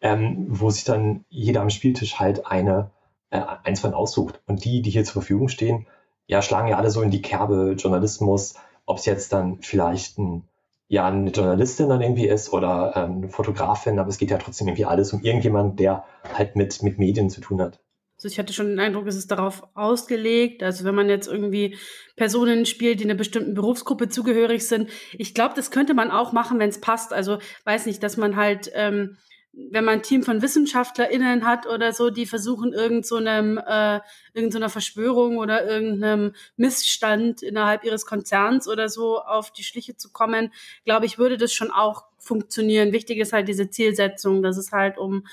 ähm, 0.00 0.46
wo 0.48 0.70
sich 0.70 0.84
dann 0.84 1.24
jeder 1.28 1.62
am 1.62 1.70
Spieltisch 1.70 2.18
halt 2.18 2.46
eine, 2.46 2.90
äh, 3.30 3.40
eins 3.64 3.80
von 3.80 3.94
aussucht. 3.94 4.40
Und 4.46 4.64
die, 4.64 4.82
die 4.82 4.90
hier 4.90 5.04
zur 5.04 5.14
Verfügung 5.14 5.48
stehen, 5.48 5.86
ja, 6.26 6.42
schlagen 6.42 6.68
ja 6.68 6.76
alle 6.76 6.90
so 6.90 7.02
in 7.02 7.10
die 7.10 7.22
Kerbe 7.22 7.74
Journalismus, 7.78 8.54
ob 8.84 8.98
es 8.98 9.06
jetzt 9.06 9.32
dann 9.32 9.58
vielleicht 9.62 10.18
ein, 10.18 10.44
ja, 10.88 11.06
eine 11.06 11.30
Journalistin 11.30 11.88
dann 11.88 12.02
irgendwie 12.02 12.28
ist 12.28 12.52
oder 12.52 12.92
ähm, 12.96 13.16
eine 13.18 13.28
Fotografin, 13.28 13.98
aber 13.98 14.08
es 14.08 14.18
geht 14.18 14.30
ja 14.30 14.38
trotzdem 14.38 14.68
irgendwie 14.68 14.84
alles 14.84 15.12
um 15.12 15.22
irgendjemand, 15.22 15.80
der 15.80 16.04
halt 16.34 16.56
mit, 16.56 16.82
mit 16.82 16.98
Medien 16.98 17.30
zu 17.30 17.40
tun 17.40 17.60
hat. 17.60 17.80
Also 18.16 18.28
ich 18.28 18.38
hatte 18.38 18.54
schon 18.54 18.68
den 18.68 18.80
Eindruck, 18.80 19.06
es 19.06 19.16
ist 19.16 19.30
darauf 19.30 19.62
ausgelegt. 19.74 20.62
Also 20.62 20.84
wenn 20.84 20.94
man 20.94 21.10
jetzt 21.10 21.28
irgendwie 21.28 21.76
Personen 22.16 22.64
spielt, 22.64 23.00
die 23.00 23.04
einer 23.04 23.14
bestimmten 23.14 23.52
Berufsgruppe 23.52 24.08
zugehörig 24.08 24.66
sind, 24.66 24.90
ich 25.12 25.34
glaube, 25.34 25.54
das 25.54 25.70
könnte 25.70 25.92
man 25.92 26.10
auch 26.10 26.32
machen, 26.32 26.58
wenn 26.58 26.70
es 26.70 26.80
passt. 26.80 27.12
Also 27.12 27.38
weiß 27.64 27.84
nicht, 27.84 28.02
dass 28.02 28.16
man 28.16 28.36
halt, 28.36 28.70
ähm, 28.74 29.18
wenn 29.52 29.84
man 29.84 29.96
ein 29.96 30.02
Team 30.02 30.22
von 30.22 30.40
WissenschaftlerInnen 30.40 31.46
hat 31.46 31.66
oder 31.66 31.92
so, 31.92 32.08
die 32.08 32.26
versuchen 32.26 32.72
irgend 32.72 33.06
so 33.06 33.18
äh, 33.18 34.00
irgend 34.32 34.52
so 34.52 34.68
Verschwörung 34.68 35.36
oder 35.36 35.66
irgendeinem 35.66 36.34
Missstand 36.56 37.42
innerhalb 37.42 37.84
ihres 37.84 38.06
Konzerns 38.06 38.66
oder 38.66 38.88
so 38.88 39.18
auf 39.18 39.50
die 39.50 39.64
Schliche 39.64 39.96
zu 39.96 40.10
kommen, 40.10 40.52
glaube 40.86 41.04
ich, 41.04 41.18
würde 41.18 41.36
das 41.36 41.52
schon 41.52 41.70
auch 41.70 42.04
funktionieren. 42.18 42.92
Wichtig 42.92 43.18
ist 43.18 43.32
halt 43.32 43.48
diese 43.48 43.70
Zielsetzung, 43.70 44.42
dass 44.42 44.56
es 44.56 44.72
halt 44.72 44.98
um 44.98 45.26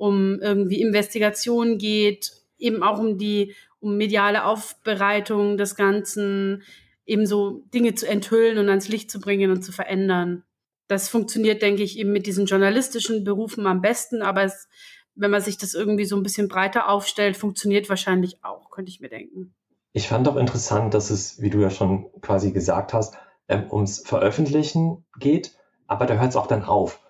um 0.00 0.40
irgendwie 0.40 0.80
Investigation 0.80 1.76
geht, 1.76 2.32
eben 2.58 2.82
auch 2.82 2.98
um 2.98 3.18
die 3.18 3.54
um 3.80 3.96
mediale 3.96 4.44
Aufbereitung 4.44 5.58
des 5.58 5.74
Ganzen, 5.74 6.62
eben 7.04 7.26
so 7.26 7.62
Dinge 7.74 7.94
zu 7.94 8.08
enthüllen 8.08 8.58
und 8.58 8.68
ans 8.68 8.88
Licht 8.88 9.10
zu 9.10 9.20
bringen 9.20 9.50
und 9.50 9.62
zu 9.62 9.72
verändern. 9.72 10.42
Das 10.88 11.08
funktioniert, 11.08 11.60
denke 11.60 11.82
ich, 11.82 11.98
eben 11.98 12.12
mit 12.12 12.26
diesen 12.26 12.46
journalistischen 12.46 13.24
Berufen 13.24 13.66
am 13.66 13.82
besten, 13.82 14.22
aber 14.22 14.42
es, 14.42 14.68
wenn 15.14 15.30
man 15.30 15.42
sich 15.42 15.58
das 15.58 15.74
irgendwie 15.74 16.06
so 16.06 16.16
ein 16.16 16.22
bisschen 16.22 16.48
breiter 16.48 16.88
aufstellt, 16.88 17.36
funktioniert 17.36 17.88
wahrscheinlich 17.88 18.42
auch, 18.42 18.70
könnte 18.70 18.90
ich 18.90 19.00
mir 19.00 19.10
denken. 19.10 19.54
Ich 19.92 20.08
fand 20.08 20.28
auch 20.28 20.36
interessant, 20.36 20.94
dass 20.94 21.10
es, 21.10 21.42
wie 21.42 21.50
du 21.50 21.60
ja 21.60 21.70
schon 21.70 22.10
quasi 22.22 22.52
gesagt 22.52 22.94
hast, 22.94 23.16
ähm, 23.48 23.66
ums 23.70 24.00
Veröffentlichen 24.00 25.04
geht, 25.18 25.52
aber 25.86 26.06
da 26.06 26.14
hört 26.14 26.30
es 26.30 26.36
auch 26.36 26.46
dann 26.46 26.64
auf 26.64 27.00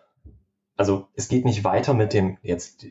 also 0.80 1.08
es 1.14 1.28
geht 1.28 1.44
nicht 1.44 1.62
weiter 1.62 1.92
mit 1.92 2.14
dem 2.14 2.38
jetzt 2.40 2.86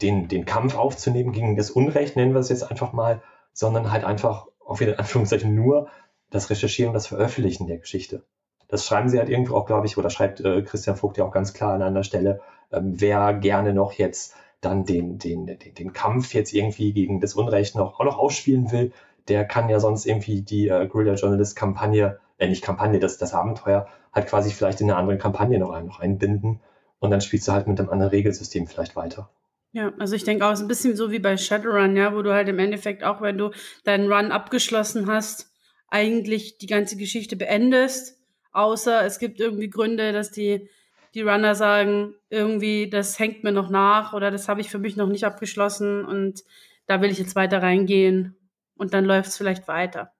den, 0.00 0.28
den 0.28 0.46
Kampf 0.46 0.78
aufzunehmen 0.78 1.30
gegen 1.32 1.56
das 1.56 1.70
Unrecht, 1.70 2.16
nennen 2.16 2.32
wir 2.32 2.40
es 2.40 2.48
jetzt 2.48 2.62
einfach 2.62 2.94
mal, 2.94 3.20
sondern 3.52 3.92
halt 3.92 4.02
einfach 4.02 4.46
auf 4.64 4.80
in 4.80 4.94
Anführungszeichen 4.94 5.54
nur 5.54 5.88
das 6.30 6.48
Recherchieren 6.48 6.94
das 6.94 7.06
Veröffentlichen 7.06 7.66
der 7.66 7.76
Geschichte. 7.76 8.24
Das 8.68 8.86
schreiben 8.86 9.10
sie 9.10 9.18
halt 9.18 9.28
irgendwo 9.28 9.56
auch, 9.56 9.66
glaube 9.66 9.86
ich, 9.86 9.98
oder 9.98 10.08
schreibt 10.08 10.40
äh, 10.40 10.62
Christian 10.62 10.96
Vogt 10.96 11.18
ja 11.18 11.26
auch 11.26 11.32
ganz 11.32 11.52
klar 11.52 11.74
an 11.74 11.82
einer 11.82 12.02
Stelle, 12.02 12.40
ähm, 12.72 12.98
wer 12.98 13.34
gerne 13.34 13.74
noch 13.74 13.92
jetzt 13.92 14.34
dann 14.62 14.86
den, 14.86 15.18
den, 15.18 15.44
den, 15.44 15.58
den 15.58 15.92
Kampf 15.92 16.32
jetzt 16.32 16.54
irgendwie 16.54 16.94
gegen 16.94 17.20
das 17.20 17.34
Unrecht 17.34 17.76
noch, 17.76 18.00
auch 18.00 18.06
noch 18.06 18.16
ausspielen 18.16 18.72
will, 18.72 18.90
der 19.28 19.44
kann 19.44 19.68
ja 19.68 19.80
sonst 19.80 20.06
irgendwie 20.06 20.40
die 20.40 20.68
äh, 20.68 20.86
Guerilla 20.86 21.12
Journalist 21.12 21.56
Kampagne, 21.56 22.20
äh, 22.38 22.48
nicht 22.48 22.64
Kampagne, 22.64 23.00
das, 23.00 23.18
das 23.18 23.34
Abenteuer, 23.34 23.86
halt 24.14 24.28
quasi 24.28 24.50
vielleicht 24.50 24.80
in 24.80 24.90
eine 24.90 24.98
andere 24.98 25.18
Kampagne 25.18 25.58
noch, 25.58 25.72
ein, 25.72 25.84
noch 25.84 26.00
einbinden 26.00 26.60
und 27.04 27.10
dann 27.10 27.20
spielst 27.20 27.46
du 27.46 27.52
halt 27.52 27.66
mit 27.66 27.78
einem 27.78 27.90
anderen 27.90 28.10
Regelsystem 28.10 28.66
vielleicht 28.66 28.96
weiter. 28.96 29.30
Ja, 29.72 29.92
also 29.98 30.16
ich 30.16 30.24
denke 30.24 30.46
auch, 30.46 30.52
es 30.52 30.60
ist 30.60 30.64
ein 30.64 30.68
bisschen 30.68 30.96
so 30.96 31.10
wie 31.10 31.18
bei 31.18 31.36
Shadowrun, 31.36 31.96
ja, 31.96 32.14
wo 32.14 32.22
du 32.22 32.32
halt 32.32 32.48
im 32.48 32.58
Endeffekt 32.58 33.04
auch, 33.04 33.20
wenn 33.20 33.36
du 33.36 33.50
deinen 33.84 34.10
Run 34.10 34.32
abgeschlossen 34.32 35.06
hast, 35.06 35.52
eigentlich 35.88 36.58
die 36.58 36.66
ganze 36.66 36.96
Geschichte 36.96 37.36
beendest, 37.36 38.18
außer 38.52 39.04
es 39.04 39.18
gibt 39.18 39.38
irgendwie 39.38 39.68
Gründe, 39.68 40.12
dass 40.12 40.30
die, 40.30 40.70
die 41.12 41.22
Runner 41.22 41.54
sagen, 41.54 42.14
irgendwie, 42.30 42.88
das 42.88 43.18
hängt 43.18 43.44
mir 43.44 43.52
noch 43.52 43.68
nach 43.68 44.14
oder 44.14 44.30
das 44.30 44.48
habe 44.48 44.60
ich 44.60 44.70
für 44.70 44.78
mich 44.78 44.96
noch 44.96 45.08
nicht 45.08 45.24
abgeschlossen 45.24 46.04
und 46.04 46.42
da 46.86 47.02
will 47.02 47.10
ich 47.10 47.18
jetzt 47.18 47.36
weiter 47.36 47.62
reingehen 47.62 48.36
und 48.76 48.94
dann 48.94 49.04
läuft 49.04 49.28
es 49.28 49.36
vielleicht 49.36 49.68
weiter. 49.68 50.12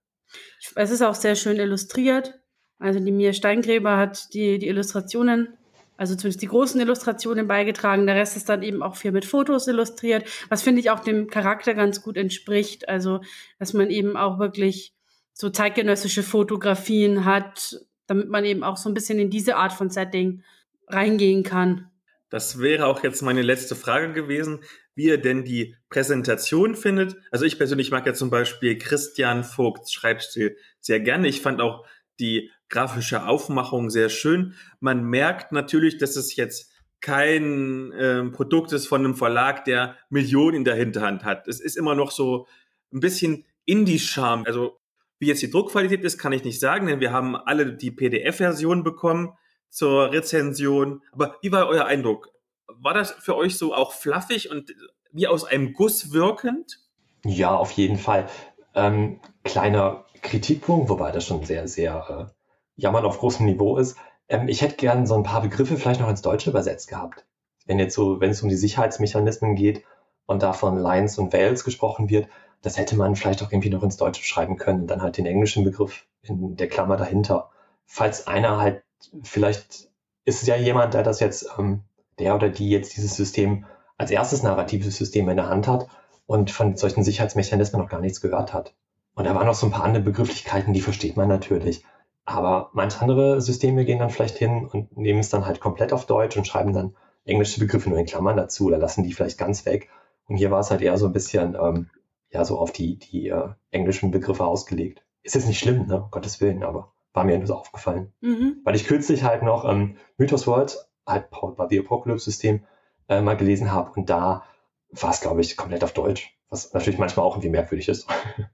Es 0.75 0.91
ist 0.91 1.03
auch 1.03 1.15
sehr 1.15 1.37
schön 1.37 1.57
illustriert. 1.57 2.35
Also 2.79 3.01
die 3.01 3.13
Mia 3.13 3.33
Steingräber 3.33 3.97
hat 3.97 4.35
die, 4.35 4.59
die 4.59 4.69
Illustrationen 4.69 5.57
also 5.97 6.15
zumindest 6.15 6.43
die 6.43 6.49
großen 6.49 6.81
Illustrationen 6.81 7.47
beigetragen. 7.47 8.07
Der 8.07 8.17
Rest 8.17 8.37
ist 8.37 8.49
dann 8.49 8.63
eben 8.63 8.83
auch 8.83 8.97
viel 8.97 9.13
mit 9.13 9.25
Fotos 9.25 9.69
illustriert, 9.69 10.29
was 10.49 10.63
finde 10.63 10.81
ich 10.81 10.91
auch 10.91 11.01
dem 11.01 11.29
Charakter 11.29 11.75
ganz 11.75 12.03
gut 12.03 12.17
entspricht. 12.17 12.89
Also, 12.89 13.21
dass 13.59 13.73
man 13.73 13.91
eben 13.91 14.17
auch 14.17 14.39
wirklich 14.39 14.95
so 15.33 15.51
zeitgenössische 15.51 16.23
Fotografien 16.23 17.25
hat, 17.25 17.81
damit 18.07 18.29
man 18.29 18.45
eben 18.45 18.63
auch 18.65 18.77
so 18.77 18.89
ein 18.89 18.95
bisschen 18.95 19.19
in 19.19 19.31
diese 19.31 19.57
Art 19.57 19.73
von 19.73 19.91
Setting 19.91 20.43
reingehen 20.89 21.43
kann. 21.43 21.91
Das 22.31 22.59
wäre 22.59 22.87
auch 22.87 23.03
jetzt 23.03 23.23
meine 23.23 23.43
letzte 23.43 23.77
Frage 23.77 24.13
gewesen, 24.13 24.61
wie 24.95 25.07
ihr 25.07 25.19
denn 25.19 25.45
die 25.45 25.77
Präsentation 25.89 26.75
findet. 26.75 27.17
Also 27.31 27.45
ich 27.45 27.59
persönlich 27.59 27.91
mag 27.91 28.07
ja 28.07 28.15
zum 28.15 28.31
Beispiel 28.31 28.79
Christian 28.79 29.45
Vogts 29.45 29.93
Schreibstil 29.93 30.57
sehr 30.81 31.01
gerne. 31.01 31.29
Ich 31.29 31.41
fand 31.41 31.61
auch 31.61 31.85
die 32.21 32.51
grafische 32.69 33.27
Aufmachung 33.27 33.91
sehr 33.91 34.09
schön. 34.09 34.55
Man 34.81 35.05
merkt 35.05 35.53
natürlich, 35.53 35.99
dass 35.99 36.17
es 36.17 36.37
jetzt 36.37 36.73
kein 37.01 37.93
äh, 37.93 38.25
Produkt 38.31 38.73
ist 38.73 38.87
von 38.87 39.05
einem 39.05 39.15
Verlag, 39.15 39.65
der 39.65 39.97
Millionen 40.09 40.57
in 40.59 40.65
der 40.65 40.75
Hinterhand 40.75 41.25
hat. 41.25 41.47
Es 41.49 41.61
ist 41.61 41.77
immer 41.77 41.95
noch 41.95 42.11
so 42.11 42.47
ein 42.93 43.01
bisschen 43.01 43.45
Indie-Charme. 43.67 44.45
Also 44.47 44.79
wie 45.19 45.27
jetzt 45.27 45.43
die 45.43 45.51
Druckqualität 45.51 46.03
ist, 46.03 46.19
kann 46.19 46.33
ich 46.33 46.45
nicht 46.45 46.61
sagen, 46.61 46.87
denn 46.87 47.01
wir 47.01 47.13
haben 47.13 47.37
alle 47.37 47.75
die 47.75 47.91
PDF-Version 47.91 48.85
bekommen 48.85 49.35
zur 49.69 50.13
Rezension. 50.13 51.03
Aber 51.13 51.37
wie 51.43 51.53
war 51.53 51.69
euer 51.69 51.85
Eindruck? 51.85 52.31
War 52.67 52.95
das 52.95 53.13
für 53.13 53.37
euch 53.37 53.59
so 53.59 53.75
auch 53.75 53.93
fluffig 53.93 54.51
und 54.51 54.75
wie 55.13 55.27
aus 55.27 55.45
einem 55.45 55.75
Guss 55.75 56.13
wirkend? 56.13 56.81
Ja, 57.25 57.55
auf 57.55 57.73
jeden 57.73 57.99
Fall. 57.99 58.29
Ähm, 58.75 59.21
kleiner 59.45 60.04
Kritikpunkt, 60.25 60.89
wobei 60.89 61.13
das 61.13 61.25
schon 61.25 61.45
sehr, 61.45 61.69
sehr 61.69 62.29
äh, 62.29 62.81
Jammern 62.81 63.05
auf 63.05 63.19
großem 63.19 63.47
Niveau 63.47 63.77
ist. 63.77 63.97
Ähm, 64.29 64.49
ich 64.49 64.63
hätte 64.63 64.77
gern 64.77 65.07
so 65.07 65.15
ein 65.15 65.23
paar 65.23 65.43
Begriffe 65.43 65.77
vielleicht 65.77 66.01
noch 66.01 66.09
ins 66.09 66.23
Deutsche 66.23 66.51
übersetzt 66.51 66.89
gehabt. 66.89 67.25
Wenn 67.67 67.79
jetzt 67.79 67.95
so, 67.95 68.21
wenn 68.21 68.31
es 68.31 68.43
um 68.43 68.49
die 68.49 68.57
Sicherheitsmechanismen 68.57 69.55
geht 69.55 69.85
und 70.27 70.43
da 70.43 70.53
von 70.53 70.77
Lines 70.77 71.19
und 71.19 71.33
Veils 71.33 71.63
gesprochen 71.63 72.11
wird, 72.11 72.29
das 72.63 72.79
hätte 72.79 72.97
man 72.97 73.15
vielleicht 73.15 73.43
auch 73.43 73.53
irgendwie 73.53 73.71
noch 73.71 73.83
ins 73.83 73.99
Deutsche 73.99 74.25
schreiben 74.25 74.57
können 74.57 74.83
und 74.83 74.87
dann 74.89 75.03
halt 75.03 75.19
den 75.19 75.27
englischen 75.27 75.65
Begriff 75.65 76.07
in 76.23 76.57
der 76.57 76.69
Klammer 76.69 76.97
dahinter. 76.97 77.51
Falls 77.87 78.27
einer 78.27 78.59
halt, 78.59 78.83
vielleicht 79.23 79.91
ist 80.25 80.43
es 80.43 80.49
ja 80.49 80.57
jemand, 80.57 80.95
der 80.95 81.03
das 81.03 81.21
jetzt, 81.21 81.47
ähm, 81.59 81.83
der 82.19 82.35
oder 82.35 82.49
die 82.49 82.71
jetzt 82.71 82.97
dieses 82.97 83.15
System 83.15 83.67
als 83.99 84.11
erstes 84.11 84.43
narratives 84.43 84.97
System 84.97 85.29
in 85.29 85.37
der 85.37 85.49
Hand 85.49 85.69
hat 85.69 85.89
und 86.27 86.51
von 86.51 86.77
solchen 86.77 87.05
Sicherheitsmechanismen 87.05 87.81
noch 87.81 87.91
gar 87.91 88.01
nichts 88.01 88.21
gehört 88.21 88.55
hat. 88.55 88.75
Und 89.15 89.25
da 89.25 89.35
waren 89.35 89.47
noch 89.47 89.55
so 89.55 89.67
ein 89.67 89.73
paar 89.73 89.85
andere 89.85 90.03
Begrifflichkeiten, 90.03 90.73
die 90.73 90.81
versteht 90.81 91.17
man 91.17 91.29
natürlich. 91.29 91.85
Aber 92.25 92.71
manche 92.73 93.01
andere 93.01 93.41
Systeme 93.41 93.85
gehen 93.85 93.99
dann 93.99 94.11
vielleicht 94.11 94.39
hin 94.39 94.67
und 94.67 94.97
nehmen 94.97 95.21
es 95.21 95.31
dann 95.31 95.47
halt 95.47 95.61
komplett 95.61 95.93
auf 95.93 96.07
Deutsch 96.07 96.37
und 96.37 96.47
schreiben 96.47 96.73
dann 96.73 96.97
englische 97.25 97.61
Begriffe 97.61 97.91
nur 97.91 97.99
in 97.99 98.07
Klammern 98.07 98.37
dazu 98.37 98.67
oder 98.67 98.79
lassen 98.79 99.03
die 99.03 99.13
vielleicht 99.13 99.39
ganz 99.39 99.67
weg. 99.67 99.89
Und 100.27 100.37
hier 100.37 100.51
war 100.51 100.61
es 100.61 100.71
halt 100.71 100.81
eher 100.81 100.97
so 100.97 101.07
ein 101.07 101.13
bisschen, 101.13 101.57
ähm, 101.61 101.91
ja, 102.31 102.45
so 102.45 102.59
auf 102.59 102.73
die, 102.73 102.99
die 102.99 103.29
äh, 103.29 103.51
englischen 103.71 104.11
Begriffe 104.11 104.45
ausgelegt. 104.45 105.05
Ist 105.23 105.35
jetzt 105.35 105.47
nicht 105.47 105.59
schlimm, 105.59 105.87
ne? 105.87 106.03
Um 106.03 106.11
Gottes 106.11 106.41
Willen, 106.41 106.65
aber 106.65 106.93
war 107.13 107.25
mir 107.25 107.39
nur 107.39 107.47
so 107.47 107.55
aufgefallen. 107.55 108.13
Mhm. 108.21 108.57
Weil 108.65 108.75
ich 108.75 108.87
kürzlich 108.87 109.23
halt 109.23 109.43
noch 109.43 109.65
ähm, 109.65 109.97
Mythos 110.17 110.47
World, 110.47 110.77
halt 111.07 111.31
bei 111.31 111.67
The 111.69 111.79
Apocalypse-System, 111.81 112.65
äh, 113.09 113.21
mal 113.21 113.37
gelesen 113.37 113.73
habe 113.73 113.93
und 113.93 114.11
da 114.11 114.45
war 114.91 115.11
es, 115.11 115.21
glaube 115.21 115.41
ich, 115.41 115.57
komplett 115.57 115.85
auf 115.85 115.93
Deutsch, 115.93 116.37
was 116.49 116.73
natürlich 116.73 116.99
manchmal 116.99 117.27
auch 117.27 117.35
irgendwie 117.35 117.51
merkwürdig 117.51 117.89
ist. 117.89 118.07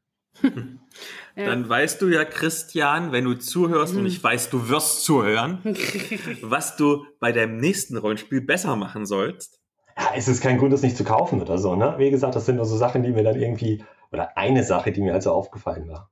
Ja. 1.36 1.46
Dann 1.46 1.68
weißt 1.68 2.02
du 2.02 2.08
ja, 2.08 2.24
Christian, 2.24 3.12
wenn 3.12 3.24
du 3.24 3.34
zuhörst 3.34 3.94
mhm. 3.94 4.00
und 4.00 4.06
ich 4.06 4.22
weiß, 4.22 4.50
du 4.50 4.68
wirst 4.68 5.04
zuhören, 5.04 5.60
was 6.42 6.76
du 6.76 7.06
bei 7.20 7.32
deinem 7.32 7.58
nächsten 7.58 7.96
Rollenspiel 7.96 8.40
besser 8.40 8.76
machen 8.76 9.06
sollst. 9.06 9.60
Ja, 9.96 10.10
es 10.16 10.28
ist 10.28 10.42
kein 10.42 10.58
Grund, 10.58 10.72
das 10.72 10.82
nicht 10.82 10.96
zu 10.96 11.04
kaufen 11.04 11.40
oder 11.40 11.56
so, 11.56 11.76
ne? 11.76 11.94
Wie 11.98 12.10
gesagt, 12.10 12.34
das 12.34 12.46
sind 12.46 12.56
nur 12.56 12.64
so 12.64 12.76
Sachen, 12.76 13.02
die 13.02 13.12
mir 13.12 13.22
dann 13.22 13.40
irgendwie, 13.40 13.84
oder 14.10 14.36
eine 14.36 14.64
Sache, 14.64 14.92
die 14.92 15.00
mir 15.00 15.14
also 15.14 15.32
aufgefallen 15.32 15.88
war. 15.88 16.10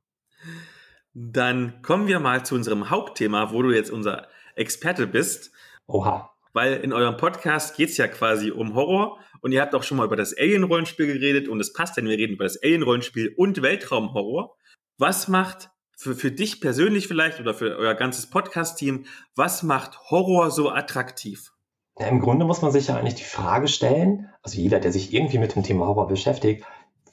Dann 1.15 1.83
kommen 1.83 2.07
wir 2.07 2.21
mal 2.21 2.45
zu 2.45 2.55
unserem 2.55 2.91
Hauptthema, 2.91 3.51
wo 3.51 3.63
du 3.63 3.73
jetzt 3.73 3.91
unser 3.91 4.29
Experte 4.55 5.07
bist. 5.07 5.51
Oha. 5.87 6.31
Weil 6.53 6.75
in 6.75 6.93
eurem 6.93 7.17
Podcast 7.17 7.77
geht 7.77 7.91
es 7.91 7.97
ja 7.97 8.09
quasi 8.09 8.51
um 8.51 8.75
Horror 8.75 9.19
und 9.41 9.53
ihr 9.53 9.61
habt 9.61 9.75
auch 9.75 9.83
schon 9.83 9.99
mal 9.99 10.07
über 10.07 10.17
das 10.17 10.37
Alien-Rollenspiel 10.37 11.07
geredet 11.07 11.49
und 11.49 11.61
es 11.61 11.73
passt, 11.73 11.97
denn 11.97 12.07
wir 12.07 12.17
reden 12.17 12.35
über 12.35 12.45
das 12.45 12.63
Alien-Rollenspiel 12.63 13.35
und 13.37 13.63
Weltraumhorror. 13.63 14.57
Was 14.99 15.29
macht 15.29 15.71
für, 15.97 16.15
für 16.15 16.31
dich 16.31 16.61
persönlich 16.61 17.09
vielleicht 17.09 17.41
oder 17.41 17.55
für 17.55 17.77
euer 17.77 17.95
ganzes 17.95 18.31
Podcast-Team, 18.31 19.05
was 19.35 19.63
macht 19.63 19.99
Horror 20.11 20.51
so 20.51 20.71
attraktiv? 20.71 21.53
Ja, 21.99 22.07
Im 22.07 22.21
Grunde 22.21 22.47
muss 22.47 22.63
man 22.63 22.71
sich 22.71 22.87
ja 22.87 22.97
eigentlich 22.97 23.17
die 23.17 23.25
Frage 23.25 23.67
stellen, 23.67 24.29
also 24.43 24.57
jeder, 24.59 24.79
der 24.79 24.93
sich 24.93 25.13
irgendwie 25.13 25.39
mit 25.39 25.57
dem 25.57 25.65
Thema 25.65 25.87
Horror 25.87 26.07
beschäftigt, 26.07 26.65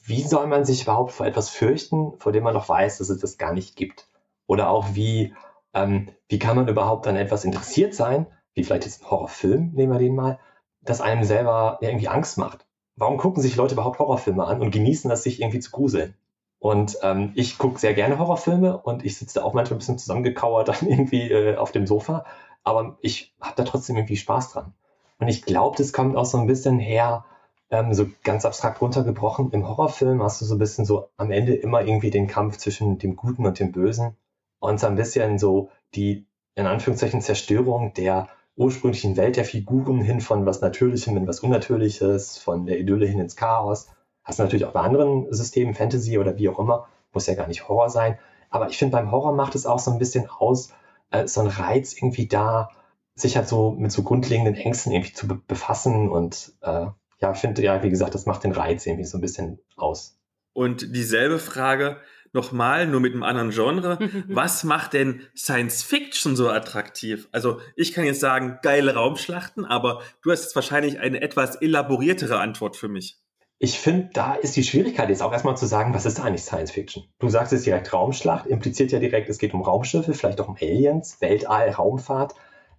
wie 0.04 0.22
soll 0.22 0.46
man 0.46 0.64
sich 0.64 0.82
überhaupt 0.82 1.10
vor 1.10 1.26
etwas 1.26 1.50
fürchten, 1.50 2.12
vor 2.20 2.30
dem 2.30 2.44
man 2.44 2.54
noch 2.54 2.68
weiß, 2.68 2.98
dass 2.98 3.10
es 3.10 3.18
das 3.18 3.38
gar 3.38 3.52
nicht 3.52 3.74
gibt? 3.74 4.08
Oder 4.46 4.70
auch 4.70 4.94
wie, 4.94 5.34
ähm, 5.74 6.10
wie 6.28 6.38
kann 6.38 6.54
man 6.54 6.68
überhaupt 6.68 7.08
an 7.08 7.16
etwas 7.16 7.44
interessiert 7.44 7.92
sein, 7.92 8.26
wie 8.56 8.64
vielleicht 8.64 8.86
jetzt 8.86 9.02
ein 9.02 9.10
Horrorfilm, 9.10 9.72
nehmen 9.74 9.92
wir 9.92 9.98
den 9.98 10.16
mal, 10.16 10.40
das 10.80 11.00
einem 11.00 11.24
selber 11.24 11.78
irgendwie 11.80 12.08
Angst 12.08 12.38
macht? 12.38 12.66
Warum 12.96 13.18
gucken 13.18 13.42
sich 13.42 13.54
Leute 13.56 13.74
überhaupt 13.74 13.98
Horrorfilme 13.98 14.44
an 14.44 14.62
und 14.62 14.70
genießen 14.70 15.10
das, 15.10 15.22
sich 15.22 15.40
irgendwie 15.40 15.60
zu 15.60 15.70
gruseln? 15.70 16.14
Und 16.58 16.96
ähm, 17.02 17.32
ich 17.34 17.58
gucke 17.58 17.78
sehr 17.78 17.92
gerne 17.92 18.18
Horrorfilme 18.18 18.78
und 18.78 19.04
ich 19.04 19.18
sitze 19.18 19.34
da 19.38 19.44
auch 19.44 19.52
manchmal 19.52 19.76
ein 19.76 19.78
bisschen 19.78 19.98
zusammengekauert 19.98 20.68
dann 20.68 20.88
irgendwie 20.88 21.30
äh, 21.30 21.56
auf 21.56 21.70
dem 21.70 21.86
Sofa. 21.86 22.24
Aber 22.64 22.96
ich 23.02 23.36
habe 23.40 23.54
da 23.56 23.64
trotzdem 23.64 23.96
irgendwie 23.96 24.16
Spaß 24.16 24.52
dran. 24.52 24.72
Und 25.18 25.28
ich 25.28 25.42
glaube, 25.42 25.76
das 25.76 25.92
kommt 25.92 26.16
auch 26.16 26.24
so 26.24 26.38
ein 26.38 26.46
bisschen 26.46 26.78
her, 26.78 27.24
ähm, 27.70 27.92
so 27.92 28.06
ganz 28.24 28.44
abstrakt 28.46 28.80
runtergebrochen. 28.80 29.50
Im 29.52 29.68
Horrorfilm 29.68 30.22
hast 30.22 30.40
du 30.40 30.46
so 30.46 30.54
ein 30.54 30.58
bisschen 30.58 30.86
so 30.86 31.10
am 31.18 31.30
Ende 31.30 31.54
immer 31.54 31.82
irgendwie 31.82 32.10
den 32.10 32.26
Kampf 32.26 32.56
zwischen 32.56 32.98
dem 32.98 33.16
Guten 33.16 33.46
und 33.46 33.60
dem 33.60 33.72
Bösen. 33.72 34.16
Und 34.58 34.80
so 34.80 34.86
ein 34.86 34.96
bisschen 34.96 35.38
so 35.38 35.68
die, 35.94 36.26
in 36.54 36.66
Anführungszeichen, 36.66 37.20
Zerstörung 37.20 37.92
der 37.92 38.28
ursprünglichen 38.56 39.16
Welt 39.16 39.36
der 39.36 39.44
Figuren 39.44 40.00
hin 40.00 40.20
von 40.20 40.46
was 40.46 40.60
Natürlichem 40.60 41.16
in 41.16 41.26
was 41.26 41.40
Unnatürliches, 41.40 42.38
von 42.38 42.66
der 42.66 42.78
Idylle 42.78 43.06
hin 43.06 43.20
ins 43.20 43.36
Chaos. 43.36 43.88
Hast 44.24 44.38
du 44.38 44.42
natürlich 44.42 44.64
auch 44.64 44.72
bei 44.72 44.80
anderen 44.80 45.32
Systemen, 45.32 45.74
Fantasy 45.74 46.18
oder 46.18 46.36
wie 46.38 46.48
auch 46.48 46.58
immer, 46.58 46.88
muss 47.12 47.26
ja 47.26 47.34
gar 47.34 47.46
nicht 47.46 47.68
Horror 47.68 47.90
sein. 47.90 48.18
Aber 48.50 48.68
ich 48.68 48.78
finde, 48.78 48.96
beim 48.96 49.10
Horror 49.10 49.34
macht 49.34 49.54
es 49.54 49.66
auch 49.66 49.78
so 49.78 49.90
ein 49.90 49.98
bisschen 49.98 50.28
aus, 50.28 50.72
äh, 51.10 51.26
so 51.26 51.42
ein 51.42 51.46
Reiz 51.46 51.94
irgendwie 51.94 52.26
da, 52.26 52.70
sich 53.14 53.36
halt 53.36 53.48
so 53.48 53.72
mit 53.72 53.92
so 53.92 54.02
grundlegenden 54.02 54.54
Ängsten 54.54 54.92
irgendwie 54.92 55.12
zu 55.12 55.28
be 55.28 55.40
befassen 55.46 56.08
und 56.08 56.52
äh, 56.62 56.86
ja, 57.18 57.34
finde, 57.34 57.62
ja, 57.62 57.82
wie 57.82 57.90
gesagt, 57.90 58.14
das 58.14 58.26
macht 58.26 58.44
den 58.44 58.52
Reiz 58.52 58.86
irgendwie 58.86 59.04
so 59.04 59.18
ein 59.18 59.22
bisschen 59.22 59.58
aus. 59.76 60.18
Und 60.52 60.94
dieselbe 60.94 61.38
Frage 61.38 61.98
nochmal, 62.36 62.86
nur 62.86 63.00
mit 63.00 63.12
einem 63.12 63.24
anderen 63.24 63.50
Genre. 63.50 63.98
Was 64.28 64.62
macht 64.62 64.92
denn 64.92 65.22
Science 65.36 65.82
Fiction 65.82 66.36
so 66.36 66.48
attraktiv? 66.48 67.28
Also, 67.32 67.58
ich 67.74 67.92
kann 67.92 68.04
jetzt 68.04 68.20
sagen, 68.20 68.58
geile 68.62 68.94
Raumschlachten, 68.94 69.64
aber 69.64 70.02
du 70.22 70.30
hast 70.30 70.42
jetzt 70.42 70.54
wahrscheinlich 70.54 71.00
eine 71.00 71.20
etwas 71.20 71.56
elaboriertere 71.56 72.38
Antwort 72.38 72.76
für 72.76 72.88
mich. 72.88 73.18
Ich 73.58 73.78
finde, 73.78 74.10
da 74.12 74.34
ist 74.34 74.54
die 74.54 74.64
Schwierigkeit 74.64 75.08
jetzt 75.08 75.22
auch 75.22 75.32
erstmal 75.32 75.56
zu 75.56 75.66
sagen, 75.66 75.94
was 75.94 76.04
ist 76.04 76.20
eigentlich 76.20 76.42
Science 76.42 76.70
Fiction? 76.70 77.04
Du 77.18 77.28
sagst 77.30 77.54
es 77.54 77.62
direkt 77.62 77.90
Raumschlacht, 77.92 78.46
impliziert 78.46 78.92
ja 78.92 78.98
direkt, 78.98 79.30
es 79.30 79.38
geht 79.38 79.54
um 79.54 79.62
Raumschiffe, 79.62 80.12
vielleicht 80.12 80.40
auch 80.42 80.48
um 80.48 80.56
Aliens, 80.60 81.20
Weltall, 81.20 81.70
Raumfahrt. 81.70 82.34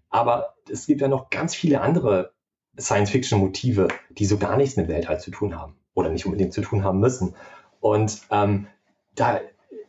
Aber 0.09 0.53
es 0.71 0.85
gibt 0.85 1.01
ja 1.01 1.07
noch 1.07 1.31
ganz 1.31 1.55
viele 1.55 1.81
andere 1.81 2.33
Science 2.79 3.09
Fiction 3.09 3.39
Motive, 3.39 3.87
die 4.11 4.25
so 4.25 4.37
gar 4.37 4.55
nichts 4.55 4.77
mit 4.77 4.87
Weltall 4.87 5.19
zu 5.19 5.31
tun 5.31 5.59
haben 5.59 5.75
oder 5.95 6.09
nicht 6.09 6.25
unbedingt 6.25 6.53
zu 6.53 6.61
tun 6.61 6.83
haben 6.83 6.99
müssen. 6.99 7.35
Und 7.79 8.21
ähm, 8.29 8.67
da 9.17 9.41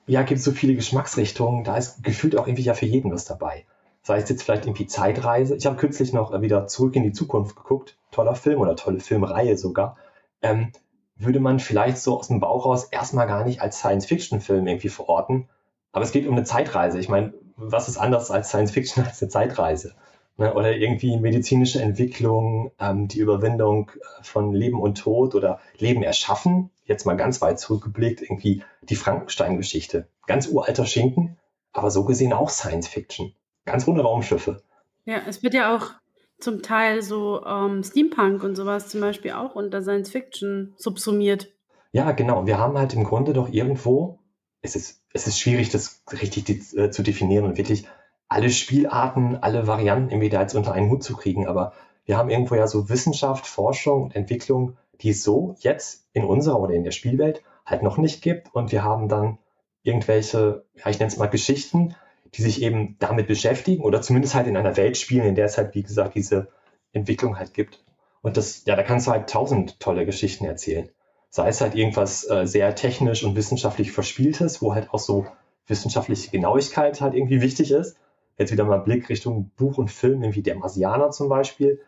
ja, 0.07 0.23
gibt 0.23 0.39
es 0.39 0.45
so 0.45 0.53
viele 0.53 0.75
Geschmacksrichtungen, 0.75 1.65
da 1.65 1.77
ist 1.77 2.03
gefühlt 2.03 2.37
auch 2.37 2.47
irgendwie 2.47 2.63
ja 2.63 2.75
für 2.75 2.87
jeden 2.87 3.13
was 3.13 3.25
dabei. 3.25 3.67
Sei 4.03 4.19
es 4.19 4.29
jetzt 4.29 4.43
vielleicht 4.43 4.65
irgendwie 4.65 4.87
Zeitreise. 4.87 5.55
Ich 5.55 5.67
habe 5.67 5.77
kürzlich 5.77 6.13
noch 6.13 6.39
wieder 6.41 6.67
zurück 6.67 6.97
in 6.97 7.03
die 7.03 7.13
Zukunft 7.13 7.57
geguckt. 7.57 7.99
Toller 8.11 8.35
Film 8.35 8.61
oder 8.61 8.75
tolle 8.75 9.01
Filmreihe 9.01 9.59
sogar 9.59 9.97
ähm, 10.43 10.73
würde 11.17 11.41
man 11.41 11.59
vielleicht 11.59 11.99
so 11.99 12.19
aus 12.19 12.29
dem 12.29 12.41
Bauch 12.41 12.65
raus 12.65 12.85
erstmal 12.85 13.27
gar 13.27 13.45
nicht 13.45 13.61
als 13.61 13.79
Science-Fiction-Film 13.79 14.67
irgendwie 14.67 14.89
verorten. 14.89 15.49
Aber 15.93 16.05
es 16.05 16.13
geht 16.13 16.27
um 16.27 16.35
eine 16.35 16.45
Zeitreise. 16.45 16.99
Ich 16.99 17.09
meine, 17.09 17.35
was 17.57 17.89
ist 17.89 17.99
anders 17.99 18.31
als 18.31 18.49
Science-Fiction 18.49 19.05
als 19.05 19.21
eine 19.21 19.31
Zeitreise? 19.31 19.95
Ne? 20.39 20.55
Oder 20.55 20.77
irgendwie 20.77 21.19
medizinische 21.19 21.83
Entwicklung, 21.83 22.71
ähm, 22.81 23.09
die 23.09 23.19
Überwindung 23.19 23.91
äh, 23.91 24.23
von 24.23 24.55
Leben 24.55 24.81
und 24.81 24.97
Tod 24.97 25.35
oder 25.35 25.61
Leben 25.77 26.03
erschaffen. 26.03 26.71
Jetzt 26.85 27.05
mal 27.05 27.17
ganz 27.17 27.43
weit 27.43 27.61
zurückgeblickt, 27.61 28.23
irgendwie 28.23 28.63
die 28.83 28.97
Frankenstein-Geschichte. 28.97 30.09
Ganz 30.27 30.49
uralter 30.49 30.87
Schinken, 30.87 31.37
aber 31.73 31.91
so 31.91 32.05
gesehen 32.05 32.33
auch 32.33 32.49
Science-Fiction. 32.49 33.35
Ganz 33.67 33.87
ohne 33.87 34.01
Raumschiffe. 34.01 34.63
Ja, 35.05 35.21
es 35.27 35.43
wird 35.43 35.55
ja 35.55 35.77
auch 35.77 35.91
zum 36.39 36.63
Teil 36.63 37.03
so 37.03 37.45
ähm, 37.45 37.83
Steampunk 37.83 38.45
und 38.45 38.55
sowas 38.55 38.89
zum 38.89 39.01
Beispiel 39.01 39.33
auch 39.33 39.55
unter 39.57 39.83
Science 39.83 40.11
Fiction 40.11 40.75
subsumiert. 40.77 41.49
Ja, 41.91 42.13
genau. 42.13 42.47
Wir 42.47 42.59
haben 42.59 42.79
halt 42.79 42.95
im 42.95 43.05
Grunde 43.05 43.33
doch 43.33 43.49
irgendwo, 43.49 44.21
es 44.63 44.77
ist, 44.77 45.03
es 45.13 45.27
ist 45.27 45.41
schwierig, 45.41 45.71
das 45.71 46.03
richtig 46.13 46.49
äh, 46.77 46.91
zu 46.91 47.03
definieren 47.03 47.45
und 47.45 47.59
wirklich 47.59 47.89
alle 48.29 48.51
Spielarten, 48.51 49.37
alle 49.37 49.67
Varianten 49.67 50.11
irgendwie 50.11 50.29
da 50.29 50.43
jetzt 50.43 50.55
unter 50.55 50.73
einen 50.73 50.91
Hut 50.91 51.03
zu 51.03 51.17
kriegen. 51.17 51.47
Aber 51.47 51.73
wir 52.05 52.17
haben 52.17 52.31
irgendwo 52.31 52.55
ja 52.55 52.67
so 52.67 52.89
Wissenschaft, 52.89 53.47
Forschung 53.47 54.05
und 54.05 54.17
Entwicklung, 54.17 54.77
die 55.01 55.11
es 55.11 55.23
so 55.23 55.55
jetzt 55.61 56.07
in 56.13 56.25
unserer 56.25 56.61
oder 56.61 56.75
in 56.75 56.85
der 56.85 56.91
Spielwelt 56.91 57.43
halt 57.65 57.83
noch 57.83 57.99
nicht 57.99 58.23
gibt. 58.23 58.55
Und 58.55 58.73
wir 58.73 58.85
haben 58.85 59.09
dann 59.09 59.39
irgendwelche, 59.83 60.65
ja, 60.75 60.91
ich 60.91 60.99
nenne 60.99 61.11
es 61.11 61.17
mal 61.17 61.27
Geschichten, 61.27 61.95
die 62.35 62.43
sich 62.43 62.63
eben 62.63 62.97
damit 62.99 63.27
beschäftigen 63.27 63.83
oder 63.83 64.03
zumindest 64.03 64.35
halt 64.35 64.47
in 64.47 64.57
einer 64.57 64.77
Welt 64.77 64.97
spielen, 64.97 65.27
in 65.27 65.35
der 65.35 65.47
es 65.47 65.57
halt, 65.57 65.75
wie 65.75 65.83
gesagt, 65.83 66.15
diese 66.15 66.49
Entwicklung 66.93 67.39
halt 67.39 67.55
gibt. 67.55 67.85
Und 68.21 68.37
das, 68.37 68.65
ja, 68.67 68.77
da 68.77 68.83
kannst 68.83 69.07
du 69.07 69.13
halt 69.13 69.31
tausend 69.31 69.81
tolle 69.81 70.05
Geschichten 70.05 70.45
erzählen. 70.45 70.91
Sei 71.31 71.49
es 71.49 71.61
halt 71.61 71.75
irgendwas 71.75 72.29
äh, 72.29 72.47
sehr 72.47 72.75
technisch 72.75 73.23
und 73.23 73.37
wissenschaftlich 73.37 73.93
Verspieltes, 73.93 74.61
wo 74.61 74.75
halt 74.75 74.91
auch 74.91 74.99
so 74.99 75.27
wissenschaftliche 75.67 76.31
Genauigkeit 76.31 77.01
halt 77.01 77.15
irgendwie 77.15 77.41
wichtig 77.41 77.71
ist. 77.71 77.97
Jetzt 78.39 78.53
wieder 78.53 78.65
mal 78.65 78.79
Blick 78.79 79.09
Richtung 79.09 79.51
Buch 79.57 79.79
und 79.79 79.91
Film, 79.91 80.23
irgendwie 80.23 80.43
der 80.43 80.55
Marsianer 80.55 81.11
zum 81.11 81.29
Beispiel. 81.29 81.81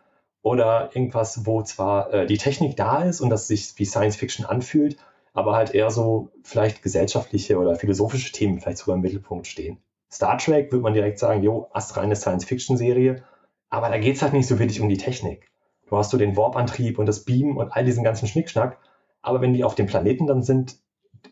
Oder 0.43 0.89
irgendwas, 0.93 1.45
wo 1.45 1.61
zwar 1.61 2.13
äh, 2.13 2.25
die 2.25 2.37
Technik 2.37 2.75
da 2.75 3.03
ist 3.03 3.21
und 3.21 3.29
das 3.29 3.47
sich 3.47 3.73
wie 3.77 3.85
Science 3.85 4.15
Fiction 4.15 4.45
anfühlt, 4.45 4.97
aber 5.33 5.55
halt 5.55 5.73
eher 5.73 5.91
so 5.91 6.29
vielleicht 6.43 6.81
gesellschaftliche 6.81 7.57
oder 7.57 7.75
philosophische 7.75 8.31
Themen 8.31 8.59
vielleicht 8.59 8.79
sogar 8.79 8.95
im 8.95 9.01
Mittelpunkt 9.01 9.47
stehen. 9.47 9.77
Star 10.11 10.37
Trek 10.37 10.71
würde 10.71 10.83
man 10.83 10.93
direkt 10.93 11.19
sagen, 11.19 11.41
jo, 11.41 11.69
astreine 11.71 12.15
Science-Fiction-Serie. 12.15 13.23
Aber 13.69 13.89
da 13.89 13.97
geht 13.97 14.17
es 14.17 14.21
halt 14.21 14.33
nicht 14.33 14.47
so 14.47 14.59
wirklich 14.59 14.81
um 14.81 14.89
die 14.89 14.97
Technik. 14.97 15.49
Du 15.87 15.97
hast 15.97 16.09
so 16.09 16.17
den 16.17 16.35
Warp-Antrieb 16.35 16.99
und 16.99 17.05
das 17.05 17.23
Beam 17.23 17.55
und 17.55 17.71
all 17.71 17.85
diesen 17.85 18.03
ganzen 18.03 18.27
Schnickschnack. 18.27 18.77
Aber 19.21 19.39
wenn 19.39 19.53
die 19.53 19.63
auf 19.63 19.75
dem 19.75 19.87
Planeten 19.87 20.27
dann 20.27 20.41
sind, 20.41 20.77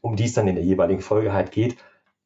um 0.01 0.15
die 0.15 0.25
es 0.25 0.33
dann 0.33 0.47
in 0.47 0.55
der 0.55 0.63
jeweiligen 0.63 1.01
Folge 1.01 1.33
halt 1.33 1.51
geht, 1.51 1.75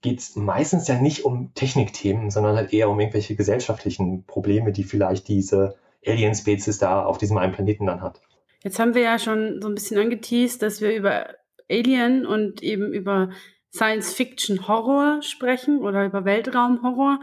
geht 0.03 0.19
es 0.19 0.35
meistens 0.35 0.87
ja 0.87 0.99
nicht 1.01 1.25
um 1.25 1.53
Technikthemen, 1.55 2.29
sondern 2.29 2.55
halt 2.55 2.73
eher 2.73 2.89
um 2.89 2.99
irgendwelche 2.99 3.35
gesellschaftlichen 3.35 4.25
Probleme, 4.25 4.71
die 4.71 4.83
vielleicht 4.83 5.27
diese 5.27 5.75
Alien-Spezies 6.05 6.77
da 6.77 7.03
auf 7.03 7.17
diesem 7.17 7.37
einen 7.37 7.53
Planeten 7.53 7.87
dann 7.87 8.01
hat. 8.01 8.21
Jetzt 8.63 8.79
haben 8.79 8.93
wir 8.93 9.01
ja 9.01 9.17
schon 9.17 9.61
so 9.61 9.69
ein 9.69 9.75
bisschen 9.75 9.97
angeteased, 9.97 10.61
dass 10.61 10.81
wir 10.81 10.95
über 10.95 11.29
Alien 11.69 12.25
und 12.25 12.61
eben 12.61 12.93
über 12.93 13.29
Science-Fiction-Horror 13.73 15.21
sprechen 15.21 15.79
oder 15.79 16.05
über 16.05 16.25
Weltraum-Horror. 16.25 17.19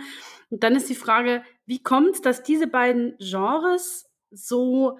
Und 0.48 0.64
dann 0.64 0.74
ist 0.74 0.88
die 0.88 0.94
Frage, 0.94 1.42
wie 1.66 1.82
kommt 1.82 2.14
es, 2.14 2.22
dass 2.22 2.42
diese 2.42 2.66
beiden 2.66 3.14
Genres 3.18 4.10
so 4.30 4.98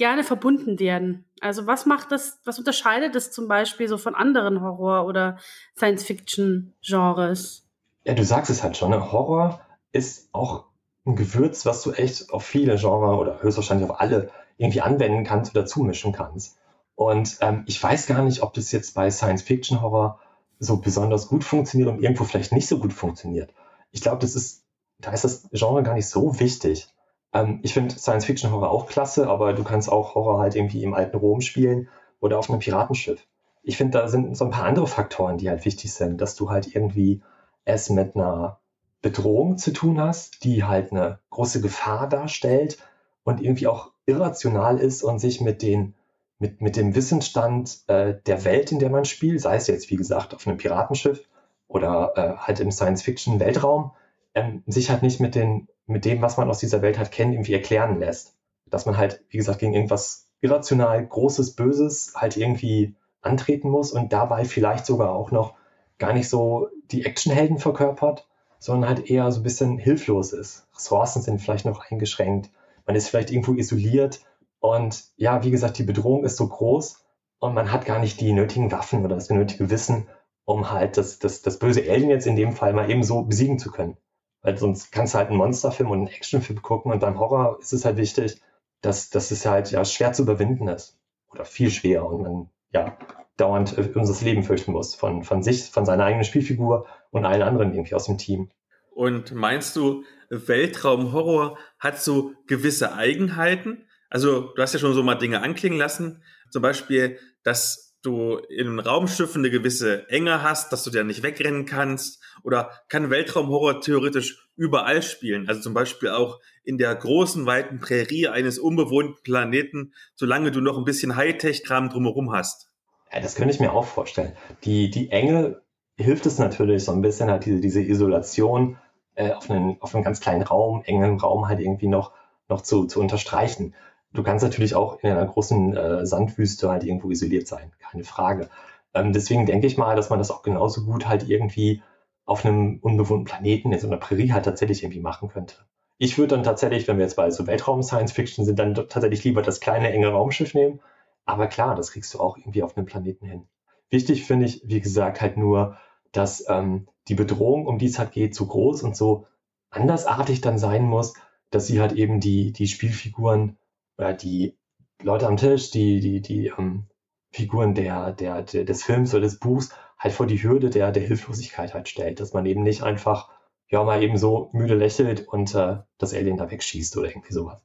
gerne 0.00 0.24
verbunden 0.24 0.80
werden. 0.80 1.26
Also 1.42 1.66
was 1.66 1.84
macht 1.84 2.10
das, 2.10 2.40
was 2.46 2.58
unterscheidet 2.58 3.14
das 3.14 3.32
zum 3.32 3.48
Beispiel 3.48 3.86
so 3.86 3.98
von 3.98 4.14
anderen 4.14 4.62
Horror- 4.62 5.04
oder 5.04 5.36
Science-Fiction-Genres? 5.76 7.68
Ja, 8.04 8.14
du 8.14 8.24
sagst 8.24 8.50
es 8.50 8.62
halt 8.62 8.78
schon, 8.78 8.92
ne? 8.92 9.12
Horror 9.12 9.60
ist 9.92 10.30
auch 10.32 10.64
ein 11.04 11.16
Gewürz, 11.16 11.66
was 11.66 11.82
du 11.82 11.92
echt 11.92 12.30
auf 12.32 12.46
viele 12.46 12.76
Genres 12.76 13.18
oder 13.18 13.42
höchstwahrscheinlich 13.42 13.90
auf 13.90 14.00
alle 14.00 14.30
irgendwie 14.56 14.80
anwenden 14.80 15.22
kannst 15.22 15.54
oder 15.54 15.66
zumischen 15.66 16.12
kannst. 16.12 16.56
Und 16.94 17.36
ähm, 17.42 17.64
ich 17.66 17.82
weiß 17.82 18.06
gar 18.06 18.22
nicht, 18.22 18.42
ob 18.42 18.54
das 18.54 18.72
jetzt 18.72 18.94
bei 18.94 19.10
Science-Fiction-Horror 19.10 20.18
so 20.58 20.78
besonders 20.78 21.28
gut 21.28 21.44
funktioniert 21.44 21.90
und 21.90 22.02
irgendwo 22.02 22.24
vielleicht 22.24 22.52
nicht 22.52 22.68
so 22.68 22.78
gut 22.78 22.94
funktioniert. 22.94 23.52
Ich 23.90 24.00
glaube, 24.00 24.20
das 24.20 24.34
ist, 24.34 24.64
da 24.98 25.12
ist 25.12 25.24
das 25.24 25.46
Genre 25.52 25.82
gar 25.82 25.94
nicht 25.94 26.08
so 26.08 26.40
wichtig. 26.40 26.88
Ähm, 27.32 27.60
ich 27.62 27.74
finde 27.74 27.96
Science-Fiction-Horror 27.96 28.70
auch 28.70 28.86
klasse, 28.86 29.28
aber 29.28 29.52
du 29.52 29.64
kannst 29.64 29.90
auch 29.90 30.14
Horror 30.14 30.40
halt 30.40 30.56
irgendwie 30.56 30.82
im 30.82 30.94
alten 30.94 31.16
Rom 31.16 31.40
spielen 31.40 31.88
oder 32.20 32.38
auf 32.38 32.50
einem 32.50 32.60
Piratenschiff. 32.60 33.26
Ich 33.62 33.76
finde, 33.76 33.98
da 33.98 34.08
sind 34.08 34.36
so 34.36 34.44
ein 34.44 34.50
paar 34.50 34.64
andere 34.64 34.86
Faktoren, 34.86 35.38
die 35.38 35.48
halt 35.48 35.64
wichtig 35.64 35.92
sind, 35.92 36.20
dass 36.20 36.34
du 36.34 36.50
halt 36.50 36.74
irgendwie 36.74 37.22
es 37.64 37.90
mit 37.90 38.16
einer 38.16 38.58
Bedrohung 39.02 39.58
zu 39.58 39.72
tun 39.72 40.00
hast, 40.00 40.44
die 40.44 40.64
halt 40.64 40.92
eine 40.92 41.18
große 41.30 41.60
Gefahr 41.60 42.08
darstellt 42.08 42.78
und 43.24 43.40
irgendwie 43.40 43.66
auch 43.66 43.92
irrational 44.06 44.78
ist 44.78 45.02
und 45.02 45.18
sich 45.18 45.40
mit 45.40 45.62
den 45.62 45.94
mit, 46.40 46.62
mit 46.62 46.76
dem 46.76 46.94
Wissensstand 46.94 47.80
äh, 47.86 48.14
der 48.26 48.44
Welt, 48.44 48.72
in 48.72 48.78
der 48.78 48.90
man 48.90 49.04
spielt, 49.04 49.42
sei 49.42 49.56
es 49.56 49.66
jetzt, 49.66 49.90
wie 49.90 49.96
gesagt, 49.96 50.34
auf 50.34 50.46
einem 50.46 50.56
Piratenschiff 50.56 51.28
oder 51.68 52.12
äh, 52.16 52.36
halt 52.38 52.60
im 52.60 52.72
Science-Fiction-Weltraum, 52.72 53.92
ähm, 54.34 54.62
sich 54.66 54.90
halt 54.90 55.02
nicht 55.02 55.20
mit, 55.20 55.34
den, 55.34 55.68
mit 55.86 56.04
dem, 56.04 56.22
was 56.22 56.36
man 56.36 56.48
aus 56.48 56.58
dieser 56.58 56.82
Welt 56.82 56.98
halt 56.98 57.12
kennt, 57.12 57.34
irgendwie 57.34 57.54
erklären 57.54 57.98
lässt. 57.98 58.36
Dass 58.66 58.86
man 58.86 58.96
halt, 58.96 59.24
wie 59.28 59.38
gesagt, 59.38 59.58
gegen 59.58 59.74
irgendwas 59.74 60.28
irrational 60.40 61.06
Großes, 61.06 61.54
Böses 61.54 62.12
halt 62.16 62.36
irgendwie 62.36 62.94
antreten 63.22 63.68
muss 63.68 63.92
und 63.92 64.12
dabei 64.12 64.44
vielleicht 64.44 64.86
sogar 64.86 65.14
auch 65.14 65.30
noch 65.30 65.54
gar 65.98 66.12
nicht 66.12 66.28
so 66.28 66.68
die 66.90 67.04
Actionhelden 67.04 67.58
verkörpert, 67.58 68.26
sondern 68.58 68.88
halt 68.88 69.10
eher 69.10 69.30
so 69.30 69.40
ein 69.40 69.42
bisschen 69.42 69.78
hilflos 69.78 70.32
ist. 70.32 70.66
Ressourcen 70.74 71.22
sind 71.22 71.40
vielleicht 71.40 71.66
noch 71.66 71.90
eingeschränkt, 71.90 72.50
man 72.86 72.96
ist 72.96 73.08
vielleicht 73.08 73.30
irgendwo 73.30 73.54
isoliert 73.54 74.20
und 74.60 75.04
ja, 75.16 75.44
wie 75.44 75.50
gesagt, 75.50 75.78
die 75.78 75.84
Bedrohung 75.84 76.24
ist 76.24 76.36
so 76.36 76.48
groß 76.48 77.04
und 77.38 77.54
man 77.54 77.72
hat 77.72 77.84
gar 77.84 77.98
nicht 77.98 78.20
die 78.20 78.32
nötigen 78.32 78.72
Waffen 78.72 79.04
oder 79.04 79.14
das 79.14 79.30
nötige 79.30 79.70
Wissen, 79.70 80.08
um 80.44 80.70
halt 80.70 80.96
das, 80.96 81.18
das, 81.18 81.42
das 81.42 81.58
böse 81.58 81.82
Alien 81.82 82.10
jetzt 82.10 82.26
in 82.26 82.36
dem 82.36 82.52
Fall 82.52 82.72
mal 82.72 82.90
eben 82.90 83.02
so 83.02 83.22
besiegen 83.22 83.58
zu 83.58 83.70
können. 83.70 83.96
Weil 84.42 84.56
sonst 84.56 84.90
kannst 84.92 85.14
du 85.14 85.18
halt 85.18 85.28
einen 85.28 85.36
Monsterfilm 85.36 85.90
und 85.90 85.98
einen 85.98 86.08
Actionfilm 86.08 86.62
gucken 86.62 86.92
und 86.92 87.00
beim 87.00 87.18
Horror 87.18 87.58
ist 87.60 87.72
es 87.72 87.84
halt 87.84 87.96
wichtig, 87.96 88.40
dass, 88.80 89.10
dass 89.10 89.30
es 89.30 89.44
halt 89.44 89.70
ja 89.70 89.84
schwer 89.84 90.12
zu 90.12 90.22
überwinden 90.22 90.68
ist. 90.68 90.98
Oder 91.30 91.44
viel 91.44 91.70
schwerer 91.70 92.06
und 92.06 92.22
man 92.22 92.50
ja 92.72 92.96
dauernd 93.36 93.76
äh, 93.76 93.90
um 93.94 94.06
das 94.06 94.22
Leben 94.22 94.42
fürchten 94.42 94.72
muss. 94.72 94.94
Von, 94.94 95.24
von 95.24 95.42
sich, 95.42 95.70
von 95.70 95.84
seiner 95.84 96.04
eigenen 96.04 96.24
Spielfigur 96.24 96.86
und 97.10 97.24
allen 97.24 97.42
anderen 97.42 97.72
irgendwie 97.72 97.94
aus 97.94 98.06
dem 98.06 98.18
Team. 98.18 98.50
Und 98.90 99.32
meinst 99.32 99.76
du, 99.76 100.04
Weltraumhorror 100.30 101.58
hat 101.78 102.00
so 102.00 102.32
gewisse 102.46 102.94
Eigenheiten? 102.94 103.86
Also, 104.08 104.52
du 104.54 104.62
hast 104.62 104.72
ja 104.72 104.80
schon 104.80 104.94
so 104.94 105.02
mal 105.02 105.14
Dinge 105.14 105.42
anklingen 105.42 105.78
lassen. 105.78 106.22
Zum 106.50 106.62
Beispiel, 106.62 107.18
dass 107.42 107.89
du 108.02 108.36
in 108.36 108.78
Raumschiffen 108.78 109.42
eine 109.42 109.50
gewisse 109.50 110.08
Enge 110.08 110.42
hast, 110.42 110.72
dass 110.72 110.84
du 110.84 110.90
da 110.90 111.04
nicht 111.04 111.22
wegrennen 111.22 111.66
kannst? 111.66 112.22
Oder 112.42 112.70
kann 112.88 113.10
Weltraumhorror 113.10 113.80
theoretisch 113.80 114.48
überall 114.56 115.02
spielen? 115.02 115.48
Also 115.48 115.60
zum 115.60 115.74
Beispiel 115.74 116.10
auch 116.10 116.40
in 116.64 116.78
der 116.78 116.94
großen, 116.94 117.46
weiten 117.46 117.80
Prärie 117.80 118.28
eines 118.28 118.58
unbewohnten 118.58 119.22
Planeten, 119.22 119.92
solange 120.14 120.50
du 120.50 120.60
noch 120.60 120.78
ein 120.78 120.84
bisschen 120.84 121.16
Hightech-Kram 121.16 121.90
drumherum 121.90 122.32
hast. 122.32 122.68
Ja, 123.12 123.20
das 123.20 123.34
könnte 123.34 123.52
ich 123.52 123.60
mir 123.60 123.72
auch 123.72 123.86
vorstellen. 123.86 124.32
Die, 124.64 124.90
die 124.90 125.10
Enge 125.10 125.62
hilft 125.96 126.26
es 126.26 126.38
natürlich 126.38 126.84
so 126.84 126.92
ein 126.92 127.02
bisschen, 127.02 127.30
halt 127.30 127.44
diese, 127.44 127.60
diese 127.60 127.82
Isolation 127.82 128.78
äh, 129.14 129.32
auf, 129.32 129.50
einen, 129.50 129.76
auf 129.80 129.94
einen 129.94 130.04
ganz 130.04 130.20
kleinen 130.20 130.42
Raum, 130.42 130.82
engen 130.84 131.18
Raum 131.18 131.48
halt 131.48 131.60
irgendwie 131.60 131.88
noch, 131.88 132.12
noch 132.48 132.62
zu, 132.62 132.86
zu 132.86 133.00
unterstreichen. 133.00 133.74
Du 134.12 134.22
kannst 134.22 134.42
natürlich 134.42 134.74
auch 134.74 134.98
in 135.02 135.10
einer 135.10 135.26
großen 135.26 135.76
äh, 135.76 136.06
Sandwüste 136.06 136.68
halt 136.68 136.84
irgendwo 136.84 137.10
isoliert 137.10 137.46
sein, 137.46 137.72
keine 137.78 138.04
Frage. 138.04 138.48
Ähm, 138.92 139.12
deswegen 139.12 139.46
denke 139.46 139.66
ich 139.66 139.76
mal, 139.78 139.94
dass 139.94 140.10
man 140.10 140.18
das 140.18 140.30
auch 140.30 140.42
genauso 140.42 140.84
gut 140.84 141.06
halt 141.06 141.28
irgendwie 141.28 141.82
auf 142.24 142.44
einem 142.44 142.78
unbewohnten 142.80 143.24
Planeten, 143.24 143.72
in 143.72 143.78
so 143.78 143.86
einer 143.86 143.96
Prärie 143.96 144.32
halt 144.32 144.44
tatsächlich 144.44 144.82
irgendwie 144.82 145.00
machen 145.00 145.28
könnte. 145.28 145.56
Ich 145.98 146.16
würde 146.16 146.34
dann 146.34 146.44
tatsächlich, 146.44 146.88
wenn 146.88 146.96
wir 146.96 147.04
jetzt 147.04 147.16
bei 147.16 147.30
so 147.30 147.46
Weltraum-Science-Fiction 147.46 148.44
sind, 148.44 148.58
dann 148.58 148.74
tatsächlich 148.74 149.22
lieber 149.22 149.42
das 149.42 149.60
kleine, 149.60 149.92
enge 149.92 150.08
Raumschiff 150.08 150.54
nehmen. 150.54 150.80
Aber 151.24 151.46
klar, 151.46 151.74
das 151.74 151.92
kriegst 151.92 152.14
du 152.14 152.20
auch 152.20 152.38
irgendwie 152.38 152.62
auf 152.62 152.76
einem 152.76 152.86
Planeten 152.86 153.26
hin. 153.26 153.46
Wichtig 153.90 154.24
finde 154.24 154.46
ich, 154.46 154.62
wie 154.64 154.80
gesagt, 154.80 155.20
halt 155.20 155.36
nur, 155.36 155.76
dass 156.12 156.44
ähm, 156.48 156.88
die 157.08 157.14
Bedrohung, 157.14 157.66
um 157.66 157.78
die 157.78 157.86
es 157.86 157.98
halt 157.98 158.12
geht, 158.12 158.34
so 158.34 158.46
groß 158.46 158.82
und 158.82 158.96
so 158.96 159.26
andersartig 159.70 160.40
dann 160.40 160.58
sein 160.58 160.84
muss, 160.84 161.14
dass 161.50 161.66
sie 161.66 161.80
halt 161.80 161.92
eben 161.92 162.20
die, 162.20 162.52
die 162.52 162.66
Spielfiguren 162.66 163.56
oder 164.00 164.14
die 164.14 164.56
Leute 165.02 165.26
am 165.26 165.36
Tisch, 165.36 165.70
die, 165.70 166.00
die, 166.00 166.20
die 166.22 166.46
ähm, 166.58 166.86
Figuren 167.32 167.74
der, 167.74 168.12
der, 168.12 168.42
der, 168.42 168.64
des 168.64 168.82
Films 168.82 169.12
oder 169.12 169.22
des 169.22 169.38
Buchs 169.38 169.70
halt 169.98 170.14
vor 170.14 170.26
die 170.26 170.42
Hürde 170.42 170.70
der, 170.70 170.90
der 170.90 171.02
Hilflosigkeit 171.02 171.74
halt 171.74 171.88
stellt, 171.88 172.18
dass 172.18 172.32
man 172.32 172.46
eben 172.46 172.62
nicht 172.62 172.82
einfach 172.82 173.30
ja 173.68 173.84
mal 173.84 174.02
eben 174.02 174.16
so 174.16 174.48
müde 174.52 174.74
lächelt 174.74 175.28
und 175.28 175.54
äh, 175.54 175.76
das 175.98 176.14
Alien 176.14 176.38
da 176.38 176.50
wegschießt 176.50 176.96
oder 176.96 177.08
irgendwie 177.08 177.32
sowas. 177.32 177.62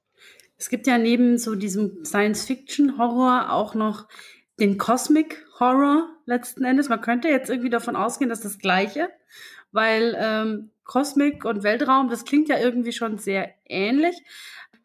Es 0.58 0.70
gibt 0.70 0.88
ja 0.88 0.98
neben 0.98 1.38
so 1.38 1.56
diesem 1.56 2.04
Science-Fiction-Horror 2.04 3.52
auch 3.52 3.74
noch 3.74 4.08
den 4.60 4.78
Cosmic 4.78 5.46
Horror 5.60 6.10
letzten 6.26 6.64
Endes. 6.64 6.90
Man 6.90 7.02
könnte 7.02 7.30
jetzt 7.30 7.50
irgendwie 7.50 7.70
davon 7.70 7.96
ausgehen, 7.96 8.30
dass 8.30 8.42
das 8.42 8.60
Gleiche, 8.60 9.10
weil 9.72 10.16
ähm, 10.20 10.72
Cosmic 10.84 11.46
und 11.46 11.64
Weltraum, 11.64 12.10
das 12.10 12.26
klingt 12.26 12.48
ja 12.48 12.58
irgendwie 12.58 12.94
schon 12.94 13.18
sehr 13.18 13.54
ähnlich. 13.66 14.16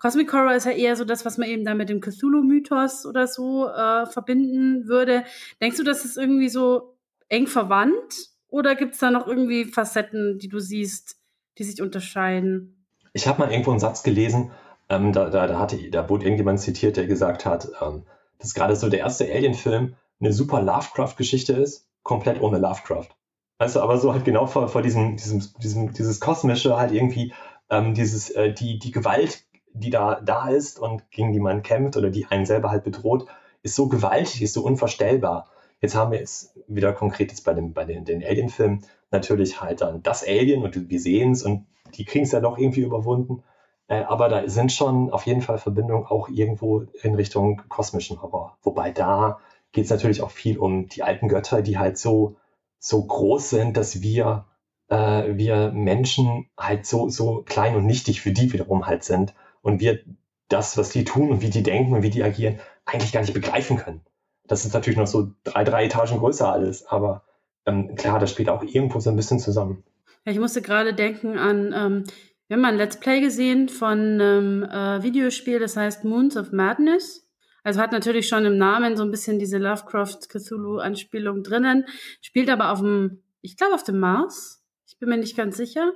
Cosmic 0.01 0.32
Horror 0.32 0.55
ist 0.55 0.64
ja 0.64 0.72
eher 0.72 0.97
so 0.97 1.05
das, 1.05 1.27
was 1.27 1.36
man 1.36 1.48
eben 1.48 1.64
da 1.64 1.74
mit 1.74 1.90
dem 1.90 2.01
Cthulhu-Mythos 2.01 3.05
oder 3.05 3.27
so 3.27 3.68
äh, 3.68 4.06
verbinden 4.06 4.89
würde. 4.89 5.24
Denkst 5.60 5.77
du, 5.77 5.85
das 5.85 6.06
ist 6.06 6.16
irgendwie 6.16 6.48
so 6.48 6.97
eng 7.28 7.47
verwandt? 7.47 8.31
Oder 8.48 8.74
gibt 8.74 8.94
es 8.94 9.01
da 9.01 9.10
noch 9.10 9.27
irgendwie 9.27 9.66
Facetten, 9.66 10.39
die 10.39 10.48
du 10.48 10.59
siehst, 10.59 11.20
die 11.59 11.64
sich 11.64 11.82
unterscheiden? 11.82 12.86
Ich 13.12 13.28
habe 13.28 13.40
mal 13.40 13.51
irgendwo 13.51 13.72
einen 13.72 13.81
Satz 13.81 14.02
gelesen, 14.02 14.51
ähm, 14.89 15.12
da, 15.12 15.28
da, 15.28 15.47
da, 15.47 15.59
hatte, 15.59 15.77
da 15.90 16.09
wurde 16.09 16.24
irgendjemand 16.24 16.60
zitiert, 16.60 16.97
der 16.97 17.06
gesagt 17.06 17.44
hat, 17.44 17.68
ähm, 17.81 18.05
dass 18.39 18.55
gerade 18.55 18.77
so 18.77 18.89
der 18.89 19.01
erste 19.01 19.31
Alien-Film 19.31 19.97
eine 20.18 20.32
super 20.32 20.62
Lovecraft-Geschichte 20.62 21.52
ist, 21.52 21.86
komplett 22.02 22.40
ohne 22.40 22.59
Lovecraft. 22.59 23.09
Weißt 23.59 23.77
du, 23.77 23.81
aber 23.81 23.98
so 23.98 24.14
halt 24.14 24.24
genau 24.24 24.47
vor, 24.47 24.68
vor 24.68 24.81
diesem, 24.81 25.16
diesem, 25.16 25.43
diesem, 25.62 25.93
dieses 25.93 26.20
Kosmische 26.20 26.78
halt 26.78 26.93
irgendwie, 26.93 27.35
ähm, 27.68 27.93
dieses, 27.93 28.31
äh, 28.31 28.55
die, 28.55 28.78
die 28.78 28.90
Gewalt 28.90 29.44
die 29.72 29.90
da, 29.90 30.20
da 30.20 30.48
ist 30.48 30.78
und 30.78 31.10
gegen 31.10 31.32
die 31.32 31.40
man 31.40 31.62
kämpft 31.62 31.97
oder 31.97 32.10
die 32.10 32.26
einen 32.26 32.47
selber 32.47 32.70
halt 32.70 32.84
bedroht, 32.84 33.26
ist 33.62 33.74
so 33.74 33.88
gewaltig, 33.88 34.42
ist 34.42 34.55
so 34.55 34.64
unvorstellbar. 34.64 35.48
Jetzt 35.80 35.94
haben 35.94 36.12
wir 36.12 36.18
jetzt 36.18 36.59
wieder 36.66 36.92
konkret 36.92 37.30
jetzt 37.30 37.44
bei, 37.44 37.55
dem, 37.55 37.72
bei 37.72 37.84
den, 37.84 38.05
den 38.05 38.24
Alien-Filmen 38.24 38.84
natürlich 39.10 39.60
halt 39.60 39.80
dann 39.80 40.02
das 40.02 40.26
Alien 40.26 40.62
und 40.62 40.90
wir 40.90 41.01
sehen 41.01 41.32
es 41.32 41.42
und 41.42 41.66
die 41.94 42.05
kriegen 42.05 42.24
es 42.24 42.32
ja 42.32 42.40
doch 42.40 42.59
irgendwie 42.59 42.82
überwunden. 42.82 43.42
Äh, 43.88 44.02
aber 44.05 44.28
da 44.28 44.48
sind 44.48 44.72
schon 44.72 45.10
auf 45.10 45.26
jeden 45.26 45.42
Fall 45.42 45.59
Verbindungen 45.59 46.06
auch 46.06 46.28
irgendwo 46.28 46.82
in 47.02 47.14
Richtung 47.14 47.62
kosmischen 47.68 48.20
Horror. 48.22 48.56
Wobei 48.62 48.90
da 48.90 49.40
geht 49.72 49.84
es 49.84 49.90
natürlich 49.90 50.22
auch 50.22 50.30
viel 50.30 50.59
um 50.59 50.88
die 50.88 51.02
alten 51.02 51.28
Götter, 51.28 51.62
die 51.62 51.78
halt 51.78 51.98
so, 51.98 52.36
so 52.78 53.05
groß 53.05 53.51
sind, 53.51 53.76
dass 53.76 54.02
wir, 54.02 54.47
äh, 54.88 55.36
wir 55.36 55.72
Menschen 55.72 56.48
halt 56.59 56.86
so, 56.86 57.09
so 57.09 57.42
klein 57.42 57.74
und 57.74 57.86
nichtig 57.86 58.20
für 58.20 58.32
die 58.32 58.52
wiederum 58.52 58.86
halt 58.86 59.02
sind 59.05 59.34
und 59.62 59.81
wir 59.81 60.01
das, 60.49 60.77
was 60.77 60.91
die 60.91 61.05
tun 61.05 61.31
und 61.31 61.43
wie 61.43 61.51
die 61.51 61.62
denken 61.62 61.95
und 61.95 62.03
wie 62.03 62.11
die 62.11 62.23
agieren, 62.23 62.59
eigentlich 62.85 63.12
gar 63.12 63.20
nicht 63.20 63.35
begreifen 63.35 63.77
können. 63.77 64.01
Das 64.47 64.65
ist 64.65 64.74
natürlich 64.74 64.99
noch 64.99 65.07
so 65.07 65.31
drei, 65.45 65.65
drei 65.65 65.85
Etagen 65.85 66.19
größer 66.19 66.53
alles, 66.53 66.85
aber 66.87 67.23
ähm, 67.66 67.95
klar, 67.95 68.19
das 68.19 68.31
spielt 68.31 68.49
auch 68.49 68.62
irgendwo 68.62 68.99
so 68.99 69.11
ein 69.11 69.16
bisschen 69.16 69.39
zusammen. 69.39 69.85
Ich 70.24 70.39
musste 70.39 70.61
gerade 70.61 70.93
denken 70.93 71.39
an, 71.39 71.73
ähm, 71.74 72.05
wir 72.49 72.57
haben 72.57 72.62
mal 72.62 72.73
ein 72.73 72.78
Let's 72.78 72.99
Play 72.99 73.20
gesehen 73.20 73.69
von 73.69 74.20
einem 74.20 74.65
äh, 74.65 75.03
Videospiel, 75.05 75.61
das 75.61 75.77
heißt 75.77 76.05
Moons 76.05 76.37
of 76.37 76.51
Madness. 76.51 77.28
Also 77.62 77.81
hat 77.81 77.93
natürlich 77.93 78.27
schon 78.27 78.45
im 78.45 78.59
Namen 78.59 78.97
so 78.97 79.05
ein 79.05 79.11
bisschen 79.11 79.39
diese 79.39 79.59
Lovecraft-Cthulhu-Anspielung 79.59 81.43
drinnen, 81.43 81.85
spielt 82.20 82.51
aber 82.51 82.73
auf 82.73 82.81
dem, 82.81 83.23
ich 83.41 83.57
glaube 83.57 83.74
auf 83.74 83.85
dem 83.85 84.01
Mars. 84.01 84.65
Ich 84.87 84.99
bin 84.99 85.09
mir 85.09 85.19
nicht 85.19 85.37
ganz 85.37 85.57
sicher. 85.57 85.93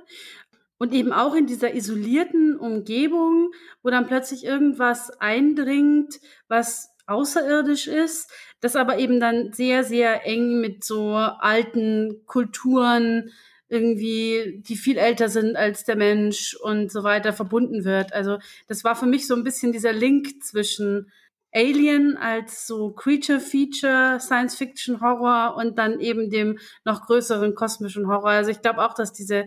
Und 0.77 0.93
eben 0.93 1.13
auch 1.13 1.35
in 1.35 1.47
dieser 1.47 1.73
isolierten 1.73 2.57
Umgebung, 2.57 3.51
wo 3.81 3.89
dann 3.89 4.07
plötzlich 4.07 4.43
irgendwas 4.43 5.09
eindringt, 5.21 6.19
was 6.47 6.89
außerirdisch 7.07 7.87
ist, 7.87 8.29
das 8.59 8.75
aber 8.75 8.97
eben 8.97 9.19
dann 9.19 9.53
sehr, 9.53 9.83
sehr 9.83 10.25
eng 10.25 10.59
mit 10.59 10.83
so 10.83 11.13
alten 11.13 12.25
Kulturen 12.25 13.31
irgendwie, 13.67 14.61
die 14.67 14.75
viel 14.75 14.97
älter 14.97 15.29
sind 15.29 15.55
als 15.55 15.85
der 15.85 15.95
Mensch 15.95 16.55
und 16.55 16.91
so 16.91 17.03
weiter 17.03 17.33
verbunden 17.33 17.83
wird. 17.83 18.13
Also 18.13 18.37
das 18.67 18.83
war 18.83 18.95
für 18.95 19.07
mich 19.07 19.27
so 19.27 19.35
ein 19.35 19.43
bisschen 19.43 19.71
dieser 19.71 19.93
Link 19.93 20.43
zwischen 20.43 21.11
Alien 21.53 22.17
als 22.17 22.67
so 22.67 22.91
Creature-Feature, 22.91 24.19
Science-Fiction-Horror 24.19 25.55
und 25.55 25.77
dann 25.77 25.99
eben 25.99 26.29
dem 26.29 26.59
noch 26.83 27.05
größeren 27.05 27.55
kosmischen 27.55 28.07
Horror. 28.07 28.31
Also 28.31 28.51
ich 28.51 28.61
glaube 28.61 28.85
auch, 28.85 28.93
dass 28.93 29.13
diese, 29.13 29.45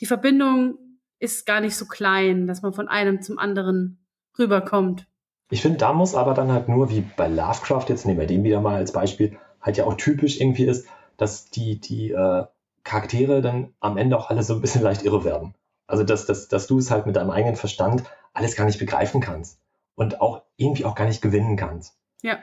die 0.00 0.06
Verbindung 0.06 0.78
ist 1.18 1.46
gar 1.46 1.60
nicht 1.60 1.76
so 1.76 1.86
klein, 1.86 2.46
dass 2.46 2.62
man 2.62 2.72
von 2.72 2.88
einem 2.88 3.22
zum 3.22 3.38
anderen 3.38 3.98
rüberkommt. 4.38 5.06
Ich 5.50 5.62
finde, 5.62 5.78
da 5.78 5.92
muss 5.92 6.14
aber 6.14 6.34
dann 6.34 6.52
halt 6.52 6.68
nur, 6.68 6.90
wie 6.90 7.00
bei 7.16 7.28
Lovecraft, 7.28 7.86
jetzt 7.88 8.06
nehmen 8.06 8.20
wir 8.20 8.26
den 8.26 8.44
wieder 8.44 8.60
mal 8.60 8.76
als 8.76 8.92
Beispiel, 8.92 9.38
halt 9.60 9.76
ja 9.76 9.84
auch 9.84 9.94
typisch 9.94 10.40
irgendwie 10.40 10.64
ist, 10.64 10.86
dass 11.16 11.50
die, 11.50 11.80
die 11.80 12.12
äh, 12.12 12.44
Charaktere 12.84 13.42
dann 13.42 13.74
am 13.80 13.96
Ende 13.96 14.16
auch 14.16 14.30
alle 14.30 14.42
so 14.42 14.54
ein 14.54 14.60
bisschen 14.60 14.82
leicht 14.82 15.02
irre 15.02 15.24
werden. 15.24 15.54
Also, 15.86 16.04
dass, 16.04 16.26
dass, 16.26 16.48
dass 16.48 16.66
du 16.66 16.78
es 16.78 16.90
halt 16.90 17.06
mit 17.06 17.16
deinem 17.16 17.30
eigenen 17.30 17.56
Verstand 17.56 18.04
alles 18.34 18.56
gar 18.56 18.66
nicht 18.66 18.78
begreifen 18.78 19.20
kannst 19.20 19.58
und 19.94 20.20
auch 20.20 20.42
irgendwie 20.56 20.84
auch 20.84 20.94
gar 20.94 21.06
nicht 21.06 21.22
gewinnen 21.22 21.56
kannst. 21.56 21.96
Ja. 22.22 22.38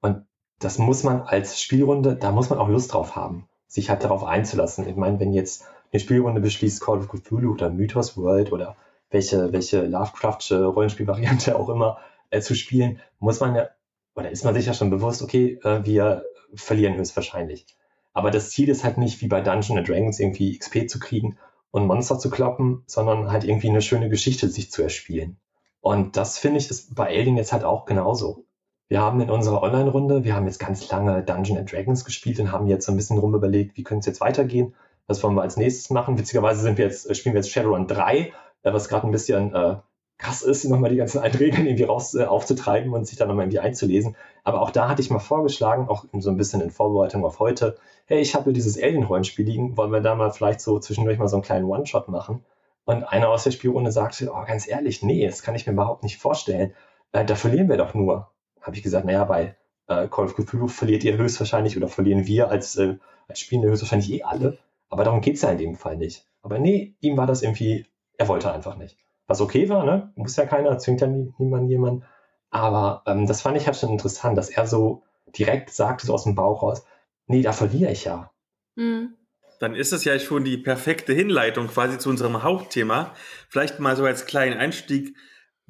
Und 0.00 0.26
das 0.58 0.78
muss 0.78 1.04
man 1.04 1.22
als 1.22 1.60
Spielrunde, 1.60 2.16
da 2.16 2.32
muss 2.32 2.50
man 2.50 2.58
auch 2.58 2.68
Lust 2.68 2.92
drauf 2.92 3.14
haben, 3.14 3.48
sich 3.68 3.88
halt 3.88 4.02
darauf 4.02 4.24
einzulassen. 4.24 4.88
Ich 4.88 4.96
meine, 4.96 5.20
wenn 5.20 5.32
jetzt 5.32 5.64
eine 5.92 6.00
Spielrunde 6.00 6.40
beschließt, 6.40 6.80
Call 6.80 6.98
of 6.98 7.08
Cthulhu 7.08 7.52
oder 7.52 7.70
Mythos 7.70 8.16
World 8.16 8.52
oder 8.52 8.76
welche, 9.10 9.52
welche 9.52 9.86
Lovecraftsche 9.86 10.64
Rollenspielvariante 10.64 11.56
auch 11.58 11.68
immer 11.68 11.98
äh, 12.30 12.40
zu 12.40 12.54
spielen, 12.54 13.00
muss 13.18 13.40
man 13.40 13.54
ja, 13.54 13.68
oder 14.14 14.30
ist 14.30 14.44
man 14.44 14.54
sich 14.54 14.66
ja 14.66 14.74
schon 14.74 14.90
bewusst, 14.90 15.22
okay, 15.22 15.58
äh, 15.62 15.84
wir 15.84 16.24
verlieren 16.54 16.96
höchstwahrscheinlich. 16.96 17.66
Aber 18.12 18.30
das 18.30 18.50
Ziel 18.50 18.68
ist 18.68 18.84
halt 18.84 18.98
nicht 18.98 19.20
wie 19.20 19.28
bei 19.28 19.40
Dungeons 19.40 19.86
Dragons 19.86 20.18
irgendwie 20.18 20.58
XP 20.58 20.88
zu 20.88 20.98
kriegen 20.98 21.38
und 21.70 21.86
Monster 21.86 22.18
zu 22.18 22.30
kloppen, 22.30 22.82
sondern 22.86 23.30
halt 23.30 23.44
irgendwie 23.44 23.68
eine 23.68 23.82
schöne 23.82 24.08
Geschichte 24.08 24.48
sich 24.48 24.70
zu 24.70 24.82
erspielen. 24.82 25.38
Und 25.80 26.16
das 26.16 26.38
finde 26.38 26.58
ich 26.58 26.70
ist 26.70 26.94
bei 26.94 27.06
Alien 27.06 27.36
jetzt 27.36 27.52
halt 27.52 27.64
auch 27.64 27.84
genauso. 27.84 28.44
Wir 28.88 29.00
haben 29.00 29.20
in 29.20 29.30
unserer 29.30 29.62
Online-Runde, 29.62 30.24
wir 30.24 30.34
haben 30.34 30.46
jetzt 30.46 30.58
ganz 30.58 30.88
lange 30.90 31.22
Dungeons 31.22 31.70
Dragons 31.70 32.04
gespielt 32.04 32.40
und 32.40 32.50
haben 32.50 32.66
jetzt 32.66 32.86
so 32.86 32.92
ein 32.92 32.96
bisschen 32.96 33.18
rum 33.18 33.34
überlegt, 33.34 33.76
wie 33.76 33.82
könnte 33.82 34.00
es 34.00 34.06
jetzt 34.06 34.20
weitergehen. 34.20 34.74
Was 35.08 35.22
wollen 35.22 35.34
wir 35.34 35.42
als 35.42 35.56
nächstes 35.56 35.90
machen? 35.90 36.18
Witzigerweise 36.18 36.60
sind 36.60 36.78
wir 36.78 36.84
jetzt, 36.84 37.14
spielen 37.16 37.34
wir 37.34 37.40
jetzt 37.40 37.50
Shadowrun 37.50 37.86
3, 37.86 38.18
äh, 38.18 38.32
was 38.62 38.88
gerade 38.88 39.06
ein 39.06 39.10
bisschen 39.10 39.54
äh, 39.54 39.76
krass 40.18 40.42
ist, 40.42 40.64
nochmal 40.68 40.90
die 40.90 40.96
ganzen 40.96 41.18
alten 41.18 41.38
Regeln 41.38 41.66
irgendwie 41.66 41.84
raus 41.84 42.14
äh, 42.14 42.24
aufzutreiben 42.24 42.92
und 42.92 43.06
sich 43.06 43.16
dann 43.18 43.28
nochmal 43.28 43.46
irgendwie 43.46 43.60
einzulesen. 43.60 44.16
Aber 44.44 44.60
auch 44.60 44.70
da 44.70 44.88
hatte 44.88 45.00
ich 45.00 45.10
mal 45.10 45.18
vorgeschlagen, 45.18 45.88
auch 45.88 46.04
so 46.12 46.30
ein 46.30 46.36
bisschen 46.36 46.60
in 46.60 46.70
Vorbereitung 46.70 47.24
auf 47.24 47.38
heute, 47.38 47.78
hey, 48.06 48.20
ich 48.20 48.34
habe 48.34 48.44
hier 48.44 48.52
dieses 48.52 48.80
Alien-Rollenspiel 48.80 49.46
liegen, 49.46 49.76
wollen 49.76 49.92
wir 49.92 50.00
da 50.00 50.14
mal 50.14 50.30
vielleicht 50.30 50.60
so 50.60 50.78
zwischendurch 50.78 51.18
mal 51.18 51.28
so 51.28 51.36
einen 51.36 51.42
kleinen 51.42 51.64
One-Shot 51.64 52.08
machen? 52.08 52.44
Und 52.84 53.04
einer 53.04 53.28
aus 53.28 53.44
der 53.44 53.50
Spielrunde 53.50 53.92
sagte, 53.92 54.30
oh, 54.32 54.44
ganz 54.46 54.66
ehrlich, 54.68 55.02
nee, 55.02 55.26
das 55.26 55.42
kann 55.42 55.54
ich 55.54 55.66
mir 55.66 55.74
überhaupt 55.74 56.02
nicht 56.02 56.18
vorstellen. 56.18 56.74
Äh, 57.12 57.24
da 57.24 57.34
verlieren 57.34 57.68
wir 57.68 57.76
doch 57.76 57.94
nur. 57.94 58.30
Habe 58.60 58.76
ich 58.76 58.82
gesagt, 58.82 59.06
naja, 59.06 59.24
bei 59.24 59.56
äh, 59.88 60.08
Call 60.08 60.26
of 60.26 60.34
Cthulhu 60.34 60.68
verliert 60.68 61.04
ihr 61.04 61.16
höchstwahrscheinlich 61.16 61.76
oder 61.76 61.88
verlieren 61.88 62.26
wir 62.26 62.50
als, 62.50 62.76
äh, 62.76 62.96
als 63.26 63.40
Spielende 63.40 63.68
höchstwahrscheinlich 63.70 64.12
eh 64.12 64.22
alle. 64.22 64.58
Aber 64.88 65.04
darum 65.04 65.20
geht's 65.20 65.42
ja 65.42 65.50
in 65.50 65.58
dem 65.58 65.76
Fall 65.76 65.96
nicht. 65.96 66.26
Aber 66.42 66.58
nee, 66.58 66.96
ihm 67.00 67.16
war 67.16 67.26
das 67.26 67.42
irgendwie, 67.42 67.86
er 68.16 68.28
wollte 68.28 68.52
einfach 68.52 68.76
nicht. 68.76 68.96
Was 69.26 69.40
okay 69.40 69.68
war, 69.68 69.84
ne? 69.84 70.12
Muss 70.16 70.36
ja 70.36 70.46
keiner, 70.46 70.78
zwingt 70.78 71.00
ja 71.00 71.06
nie, 71.06 71.32
niemand 71.38 71.68
jemand. 71.68 72.04
Aber 72.50 73.02
ähm, 73.06 73.26
das 73.26 73.42
fand 73.42 73.56
ich 73.56 73.66
halt 73.66 73.76
schon 73.76 73.90
interessant, 73.90 74.38
dass 74.38 74.48
er 74.48 74.66
so 74.66 75.02
direkt 75.36 75.70
sagte, 75.70 76.06
so 76.06 76.14
aus 76.14 76.24
dem 76.24 76.34
Bauch 76.34 76.62
raus, 76.62 76.84
nee, 77.26 77.42
da 77.42 77.52
verliere 77.52 77.92
ich 77.92 78.04
ja. 78.04 78.30
Mhm 78.76 79.18
dann 79.58 79.74
ist 79.74 79.92
es 79.92 80.04
ja 80.04 80.18
schon 80.18 80.44
die 80.44 80.56
perfekte 80.56 81.12
Hinleitung 81.12 81.68
quasi 81.68 81.98
zu 81.98 82.08
unserem 82.08 82.42
Hauptthema. 82.42 83.14
Vielleicht 83.48 83.80
mal 83.80 83.96
so 83.96 84.04
als 84.04 84.26
kleinen 84.26 84.56
Einstieg. 84.58 85.16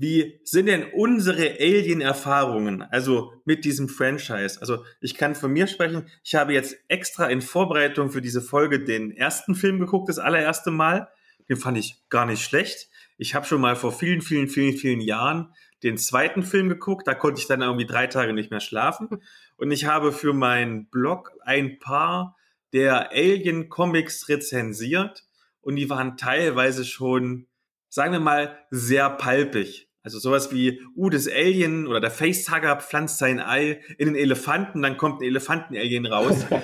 Wie 0.00 0.40
sind 0.44 0.66
denn 0.66 0.84
unsere 0.94 1.58
Alien-Erfahrungen, 1.58 2.82
also 2.82 3.32
mit 3.44 3.64
diesem 3.64 3.88
Franchise? 3.88 4.60
Also 4.60 4.84
ich 5.00 5.16
kann 5.16 5.34
von 5.34 5.52
mir 5.52 5.66
sprechen, 5.66 6.08
ich 6.22 6.36
habe 6.36 6.52
jetzt 6.52 6.76
extra 6.86 7.26
in 7.26 7.42
Vorbereitung 7.42 8.10
für 8.10 8.22
diese 8.22 8.40
Folge 8.40 8.84
den 8.84 9.10
ersten 9.10 9.56
Film 9.56 9.80
geguckt, 9.80 10.08
das 10.08 10.20
allererste 10.20 10.70
Mal. 10.70 11.08
Den 11.48 11.56
fand 11.56 11.78
ich 11.78 11.96
gar 12.10 12.26
nicht 12.26 12.44
schlecht. 12.44 12.88
Ich 13.16 13.34
habe 13.34 13.44
schon 13.44 13.60
mal 13.60 13.74
vor 13.74 13.90
vielen, 13.90 14.22
vielen, 14.22 14.46
vielen, 14.48 14.76
vielen 14.76 15.00
Jahren 15.00 15.52
den 15.82 15.98
zweiten 15.98 16.44
Film 16.44 16.68
geguckt. 16.68 17.08
Da 17.08 17.14
konnte 17.14 17.40
ich 17.40 17.48
dann 17.48 17.62
irgendwie 17.62 17.86
drei 17.86 18.06
Tage 18.06 18.32
nicht 18.32 18.52
mehr 18.52 18.60
schlafen. 18.60 19.08
Und 19.56 19.72
ich 19.72 19.86
habe 19.86 20.12
für 20.12 20.32
meinen 20.32 20.88
Blog 20.90 21.32
ein 21.44 21.80
paar 21.80 22.36
der 22.72 23.10
Alien 23.10 23.68
Comics 23.68 24.28
rezensiert 24.28 25.24
und 25.60 25.74
die 25.74 25.90
waren 25.90 26.16
teilweise 26.16 26.84
schon, 26.84 27.48
sagen 27.88 28.12
wir 28.12 28.20
mal, 28.20 28.58
sehr 28.70 29.10
palpig. 29.10 29.87
Also 30.08 30.20
sowas 30.20 30.50
wie, 30.52 30.80
uh, 30.96 31.10
das 31.10 31.28
Alien 31.28 31.86
oder 31.86 32.00
der 32.00 32.10
Facehugger 32.10 32.76
pflanzt 32.76 33.18
sein 33.18 33.40
Ei 33.40 33.82
in 33.98 34.06
den 34.06 34.14
Elefanten, 34.14 34.80
dann 34.80 34.96
kommt 34.96 35.20
ein 35.20 35.24
Elefanten-Alien 35.24 36.06
raus. 36.06 36.46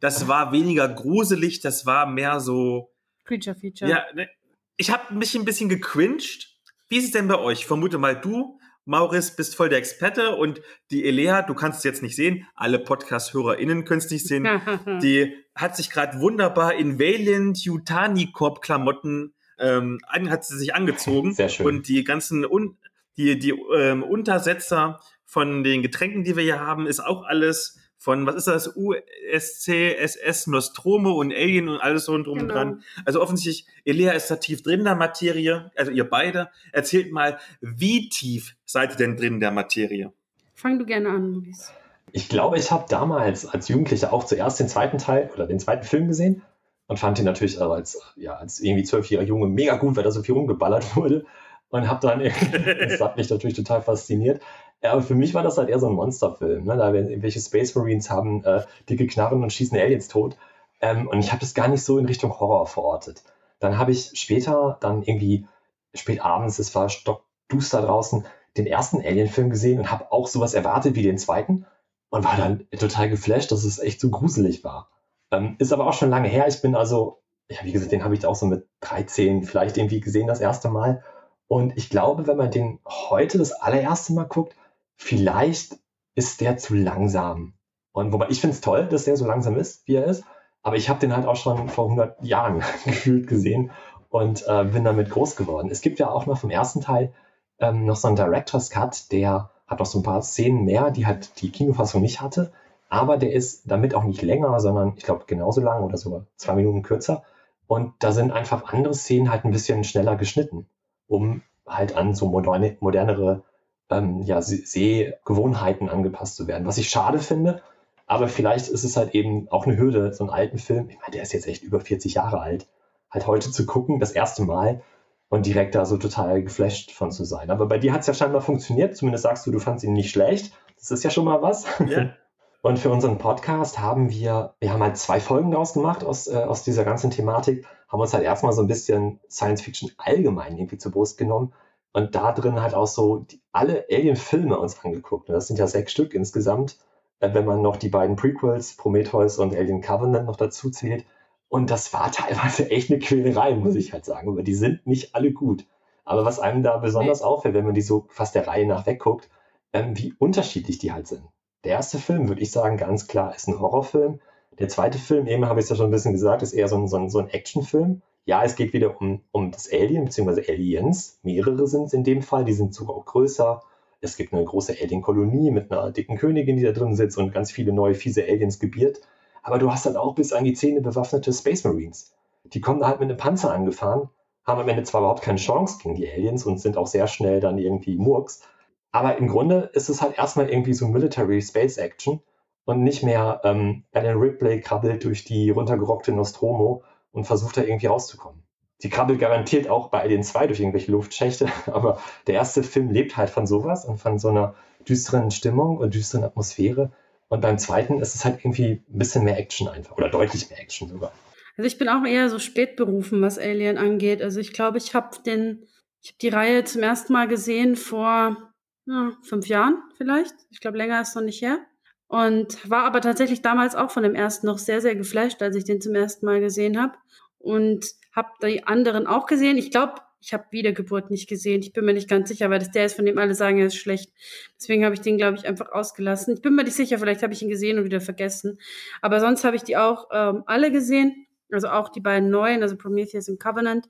Das 0.00 0.28
war 0.28 0.52
weniger 0.52 0.88
gruselig, 0.88 1.58
das 1.58 1.84
war 1.84 2.06
mehr 2.06 2.38
so. 2.38 2.92
Creature 3.24 3.56
Feature. 3.56 3.90
Ja, 3.90 4.04
ne, 4.14 4.28
ich 4.76 4.92
habe 4.92 5.12
mich 5.12 5.34
ein 5.34 5.44
bisschen 5.44 5.68
gecringed. 5.68 6.56
Wie 6.86 6.98
ist 6.98 7.06
es 7.06 7.10
denn 7.10 7.26
bei 7.26 7.36
euch? 7.36 7.62
Ich 7.62 7.66
vermute 7.66 7.98
mal, 7.98 8.14
du 8.14 8.60
Maurice, 8.84 9.34
bist 9.34 9.56
voll 9.56 9.70
der 9.70 9.78
Experte 9.78 10.36
und 10.36 10.62
die 10.92 11.04
Elea, 11.04 11.42
du 11.42 11.52
kannst 11.54 11.78
es 11.78 11.84
jetzt 11.84 12.04
nicht 12.04 12.14
sehen, 12.14 12.46
alle 12.54 12.78
Podcast-HörerInnen 12.78 13.84
können 13.84 13.98
es 13.98 14.08
nicht 14.08 14.24
sehen, 14.24 14.46
die 15.02 15.34
hat 15.56 15.74
sich 15.74 15.90
gerade 15.90 16.20
wunderbar 16.20 16.74
in 16.76 17.00
Valiant 17.00 17.58
Yutani 17.58 18.30
Corp 18.30 18.62
Klamotten 18.62 19.34
ähm, 19.58 20.00
hat 20.08 20.44
sie 20.44 20.56
sich 20.56 20.74
angezogen 20.74 21.34
Sehr 21.34 21.48
schön. 21.48 21.66
und 21.66 21.88
die 21.88 22.04
ganzen 22.04 22.44
Un 22.44 22.78
die 23.18 23.38
die 23.38 23.54
ähm, 23.76 24.02
Untersetzer 24.02 25.00
von 25.26 25.62
den 25.62 25.82
Getränken, 25.82 26.24
die 26.24 26.36
wir 26.36 26.42
hier 26.42 26.60
haben, 26.60 26.86
ist 26.86 27.00
auch 27.00 27.24
alles 27.24 27.78
von, 27.98 28.26
was 28.26 28.36
ist 28.36 28.46
das, 28.46 28.76
USC, 28.76 29.96
SS, 29.96 30.46
Nostromo 30.46 31.12
und 31.12 31.32
Alien 31.34 31.68
und 31.68 31.80
alles 31.80 32.04
so 32.04 32.12
und 32.12 32.26
drum 32.26 32.38
genau. 32.38 32.54
dran. 32.54 32.82
Also 33.04 33.20
offensichtlich, 33.20 33.66
Elea 33.84 34.12
ist 34.12 34.30
da 34.30 34.36
tief 34.36 34.62
drin 34.62 34.80
in 34.80 34.84
der 34.84 34.94
Materie, 34.94 35.70
also 35.76 35.90
ihr 35.90 36.08
beide. 36.08 36.48
Erzählt 36.72 37.12
mal, 37.12 37.38
wie 37.60 38.08
tief 38.08 38.54
seid 38.64 38.92
ihr 38.92 38.96
denn 38.96 39.16
drin 39.16 39.34
in 39.34 39.40
der 39.40 39.50
Materie? 39.50 40.12
Fang 40.54 40.78
du 40.78 40.86
gerne 40.86 41.10
an, 41.10 41.30
Maurice. 41.32 41.72
Ich 42.12 42.28
glaube, 42.28 42.56
ich 42.56 42.70
habe 42.70 42.86
damals 42.88 43.44
als 43.44 43.68
Jugendlicher 43.68 44.12
auch 44.12 44.24
zuerst 44.24 44.60
den 44.60 44.68
zweiten 44.68 44.98
Teil 44.98 45.30
oder 45.34 45.46
den 45.46 45.60
zweiten 45.60 45.84
Film 45.84 46.08
gesehen 46.08 46.42
und 46.86 46.98
fand 46.98 47.18
ihn 47.18 47.24
natürlich 47.24 47.60
als, 47.60 48.00
ja, 48.16 48.36
als 48.36 48.60
irgendwie 48.60 48.84
zwölfjähriger 48.84 49.28
Junge 49.28 49.48
mega 49.48 49.76
gut, 49.76 49.96
weil 49.96 50.04
da 50.04 50.10
so 50.10 50.22
viel 50.22 50.34
rumgeballert 50.34 50.96
wurde. 50.96 51.26
Und 51.70 51.88
habe 51.88 52.00
dann, 52.06 52.20
das 52.88 53.00
hat 53.00 53.16
mich 53.16 53.30
natürlich 53.30 53.56
total 53.56 53.82
fasziniert. 53.82 54.40
Ja, 54.82 54.92
aber 54.92 55.02
für 55.02 55.14
mich 55.14 55.34
war 55.34 55.42
das 55.42 55.58
halt 55.58 55.68
eher 55.68 55.80
so 55.80 55.88
ein 55.88 55.94
Monsterfilm. 55.94 56.64
Ne? 56.64 56.76
Da 56.76 56.92
werden 56.92 57.08
irgendwelche 57.08 57.40
Space 57.40 57.74
Marines 57.74 58.10
haben 58.10 58.44
äh, 58.44 58.62
dicke 58.88 59.06
Knarren 59.06 59.42
und 59.42 59.52
schießen 59.52 59.76
Aliens 59.76 60.08
tot. 60.08 60.36
Ähm, 60.80 61.08
und 61.08 61.18
ich 61.18 61.32
habe 61.32 61.40
das 61.40 61.54
gar 61.54 61.68
nicht 61.68 61.82
so 61.82 61.98
in 61.98 62.06
Richtung 62.06 62.38
Horror 62.38 62.66
verortet. 62.66 63.22
Dann 63.58 63.78
habe 63.78 63.90
ich 63.90 64.12
später, 64.14 64.78
dann 64.80 65.02
irgendwie 65.02 65.46
spät 65.94 66.24
abends, 66.24 66.60
es 66.60 66.74
war 66.74 66.88
stockduster 66.88 67.82
draußen, 67.82 68.24
den 68.56 68.66
ersten 68.66 68.98
Alien-Film 68.98 69.50
gesehen 69.50 69.80
und 69.80 69.90
habe 69.90 70.12
auch 70.12 70.28
sowas 70.28 70.54
erwartet 70.54 70.94
wie 70.94 71.02
den 71.02 71.18
zweiten 71.18 71.66
und 72.10 72.24
war 72.24 72.36
dann 72.36 72.66
total 72.78 73.08
geflasht, 73.08 73.50
dass 73.50 73.64
es 73.64 73.78
echt 73.78 74.00
so 74.00 74.10
gruselig 74.10 74.64
war. 74.64 74.90
Ähm, 75.30 75.56
ist 75.58 75.72
aber 75.72 75.86
auch 75.86 75.92
schon 75.92 76.10
lange 76.10 76.28
her. 76.28 76.46
Ich 76.48 76.62
bin 76.62 76.74
also, 76.74 77.20
ja, 77.50 77.58
wie 77.64 77.72
gesagt, 77.72 77.92
den 77.92 78.04
habe 78.04 78.14
ich 78.14 78.24
auch 78.24 78.36
so 78.36 78.46
mit 78.46 78.66
13 78.80 79.42
vielleicht 79.42 79.76
irgendwie 79.76 80.00
gesehen 80.00 80.26
das 80.26 80.40
erste 80.40 80.68
Mal. 80.68 81.02
Und 81.48 81.76
ich 81.76 81.90
glaube, 81.90 82.26
wenn 82.26 82.36
man 82.36 82.50
den 82.50 82.78
heute 82.86 83.38
das 83.38 83.52
allererste 83.52 84.12
Mal 84.12 84.24
guckt, 84.24 84.54
vielleicht 84.96 85.78
ist 86.14 86.40
der 86.40 86.58
zu 86.58 86.74
langsam. 86.74 87.54
Und 87.92 88.12
wobei 88.12 88.28
ich 88.28 88.40
finde 88.40 88.54
es 88.54 88.60
toll, 88.60 88.86
dass 88.86 89.04
der 89.04 89.16
so 89.16 89.26
langsam 89.26 89.56
ist, 89.56 89.86
wie 89.88 89.96
er 89.96 90.04
ist. 90.04 90.24
Aber 90.62 90.76
ich 90.76 90.88
habe 90.88 91.00
den 91.00 91.16
halt 91.16 91.26
auch 91.26 91.36
schon 91.36 91.68
vor 91.68 91.84
100 91.84 92.22
Jahren 92.22 92.62
gefühlt 92.84 93.26
gesehen 93.26 93.70
und 94.10 94.46
äh, 94.46 94.64
bin 94.64 94.84
damit 94.84 95.10
groß 95.10 95.36
geworden. 95.36 95.70
Es 95.70 95.80
gibt 95.80 95.98
ja 95.98 96.10
auch 96.10 96.26
noch 96.26 96.38
vom 96.38 96.50
ersten 96.50 96.80
Teil 96.80 97.12
ähm, 97.58 97.86
noch 97.86 97.96
so 97.96 98.08
einen 98.08 98.16
Director's 98.16 98.70
Cut, 98.70 99.10
der 99.12 99.50
hat 99.66 99.78
noch 99.78 99.86
so 99.86 99.98
ein 99.98 100.02
paar 100.02 100.22
Szenen 100.22 100.64
mehr, 100.64 100.90
die 100.90 101.06
halt 101.06 101.40
die 101.40 101.50
Kinofassung 101.50 102.02
nicht 102.02 102.20
hatte. 102.20 102.52
Aber 102.88 103.18
der 103.18 103.32
ist 103.32 103.70
damit 103.70 103.94
auch 103.94 104.04
nicht 104.04 104.22
länger, 104.22 104.58
sondern 104.60 104.94
ich 104.96 105.04
glaube 105.04 105.24
genauso 105.26 105.60
lang 105.60 105.82
oder 105.82 105.96
sogar 105.96 106.24
zwei 106.36 106.54
Minuten 106.54 106.82
kürzer. 106.82 107.22
Und 107.66 107.92
da 107.98 108.12
sind 108.12 108.32
einfach 108.32 108.72
andere 108.72 108.94
Szenen 108.94 109.30
halt 109.30 109.44
ein 109.44 109.50
bisschen 109.50 109.84
schneller 109.84 110.16
geschnitten, 110.16 110.66
um 111.08 111.42
halt 111.66 111.96
an 111.96 112.14
so 112.14 112.28
moderne, 112.28 112.76
modernere 112.80 113.42
ähm, 113.90 114.22
ja, 114.22 114.40
Sehgewohnheiten 114.40 115.88
angepasst 115.88 116.36
zu 116.36 116.46
werden. 116.46 116.66
Was 116.66 116.78
ich 116.78 116.88
schade 116.90 117.18
finde, 117.18 117.62
aber 118.06 118.28
vielleicht 118.28 118.68
ist 118.68 118.84
es 118.84 118.96
halt 118.96 119.14
eben 119.14 119.48
auch 119.50 119.66
eine 119.66 119.76
Hürde, 119.76 120.12
so 120.12 120.24
einen 120.24 120.32
alten 120.32 120.58
Film, 120.58 120.88
ich 120.88 120.98
meine, 121.00 121.12
der 121.12 121.22
ist 121.22 121.32
jetzt 121.32 121.46
echt 121.46 121.62
über 121.62 121.80
40 121.80 122.14
Jahre 122.14 122.40
alt, 122.40 122.66
halt 123.10 123.26
heute 123.26 123.50
zu 123.50 123.66
gucken, 123.66 124.00
das 124.00 124.12
erste 124.12 124.42
Mal 124.42 124.82
und 125.28 125.46
direkt 125.46 125.74
da 125.74 125.84
so 125.84 125.96
total 125.96 126.42
geflasht 126.42 126.90
von 126.90 127.10
zu 127.12 127.24
sein. 127.24 127.50
Aber 127.50 127.66
bei 127.66 127.78
dir 127.78 127.92
hat 127.92 128.00
es 128.00 128.06
ja 128.06 128.14
scheinbar 128.14 128.40
funktioniert, 128.40 128.96
zumindest 128.96 129.24
sagst 129.24 129.46
du, 129.46 129.50
du 129.50 129.58
fandst 129.58 129.84
ihn 129.84 129.92
nicht 129.92 130.10
schlecht. 130.10 130.52
Das 130.78 130.90
ist 130.90 131.04
ja 131.04 131.10
schon 131.10 131.24
mal 131.24 131.42
was. 131.42 131.66
Ja. 131.86 132.10
Und 132.60 132.78
für 132.78 132.90
unseren 132.90 133.18
Podcast 133.18 133.78
haben 133.78 134.10
wir, 134.10 134.54
wir 134.58 134.72
haben 134.72 134.82
halt 134.82 134.96
zwei 134.96 135.20
Folgen 135.20 135.52
daraus 135.52 135.74
gemacht 135.74 136.02
aus, 136.02 136.26
äh, 136.26 136.36
aus 136.36 136.64
dieser 136.64 136.84
ganzen 136.84 137.10
Thematik, 137.10 137.64
haben 137.88 138.00
uns 138.00 138.14
halt 138.14 138.24
erstmal 138.24 138.52
so 138.52 138.62
ein 138.62 138.68
bisschen 138.68 139.20
Science 139.30 139.62
Fiction 139.62 139.90
allgemein 139.96 140.56
irgendwie 140.56 140.78
zur 140.78 140.92
Brust 140.92 141.18
genommen 141.18 141.52
und 141.92 142.14
da 142.14 142.32
drin 142.32 142.60
halt 142.60 142.74
auch 142.74 142.86
so 142.86 143.18
die, 143.18 143.40
alle 143.52 143.86
Alien-Filme 143.90 144.58
uns 144.58 144.84
angeguckt. 144.84 145.28
Und 145.28 145.34
das 145.34 145.48
sind 145.48 145.58
ja 145.58 145.66
sechs 145.66 145.92
Stück 145.92 146.14
insgesamt, 146.14 146.78
äh, 147.20 147.32
wenn 147.32 147.44
man 147.44 147.62
noch 147.62 147.76
die 147.76 147.88
beiden 147.88 148.16
Prequels, 148.16 148.76
Prometheus 148.76 149.38
und 149.38 149.54
Alien 149.54 149.80
Covenant 149.80 150.26
noch 150.26 150.36
dazu 150.36 150.70
zählt. 150.70 151.04
Und 151.48 151.70
das 151.70 151.92
war 151.92 152.12
teilweise 152.12 152.70
echt 152.70 152.90
eine 152.90 152.98
Quälerei, 153.00 153.54
muss 153.54 153.74
ich 153.74 153.92
halt 153.92 154.04
sagen, 154.04 154.36
weil 154.36 154.44
die 154.44 154.54
sind 154.54 154.86
nicht 154.86 155.14
alle 155.14 155.32
gut. 155.32 155.66
Aber 156.04 156.24
was 156.24 156.40
einem 156.40 156.62
da 156.62 156.78
besonders 156.78 157.22
auffällt, 157.22 157.54
wenn 157.54 157.66
man 157.66 157.74
die 157.74 157.82
so 157.82 158.06
fast 158.08 158.34
der 158.34 158.46
Reihe 158.46 158.66
nach 158.66 158.86
wegguckt, 158.86 159.28
ähm, 159.72 159.96
wie 159.96 160.14
unterschiedlich 160.18 160.78
die 160.78 160.92
halt 160.92 161.06
sind. 161.06 161.22
Der 161.64 161.72
erste 161.72 161.98
Film, 161.98 162.28
würde 162.28 162.40
ich 162.42 162.50
sagen, 162.50 162.76
ganz 162.76 163.08
klar, 163.08 163.34
ist 163.34 163.48
ein 163.48 163.60
Horrorfilm. 163.60 164.20
Der 164.58 164.68
zweite 164.68 164.98
Film, 164.98 165.26
eben 165.26 165.46
habe 165.46 165.60
ich 165.60 165.64
es 165.64 165.70
ja 165.70 165.76
schon 165.76 165.86
ein 165.86 165.92
bisschen 165.92 166.12
gesagt, 166.12 166.42
ist 166.42 166.52
eher 166.52 166.68
so 166.68 166.76
ein, 166.76 166.88
so 166.88 166.96
ein, 166.96 167.10
so 167.10 167.18
ein 167.18 167.28
Actionfilm. 167.28 168.02
Ja, 168.24 168.42
es 168.42 168.56
geht 168.56 168.72
wieder 168.72 169.00
um, 169.00 169.22
um 169.30 169.52
das 169.52 169.72
Alien, 169.72 170.04
beziehungsweise 170.04 170.42
Aliens. 170.48 171.18
Mehrere 171.22 171.66
sind 171.66 171.84
es 171.84 171.92
in 171.92 172.04
dem 172.04 172.22
Fall, 172.22 172.44
die 172.44 172.52
sind 172.52 172.74
sogar 172.74 172.96
auch 172.96 173.04
größer. 173.04 173.62
Es 174.00 174.16
gibt 174.16 174.32
eine 174.32 174.44
große 174.44 174.74
Alien-Kolonie 174.80 175.50
mit 175.50 175.70
einer 175.70 175.90
dicken 175.92 176.16
Königin, 176.16 176.56
die 176.56 176.64
da 176.64 176.72
drin 176.72 176.94
sitzt 176.94 177.18
und 177.18 177.32
ganz 177.32 177.50
viele 177.50 177.72
neue 177.72 177.94
fiese 177.94 178.24
Aliens 178.24 178.58
gebiert. 178.58 179.00
Aber 179.42 179.58
du 179.58 179.70
hast 179.70 179.86
dann 179.86 179.96
auch 179.96 180.14
bis 180.14 180.32
an 180.32 180.44
die 180.44 180.52
Zähne 180.52 180.80
bewaffnete 180.80 181.32
Space 181.32 181.64
Marines. 181.64 182.14
Die 182.44 182.60
kommen 182.60 182.84
halt 182.86 183.00
mit 183.00 183.08
einem 183.08 183.18
Panzer 183.18 183.52
angefahren, 183.52 184.10
haben 184.44 184.60
am 184.60 184.68
Ende 184.68 184.82
zwar 184.82 185.00
überhaupt 185.00 185.22
keine 185.22 185.38
Chance 185.38 185.78
gegen 185.82 185.94
die 185.94 186.08
Aliens 186.08 186.44
und 186.44 186.60
sind 186.60 186.76
auch 186.76 186.86
sehr 186.86 187.06
schnell 187.06 187.40
dann 187.40 187.58
irgendwie 187.58 187.96
Murks, 187.96 188.42
aber 188.90 189.18
im 189.18 189.28
Grunde 189.28 189.70
ist 189.74 189.88
es 189.90 190.00
halt 190.00 190.16
erstmal 190.16 190.48
irgendwie 190.48 190.72
so 190.72 190.88
Military 190.88 191.42
Space 191.42 191.76
Action 191.76 192.20
und 192.68 192.82
nicht 192.82 193.02
mehr 193.02 193.40
ähm, 193.44 193.84
Alan 193.92 194.18
Ripley 194.18 194.60
krabbelt 194.60 195.02
durch 195.02 195.24
die 195.24 195.48
runtergerockte 195.48 196.12
Nostromo 196.12 196.84
und 197.12 197.24
versucht 197.24 197.56
da 197.56 197.62
irgendwie 197.62 197.86
rauszukommen. 197.86 198.42
Die 198.82 198.90
krabbelt 198.90 199.18
garantiert 199.18 199.70
auch 199.70 199.88
bei 199.88 200.02
Alien 200.02 200.22
2 200.22 200.48
durch 200.48 200.60
irgendwelche 200.60 200.92
Luftschächte, 200.92 201.46
aber 201.66 201.98
der 202.26 202.34
erste 202.34 202.62
Film 202.62 202.90
lebt 202.90 203.16
halt 203.16 203.30
von 203.30 203.46
sowas 203.46 203.86
und 203.86 203.96
von 203.96 204.18
so 204.18 204.28
einer 204.28 204.54
düsteren 204.86 205.30
Stimmung 205.30 205.78
und 205.78 205.94
düsteren 205.94 206.24
Atmosphäre. 206.24 206.92
Und 207.28 207.40
beim 207.40 207.56
zweiten 207.56 208.00
ist 208.00 208.14
es 208.14 208.26
halt 208.26 208.44
irgendwie 208.44 208.82
ein 208.86 208.98
bisschen 208.98 209.24
mehr 209.24 209.38
Action 209.38 209.66
einfach 209.66 209.96
oder 209.96 210.10
deutlich 210.10 210.50
mehr 210.50 210.60
Action 210.60 210.90
sogar. 210.90 211.12
Also 211.56 211.66
ich 211.66 211.78
bin 211.78 211.88
auch 211.88 212.04
eher 212.04 212.28
so 212.28 212.38
spät 212.38 212.76
berufen, 212.76 213.22
was 213.22 213.38
Alien 213.38 213.78
angeht. 213.78 214.20
Also 214.20 214.40
ich 214.40 214.52
glaube, 214.52 214.76
ich 214.76 214.94
habe 214.94 215.16
den, 215.24 215.66
ich 216.02 216.10
habe 216.10 216.18
die 216.20 216.28
Reihe 216.28 216.64
zum 216.64 216.82
ersten 216.82 217.14
Mal 217.14 217.28
gesehen 217.28 217.76
vor 217.76 218.36
ja, 218.84 219.12
fünf 219.22 219.48
Jahren 219.48 219.82
vielleicht. 219.96 220.34
Ich 220.50 220.60
glaube, 220.60 220.76
länger 220.76 221.00
ist 221.00 221.16
noch 221.16 221.22
nicht 221.22 221.40
her. 221.40 221.60
Und 222.08 222.68
war 222.68 222.84
aber 222.84 223.00
tatsächlich 223.00 223.42
damals 223.42 223.76
auch 223.76 223.90
von 223.90 224.02
dem 224.02 224.14
ersten 224.14 224.46
noch 224.46 224.58
sehr, 224.58 224.80
sehr 224.80 224.96
geflasht, 224.96 225.42
als 225.42 225.56
ich 225.56 225.64
den 225.64 225.80
zum 225.80 225.94
ersten 225.94 226.26
Mal 226.26 226.40
gesehen 226.40 226.80
habe. 226.80 226.94
Und 227.38 227.86
habe 228.12 228.28
die 228.42 228.64
anderen 228.64 229.06
auch 229.06 229.26
gesehen. 229.26 229.58
Ich 229.58 229.70
glaube, 229.70 229.94
ich 230.20 230.32
habe 230.32 230.44
Wiedergeburt 230.50 231.10
nicht 231.10 231.28
gesehen. 231.28 231.60
Ich 231.60 231.72
bin 231.72 231.84
mir 231.84 231.94
nicht 231.94 232.08
ganz 232.08 232.28
sicher, 232.28 232.50
weil 232.50 232.58
das 232.58 232.70
der 232.70 232.86
ist, 232.86 232.96
von 232.96 233.04
dem 233.04 233.18
alle 233.18 233.34
sagen, 233.34 233.58
er 233.58 233.66
ist 233.66 233.76
schlecht. 233.76 234.12
Deswegen 234.58 234.84
habe 234.84 234.94
ich 234.94 235.00
den, 235.00 235.16
glaube 235.16 235.36
ich, 235.36 235.46
einfach 235.46 235.70
ausgelassen. 235.70 236.34
Ich 236.34 236.42
bin 236.42 236.54
mir 236.54 236.64
nicht 236.64 236.74
sicher, 236.74 236.98
vielleicht 236.98 237.22
habe 237.22 237.32
ich 237.32 237.42
ihn 237.42 237.48
gesehen 237.48 237.78
und 237.78 237.84
wieder 237.84 238.00
vergessen. 238.00 238.58
Aber 239.00 239.20
sonst 239.20 239.44
habe 239.44 239.56
ich 239.56 239.62
die 239.62 239.76
auch 239.76 240.08
ähm, 240.12 240.42
alle 240.46 240.72
gesehen. 240.72 241.26
Also 241.50 241.68
auch 241.68 241.88
die 241.88 242.00
beiden 242.00 242.30
neuen, 242.30 242.62
also 242.62 242.76
Prometheus 242.76 243.28
und 243.28 243.40
Covenant. 243.40 243.86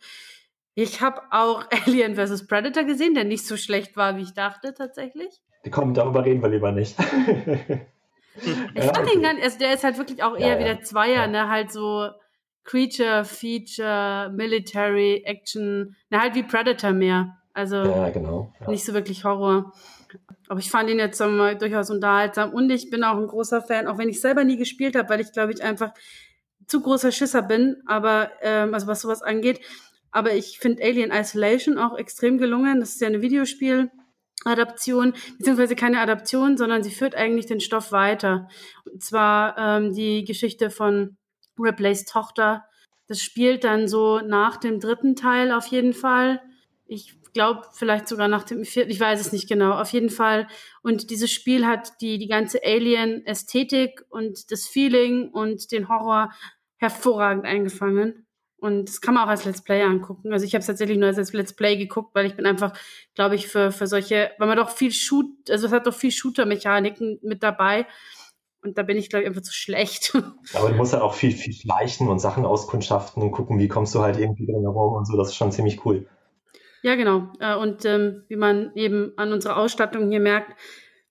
Ich 0.75 1.01
habe 1.01 1.23
auch 1.31 1.67
Alien 1.87 2.17
vs. 2.17 2.47
Predator 2.47 2.85
gesehen, 2.85 3.15
der 3.15 3.25
nicht 3.25 3.47
so 3.47 3.57
schlecht 3.57 3.97
war, 3.97 4.17
wie 4.17 4.23
ich 4.23 4.35
dachte 4.35 4.75
tatsächlich. 4.75 5.41
Komm, 5.71 5.95
darüber 5.95 6.25
reden 6.25 6.43
wir 6.43 6.51
lieber 6.51 6.73
nicht. 6.73 6.97
ich 8.75 8.85
fand 8.85 9.15
ihn 9.15 9.23
dann, 9.23 9.37
also 9.43 9.59
der 9.59 9.75
ist 9.75 9.85
halt 9.85 9.99
wirklich 9.99 10.23
auch 10.23 10.37
eher 10.37 10.55
ja, 10.55 10.59
wieder 10.59 10.83
Zweier, 10.83 11.23
ja. 11.23 11.27
ne, 11.27 11.49
halt 11.49 11.73
so 11.73 12.09
Creature, 12.65 13.25
Feature, 13.25 14.31
Military, 14.35 15.23
Action, 15.25 15.97
ne, 16.11 16.21
halt 16.21 16.35
wie 16.35 16.43
Predator 16.43 16.93
mehr. 16.93 17.37
Also 17.55 17.77
ja, 17.77 18.11
genau. 18.11 18.53
nicht 18.69 18.85
so 18.85 18.95
wirklich 18.95 19.25
Horror. 19.25 19.73
Aber 20.49 20.61
ich 20.61 20.71
fand 20.71 20.89
ihn 20.89 20.99
jetzt 20.99 21.21
mal 21.21 21.57
durchaus 21.57 21.91
unterhaltsam 21.91 22.53
und 22.53 22.71
ich 22.71 22.91
bin 22.91 23.05
auch 23.05 23.17
ein 23.17 23.27
großer 23.27 23.63
Fan, 23.63 23.87
auch 23.87 23.99
wenn 23.99 24.09
ich 24.09 24.21
selber 24.21 24.45
nie 24.45 24.57
gespielt 24.57 24.97
habe, 24.97 25.09
weil 25.09 25.21
ich 25.21 25.33
glaube 25.33 25.53
ich 25.53 25.63
einfach 25.63 25.93
zu 26.67 26.81
großer 26.83 27.11
Schisser 27.11 27.43
bin, 27.43 27.83
aber 27.87 28.31
ähm, 28.43 28.75
also 28.75 28.87
was 28.87 29.01
sowas 29.01 29.23
angeht. 29.23 29.61
Aber 30.11 30.35
ich 30.35 30.59
finde 30.59 30.83
Alien 30.83 31.11
Isolation 31.11 31.79
auch 31.79 31.97
extrem 31.97 32.39
gelungen. 32.39 32.81
Das 32.81 32.91
ist 32.91 33.01
ja 33.01 33.09
eine 33.09 33.23
Videospieladaption, 34.45 35.15
beziehungsweise 35.39 35.77
keine 35.77 36.01
Adaption, 36.01 36.57
sondern 36.57 36.83
sie 36.83 36.91
führt 36.91 37.15
eigentlich 37.15 37.47
den 37.47 37.61
Stoff 37.61 37.93
weiter. 37.93 38.49
Und 38.85 39.03
zwar 39.03 39.57
ähm, 39.59 39.95
die 39.95 40.25
Geschichte 40.25 40.71
von 40.71 41.17
Riplays 41.59 42.05
Tochter. 42.05 42.65
Das 43.07 43.23
spielt 43.23 43.65
dann 43.65 43.89
so 43.89 44.21
nach 44.21 44.57
dem 44.57 44.81
dritten 44.81 45.17
Teil 45.17 45.53
auf 45.53 45.67
jeden 45.67 45.93
Fall. 45.93 46.41
Ich 46.87 47.15
glaube, 47.33 47.63
vielleicht 47.73 48.09
sogar 48.09 48.29
nach 48.29 48.45
dem 48.45 48.65
vierten, 48.65 48.91
ich 48.91 49.01
weiß 49.01 49.21
es 49.21 49.33
nicht 49.33 49.49
genau, 49.49 49.73
auf 49.73 49.93
jeden 49.93 50.11
Fall. 50.11 50.47
Und 50.83 51.11
dieses 51.11 51.31
Spiel 51.31 51.67
hat 51.67 52.01
die, 52.01 52.19
die 52.19 52.29
ganze 52.29 52.61
Alien-Ästhetik 52.65 54.05
und 54.09 54.51
das 54.51 54.67
Feeling 54.67 55.29
und 55.31 55.71
den 55.73 55.89
Horror 55.89 56.33
hervorragend 56.79 57.45
eingefangen. 57.45 58.27
Und 58.61 58.89
das 58.89 59.01
kann 59.01 59.15
man 59.15 59.25
auch 59.25 59.29
als 59.29 59.45
Let's 59.45 59.63
Play 59.63 59.83
angucken. 59.83 60.33
Also 60.33 60.45
ich 60.45 60.55
habe 60.55 60.61
es 60.61 60.67
tatsächlich 60.67 60.99
nur 60.99 61.09
als 61.09 61.33
Let's 61.33 61.55
Play 61.55 61.77
geguckt, 61.77 62.15
weil 62.15 62.27
ich 62.27 62.35
bin 62.35 62.45
einfach, 62.45 62.77
glaube 63.15 63.37
ich, 63.37 63.47
für, 63.47 63.71
für 63.71 63.87
solche, 63.87 64.33
weil 64.39 64.49
man 64.49 64.57
doch 64.57 64.71
viel 64.71 64.91
Shoot, 64.91 65.27
also 65.49 65.67
es 65.67 65.73
hat 65.73 65.87
doch 65.87 65.95
viel 65.95 66.11
Shooter-Mechaniken 66.11 67.21
mit 67.23 67.43
dabei. 67.43 67.87
Und 68.63 68.77
da 68.77 68.83
bin 68.83 68.97
ich, 68.97 69.09
glaube 69.09 69.23
ich, 69.23 69.29
einfach 69.29 69.43
zu 69.43 69.53
schlecht. 69.53 70.13
Aber 70.55 70.71
du 70.71 70.75
musst 70.75 70.93
halt 70.93 71.03
auch 71.03 71.15
viel, 71.15 71.31
viel 71.31 71.53
schleichen 71.55 72.09
und 72.09 72.19
Sachen 72.19 72.45
auskundschaften 72.45 73.23
und 73.23 73.31
gucken, 73.31 73.61
wie 73.61 73.69
kommst 73.69 73.95
du 73.95 74.01
halt 74.01 74.19
irgendwie 74.19 74.47
drin 74.47 74.63
herum 74.63 74.95
und 74.95 75.07
so. 75.07 75.17
Das 75.17 75.29
ist 75.29 75.37
schon 75.37 75.53
ziemlich 75.53 75.85
cool. 75.87 76.09
Ja, 76.83 76.97
genau. 76.97 77.33
Äh, 77.39 77.55
und 77.55 77.85
ähm, 77.85 78.25
wie 78.29 78.37
man 78.37 78.73
eben 78.75 79.13
an 79.17 79.33
unserer 79.33 79.57
Ausstattung 79.57 80.11
hier 80.11 80.21
merkt, 80.21 80.59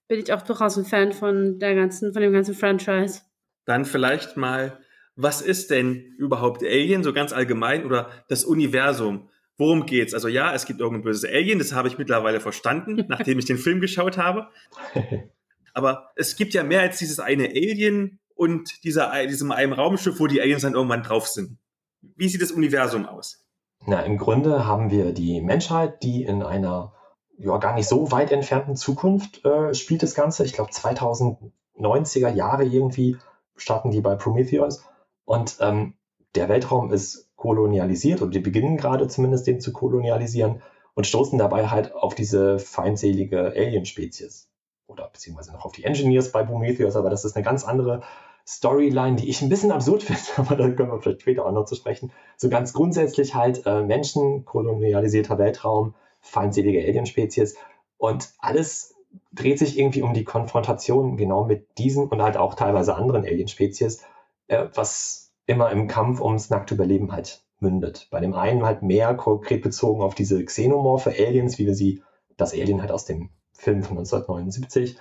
bin 0.08 0.20
ich 0.20 0.32
auch 0.32 0.42
durchaus 0.42 0.76
ein 0.76 0.84
Fan 0.84 1.12
von 1.12 1.58
der 1.58 1.74
ganzen, 1.74 2.12
von 2.12 2.20
dem 2.20 2.32
ganzen 2.32 2.54
Franchise. 2.54 3.22
Dann 3.64 3.86
vielleicht 3.86 4.36
mal 4.36 4.78
was 5.20 5.42
ist 5.42 5.70
denn 5.70 6.14
überhaupt 6.16 6.62
Alien, 6.62 7.02
so 7.02 7.12
ganz 7.12 7.32
allgemein, 7.32 7.84
oder 7.84 8.08
das 8.28 8.44
Universum? 8.44 9.28
Worum 9.56 9.84
geht's? 9.84 10.14
Also 10.14 10.28
ja, 10.28 10.54
es 10.54 10.64
gibt 10.64 10.80
irgendein 10.80 11.02
böses 11.02 11.28
Alien, 11.28 11.58
das 11.58 11.72
habe 11.72 11.88
ich 11.88 11.98
mittlerweile 11.98 12.38
verstanden, 12.38 13.04
nachdem 13.08 13.38
ich 13.40 13.44
den 13.44 13.58
Film 13.58 13.80
geschaut 13.80 14.16
habe. 14.16 14.46
Aber 15.74 16.12
es 16.14 16.36
gibt 16.36 16.54
ja 16.54 16.62
mehr 16.62 16.82
als 16.82 16.98
dieses 16.98 17.18
eine 17.18 17.48
Alien 17.48 18.20
und 18.36 18.84
dieser, 18.84 19.26
diesem 19.26 19.50
einem 19.50 19.72
Raumschiff, 19.72 20.20
wo 20.20 20.28
die 20.28 20.40
Aliens 20.40 20.62
dann 20.62 20.74
irgendwann 20.74 21.02
drauf 21.02 21.26
sind. 21.26 21.58
Wie 22.00 22.28
sieht 22.28 22.40
das 22.40 22.52
Universum 22.52 23.04
aus? 23.04 23.44
Na, 23.86 24.02
im 24.02 24.18
Grunde 24.18 24.66
haben 24.66 24.92
wir 24.92 25.12
die 25.12 25.40
Menschheit, 25.40 26.02
die 26.04 26.22
in 26.22 26.44
einer 26.44 26.92
ja, 27.38 27.56
gar 27.58 27.74
nicht 27.74 27.88
so 27.88 28.12
weit 28.12 28.30
entfernten 28.30 28.76
Zukunft 28.76 29.44
äh, 29.44 29.74
spielt 29.74 30.04
das 30.04 30.14
Ganze. 30.14 30.44
Ich 30.44 30.52
glaube 30.52 30.70
2090er 30.70 32.32
Jahre 32.32 32.64
irgendwie 32.64 33.16
starten 33.56 33.90
die 33.90 34.00
bei 34.00 34.14
Prometheus. 34.14 34.84
Und 35.28 35.58
ähm, 35.60 35.92
der 36.36 36.48
Weltraum 36.48 36.90
ist 36.90 37.28
kolonialisiert 37.36 38.22
und 38.22 38.34
die 38.34 38.38
beginnen 38.38 38.78
gerade 38.78 39.08
zumindest 39.08 39.46
den 39.46 39.60
zu 39.60 39.74
kolonialisieren 39.74 40.62
und 40.94 41.06
stoßen 41.06 41.38
dabei 41.38 41.66
halt 41.66 41.92
auf 41.92 42.14
diese 42.14 42.58
feindselige 42.58 43.52
Alien-Spezies. 43.54 44.48
Oder 44.86 45.10
beziehungsweise 45.12 45.52
noch 45.52 45.66
auf 45.66 45.72
die 45.72 45.84
Engineers 45.84 46.32
bei 46.32 46.44
Prometheus, 46.44 46.96
aber 46.96 47.10
das 47.10 47.26
ist 47.26 47.36
eine 47.36 47.44
ganz 47.44 47.64
andere 47.64 48.00
Storyline, 48.46 49.16
die 49.16 49.28
ich 49.28 49.42
ein 49.42 49.50
bisschen 49.50 49.70
absurd 49.70 50.02
finde, 50.04 50.22
aber 50.38 50.56
da 50.56 50.70
können 50.70 50.90
wir 50.90 50.98
vielleicht 51.02 51.20
später 51.20 51.44
auch 51.44 51.52
noch 51.52 51.66
zu 51.66 51.74
sprechen. 51.74 52.10
So 52.38 52.48
ganz 52.48 52.72
grundsätzlich 52.72 53.34
halt 53.34 53.66
äh, 53.66 53.82
Menschen, 53.82 54.46
kolonialisierter 54.46 55.36
Weltraum, 55.36 55.94
feindselige 56.22 56.80
Alien-Spezies 56.80 57.54
und 57.98 58.30
alles 58.38 58.94
dreht 59.34 59.58
sich 59.58 59.78
irgendwie 59.78 60.00
um 60.00 60.14
die 60.14 60.24
Konfrontation 60.24 61.18
genau 61.18 61.44
mit 61.44 61.76
diesen 61.76 62.08
und 62.08 62.22
halt 62.22 62.38
auch 62.38 62.54
teilweise 62.54 62.94
anderen 62.94 63.26
Alien-Spezies 63.26 64.06
was 64.48 65.32
immer 65.46 65.70
im 65.70 65.88
Kampf 65.88 66.20
ums 66.20 66.50
nackte 66.50 66.74
Überleben 66.74 67.12
halt 67.12 67.42
mündet. 67.60 68.08
Bei 68.10 68.20
dem 68.20 68.34
einen 68.34 68.64
halt 68.64 68.82
mehr 68.82 69.14
konkret 69.14 69.62
bezogen 69.62 70.02
auf 70.02 70.14
diese 70.14 70.44
Xenomorphe 70.44 71.10
Aliens, 71.10 71.58
wie 71.58 71.66
wir 71.66 71.74
sie, 71.74 72.02
das 72.36 72.52
Alien 72.52 72.80
halt 72.80 72.92
aus 72.92 73.04
dem 73.04 73.30
Film 73.52 73.82
von 73.82 73.98
1979. 73.98 74.96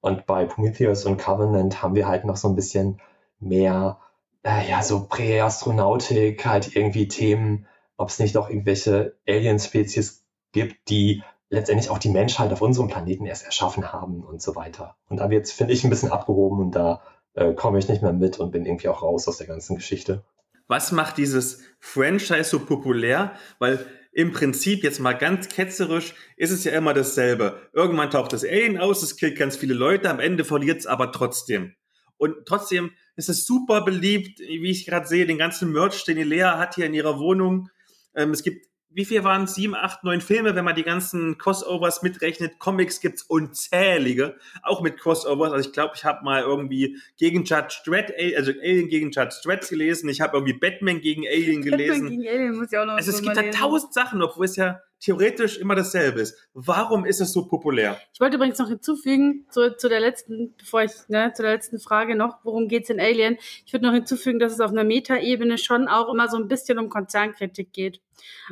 Und 0.00 0.26
bei 0.26 0.46
Prometheus 0.46 1.04
und 1.04 1.18
Covenant 1.18 1.82
haben 1.82 1.94
wir 1.94 2.08
halt 2.08 2.24
noch 2.24 2.36
so 2.36 2.48
ein 2.48 2.54
bisschen 2.54 3.00
mehr, 3.40 3.98
äh, 4.42 4.68
ja, 4.68 4.82
so 4.82 5.06
Präastronautik, 5.06 6.46
halt 6.46 6.74
irgendwie 6.74 7.08
Themen, 7.08 7.66
ob 7.96 8.08
es 8.08 8.18
nicht 8.18 8.36
auch 8.36 8.48
irgendwelche 8.48 9.16
Alien-Spezies 9.28 10.24
gibt, 10.52 10.88
die 10.88 11.22
letztendlich 11.50 11.90
auch 11.90 11.98
die 11.98 12.10
Menschheit 12.10 12.52
auf 12.52 12.62
unserem 12.62 12.88
Planeten 12.88 13.26
erst 13.26 13.44
erschaffen 13.44 13.92
haben 13.92 14.22
und 14.22 14.40
so 14.40 14.54
weiter. 14.54 14.96
Und 15.08 15.18
da 15.18 15.30
wird 15.30 15.46
es, 15.46 15.52
finde 15.52 15.72
ich, 15.72 15.82
ein 15.82 15.90
bisschen 15.90 16.12
abgehoben 16.12 16.60
und 16.60 16.72
da 16.72 17.02
äh, 17.34 17.54
komme 17.54 17.78
ich 17.78 17.88
nicht 17.88 18.02
mehr 18.02 18.12
mit 18.12 18.38
und 18.38 18.50
bin 18.50 18.64
irgendwie 18.64 18.88
auch 18.88 19.02
raus 19.02 19.28
aus 19.28 19.38
der 19.38 19.46
ganzen 19.46 19.76
Geschichte. 19.76 20.24
Was 20.66 20.92
macht 20.92 21.16
dieses 21.16 21.62
Franchise 21.80 22.44
so 22.44 22.60
populär? 22.60 23.32
Weil 23.58 23.86
im 24.12 24.32
Prinzip 24.32 24.82
jetzt 24.82 25.00
mal 25.00 25.12
ganz 25.12 25.48
ketzerisch 25.48 26.14
ist 26.36 26.50
es 26.50 26.64
ja 26.64 26.72
immer 26.72 26.92
dasselbe. 26.92 27.68
Irgendwann 27.72 28.10
taucht 28.10 28.32
das 28.32 28.44
Alien 28.44 28.78
aus, 28.78 29.02
es 29.02 29.16
killt 29.16 29.38
ganz 29.38 29.56
viele 29.56 29.74
Leute, 29.74 30.10
am 30.10 30.20
Ende 30.20 30.44
verliert 30.44 30.80
es 30.80 30.86
aber 30.86 31.12
trotzdem. 31.12 31.74
Und 32.16 32.34
trotzdem 32.46 32.90
ist 33.16 33.28
es 33.28 33.46
super 33.46 33.82
beliebt, 33.82 34.40
wie 34.40 34.70
ich 34.70 34.86
gerade 34.86 35.06
sehe, 35.06 35.26
den 35.26 35.38
ganzen 35.38 35.72
Merch, 35.72 36.04
den 36.04 36.16
die 36.16 36.24
Lea 36.24 36.42
hat 36.42 36.74
hier 36.74 36.86
in 36.86 36.94
ihrer 36.94 37.18
Wohnung. 37.18 37.68
Ähm, 38.14 38.32
es 38.32 38.42
gibt 38.42 38.66
wie 38.98 39.04
viel 39.04 39.22
waren 39.22 39.44
es? 39.44 39.54
Sieben, 39.54 39.76
acht, 39.76 40.02
neun 40.02 40.20
Filme, 40.20 40.56
wenn 40.56 40.64
man 40.64 40.74
die 40.74 40.82
ganzen 40.82 41.38
Crossovers 41.38 42.02
mitrechnet. 42.02 42.58
Comics 42.58 43.00
gibt's 43.00 43.22
unzählige, 43.22 44.34
auch 44.64 44.80
mit 44.82 44.98
Crossovers. 44.98 45.52
Also 45.52 45.68
ich 45.68 45.72
glaube, 45.72 45.92
ich 45.94 46.04
habe 46.04 46.24
mal 46.24 46.42
irgendwie 46.42 46.98
gegen 47.16 47.44
Judge 47.44 47.78
Dredd, 47.84 48.12
also 48.36 48.50
Alien 48.50 48.88
gegen 48.88 49.12
Judge 49.12 49.36
Dredd 49.44 49.68
gelesen. 49.68 50.08
Ich 50.08 50.20
habe 50.20 50.36
irgendwie 50.36 50.54
Batman 50.54 51.00
gegen 51.00 51.28
Alien 51.28 51.62
gelesen. 51.62 52.06
Batman 52.06 52.10
gegen 52.10 52.28
Alien 52.28 52.56
muss 52.56 52.72
ich 52.72 52.76
auch 52.76 52.86
noch 52.86 52.94
Also 52.94 53.12
es 53.12 53.22
gibt 53.22 53.36
da 53.36 53.42
tausend 53.44 53.94
Sachen, 53.94 54.20
obwohl 54.20 54.46
es 54.46 54.56
ja 54.56 54.80
theoretisch 55.00 55.58
immer 55.58 55.74
dasselbe 55.74 56.20
ist. 56.20 56.36
Warum 56.54 57.04
ist 57.04 57.20
es 57.20 57.32
so 57.32 57.46
populär? 57.46 58.00
Ich 58.12 58.20
wollte 58.20 58.36
übrigens 58.36 58.58
noch 58.58 58.68
hinzufügen, 58.68 59.46
zu, 59.50 59.76
zu 59.76 59.88
der 59.88 60.00
letzten, 60.00 60.54
bevor 60.56 60.82
ich, 60.82 60.92
ne, 61.08 61.32
zu 61.34 61.42
der 61.42 61.52
letzten 61.52 61.78
Frage 61.78 62.16
noch, 62.16 62.38
worum 62.44 62.68
geht's 62.68 62.90
in 62.90 63.00
Alien? 63.00 63.36
Ich 63.64 63.72
würde 63.72 63.86
noch 63.86 63.94
hinzufügen, 63.94 64.38
dass 64.38 64.52
es 64.52 64.60
auf 64.60 64.70
einer 64.70 64.84
Metaebene 64.84 65.58
schon 65.58 65.88
auch 65.88 66.12
immer 66.12 66.28
so 66.28 66.36
ein 66.36 66.48
bisschen 66.48 66.78
um 66.78 66.88
Konzernkritik 66.88 67.72
geht. 67.72 68.00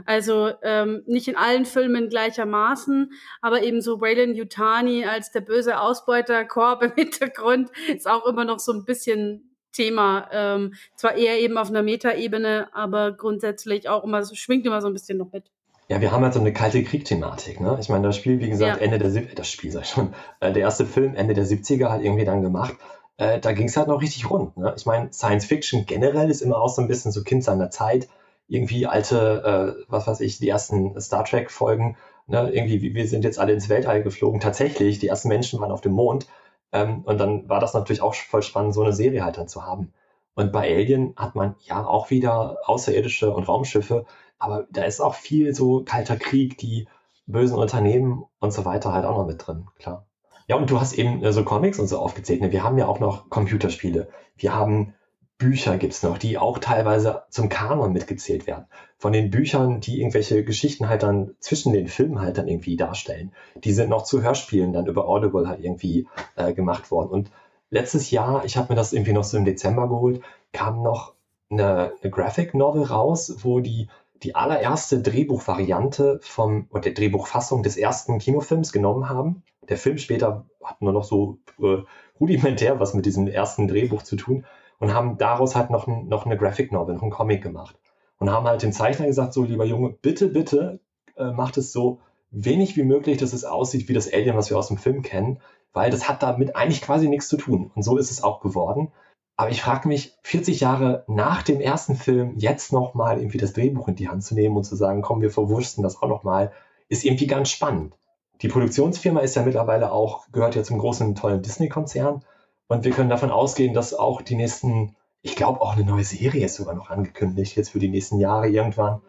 Also 0.04 0.52
ähm, 0.62 1.02
nicht 1.06 1.28
in 1.28 1.36
allen 1.36 1.64
Filmen 1.64 2.08
gleichermaßen, 2.08 3.12
aber 3.40 3.62
eben 3.62 3.80
so 3.80 4.00
Wayland 4.00 4.36
Yutani 4.36 5.04
als 5.04 5.32
der 5.32 5.40
böse 5.40 5.80
Ausbeuter, 5.80 6.44
Korb 6.44 6.82
im 6.82 6.92
Hintergrund, 6.96 7.70
ist 7.88 8.08
auch 8.08 8.26
immer 8.26 8.44
noch 8.44 8.60
so 8.60 8.72
ein 8.72 8.84
bisschen 8.84 9.56
Thema. 9.72 10.28
Ähm, 10.32 10.74
zwar 10.94 11.16
eher 11.16 11.38
eben 11.40 11.58
auf 11.58 11.68
einer 11.68 11.82
Metaebene, 11.82 12.68
aber 12.72 13.12
grundsätzlich 13.12 13.88
auch 13.88 14.04
immer, 14.04 14.24
schwingt 14.24 14.64
immer 14.66 14.80
so 14.80 14.86
ein 14.86 14.94
bisschen 14.94 15.18
noch 15.18 15.32
mit. 15.32 15.50
Ja, 15.88 16.00
wir 16.00 16.10
haben 16.10 16.24
halt 16.24 16.34
so 16.34 16.40
eine 16.40 16.52
kalte 16.52 16.82
Krieg-Thematik, 16.82 17.60
ne? 17.60 17.76
Ich 17.80 17.88
meine, 17.88 18.08
das 18.08 18.16
Spiel, 18.16 18.40
wie 18.40 18.50
gesagt, 18.50 18.80
ja. 18.80 18.84
Ende 18.84 18.98
der 18.98 19.22
das 19.34 19.48
Spiel 19.48 19.70
sag 19.70 19.82
ich 19.82 19.90
schon, 19.90 20.14
äh, 20.40 20.52
der 20.52 20.62
erste 20.62 20.84
Film 20.84 21.14
Ende 21.14 21.34
der 21.34 21.46
70er 21.46 21.88
halt 21.90 22.02
irgendwie 22.02 22.24
dann 22.24 22.42
gemacht. 22.42 22.74
Äh, 23.18 23.40
da 23.40 23.52
ging 23.52 23.68
es 23.68 23.76
halt 23.76 23.88
noch 23.88 24.02
richtig 24.02 24.28
rund. 24.28 24.56
Ne? 24.56 24.74
Ich 24.76 24.84
meine, 24.84 25.12
Science 25.12 25.46
Fiction 25.46 25.86
generell 25.86 26.28
ist 26.28 26.42
immer 26.42 26.60
auch 26.60 26.68
so 26.68 26.82
ein 26.82 26.88
bisschen 26.88 27.12
so 27.12 27.22
Kind 27.22 27.44
seiner 27.44 27.70
Zeit. 27.70 28.08
Irgendwie 28.48 28.86
alte, 28.86 29.76
äh, 29.78 29.84
was 29.88 30.06
weiß 30.06 30.20
ich, 30.20 30.38
die 30.38 30.48
ersten 30.48 31.00
Star 31.00 31.24
Trek-Folgen, 31.24 31.96
ne? 32.26 32.50
irgendwie, 32.52 32.94
wir 32.94 33.08
sind 33.08 33.24
jetzt 33.24 33.38
alle 33.38 33.52
ins 33.52 33.68
Weltall 33.68 34.02
geflogen. 34.02 34.40
Tatsächlich, 34.40 34.98
die 34.98 35.08
ersten 35.08 35.28
Menschen 35.28 35.60
waren 35.60 35.70
auf 35.70 35.80
dem 35.80 35.92
Mond. 35.92 36.26
Ähm, 36.72 37.02
und 37.04 37.18
dann 37.18 37.48
war 37.48 37.60
das 37.60 37.74
natürlich 37.74 38.02
auch 38.02 38.14
voll 38.14 38.42
spannend, 38.42 38.74
so 38.74 38.82
eine 38.82 38.92
Serie 38.92 39.24
halt 39.24 39.38
dann 39.38 39.48
zu 39.48 39.64
haben. 39.64 39.92
Und 40.34 40.52
bei 40.52 40.70
Alien 40.74 41.14
hat 41.16 41.34
man 41.34 41.54
ja 41.60 41.86
auch 41.86 42.10
wieder 42.10 42.58
außerirdische 42.66 43.32
und 43.32 43.48
Raumschiffe, 43.48 44.04
aber 44.38 44.66
da 44.70 44.84
ist 44.84 45.00
auch 45.00 45.14
viel 45.14 45.54
so 45.54 45.82
kalter 45.84 46.16
Krieg, 46.16 46.58
die 46.58 46.88
bösen 47.26 47.58
Unternehmen 47.58 48.24
und 48.38 48.52
so 48.52 48.64
weiter 48.64 48.92
halt 48.92 49.04
auch 49.04 49.16
noch 49.16 49.26
mit 49.26 49.46
drin, 49.46 49.66
klar. 49.78 50.06
Ja, 50.48 50.56
und 50.56 50.70
du 50.70 50.80
hast 50.80 50.92
eben 50.94 51.24
äh, 51.24 51.32
so 51.32 51.42
Comics 51.42 51.78
und 51.78 51.88
so 51.88 51.98
aufgezählt. 51.98 52.40
Ne? 52.40 52.52
Wir 52.52 52.62
haben 52.62 52.78
ja 52.78 52.86
auch 52.86 53.00
noch 53.00 53.28
Computerspiele. 53.30 54.08
Wir 54.36 54.54
haben 54.54 54.94
Bücher 55.38 55.76
gibt's 55.76 56.02
noch, 56.02 56.16
die 56.16 56.38
auch 56.38 56.58
teilweise 56.58 57.24
zum 57.28 57.50
Kanon 57.50 57.92
mitgezählt 57.92 58.46
werden. 58.46 58.66
Von 58.96 59.12
den 59.12 59.30
Büchern, 59.30 59.80
die 59.80 60.00
irgendwelche 60.00 60.44
Geschichten 60.44 60.88
halt 60.88 61.02
dann 61.02 61.34
zwischen 61.40 61.72
den 61.72 61.88
Filmen 61.88 62.20
halt 62.20 62.38
dann 62.38 62.48
irgendwie 62.48 62.76
darstellen. 62.76 63.32
Die 63.56 63.72
sind 63.72 63.90
noch 63.90 64.04
zu 64.04 64.22
Hörspielen 64.22 64.72
dann 64.72 64.86
über 64.86 65.06
Audible 65.06 65.46
halt 65.46 65.60
irgendwie 65.60 66.08
äh, 66.36 66.54
gemacht 66.54 66.90
worden. 66.90 67.10
Und 67.10 67.30
letztes 67.68 68.10
Jahr, 68.10 68.46
ich 68.46 68.56
habe 68.56 68.72
mir 68.72 68.76
das 68.76 68.94
irgendwie 68.94 69.12
noch 69.12 69.24
so 69.24 69.36
im 69.36 69.44
Dezember 69.44 69.88
geholt, 69.88 70.22
kam 70.52 70.82
noch 70.82 71.12
eine, 71.50 71.92
eine 72.00 72.10
Graphic 72.10 72.54
Novel 72.54 72.84
raus, 72.84 73.36
wo 73.40 73.60
die 73.60 73.88
die 74.22 74.34
allererste 74.34 75.00
Drehbuchvariante 75.00 76.20
vom, 76.22 76.66
oder 76.70 76.82
der 76.82 76.94
Drehbuchfassung 76.94 77.62
des 77.62 77.76
ersten 77.76 78.18
Kinofilms 78.18 78.72
genommen 78.72 79.08
haben. 79.08 79.42
Der 79.68 79.76
Film 79.76 79.98
später 79.98 80.46
hat 80.62 80.80
nur 80.82 80.92
noch 80.92 81.04
so 81.04 81.38
äh, 81.60 81.78
rudimentär 82.20 82.80
was 82.80 82.94
mit 82.94 83.06
diesem 83.06 83.26
ersten 83.26 83.68
Drehbuch 83.68 84.02
zu 84.02 84.16
tun 84.16 84.44
und 84.78 84.94
haben 84.94 85.18
daraus 85.18 85.56
halt 85.56 85.70
noch, 85.70 85.86
noch 85.86 86.26
eine 86.26 86.36
Graphic 86.36 86.72
Novel, 86.72 86.94
noch 86.94 87.02
einen 87.02 87.10
Comic 87.10 87.42
gemacht. 87.42 87.78
Und 88.18 88.30
haben 88.30 88.46
halt 88.46 88.62
dem 88.62 88.72
Zeichner 88.72 89.06
gesagt, 89.06 89.34
so 89.34 89.42
lieber 89.44 89.64
Junge, 89.64 89.90
bitte, 89.90 90.28
bitte 90.28 90.80
äh, 91.16 91.30
macht 91.32 91.56
es 91.58 91.72
so 91.72 92.00
wenig 92.30 92.76
wie 92.76 92.82
möglich, 92.82 93.18
dass 93.18 93.32
es 93.32 93.44
aussieht 93.44 93.88
wie 93.88 93.92
das 93.94 94.12
Alien, 94.12 94.36
was 94.36 94.50
wir 94.50 94.58
aus 94.58 94.68
dem 94.68 94.78
Film 94.78 95.02
kennen, 95.02 95.40
weil 95.72 95.90
das 95.90 96.08
hat 96.08 96.22
damit 96.22 96.56
eigentlich 96.56 96.82
quasi 96.82 97.08
nichts 97.08 97.28
zu 97.28 97.36
tun. 97.36 97.70
Und 97.74 97.82
so 97.82 97.98
ist 97.98 98.10
es 98.10 98.22
auch 98.22 98.40
geworden. 98.40 98.92
Aber 99.36 99.50
ich 99.50 99.60
frage 99.60 99.86
mich, 99.86 100.16
40 100.22 100.60
Jahre 100.60 101.04
nach 101.08 101.42
dem 101.42 101.60
ersten 101.60 101.94
Film 101.94 102.34
jetzt 102.38 102.72
nochmal 102.72 103.18
irgendwie 103.18 103.38
das 103.38 103.52
Drehbuch 103.52 103.86
in 103.88 103.96
die 103.96 104.08
Hand 104.08 104.24
zu 104.24 104.34
nehmen 104.34 104.56
und 104.56 104.64
zu 104.64 104.76
sagen, 104.76 105.02
komm, 105.02 105.20
wir 105.20 105.30
verwursten 105.30 105.82
das 105.82 106.00
auch 106.00 106.08
nochmal, 106.08 106.52
ist 106.88 107.04
irgendwie 107.04 107.26
ganz 107.26 107.50
spannend. 107.50 107.94
Die 108.40 108.48
Produktionsfirma 108.48 109.20
ist 109.20 109.36
ja 109.36 109.42
mittlerweile 109.42 109.92
auch, 109.92 110.26
gehört 110.32 110.54
ja 110.54 110.62
zum 110.62 110.78
großen, 110.78 111.14
tollen 111.14 111.42
Disney-Konzern. 111.42 112.22
Und 112.68 112.84
wir 112.84 112.92
können 112.92 113.10
davon 113.10 113.30
ausgehen, 113.30 113.74
dass 113.74 113.94
auch 113.94 114.22
die 114.22 114.36
nächsten, 114.36 114.96
ich 115.20 115.36
glaube 115.36 115.60
auch 115.60 115.76
eine 115.76 115.84
neue 115.84 116.04
Serie 116.04 116.46
ist 116.46 116.56
sogar 116.56 116.74
noch 116.74 116.90
angekündigt, 116.90 117.56
jetzt 117.56 117.70
für 117.70 117.78
die 117.78 117.88
nächsten 117.88 118.18
Jahre 118.18 118.48
irgendwann. 118.48 119.02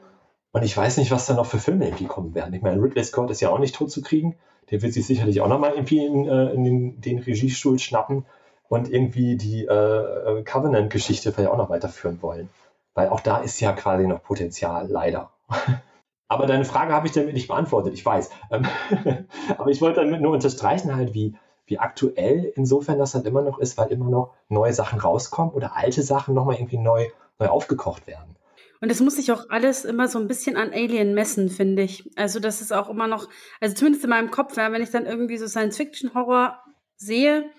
Und 0.52 0.64
ich 0.64 0.76
weiß 0.76 0.98
nicht, 0.98 1.12
was 1.12 1.26
da 1.26 1.36
noch 1.36 1.46
für 1.46 1.60
Filme 1.60 1.86
irgendwie 1.86 2.06
kommen 2.06 2.36
werden. 2.36 2.54
Ich 2.54 2.62
meine, 2.62 2.82
Ridley 2.82 3.04
Scott 3.04 3.32
ist 3.32 3.42
ja 3.42 3.50
auch 3.50 3.60
nicht 3.60 3.76
tot 3.76 3.92
zu 3.92 4.02
kriegen. 4.02 4.36
Der 4.72 4.82
wird 4.82 4.94
sich 4.94 5.06
sicherlich 5.06 5.40
auch 5.40 5.48
nochmal 5.48 5.72
irgendwie 5.72 6.06
in, 6.06 6.28
äh, 6.28 6.52
in 6.52 6.64
den, 6.64 7.02
den 7.02 7.20
Regiestuhl 7.20 7.80
schnappen 7.80 8.26
und 8.70 8.92
irgendwie 8.92 9.38
die 9.38 9.66
äh, 9.66 9.72
äh, 9.72 10.44
Covenant-Geschichte 10.44 11.32
vielleicht 11.32 11.52
auch 11.52 11.58
noch 11.58 11.70
weiterführen 11.70 12.22
wollen. 12.22 12.50
Weil 12.94 13.10
auch 13.10 13.22
da 13.22 13.38
ist 13.38 13.60
ja 13.60 13.74
quasi 13.74 14.08
noch 14.08 14.24
Potenzial, 14.24 14.88
leider. 14.90 15.32
Aber 16.28 16.46
deine 16.46 16.66
Frage 16.66 16.94
habe 16.94 17.08
ich 17.08 17.14
damit 17.14 17.34
nicht 17.34 17.48
beantwortet, 17.48 17.94
ich 17.94 18.06
weiß. 18.06 18.30
Ähm, 18.52 18.66
aber 19.58 19.70
ich 19.70 19.80
wollte 19.80 20.02
damit 20.02 20.20
nur 20.20 20.34
unterstreichen 20.34 20.94
halt, 20.94 21.14
wie, 21.14 21.38
wie 21.68 21.80
aktuell 21.80 22.52
insofern 22.56 23.00
das 23.00 23.16
halt 23.16 23.26
immer 23.26 23.42
noch 23.42 23.60
ist, 23.60 23.78
weil 23.78 23.94
immer 23.94 24.10
noch 24.10 24.34
neue 24.50 24.74
Sachen 24.74 25.00
rauskommen 25.00 25.54
oder 25.54 25.78
alte 25.78 26.04
Sachen 26.04 26.36
nochmal 26.36 26.56
irgendwie 26.56 26.80
neu, 26.80 27.08
neu 27.40 27.48
aufgekocht 27.48 28.08
werden. 28.08 28.36
Und 28.82 28.92
das 28.92 29.00
muss 29.00 29.16
sich 29.16 29.32
auch 29.32 29.50
alles 29.50 29.86
immer 29.86 30.08
so 30.08 30.20
ein 30.20 30.28
bisschen 30.28 30.58
an 30.58 30.72
Alien 30.72 31.14
messen, 31.14 31.50
finde 31.50 31.84
ich. 31.84 32.12
Also 32.18 32.40
das 32.42 32.62
ist 32.62 32.74
auch 32.74 32.90
immer 32.90 33.08
noch, 33.08 33.30
also 33.62 33.74
zumindest 33.76 34.04
in 34.04 34.10
meinem 34.10 34.30
Kopf, 34.30 34.58
ja, 34.58 34.72
wenn 34.72 34.84
ich 34.84 34.92
dann 34.92 35.06
irgendwie 35.06 35.38
so 35.38 35.48
Science-Fiction-Horror 35.48 36.60
sehe, 36.98 37.50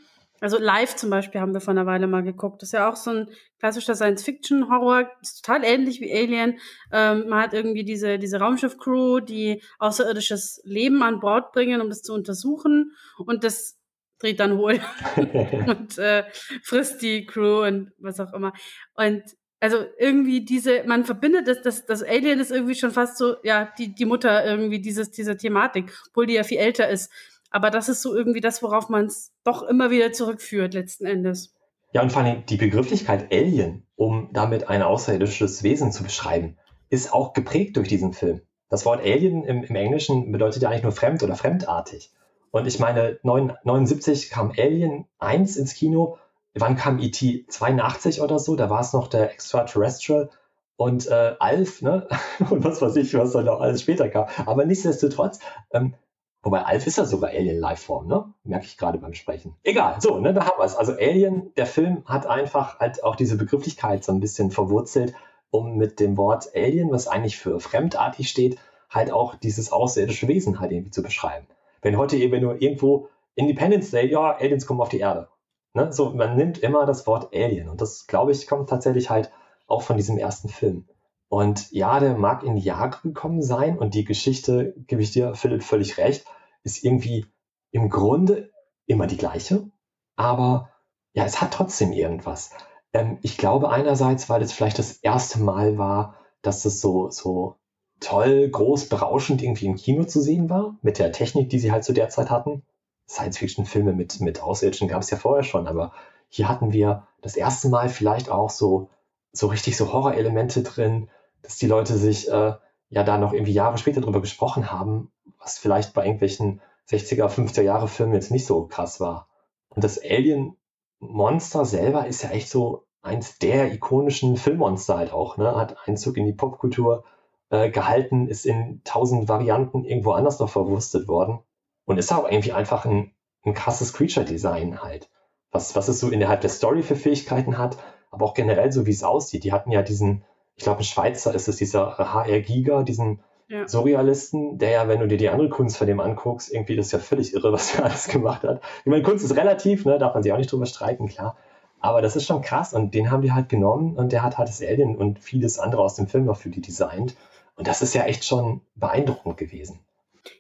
also 0.40 0.59
live 0.59 0.97
zum 0.97 1.10
Beispiel 1.10 1.40
haben 1.40 1.52
wir 1.52 1.60
vor 1.60 1.73
einer 1.73 1.86
Weile 1.86 2.06
mal 2.06 2.23
geguckt. 2.23 2.62
Das 2.62 2.69
ist 2.69 2.73
ja 2.73 2.89
auch 2.89 2.97
so 2.97 3.10
ein 3.10 3.28
klassischer 3.59 3.94
Science-Fiction-Horror. 3.94 5.10
Ist 5.20 5.44
total 5.44 5.65
ähnlich 5.65 6.01
wie 6.01 6.12
Alien. 6.12 6.59
Ähm, 6.93 7.28
man 7.28 7.43
hat 7.43 7.55
irgendwie 7.55 7.85
diese, 7.85 8.19
diese 8.19 8.39
Raumschiff-Crew, 8.39 9.20
die 9.20 9.62
außerirdisches 9.78 10.60
Leben 10.65 11.02
an 11.02 11.20
Bord 11.20 11.52
bringen, 11.52 11.81
um 11.81 11.89
das 11.89 12.02
zu 12.02 12.15
untersuchen. 12.15 12.93
Und 13.19 13.44
das 13.44 13.78
dreht 14.19 14.40
dann 14.40 14.56
hohl 14.56 14.81
und 15.66 15.98
äh, 15.98 16.24
frisst 16.62 17.02
die 17.02 17.24
Crew 17.27 17.65
und 17.65 17.93
was 17.98 18.20
auch 18.20 18.32
immer. 18.32 18.52
Und 18.94 19.23
also 19.60 19.85
irgendwie 19.98 20.44
diese, 20.44 20.85
man 20.85 21.05
verbindet 21.05 21.48
das, 21.48 21.62
das, 21.62 21.86
das 21.86 22.02
Alien 22.02 22.39
ist 22.39 22.52
irgendwie 22.52 22.77
schon 22.77 22.93
fast 22.93 23.19
so, 23.19 23.36
ja, 23.43 23.73
die, 23.78 23.94
die 23.94 24.05
Mutter 24.05 24.44
irgendwie 24.44 24.81
dieses, 24.81 25.10
dieser 25.10 25.36
Thematik, 25.36 25.93
obwohl 26.09 26.27
die 26.27 26.35
ja 26.35 26.44
viel 26.44 26.59
älter 26.59 26.89
ist. 26.89 27.10
Aber 27.51 27.70
das 27.70 27.89
ist 27.89 28.03
so 28.03 28.15
irgendwie 28.15 28.41
das, 28.41 28.62
worauf 28.62 28.89
man 28.89 29.07
es 29.07 29.33
doch 29.45 29.62
immer 29.62 29.91
wieder 29.91 30.12
zurückführt, 30.12 30.75
letzten 30.75 31.07
Endes. 31.07 31.55
Ja, 31.93 32.03
und 32.03 32.12
vor 32.12 32.23
allem 32.23 32.45
die 32.47 32.57
Begrifflichkeit 32.57 33.33
Alien, 33.33 33.87
um 33.97 34.31
damit 34.33 34.69
ein 34.69 34.83
außerirdisches 34.83 35.62
Wesen 35.62 35.91
zu 35.91 36.03
beschreiben, 36.03 36.59
ist 36.91 37.12
auch 37.12 37.33
geprägt 37.33 37.77
durch 37.77 37.89
diesen 37.89 38.12
Film. 38.12 38.43
Das 38.69 38.85
Wort 38.85 39.01
Alien 39.01 39.45
im, 39.45 39.65
im 39.65 39.77
Englischen 39.77 40.31
bedeutet 40.31 40.62
ja 40.62 40.69
eigentlich 40.69 40.83
nur 40.83 40.93
fremd 40.93 41.23
oder 41.23 41.37
fremdartig. 41.37 42.12
Und 42.51 42.66
ich 42.66 42.79
meine, 42.79 43.19
79 43.23 44.31
kam 44.31 44.53
Alien 44.57 45.07
1 45.19 45.57
ins 45.57 45.75
Kino. 45.75 46.19
Wann 46.55 46.77
kam 46.77 46.99
E.T. 46.99 47.47
82 47.49 48.20
oder 48.20 48.39
so? 48.39 48.57
Da 48.57 48.69
war 48.69 48.81
es 48.81 48.93
noch 48.93 49.09
der 49.09 49.33
Extraterrestrial 49.33 50.31
und 50.77 51.07
äh, 51.09 51.35
Alf, 51.39 51.83
ne? 51.83 52.09
und 52.51 52.65
was 52.65 52.83
weiß 52.83 52.97
ich, 52.97 53.15
was 53.15 53.33
dann 53.33 53.47
noch 53.47 53.61
alles 53.61 53.83
später 53.83 54.09
kam. 54.09 54.27
Aber 54.47 54.65
nichtsdestotrotz, 54.65 55.41
ähm, 55.73 55.95
Wobei 56.43 56.62
Alf 56.62 56.86
ist 56.86 56.98
ja 56.98 57.05
sogar 57.05 57.31
Alien-Liveform, 57.31 58.06
ne? 58.06 58.32
Merke 58.44 58.66
ich 58.66 58.77
gerade 58.78 58.98
beim 58.98 59.15
Sprechen. 59.15 59.56
Egal, 59.65 60.01
so, 60.01 60.19
ne, 60.19 60.32
da 60.32 60.47
haben 60.47 60.59
wir 60.59 60.65
es. 60.65 60.77
Also 60.77 60.93
Alien, 60.93 61.52
der 61.56 61.66
Film 61.66 62.05
hat 62.06 62.27
einfach 62.27 62.78
halt 62.78 63.02
auch 63.02 63.16
diese 63.16 63.36
Begrifflichkeit 63.36 64.05
so 64.05 64.12
ein 64.12 64.20
bisschen 64.20 64.51
verwurzelt, 64.51 65.15
um 65.51 65.77
mit 65.77 65.98
dem 65.98 66.16
Wort 66.16 66.51
Alien, 66.55 66.90
was 66.90 67.09
eigentlich 67.09 67.39
für 67.39 67.59
fremdartig 67.59 68.28
steht, 68.28 68.59
halt 68.90 69.10
auch 69.10 69.35
dieses 69.35 69.73
außerirdische 69.73 70.28
Wesen 70.28 70.60
halt 70.60 70.73
irgendwie 70.73 70.90
zu 70.90 71.02
beschreiben. 71.02 71.47
Wenn 71.82 71.97
heute 71.97 72.16
eben 72.16 72.40
nur 72.40 72.60
irgendwo 72.60 73.09
Independence 73.35 73.90
Day, 73.90 74.10
ja, 74.10 74.36
Aliens 74.36 74.66
kommen 74.66 74.81
auf 74.81 74.89
die 74.89 75.01
Erde. 75.01 75.28
Ne? 75.74 75.93
So, 75.93 76.10
man 76.10 76.36
nimmt 76.36 76.59
immer 76.59 76.86
das 76.86 77.06
Wort 77.06 77.35
Alien 77.35 77.69
und 77.69 77.81
das, 77.81 78.06
glaube 78.06 78.32
ich, 78.32 78.47
kommt 78.47 78.69
tatsächlich 78.69 79.10
halt 79.10 79.31
auch 79.66 79.82
von 79.82 79.97
diesem 79.97 80.19
ersten 80.19 80.48
Film. 80.48 80.89
Und 81.29 81.71
ja, 81.73 82.01
der 82.01 82.17
mag 82.17 82.43
in 82.43 82.57
die 82.57 82.63
Jahre 82.63 82.99
gekommen 83.03 83.43
sein 83.43 83.79
und 83.79 83.95
die 83.95 84.05
Geschichte, 84.05 84.75
gebe 84.87 85.03
ich 85.03 85.13
dir, 85.13 85.35
Philipp, 85.35 85.63
völlig 85.63 85.99
recht, 85.99 86.25
ist 86.63 86.85
irgendwie 86.85 87.27
im 87.71 87.91
Grunde 87.91 88.51
immer 88.87 89.07
die 89.07 89.19
gleiche, 89.19 89.71
aber 90.17 90.71
ja, 91.13 91.25
es 91.25 91.41
hat 91.41 91.53
trotzdem 91.53 91.93
irgendwas. 91.93 92.51
Ähm, 92.93 93.19
ich 93.23 93.37
glaube 93.37 93.71
einerseits, 93.71 94.29
weil 94.31 94.43
es 94.43 94.53
vielleicht 94.53 94.79
das 94.79 94.93
erste 94.93 95.41
Mal 95.41 95.77
war, 95.77 96.17
dass 96.43 96.65
es 96.65 96.81
so, 96.81 97.11
so 97.11 97.57
toll, 98.01 98.49
groß, 98.49 98.89
berauschend 98.89 99.43
irgendwie 99.43 99.67
im 99.67 99.77
Kino 99.77 100.05
zu 100.05 100.21
sehen 100.21 100.49
war, 100.49 100.77
mit 100.83 100.99
der 100.99 101.13
Technik, 101.13 101.51
die 101.51 101.59
sie 101.59 101.73
halt 101.73 101.85
zu 101.85 101.93
der 101.93 102.09
Zeit 102.09 102.31
hatten. 102.31 102.63
Science-Fiction-Filme 103.09 103.93
mit, 103.93 104.21
mit 104.21 104.43
Außerirdischen 104.43 104.89
gab 104.89 105.03
es 105.03 105.11
ja 105.11 105.17
vorher 105.17 105.43
schon, 105.43 105.67
aber 105.67 105.93
hier 106.29 106.49
hatten 106.49 106.73
wir 106.73 107.07
das 107.23 107.37
erste 107.37 107.69
Mal 107.69 107.89
vielleicht 107.89 108.31
auch 108.31 108.51
so, 108.51 108.91
so 109.33 109.49
richtig 109.49 109.77
so 109.77 109.93
Horrorelemente 109.93 110.63
drin, 110.63 111.09
dass 111.43 111.56
die 111.56 111.66
Leute 111.66 111.97
sich 111.97 112.28
äh, 112.28 112.55
ja 112.90 113.02
da 113.05 113.19
noch 113.19 113.32
irgendwie 113.32 113.52
Jahre 113.52 113.78
später 113.78 114.01
drüber 114.01 114.20
gesprochen 114.20 114.70
haben, 114.70 115.10
was 115.40 115.59
vielleicht 115.59 115.94
bei 115.94 116.05
irgendwelchen 116.05 116.60
60er, 116.89 117.28
50er 117.28 117.62
Jahre 117.62 117.89
Filmen 117.89 118.15
jetzt 118.15 118.31
nicht 118.31 118.47
so 118.47 118.66
krass 118.66 119.01
war. 119.01 119.28
Und 119.69 119.85
das 119.85 120.02
Alien-Monster 120.02 121.65
selber 121.65 122.06
ist 122.06 122.23
ja 122.23 122.31
echt 122.31 122.48
so 122.48 122.85
eins 123.02 123.39
der 123.39 123.73
ikonischen 123.73 124.36
Filmmonster 124.36 124.97
halt 124.97 125.12
auch, 125.12 125.36
ne? 125.36 125.55
Hat 125.55 125.77
Einzug 125.86 126.16
in 126.16 126.27
die 126.27 126.32
Popkultur 126.32 127.05
äh, 127.51 127.70
gehalten, 127.70 128.28
ist 128.28 128.47
in 128.47 128.82
tausend 128.85 129.28
Varianten 129.28 129.85
irgendwo 129.85 130.12
anders 130.12 130.39
noch 130.39 130.48
verwurstet 130.48 131.09
worden 131.09 131.40
und 131.85 131.98
ist 131.98 132.12
auch 132.12 132.28
irgendwie 132.28 132.52
einfach 132.52 132.85
ein, 132.85 133.12
ein 133.44 133.55
krasses 133.55 133.93
Creature-Design 133.93 134.82
halt. 134.82 135.10
Was, 135.51 135.74
was 135.74 135.89
es 135.89 136.01
so 136.01 136.10
innerhalb 136.10 136.43
der 136.43 136.51
Story 136.51 136.82
für 136.82 136.97
Fähigkeiten 136.97 137.56
hat, 137.56 137.78
aber 138.10 138.27
auch 138.27 138.35
generell 138.35 138.70
so, 138.73 138.86
wie 138.86 138.90
es 138.90 139.05
aussieht. 139.05 139.44
Die 139.44 139.52
hatten 139.52 139.70
ja 139.70 139.82
diesen, 139.82 140.24
ich 140.59 140.64
glaube, 140.64 140.80
ein 140.80 140.85
Schweizer 140.85 141.32
ist 141.35 141.47
es, 141.47 141.56
dieser 141.56 141.97
HR 141.98 142.40
Giga, 142.40 142.82
diesen 142.82 143.20
ja. 143.47 143.66
Surrealisten, 143.66 144.59
der 144.59 144.70
ja, 144.70 144.89
wenn 144.89 144.98
du 144.98 145.06
dir 145.06 145.16
die 145.16 145.28
andere 145.28 145.48
Kunst 145.48 145.76
von 145.76 145.86
dem 145.86 146.01
anguckst, 146.01 146.52
irgendwie 146.52 146.74
das 146.74 146.86
ist 146.86 146.93
ja 146.93 146.98
völlig 146.98 147.32
irre, 147.32 147.52
was 147.52 147.76
er 147.76 147.85
alles 147.85 148.09
gemacht 148.09 148.43
hat. 148.43 148.60
Ich 148.80 148.86
meine, 148.86 149.05
Kunst 149.05 149.24
ist 149.24 149.36
relativ, 149.36 149.85
ne, 149.85 149.98
darf 149.98 150.14
man 150.14 150.22
sich 150.24 150.32
auch 150.32 150.36
nicht 150.36 150.51
drüber 150.51 150.66
streiten, 150.66 151.06
klar. 151.06 151.36
Aber 151.80 152.02
das 152.02 152.16
ist 152.16 152.26
schon 152.26 152.43
krass 152.43 152.74
und 152.74 152.93
den 152.93 153.12
haben 153.12 153.22
die 153.22 153.30
halt 153.30 153.48
genommen 153.48 153.97
und 153.97 154.10
der 154.10 154.24
hat 154.24 154.36
halt 154.36 154.48
das 154.48 154.60
Alien 154.60 154.97
und 154.97 155.20
vieles 155.20 155.60
andere 155.60 155.80
aus 155.80 155.94
dem 155.94 156.09
Film 156.09 156.24
noch 156.24 156.36
für 156.36 156.51
die 156.51 156.60
designt. 156.60 157.14
Und 157.55 157.68
das 157.68 157.80
ist 157.80 157.94
ja 157.94 158.02
echt 158.02 158.24
schon 158.24 158.62
beeindruckend 158.74 159.36
gewesen. 159.36 159.78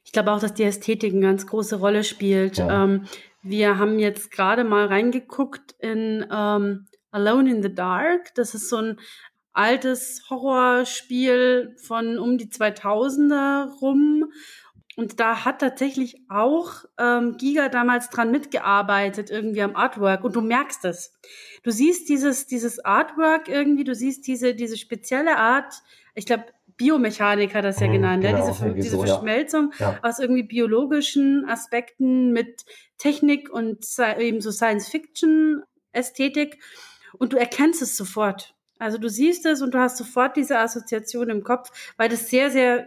Ich 0.04 0.10
glaube 0.10 0.32
auch, 0.32 0.40
dass 0.40 0.52
die 0.52 0.64
Ästhetik 0.64 1.12
eine 1.12 1.22
ganz 1.22 1.46
große 1.46 1.76
Rolle 1.76 2.02
spielt. 2.02 2.58
Ja. 2.58 2.84
Ähm, 2.84 3.04
wir 3.42 3.78
haben 3.78 4.00
jetzt 4.00 4.32
gerade 4.32 4.64
mal 4.64 4.86
reingeguckt 4.86 5.76
in 5.78 6.26
ähm, 6.32 6.88
Alone 7.12 7.50
in 7.50 7.62
the 7.62 7.72
Dark. 7.72 8.34
Das 8.34 8.54
ist 8.54 8.68
so 8.68 8.78
ein 8.78 8.98
altes 9.58 10.22
Horrorspiel 10.30 11.74
von 11.82 12.18
um 12.18 12.38
die 12.38 12.46
2000er 12.46 13.78
rum. 13.80 14.32
Und 14.96 15.20
da 15.20 15.44
hat 15.44 15.60
tatsächlich 15.60 16.22
auch 16.28 16.84
ähm, 16.98 17.36
Giga 17.36 17.68
damals 17.68 18.10
dran 18.10 18.30
mitgearbeitet, 18.30 19.30
irgendwie 19.30 19.62
am 19.62 19.76
Artwork. 19.76 20.24
Und 20.24 20.34
du 20.34 20.40
merkst 20.40 20.84
es. 20.84 21.12
Du 21.62 21.70
siehst 21.70 22.08
dieses, 22.08 22.46
dieses 22.46 22.84
Artwork 22.84 23.48
irgendwie, 23.48 23.84
du 23.84 23.94
siehst 23.94 24.26
diese, 24.26 24.54
diese 24.54 24.76
spezielle 24.76 25.36
Art, 25.36 25.72
ich 26.14 26.26
glaube, 26.26 26.46
Biomechanik 26.76 27.54
hat 27.54 27.64
das 27.64 27.80
ja 27.80 27.88
mhm, 27.88 27.92
genannt, 27.92 28.22
genau, 28.22 28.38
ja, 28.38 28.52
diese, 28.52 28.74
diese 28.74 28.90
so, 28.90 29.02
Verschmelzung 29.02 29.72
ja. 29.80 29.98
aus 30.02 30.20
irgendwie 30.20 30.44
biologischen 30.44 31.44
Aspekten 31.48 32.32
mit 32.32 32.64
Technik 32.98 33.50
und 33.50 33.84
eben 34.18 34.40
so 34.40 34.52
Science-Fiction-Ästhetik. 34.52 36.58
Und 37.18 37.32
du 37.32 37.36
erkennst 37.36 37.82
es 37.82 37.96
sofort. 37.96 38.54
Also 38.78 38.98
du 38.98 39.08
siehst 39.08 39.46
es 39.46 39.62
und 39.62 39.74
du 39.74 39.78
hast 39.78 39.96
sofort 39.96 40.36
diese 40.36 40.58
Assoziation 40.58 41.30
im 41.30 41.42
Kopf, 41.42 41.70
weil 41.96 42.08
das 42.08 42.28
sehr, 42.30 42.50
sehr 42.50 42.86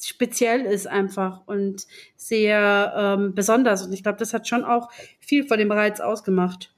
speziell 0.00 0.62
ist 0.62 0.86
einfach 0.86 1.42
und 1.46 1.86
sehr 2.16 2.92
ähm, 2.96 3.34
besonders. 3.34 3.84
Und 3.84 3.92
ich 3.92 4.02
glaube, 4.02 4.18
das 4.18 4.32
hat 4.32 4.46
schon 4.46 4.64
auch 4.64 4.90
viel 5.20 5.46
von 5.46 5.58
dem 5.58 5.72
Reiz 5.72 6.00
ausgemacht. 6.00 6.72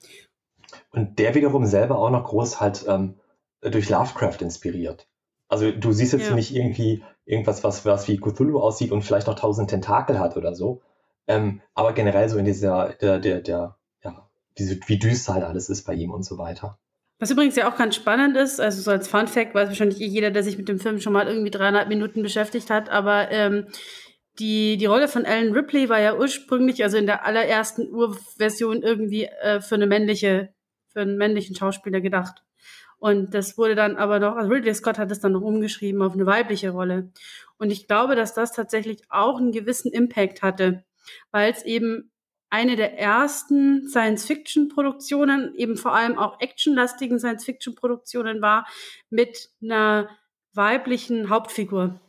Und 0.90 1.18
der 1.18 1.34
wiederum 1.34 1.66
selber 1.66 1.98
auch 1.98 2.10
noch 2.10 2.24
groß 2.24 2.60
halt 2.60 2.84
ähm, 2.88 3.14
durch 3.60 3.88
Lovecraft 3.88 4.40
inspiriert. 4.40 5.06
Also 5.48 5.70
du 5.70 5.92
siehst 5.92 6.12
jetzt 6.12 6.28
ja. 6.28 6.34
nicht 6.34 6.54
irgendwie 6.54 7.02
irgendwas, 7.24 7.64
was, 7.64 7.84
was 7.84 8.08
wie 8.08 8.18
Cthulhu 8.18 8.60
aussieht 8.60 8.92
und 8.92 9.02
vielleicht 9.02 9.26
noch 9.26 9.34
tausend 9.34 9.70
Tentakel 9.70 10.18
hat 10.18 10.36
oder 10.36 10.54
so. 10.54 10.80
Ähm, 11.26 11.60
aber 11.74 11.92
generell 11.92 12.28
so 12.28 12.38
in 12.38 12.44
dieser, 12.44 12.94
der, 13.00 13.18
der, 13.18 13.40
der, 13.40 13.76
ja, 14.02 14.28
diese, 14.58 14.78
wie 14.86 14.98
düster 14.98 15.34
halt 15.34 15.44
alles 15.44 15.68
ist 15.68 15.84
bei 15.84 15.94
ihm 15.94 16.10
und 16.10 16.24
so 16.24 16.38
weiter. 16.38 16.78
Was 17.20 17.30
übrigens 17.30 17.54
ja 17.54 17.70
auch 17.70 17.76
ganz 17.76 17.96
spannend 17.96 18.36
ist, 18.36 18.60
also 18.60 18.80
so 18.80 18.90
als 18.90 19.06
Fun 19.06 19.28
Fact, 19.28 19.54
weiß 19.54 19.68
wahrscheinlich 19.68 20.00
eh 20.00 20.06
jeder, 20.06 20.30
der 20.30 20.42
sich 20.42 20.56
mit 20.56 20.68
dem 20.70 20.80
Film 20.80 21.00
schon 21.00 21.12
mal 21.12 21.28
irgendwie 21.28 21.50
dreieinhalb 21.50 21.88
Minuten 21.88 22.22
beschäftigt 22.22 22.70
hat, 22.70 22.88
aber 22.88 23.30
ähm, 23.30 23.66
die, 24.38 24.78
die 24.78 24.86
Rolle 24.86 25.06
von 25.06 25.26
Ellen 25.26 25.52
Ripley 25.52 25.90
war 25.90 26.00
ja 26.00 26.16
ursprünglich, 26.16 26.82
also 26.82 26.96
in 26.96 27.04
der 27.04 27.26
allerersten 27.26 27.90
Urversion 27.90 28.82
irgendwie 28.82 29.24
äh, 29.24 29.60
für 29.60 29.74
eine 29.74 29.86
männliche, 29.86 30.54
für 30.88 31.00
einen 31.00 31.18
männlichen 31.18 31.54
Schauspieler 31.54 32.00
gedacht. 32.00 32.42
Und 32.98 33.34
das 33.34 33.58
wurde 33.58 33.74
dann 33.74 33.96
aber 33.96 34.18
noch, 34.18 34.36
also 34.36 34.50
Ridley 34.50 34.74
Scott 34.74 34.98
hat 34.98 35.10
es 35.10 35.20
dann 35.20 35.32
noch 35.32 35.42
umgeschrieben 35.42 36.02
auf 36.02 36.14
eine 36.14 36.26
weibliche 36.26 36.70
Rolle. 36.70 37.12
Und 37.58 37.70
ich 37.70 37.86
glaube, 37.86 38.16
dass 38.16 38.32
das 38.32 38.52
tatsächlich 38.52 39.02
auch 39.10 39.38
einen 39.38 39.52
gewissen 39.52 39.92
Impact 39.92 40.42
hatte, 40.42 40.84
weil 41.32 41.52
es 41.52 41.64
eben 41.64 42.10
eine 42.50 42.76
der 42.76 42.98
ersten 42.98 43.88
Science-Fiction-Produktionen, 43.88 45.54
eben 45.56 45.76
vor 45.76 45.94
allem 45.94 46.18
auch 46.18 46.40
actionlastigen 46.40 47.18
Science-Fiction-Produktionen 47.18 48.42
war, 48.42 48.66
mit 49.08 49.50
einer 49.62 50.08
weiblichen 50.52 51.30
Hauptfigur. 51.30 52.00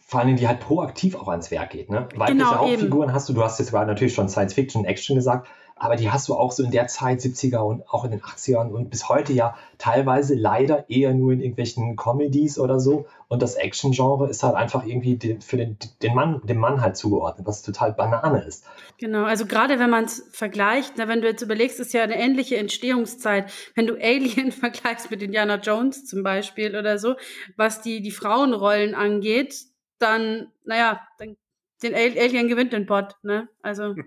Vor 0.00 0.20
allem, 0.20 0.36
die 0.36 0.48
halt 0.48 0.60
proaktiv 0.60 1.14
auch 1.14 1.28
ans 1.28 1.50
Werk 1.50 1.70
geht. 1.70 1.90
Ne? 1.90 2.08
Weibliche 2.16 2.32
genau, 2.32 2.56
Hauptfiguren 2.56 3.08
eben. 3.08 3.14
hast 3.14 3.28
du, 3.28 3.32
du 3.32 3.42
hast 3.42 3.60
jetzt 3.60 3.70
gerade 3.70 3.86
natürlich 3.86 4.14
schon 4.14 4.28
Science-Fiction, 4.28 4.84
Action 4.84 5.16
gesagt, 5.16 5.48
aber 5.76 5.96
die 5.96 6.10
hast 6.10 6.28
du 6.28 6.34
auch 6.34 6.52
so 6.52 6.62
in 6.62 6.70
der 6.70 6.86
Zeit, 6.86 7.20
70er 7.20 7.58
und 7.58 7.88
auch 7.88 8.04
in 8.04 8.12
den 8.12 8.20
80ern 8.20 8.68
und 8.68 8.90
bis 8.90 9.08
heute 9.08 9.32
ja 9.32 9.56
teilweise 9.78 10.34
leider 10.34 10.88
eher 10.88 11.12
nur 11.12 11.32
in 11.32 11.40
irgendwelchen 11.40 11.96
Comedies 11.96 12.58
oder 12.58 12.78
so. 12.78 13.06
Und 13.28 13.42
das 13.42 13.54
Action-Genre 13.54 14.28
ist 14.28 14.42
halt 14.42 14.54
einfach 14.54 14.86
irgendwie 14.86 15.16
den, 15.16 15.40
für 15.40 15.56
den, 15.56 15.78
den 16.02 16.14
Mann, 16.14 16.40
dem 16.44 16.58
Mann 16.58 16.80
halt 16.80 16.96
zugeordnet, 16.96 17.46
was 17.46 17.62
total 17.62 17.92
Banane 17.92 18.44
ist. 18.44 18.64
Genau, 18.98 19.24
also 19.24 19.46
gerade 19.46 19.78
wenn 19.78 19.90
man 19.90 20.04
es 20.04 20.28
vergleicht, 20.32 20.94
na, 20.96 21.08
wenn 21.08 21.22
du 21.22 21.28
jetzt 21.28 21.42
überlegst, 21.42 21.80
ist 21.80 21.92
ja 21.92 22.02
eine 22.02 22.18
ähnliche 22.18 22.58
Entstehungszeit. 22.58 23.50
Wenn 23.74 23.86
du 23.86 23.94
Alien 23.94 24.52
vergleichst 24.52 25.10
mit 25.10 25.22
Indiana 25.22 25.56
Jones 25.56 26.04
zum 26.04 26.22
Beispiel 26.22 26.76
oder 26.76 26.98
so, 26.98 27.16
was 27.56 27.82
die, 27.82 28.02
die 28.02 28.10
Frauenrollen 28.10 28.94
angeht, 28.94 29.56
dann, 29.98 30.48
naja, 30.64 31.00
dann 31.18 31.36
den 31.82 31.94
Alien 31.94 32.48
gewinnt 32.48 32.72
den 32.72 32.86
Bot, 32.86 33.16
ne? 33.22 33.48
Also. 33.62 33.94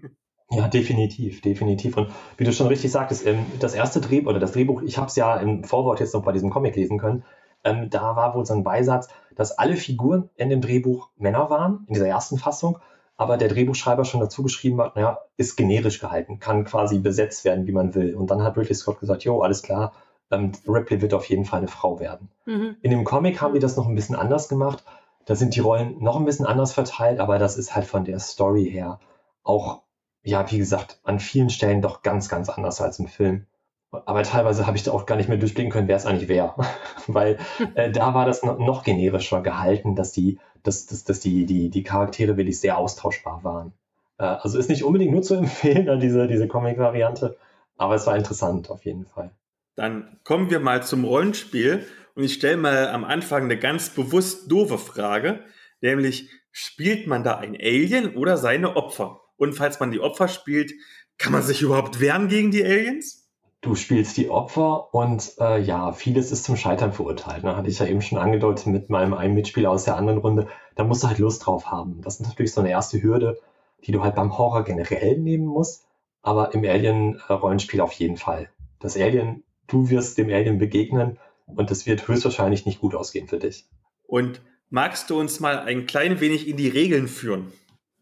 Ja, 0.52 0.68
definitiv, 0.68 1.42
definitiv. 1.42 1.98
Und 1.98 2.10
wie 2.38 2.44
du 2.44 2.54
schon 2.54 2.68
richtig 2.68 2.92
sagtest, 2.92 3.26
ähm, 3.26 3.46
das 3.60 3.74
erste 3.74 4.00
Drehbuch 4.00 4.30
oder 4.30 4.40
das 4.40 4.52
Drehbuch, 4.52 4.84
ich 4.84 4.98
habe 4.98 5.08
es 5.08 5.16
ja 5.16 5.38
im 5.38 5.64
Vorwort 5.64 6.00
jetzt 6.00 6.14
noch 6.14 6.24
bei 6.24 6.32
diesem 6.32 6.52
Comic 6.52 6.76
lesen 6.76 7.00
können, 7.00 7.24
ähm, 7.64 7.90
da 7.90 8.16
war 8.16 8.36
wohl 8.36 8.46
so 8.46 8.54
ein 8.54 8.64
Beisatz, 8.64 9.08
dass 9.36 9.58
alle 9.58 9.76
Figuren 9.76 10.30
in 10.36 10.50
dem 10.50 10.62
Drehbuch 10.62 11.10
Männer 11.18 11.50
waren, 11.50 11.86
in 11.88 11.96
dieser 11.96 12.08
ersten 12.08 12.38
Fassung, 12.38 12.78
aber 13.18 13.38
der 13.38 13.48
Drehbuchschreiber 13.48 14.06
schon 14.06 14.20
dazu 14.20 14.44
geschrieben 14.44 14.80
hat, 14.82 14.96
naja, 14.96 15.20
ist 15.36 15.56
generisch 15.56 16.00
gehalten, 16.00 16.40
kann 16.40 16.64
quasi 16.66 17.00
besetzt 17.00 17.44
werden, 17.44 17.66
wie 17.66 17.72
man 17.72 17.96
will. 17.96 18.14
Und 18.14 18.30
dann 18.30 18.44
hat 18.44 18.58
Ridley 18.58 18.76
Scott 18.76 19.00
gesagt, 19.00 19.24
jo, 19.24 19.42
alles 19.42 19.64
klar, 19.64 19.94
ähm, 20.32 20.52
Ripley 20.68 21.02
wird 21.02 21.14
auf 21.14 21.26
jeden 21.26 21.46
Fall 21.46 21.60
eine 21.60 21.68
Frau 21.68 22.00
werden. 22.00 22.30
Mhm. 22.46 22.78
In 22.82 22.92
dem 22.92 23.04
Comic 23.04 23.42
haben 23.42 23.54
die 23.54 23.60
das 23.60 23.78
noch 23.78 23.88
ein 23.88 23.96
bisschen 23.96 24.16
anders 24.16 24.48
gemacht. 24.48 24.84
Da 25.26 25.36
sind 25.36 25.56
die 25.56 25.60
Rollen 25.60 26.04
noch 26.04 26.18
ein 26.18 26.26
bisschen 26.26 26.46
anders 26.46 26.74
verteilt, 26.74 27.20
aber 27.20 27.40
das 27.40 27.58
ist 27.58 27.76
halt 27.76 27.86
von 27.86 28.06
der 28.06 28.20
Story 28.20 28.70
her 28.70 29.00
auch 29.44 29.82
ja, 30.26 30.52
wie 30.52 30.58
gesagt, 30.58 31.00
an 31.04 31.20
vielen 31.20 31.52
Stellen 31.52 31.82
doch 31.82 32.02
ganz, 32.02 32.30
ganz 32.30 32.50
anders 32.50 32.82
als 32.82 32.98
im 33.00 33.08
Film. 33.08 33.46
Aber 33.92 34.24
teilweise 34.24 34.68
habe 34.68 34.76
ich 34.76 34.84
da 34.84 34.92
auch 34.92 35.06
gar 35.06 35.16
nicht 35.16 35.30
mehr 35.30 35.38
durchblicken 35.38 35.72
können, 35.72 35.88
wer 35.88 35.96
es 35.96 36.06
eigentlich 36.06 36.28
wäre. 36.28 36.56
Weil 37.08 37.38
äh, 37.76 37.92
da 37.92 38.14
war 38.14 38.26
das 38.26 38.44
noch, 38.44 38.84
generischer 38.84 39.42
gehalten, 39.42 39.96
dass 39.96 40.12
die, 40.12 40.40
dass, 40.64 40.88
dass, 40.88 41.04
dass 41.04 41.20
die, 41.20 41.46
die, 41.46 41.70
die 41.70 41.84
Charaktere 41.84 42.38
wirklich 42.38 42.60
sehr 42.60 42.78
austauschbar 42.78 43.44
waren. 43.44 43.72
Äh, 44.18 44.24
also 44.24 44.58
ist 44.58 44.68
nicht 44.68 44.84
unbedingt 44.84 45.12
nur 45.12 45.22
zu 45.22 45.36
empfehlen, 45.36 46.00
diese, 46.02 46.28
diese 46.28 46.48
Comic-Variante, 46.48 47.38
aber 47.78 47.94
es 47.96 48.08
war 48.08 48.18
interessant 48.18 48.70
auf 48.72 48.84
jeden 48.84 49.06
Fall. 49.06 49.30
Dann 49.76 50.20
kommen 50.24 50.50
wir 50.50 50.60
mal 50.60 50.82
zum 50.82 51.06
Rollenspiel 51.06 51.86
und 52.16 52.24
ich 52.24 52.34
stelle 52.34 52.58
mal 52.58 52.88
am 52.88 53.04
Anfang 53.04 53.44
eine 53.44 53.60
ganz 53.60 53.90
bewusst 53.90 54.52
doofe 54.52 54.80
Frage, 54.80 55.42
nämlich 55.82 56.30
spielt 56.52 57.06
man 57.06 57.24
da 57.24 57.38
ein 57.38 57.56
Alien 57.56 58.16
oder 58.16 58.38
seine 58.38 58.76
Opfer? 58.76 59.22
Und 59.38 59.54
falls 59.54 59.80
man 59.80 59.92
die 59.92 60.00
Opfer 60.00 60.28
spielt, 60.28 60.74
kann 61.18 61.32
man 61.32 61.44
sich 61.44 61.62
überhaupt 61.62 62.00
wehren 62.00 62.28
gegen 62.28 62.52
die 62.52 62.64
Aliens? 62.64 63.26
Du 63.62 63.74
spielst 63.74 64.16
die 64.18 64.30
Opfer 64.30 64.94
und 64.94 65.34
äh, 65.40 65.60
ja, 65.60 65.92
vieles 65.92 66.32
ist 66.32 66.44
zum 66.44 66.56
Scheitern 66.56 66.94
verurteilt. 66.94 67.44
Ne? 67.44 67.56
Hatte 67.56 67.70
ich 67.70 67.80
ja 67.80 67.88
eben 67.88 68.02
schon 68.02 68.20
angedeutet 68.20 68.68
mit 68.68 68.90
meinem 68.90 69.14
einen 69.16 69.34
Mitspieler 69.34 69.72
aus 69.72 69.86
der 69.86 69.96
anderen 69.96 70.20
Runde. 70.20 70.48
Da 70.76 70.84
musst 70.84 71.04
du 71.04 71.08
halt 71.08 71.18
Lust 71.18 71.46
drauf 71.46 71.72
haben. 71.72 72.02
Das 72.02 72.20
ist 72.20 72.28
natürlich 72.28 72.54
so 72.54 72.62
eine 72.62 72.70
erste 72.70 73.02
Hürde, 73.02 73.40
die 73.84 73.92
du 73.92 74.04
halt 74.04 74.16
beim 74.16 74.38
Horror 74.38 74.64
generell 74.64 75.18
nehmen 75.18 75.48
musst, 75.48 75.88
aber 76.22 76.54
im 76.54 76.64
Alien-Rollenspiel 76.64 77.82
auf 77.82 77.94
jeden 77.94 78.18
Fall. 78.18 78.50
Das 78.80 78.98
Alien, 78.98 79.44
du 79.68 79.90
wirst 79.90 80.18
dem 80.18 80.30
Alien 80.30 80.60
begegnen 80.60 81.18
und 81.48 81.72
es 81.72 81.86
wird 81.86 82.08
höchstwahrscheinlich 82.08 82.66
nicht 82.66 82.82
gut 82.82 82.94
ausgehen 82.94 83.28
für 83.28 83.40
dich. 83.40 83.66
Und 84.06 84.42
magst 84.70 85.10
du 85.10 85.20
uns 85.20 85.40
mal 85.40 85.60
ein 85.60 85.88
klein 85.88 86.20
wenig 86.20 86.48
in 86.48 86.58
die 86.58 86.70
Regeln 86.70 87.08
führen? 87.08 87.52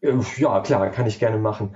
Äh, 0.04 0.18
ja, 0.36 0.60
klar, 0.60 0.90
kann 0.90 1.06
ich 1.06 1.18
gerne 1.18 1.38
machen. 1.38 1.74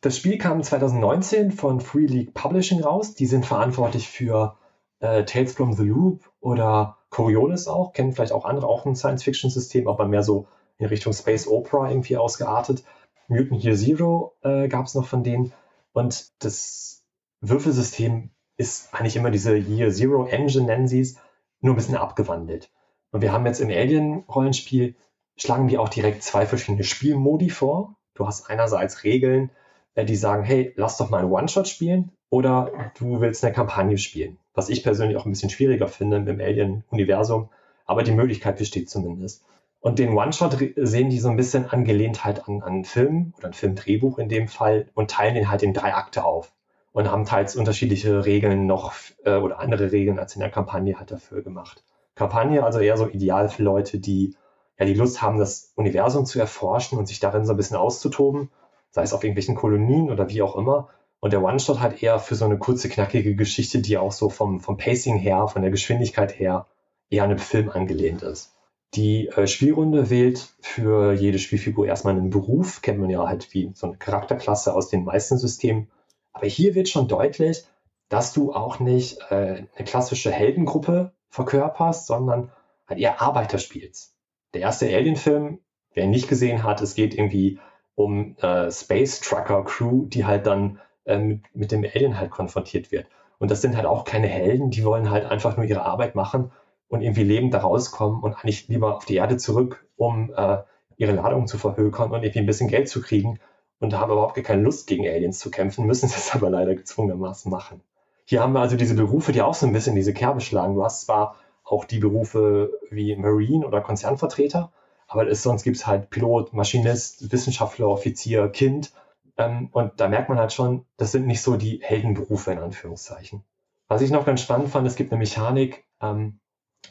Das 0.00 0.16
Spiel 0.16 0.38
kam 0.38 0.62
2019 0.62 1.52
von 1.52 1.80
Free 1.80 2.06
League 2.06 2.34
Publishing 2.34 2.82
raus. 2.82 3.14
Die 3.14 3.26
sind 3.26 3.46
verantwortlich 3.46 4.08
für 4.08 4.56
äh, 5.00 5.24
Tales 5.24 5.54
from 5.54 5.72
the 5.72 5.84
Loop 5.84 6.30
oder 6.40 6.98
Coriolis 7.10 7.68
auch. 7.68 7.92
Kennen 7.92 8.12
vielleicht 8.12 8.32
auch 8.32 8.44
andere, 8.44 8.66
auch 8.66 8.86
ein 8.86 8.96
Science-Fiction-System, 8.96 9.88
aber 9.88 10.06
mehr 10.06 10.22
so 10.22 10.46
in 10.78 10.86
Richtung 10.86 11.12
Space 11.12 11.48
Opera 11.48 11.90
irgendwie 11.90 12.16
ausgeartet. 12.16 12.84
Mutant 13.28 13.62
Year 13.64 13.76
Zero 13.76 14.36
äh, 14.42 14.68
gab 14.68 14.86
es 14.86 14.94
noch 14.94 15.06
von 15.06 15.24
denen. 15.24 15.52
Und 15.92 16.30
das 16.44 17.04
Würfelsystem 17.40 18.30
ist 18.56 18.94
eigentlich 18.94 19.16
immer 19.16 19.30
diese 19.30 19.56
Year 19.56 19.90
Zero 19.90 20.26
Engine, 20.26 20.66
nennen 20.66 20.88
sie 20.88 21.00
es, 21.00 21.16
nur 21.60 21.74
ein 21.74 21.76
bisschen 21.76 21.96
abgewandelt. 21.96 22.70
Und 23.10 23.22
wir 23.22 23.32
haben 23.32 23.46
jetzt 23.46 23.60
im 23.60 23.70
Alien-Rollenspiel, 23.70 24.94
schlagen 25.38 25.68
die 25.68 25.78
auch 25.78 25.88
direkt 25.88 26.22
zwei 26.22 26.46
verschiedene 26.46 26.84
Spielmodi 26.84 27.50
vor. 27.50 27.94
Du 28.14 28.26
hast 28.26 28.50
einerseits 28.50 29.04
Regeln, 29.04 29.50
äh, 29.94 30.04
die 30.04 30.16
sagen, 30.16 30.42
hey, 30.42 30.72
lass 30.76 30.98
doch 30.98 31.10
mal 31.10 31.20
einen 31.20 31.32
One-Shot 31.32 31.68
spielen 31.68 32.12
oder 32.30 32.92
du 32.98 33.20
willst 33.20 33.44
eine 33.44 33.54
Kampagne 33.54 33.96
spielen. 33.96 34.38
Was 34.54 34.68
ich 34.68 34.82
persönlich 34.82 35.16
auch 35.16 35.24
ein 35.24 35.30
bisschen 35.30 35.50
schwieriger 35.50 35.88
finde 35.88 36.16
im 36.16 36.40
Alien-Universum, 36.40 37.48
aber 37.86 38.02
die 38.02 38.12
Möglichkeit 38.12 38.58
besteht 38.58 38.90
zumindest. 38.90 39.44
Und 39.80 40.00
den 40.00 40.16
One-Shot 40.16 40.58
sehen 40.76 41.10
die 41.10 41.20
so 41.20 41.28
ein 41.28 41.36
bisschen 41.36 41.70
angelehnt 41.70 42.24
halt 42.24 42.48
an, 42.48 42.62
an 42.62 42.68
einen 42.68 42.84
Film 42.84 43.32
oder 43.38 43.46
ein 43.46 43.52
Filmdrehbuch 43.54 44.18
in 44.18 44.28
dem 44.28 44.48
Fall 44.48 44.88
und 44.94 45.10
teilen 45.10 45.34
den 45.34 45.50
halt 45.50 45.62
in 45.62 45.72
drei 45.72 45.94
Akte 45.94 46.24
auf 46.24 46.52
und 46.92 47.10
haben 47.10 47.24
teils 47.24 47.54
unterschiedliche 47.54 48.24
Regeln 48.24 48.66
noch 48.66 48.92
äh, 49.24 49.36
oder 49.36 49.60
andere 49.60 49.92
Regeln 49.92 50.18
als 50.18 50.34
in 50.34 50.40
der 50.40 50.50
Kampagne 50.50 50.98
halt 50.98 51.12
dafür 51.12 51.42
gemacht. 51.42 51.84
Kampagne 52.16 52.64
also 52.64 52.80
eher 52.80 52.96
so 52.96 53.08
ideal 53.08 53.48
für 53.48 53.62
Leute, 53.62 54.00
die 54.00 54.34
ja 54.78 54.86
die 54.86 54.94
Lust 54.94 55.22
haben, 55.22 55.38
das 55.38 55.72
Universum 55.74 56.24
zu 56.24 56.38
erforschen 56.38 56.98
und 56.98 57.06
sich 57.06 57.20
darin 57.20 57.44
so 57.44 57.52
ein 57.52 57.56
bisschen 57.56 57.76
auszutoben, 57.76 58.50
sei 58.90 59.02
es 59.02 59.12
auf 59.12 59.24
irgendwelchen 59.24 59.54
Kolonien 59.54 60.10
oder 60.10 60.28
wie 60.28 60.42
auch 60.42 60.56
immer. 60.56 60.88
Und 61.20 61.32
der 61.32 61.42
One-Shot 61.42 61.80
halt 61.80 62.02
eher 62.02 62.20
für 62.20 62.36
so 62.36 62.44
eine 62.44 62.58
kurze, 62.58 62.88
knackige 62.88 63.34
Geschichte, 63.34 63.80
die 63.80 63.98
auch 63.98 64.12
so 64.12 64.28
vom, 64.28 64.60
vom 64.60 64.76
Pacing 64.76 65.16
her, 65.16 65.48
von 65.48 65.62
der 65.62 65.72
Geschwindigkeit 65.72 66.38
her 66.38 66.66
eher 67.10 67.24
an 67.24 67.30
einem 67.30 67.40
Film 67.40 67.70
angelehnt 67.70 68.22
ist. 68.22 68.54
Die 68.94 69.28
äh, 69.28 69.46
Spielrunde 69.46 70.10
wählt 70.10 70.54
für 70.60 71.12
jede 71.12 71.38
Spielfigur 71.38 71.86
erstmal 71.86 72.14
einen 72.14 72.30
Beruf, 72.30 72.80
kennt 72.80 73.00
man 73.00 73.10
ja 73.10 73.26
halt 73.26 73.52
wie 73.52 73.70
so 73.74 73.88
eine 73.88 73.96
Charakterklasse 73.96 74.74
aus 74.74 74.88
den 74.88 75.04
meisten 75.04 75.38
Systemen. 75.38 75.90
Aber 76.32 76.46
hier 76.46 76.74
wird 76.74 76.88
schon 76.88 77.08
deutlich, 77.08 77.64
dass 78.08 78.32
du 78.32 78.54
auch 78.54 78.78
nicht 78.78 79.20
äh, 79.30 79.66
eine 79.74 79.84
klassische 79.84 80.30
Heldengruppe 80.30 81.12
verkörperst, 81.28 82.06
sondern 82.06 82.50
halt 82.86 83.00
eher 83.00 83.20
Arbeiter 83.20 83.58
spielst. 83.58 84.14
Der 84.54 84.62
erste 84.62 84.86
Alien-Film, 84.86 85.60
wer 85.94 86.04
ihn 86.04 86.10
nicht 86.10 86.28
gesehen 86.28 86.62
hat, 86.62 86.80
es 86.80 86.94
geht 86.94 87.14
irgendwie 87.14 87.58
um 87.94 88.36
äh, 88.38 88.70
Space 88.70 89.20
Trucker 89.20 89.64
Crew, 89.64 90.06
die 90.06 90.24
halt 90.24 90.46
dann 90.46 90.80
äh, 91.04 91.18
mit, 91.18 91.42
mit 91.54 91.72
dem 91.72 91.84
Alien 91.84 92.18
halt 92.18 92.30
konfrontiert 92.30 92.92
wird. 92.92 93.06
Und 93.38 93.50
das 93.50 93.60
sind 93.60 93.76
halt 93.76 93.86
auch 93.86 94.04
keine 94.04 94.28
Helden, 94.28 94.70
die 94.70 94.84
wollen 94.84 95.10
halt 95.10 95.24
einfach 95.24 95.56
nur 95.56 95.66
ihre 95.66 95.82
Arbeit 95.82 96.14
machen 96.14 96.50
und 96.88 97.02
irgendwie 97.02 97.22
lebend 97.22 97.54
da 97.54 97.58
rauskommen 97.58 98.22
und 98.22 98.34
eigentlich 98.34 98.68
lieber 98.68 98.96
auf 98.96 99.04
die 99.04 99.16
Erde 99.16 99.36
zurück, 99.36 99.86
um 99.96 100.32
äh, 100.34 100.58
ihre 100.96 101.12
Ladung 101.12 101.46
zu 101.46 101.58
verhökern 101.58 102.10
und 102.10 102.22
irgendwie 102.22 102.40
ein 102.40 102.46
bisschen 102.46 102.68
Geld 102.68 102.88
zu 102.88 103.00
kriegen 103.00 103.38
und 103.80 103.94
haben 103.94 104.10
überhaupt 104.10 104.42
keine 104.42 104.62
Lust, 104.62 104.86
gegen 104.86 105.06
Aliens 105.06 105.38
zu 105.38 105.50
kämpfen, 105.50 105.86
müssen 105.86 106.06
es 106.14 106.34
aber 106.34 106.50
leider 106.50 106.74
gezwungenermaßen 106.74 107.50
machen. 107.50 107.80
Hier 108.24 108.42
haben 108.42 108.52
wir 108.52 108.60
also 108.60 108.76
diese 108.76 108.94
Berufe, 108.94 109.32
die 109.32 109.40
auch 109.40 109.54
so 109.54 109.66
ein 109.66 109.72
bisschen 109.72 109.94
diese 109.94 110.12
Kerbe 110.12 110.40
schlagen. 110.40 110.74
Du 110.74 110.84
hast 110.84 111.06
zwar 111.06 111.36
auch 111.68 111.84
die 111.84 111.98
Berufe 111.98 112.72
wie 112.90 113.14
Marine 113.16 113.66
oder 113.66 113.80
Konzernvertreter, 113.80 114.72
aber 115.06 115.26
ist, 115.26 115.42
sonst 115.42 115.62
gibt 115.62 115.76
es 115.76 115.86
halt 115.86 116.10
Pilot, 116.10 116.52
Maschinist, 116.52 117.32
Wissenschaftler, 117.32 117.88
Offizier, 117.88 118.48
Kind. 118.48 118.92
Ähm, 119.36 119.68
und 119.72 119.92
da 120.00 120.08
merkt 120.08 120.28
man 120.28 120.38
halt 120.38 120.52
schon, 120.52 120.84
das 120.96 121.12
sind 121.12 121.26
nicht 121.26 121.42
so 121.42 121.56
die 121.56 121.80
Heldenberufe 121.82 122.52
in 122.52 122.58
Anführungszeichen. 122.58 123.42
Was 123.88 124.02
ich 124.02 124.10
noch 124.10 124.26
ganz 124.26 124.42
spannend 124.42 124.68
fand, 124.68 124.86
es 124.86 124.96
gibt 124.96 125.12
eine 125.12 125.18
Mechanik, 125.18 125.84
ähm, 126.02 126.40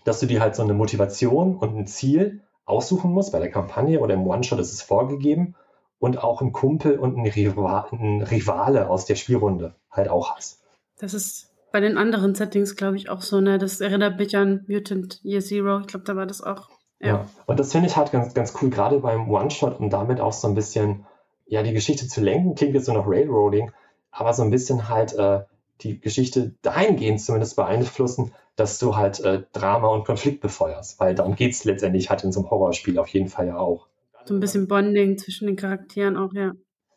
dass 0.03 0.19
du 0.19 0.25
dir 0.25 0.41
halt 0.41 0.55
so 0.55 0.63
eine 0.63 0.73
Motivation 0.73 1.55
und 1.55 1.77
ein 1.77 1.87
Ziel 1.87 2.41
aussuchen 2.65 3.11
musst. 3.11 3.31
Bei 3.31 3.39
der 3.39 3.51
Kampagne 3.51 3.99
oder 3.99 4.15
im 4.15 4.25
One-Shot 4.25 4.59
ist 4.59 4.73
es 4.73 4.81
vorgegeben 4.81 5.55
und 5.99 6.23
auch 6.23 6.41
ein 6.41 6.53
Kumpel 6.53 6.97
und 6.97 7.17
ein, 7.17 7.25
Rival, 7.25 7.85
ein 7.91 8.23
Rivale 8.23 8.89
aus 8.89 9.05
der 9.05 9.15
Spielrunde 9.15 9.75
halt 9.91 10.09
auch 10.09 10.35
hast. 10.35 10.61
Das 10.99 11.13
ist 11.13 11.51
bei 11.77 11.81
den 11.81 11.99
anderen 11.99 12.33
Settings, 12.33 12.75
glaube 12.75 12.97
ich, 12.97 13.07
auch 13.07 13.21
so, 13.21 13.39
ne? 13.39 13.59
Das 13.59 13.81
erinnert 13.81 14.17
mich 14.17 14.35
an 14.35 14.65
Mutant 14.67 15.19
Year 15.23 15.41
Zero. 15.41 15.81
Ich 15.81 15.85
glaube, 15.85 16.05
da 16.05 16.15
war 16.15 16.25
das 16.25 16.41
auch. 16.41 16.69
Ja. 16.99 17.07
ja. 17.07 17.29
Und 17.45 17.59
das 17.59 17.71
finde 17.71 17.87
ich 17.87 17.95
halt 17.95 18.11
ganz, 18.11 18.33
ganz 18.33 18.51
cool, 18.59 18.71
gerade 18.71 18.97
beim 18.97 19.29
One-Shot, 19.29 19.79
um 19.79 19.91
damit 19.91 20.19
auch 20.19 20.33
so 20.33 20.47
ein 20.47 20.55
bisschen, 20.55 21.05
ja, 21.45 21.61
die 21.61 21.73
Geschichte 21.73 22.07
zu 22.07 22.19
lenken, 22.19 22.55
klingt 22.55 22.73
jetzt 22.73 22.85
so 22.85 22.93
noch 22.93 23.05
Railroading, 23.05 23.71
aber 24.09 24.33
so 24.33 24.41
ein 24.41 24.49
bisschen 24.49 24.89
halt 24.89 25.13
äh, 25.19 25.41
die 25.81 26.01
Geschichte 26.01 26.55
dahingehend 26.63 27.21
zumindest 27.21 27.55
beeinflussen, 27.55 28.31
dass 28.55 28.79
du 28.79 28.95
halt 28.95 29.19
äh, 29.19 29.43
Drama 29.53 29.89
und 29.89 30.03
Konflikt 30.03 30.41
befeuerst, 30.41 30.99
weil 30.99 31.13
darum 31.13 31.35
geht 31.35 31.53
es 31.53 31.63
letztendlich 31.63 32.09
halt 32.09 32.23
in 32.23 32.31
so 32.31 32.39
einem 32.39 32.49
Horrorspiel 32.49 32.97
auf 32.97 33.09
jeden 33.09 33.29
Fall 33.29 33.45
ja 33.45 33.57
auch. 33.59 33.85
So 34.25 34.33
ein 34.33 34.39
bisschen 34.39 34.67
Bonding 34.67 35.19
zwischen 35.19 35.45
den 35.45 35.57
Charakteren 35.57 36.17
auch, 36.17 36.33
ja. 36.33 36.53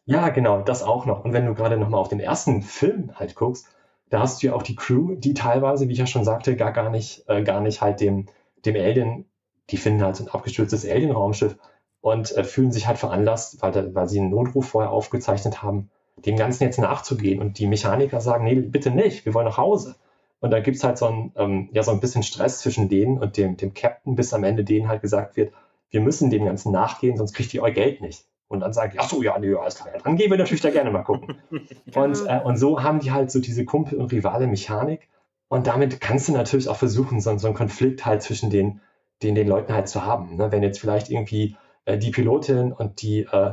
Ja, 0.06 0.30
genau, 0.30 0.62
das 0.62 0.82
auch 0.82 1.04
noch. 1.04 1.22
Und 1.22 1.34
wenn 1.34 1.44
du 1.44 1.52
gerade 1.52 1.76
nochmal 1.76 2.00
auf 2.00 2.08
den 2.08 2.20
ersten 2.20 2.62
Film 2.62 3.10
halt 3.16 3.34
guckst, 3.34 3.66
da 4.10 4.20
hast 4.20 4.42
du 4.42 4.48
ja 4.48 4.54
auch 4.54 4.62
die 4.62 4.76
Crew, 4.76 5.14
die 5.14 5.34
teilweise, 5.34 5.88
wie 5.88 5.92
ich 5.92 5.98
ja 5.98 6.06
schon 6.06 6.24
sagte, 6.24 6.56
gar, 6.56 6.72
gar 6.72 6.90
nicht, 6.90 7.24
äh, 7.28 7.42
gar 7.42 7.60
nicht 7.60 7.80
halt 7.80 8.00
dem, 8.00 8.26
dem 8.66 8.76
Alien, 8.76 9.24
die 9.70 9.76
finden 9.76 10.02
halt 10.02 10.16
so 10.16 10.24
ein 10.24 10.28
abgestürztes 10.28 10.84
Alien-Raumschiff 10.84 11.56
und 12.00 12.36
äh, 12.36 12.44
fühlen 12.44 12.72
sich 12.72 12.88
halt 12.88 12.98
veranlasst, 12.98 13.62
weil, 13.62 13.94
weil 13.94 14.08
sie 14.08 14.18
einen 14.18 14.30
Notruf 14.30 14.68
vorher 14.68 14.90
aufgezeichnet 14.90 15.62
haben, 15.62 15.90
dem 16.16 16.36
Ganzen 16.36 16.64
jetzt 16.64 16.78
nachzugehen. 16.78 17.40
Und 17.40 17.58
die 17.58 17.66
Mechaniker 17.66 18.20
sagen, 18.20 18.44
nee, 18.44 18.56
bitte 18.56 18.90
nicht, 18.90 19.24
wir 19.24 19.32
wollen 19.32 19.46
nach 19.46 19.58
Hause. 19.58 19.94
Und 20.40 20.50
da 20.50 20.60
gibt 20.60 20.76
es 20.76 20.84
halt 20.84 20.98
so 20.98 21.06
ein, 21.06 21.32
ähm, 21.36 21.68
ja, 21.72 21.82
so 21.82 21.92
ein 21.92 22.00
bisschen 22.00 22.22
Stress 22.24 22.60
zwischen 22.60 22.88
denen 22.88 23.18
und 23.18 23.36
dem, 23.36 23.56
dem 23.56 23.74
Captain, 23.74 24.16
bis 24.16 24.34
am 24.34 24.42
Ende 24.42 24.64
denen 24.64 24.88
halt 24.88 25.02
gesagt 25.02 25.36
wird, 25.36 25.52
wir 25.90 26.00
müssen 26.00 26.30
dem 26.30 26.44
Ganzen 26.44 26.72
nachgehen, 26.72 27.16
sonst 27.16 27.34
kriegt 27.34 27.54
ihr 27.54 27.62
euer 27.62 27.70
Geld 27.70 28.00
nicht. 28.00 28.24
Und 28.50 28.60
dann 28.60 28.72
die, 28.72 28.98
ach 28.98 29.08
so, 29.08 29.22
ja, 29.22 29.38
nee, 29.38 29.54
alles 29.54 29.76
klar, 29.76 29.94
dann 30.02 30.16
gehen 30.16 30.28
wir 30.28 30.36
natürlich 30.36 30.60
da 30.60 30.70
gerne 30.70 30.90
mal 30.90 31.04
gucken. 31.04 31.36
und, 31.94 32.26
äh, 32.26 32.40
und 32.42 32.56
so 32.56 32.82
haben 32.82 32.98
die 32.98 33.12
halt 33.12 33.30
so 33.30 33.40
diese 33.40 33.64
Kumpel- 33.64 34.00
und 34.00 34.10
Rivale-Mechanik. 34.10 35.08
Und 35.46 35.68
damit 35.68 36.00
kannst 36.00 36.26
du 36.26 36.32
natürlich 36.32 36.68
auch 36.68 36.76
versuchen, 36.76 37.20
so, 37.20 37.38
so 37.38 37.46
einen 37.46 37.56
Konflikt 37.56 38.04
halt 38.04 38.22
zwischen 38.22 38.50
den, 38.50 38.80
den, 39.22 39.36
den 39.36 39.46
Leuten 39.46 39.72
halt 39.72 39.88
zu 39.88 40.04
haben. 40.04 40.34
Ne? 40.34 40.50
Wenn 40.50 40.64
jetzt 40.64 40.80
vielleicht 40.80 41.10
irgendwie 41.10 41.56
äh, 41.84 41.96
die 41.96 42.10
Pilotin 42.10 42.72
und 42.72 43.02
die, 43.02 43.20
äh, 43.20 43.52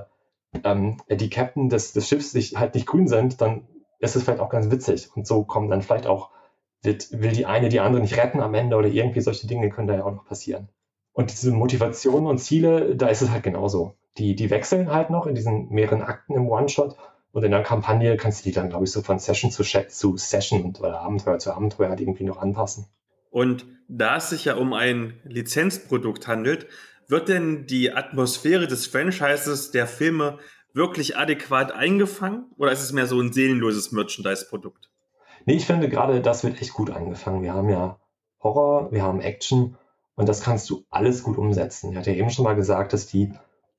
ähm, 0.63 0.97
die 1.07 1.29
Captain 1.29 1.69
des, 1.69 1.93
des 1.93 2.07
Schiffs 2.07 2.31
sich 2.31 2.57
halt 2.57 2.73
nicht 2.73 2.87
grün 2.87 3.07
sind, 3.07 3.39
dann 3.39 3.67
ist 3.99 4.15
es 4.15 4.23
vielleicht 4.23 4.39
auch 4.39 4.49
ganz 4.49 4.71
witzig. 4.71 5.15
Und 5.15 5.27
so 5.27 5.43
kommen 5.43 5.69
dann 5.69 5.83
vielleicht 5.83 6.07
auch, 6.07 6.31
wird, 6.81 7.11
will 7.11 7.33
die 7.33 7.45
eine 7.45 7.69
die 7.69 7.81
andere 7.81 8.01
nicht 8.01 8.17
retten 8.17 8.41
am 8.41 8.55
Ende 8.55 8.75
oder 8.75 8.87
irgendwie 8.87 9.21
solche 9.21 9.45
Dinge 9.45 9.69
können 9.69 9.87
da 9.87 9.93
ja 9.93 10.05
auch 10.05 10.15
noch 10.15 10.25
passieren. 10.25 10.69
Und 11.13 11.31
diese 11.31 11.51
Motivationen 11.51 12.25
und 12.25 12.39
Ziele, 12.39 12.95
da 12.95 13.09
ist 13.09 13.21
es 13.21 13.29
halt 13.29 13.43
genauso. 13.43 13.93
Die, 14.17 14.35
die 14.35 14.49
wechseln 14.49 14.91
halt 14.91 15.09
noch 15.09 15.27
in 15.27 15.35
diesen 15.35 15.69
mehreren 15.69 16.01
Akten 16.01 16.33
im 16.33 16.47
One-Shot. 16.47 16.95
Und 17.31 17.43
in 17.43 17.51
der 17.51 17.63
Kampagne 17.63 18.17
kannst 18.17 18.39
du 18.39 18.49
die 18.49 18.55
dann, 18.55 18.69
glaube 18.69 18.85
ich, 18.85 18.91
so 18.91 19.01
von 19.01 19.19
Session 19.19 19.51
zu, 19.51 19.63
zu 19.63 20.17
Session 20.17 20.63
und 20.63 20.79
oder 20.79 21.01
Abenteuer 21.01 21.37
zu 21.39 21.53
Abenteuer 21.53 21.89
halt 21.89 22.01
irgendwie 22.01 22.23
noch 22.23 22.37
anpassen. 22.37 22.87
Und 23.29 23.65
da 23.87 24.17
es 24.17 24.29
sich 24.29 24.45
ja 24.45 24.55
um 24.55 24.73
ein 24.73 25.19
Lizenzprodukt 25.23 26.27
handelt, 26.27 26.67
wird 27.07 27.29
denn 27.29 27.67
die 27.67 27.93
Atmosphäre 27.93 28.67
des 28.67 28.87
Franchises 28.87 29.71
der 29.71 29.87
Filme 29.87 30.39
wirklich 30.73 31.17
adäquat 31.17 31.71
eingefangen? 31.71 32.45
Oder 32.57 32.71
ist 32.71 32.81
es 32.81 32.91
mehr 32.91 33.07
so 33.07 33.19
ein 33.19 33.31
seelenloses 33.31 33.91
Merchandise-Produkt? 33.91 34.89
Nee, 35.45 35.55
ich 35.55 35.65
finde 35.65 35.89
gerade, 35.89 36.21
das 36.21 36.43
wird 36.43 36.61
echt 36.61 36.73
gut 36.73 36.89
angefangen. 36.89 37.41
Wir 37.41 37.53
haben 37.53 37.69
ja 37.69 37.99
Horror, 38.41 38.91
wir 38.91 39.03
haben 39.03 39.21
Action 39.21 39.77
und 40.15 40.27
das 40.27 40.41
kannst 40.41 40.69
du 40.69 40.83
alles 40.89 41.23
gut 41.23 41.37
umsetzen. 41.37 41.91
Ich 41.91 41.97
hatte 41.97 42.11
ja 42.11 42.17
eben 42.17 42.29
schon 42.29 42.43
mal 42.43 42.55
gesagt, 42.55 42.93
dass 42.93 43.07
die 43.07 43.31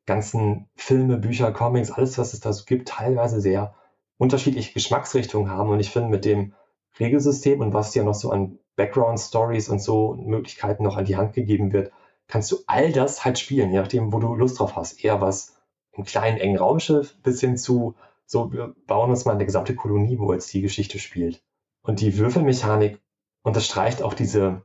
ganzen 0.08 0.68
Filme, 0.74 1.18
Bücher, 1.18 1.52
Comics, 1.52 1.92
alles, 1.92 2.18
was 2.18 2.32
es 2.32 2.40
da 2.40 2.52
so 2.52 2.64
gibt, 2.64 2.88
teilweise 2.88 3.40
sehr 3.40 3.74
unterschiedliche 4.16 4.72
Geschmacksrichtungen 4.72 5.50
haben. 5.50 5.70
Und 5.70 5.78
ich 5.78 5.90
finde, 5.90 6.08
mit 6.08 6.24
dem 6.24 6.54
Regelsystem 6.98 7.60
und 7.60 7.74
was 7.74 7.92
dir 7.92 8.02
noch 8.02 8.14
so 8.14 8.30
an 8.30 8.58
Background-Stories 8.74 9.68
und 9.68 9.80
so 9.80 10.14
Möglichkeiten 10.14 10.82
noch 10.82 10.96
an 10.96 11.04
die 11.04 11.16
Hand 11.16 11.34
gegeben 11.34 11.72
wird, 11.72 11.92
kannst 12.26 12.50
du 12.50 12.56
all 12.66 12.90
das 12.90 13.24
halt 13.24 13.38
spielen, 13.38 13.70
je 13.70 13.78
nachdem, 13.78 14.12
wo 14.12 14.18
du 14.18 14.34
Lust 14.34 14.58
drauf 14.58 14.76
hast. 14.76 15.04
Eher 15.04 15.20
was 15.20 15.56
im 15.92 16.04
kleinen, 16.04 16.38
engen 16.38 16.58
Raumschiff 16.58 17.16
bis 17.22 17.40
hin 17.40 17.56
zu, 17.56 17.94
so, 18.26 18.52
wir 18.52 18.74
bauen 18.86 19.10
uns 19.10 19.24
mal 19.24 19.34
eine 19.34 19.46
gesamte 19.46 19.74
Kolonie, 19.74 20.18
wo 20.18 20.32
jetzt 20.32 20.52
die 20.52 20.62
Geschichte 20.62 20.98
spielt. 20.98 21.42
Und 21.82 22.00
die 22.00 22.18
Würfelmechanik 22.18 23.00
unterstreicht 23.42 24.02
auch 24.02 24.14
diese, 24.14 24.62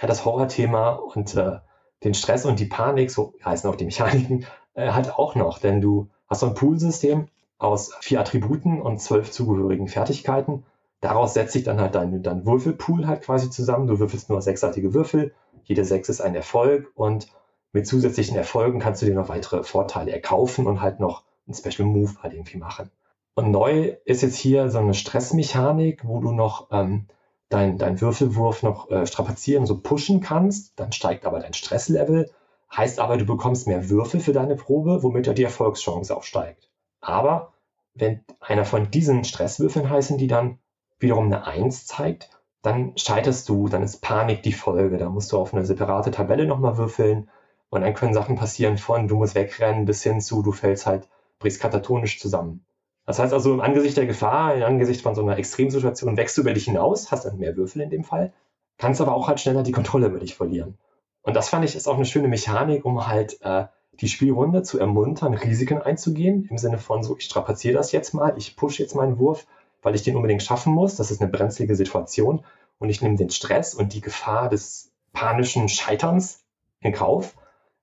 ja, 0.00 0.06
das 0.08 0.24
Horrorthema 0.24 0.90
und 0.90 1.34
äh, 1.36 1.58
den 2.04 2.14
Stress 2.14 2.44
und 2.44 2.60
die 2.60 2.66
Panik, 2.66 3.10
so 3.10 3.34
heißen 3.44 3.68
auch 3.68 3.76
die 3.76 3.84
Mechaniken, 3.84 4.46
äh, 4.74 4.90
halt 4.90 5.14
auch 5.18 5.34
noch. 5.34 5.58
Denn 5.58 5.80
du 5.80 6.08
hast 6.28 6.40
so 6.40 6.46
ein 6.46 6.54
Poolsystem 6.54 7.28
aus 7.58 7.92
vier 8.00 8.20
Attributen 8.20 8.80
und 8.80 9.00
zwölf 9.00 9.30
zugehörigen 9.30 9.88
Fertigkeiten. 9.88 10.64
Daraus 11.00 11.34
setzt 11.34 11.52
sich 11.52 11.64
dann 11.64 11.80
halt 11.80 11.94
dein, 11.94 12.22
dein 12.22 12.46
Würfelpool 12.46 13.06
halt 13.06 13.22
quasi 13.22 13.50
zusammen. 13.50 13.86
Du 13.86 13.98
würfelst 13.98 14.28
nur 14.28 14.42
sechsartige 14.42 14.94
Würfel. 14.94 15.32
Jede 15.64 15.84
sechs 15.84 16.08
ist 16.08 16.20
ein 16.20 16.34
Erfolg 16.34 16.90
und 16.94 17.28
mit 17.72 17.86
zusätzlichen 17.86 18.36
Erfolgen 18.36 18.80
kannst 18.80 19.00
du 19.02 19.06
dir 19.06 19.14
noch 19.14 19.28
weitere 19.28 19.62
Vorteile 19.62 20.12
erkaufen 20.12 20.66
und 20.66 20.82
halt 20.82 21.00
noch 21.00 21.22
ein 21.48 21.54
Special 21.54 21.86
Move 21.86 22.14
halt 22.22 22.34
irgendwie 22.34 22.58
machen. 22.58 22.90
Und 23.34 23.50
neu 23.50 23.96
ist 24.04 24.22
jetzt 24.22 24.36
hier 24.36 24.70
so 24.70 24.78
eine 24.78 24.94
Stressmechanik, 24.94 26.04
wo 26.04 26.20
du 26.20 26.32
noch 26.32 26.68
ähm, 26.72 27.06
dein, 27.48 27.78
dein 27.78 28.00
Würfelwurf 28.00 28.62
noch 28.62 28.90
äh, 28.90 29.06
strapazieren, 29.06 29.66
so 29.66 29.78
pushen 29.78 30.20
kannst. 30.20 30.78
Dann 30.78 30.92
steigt 30.92 31.24
aber 31.24 31.40
dein 31.40 31.54
Stresslevel. 31.54 32.30
Heißt 32.76 33.00
aber, 33.00 33.16
du 33.16 33.24
bekommst 33.24 33.66
mehr 33.66 33.90
Würfel 33.90 34.20
für 34.20 34.32
deine 34.32 34.56
Probe, 34.56 35.02
womit 35.02 35.26
ja 35.26 35.32
die 35.32 35.44
Erfolgschance 35.44 36.16
auch 36.16 36.22
steigt. 36.22 36.70
Aber 37.00 37.52
wenn 37.94 38.20
einer 38.40 38.64
von 38.64 38.90
diesen 38.90 39.24
Stresswürfeln 39.24 39.90
heißen, 39.90 40.18
die 40.18 40.28
dann 40.28 40.58
wiederum 40.98 41.26
eine 41.26 41.46
1 41.46 41.86
zeigt, 41.86 42.30
dann 42.62 42.92
scheiterst 42.96 43.48
du, 43.48 43.68
dann 43.68 43.82
ist 43.82 44.02
Panik 44.02 44.42
die 44.42 44.52
Folge. 44.52 44.98
Da 44.98 45.08
musst 45.08 45.32
du 45.32 45.38
auf 45.38 45.52
eine 45.52 45.64
separate 45.64 46.10
Tabelle 46.10 46.46
nochmal 46.46 46.76
würfeln 46.76 47.28
und 47.70 47.80
dann 47.80 47.94
können 47.94 48.14
Sachen 48.14 48.36
passieren 48.36 48.78
von 48.78 49.08
du 49.08 49.16
musst 49.16 49.34
wegrennen 49.34 49.86
bis 49.86 50.02
hin 50.02 50.20
zu 50.20 50.42
du 50.42 50.52
fällst 50.52 50.86
halt, 50.86 51.08
brichst 51.38 51.60
katatonisch 51.60 52.20
zusammen. 52.20 52.64
Das 53.06 53.18
heißt 53.18 53.32
also, 53.32 53.52
im 53.52 53.60
Angesicht 53.60 53.96
der 53.96 54.06
Gefahr, 54.06 54.54
im 54.54 54.62
Angesicht 54.62 55.02
von 55.02 55.14
so 55.14 55.22
einer 55.22 55.38
Extremsituation 55.38 56.16
wächst 56.16 56.36
du 56.36 56.42
über 56.42 56.52
dich 56.52 56.66
hinaus, 56.66 57.10
hast 57.10 57.24
dann 57.24 57.38
mehr 57.38 57.56
Würfel 57.56 57.82
in 57.82 57.90
dem 57.90 58.04
Fall, 58.04 58.32
kannst 58.78 59.00
aber 59.00 59.14
auch 59.14 59.26
halt 59.26 59.40
schneller 59.40 59.62
die 59.62 59.72
Kontrolle 59.72 60.06
über 60.06 60.20
dich 60.20 60.34
verlieren. 60.34 60.78
Und 61.22 61.34
das 61.34 61.48
fand 61.48 61.64
ich 61.64 61.76
ist 61.76 61.88
auch 61.88 61.96
eine 61.96 62.06
schöne 62.06 62.28
Mechanik, 62.28 62.84
um 62.84 63.06
halt 63.06 63.40
äh, 63.42 63.66
die 64.00 64.08
Spielrunde 64.08 64.62
zu 64.62 64.78
ermuntern, 64.78 65.34
Risiken 65.34 65.82
einzugehen, 65.82 66.46
im 66.50 66.58
Sinne 66.58 66.78
von 66.78 67.02
so, 67.02 67.16
ich 67.16 67.24
strapaziere 67.24 67.74
das 67.74 67.92
jetzt 67.92 68.14
mal, 68.14 68.34
ich 68.36 68.56
pushe 68.56 68.82
jetzt 68.82 68.94
meinen 68.94 69.18
Wurf, 69.18 69.46
weil 69.82 69.94
ich 69.94 70.02
den 70.02 70.16
unbedingt 70.16 70.42
schaffen 70.42 70.72
muss. 70.72 70.96
Das 70.96 71.10
ist 71.10 71.20
eine 71.20 71.30
brenzlige 71.30 71.74
Situation 71.74 72.44
und 72.78 72.88
ich 72.88 73.02
nehme 73.02 73.16
den 73.16 73.30
Stress 73.30 73.74
und 73.74 73.92
die 73.92 74.00
Gefahr 74.00 74.48
des 74.48 74.90
panischen 75.12 75.68
Scheiterns 75.68 76.42
in 76.80 76.92
Kauf. 76.92 77.34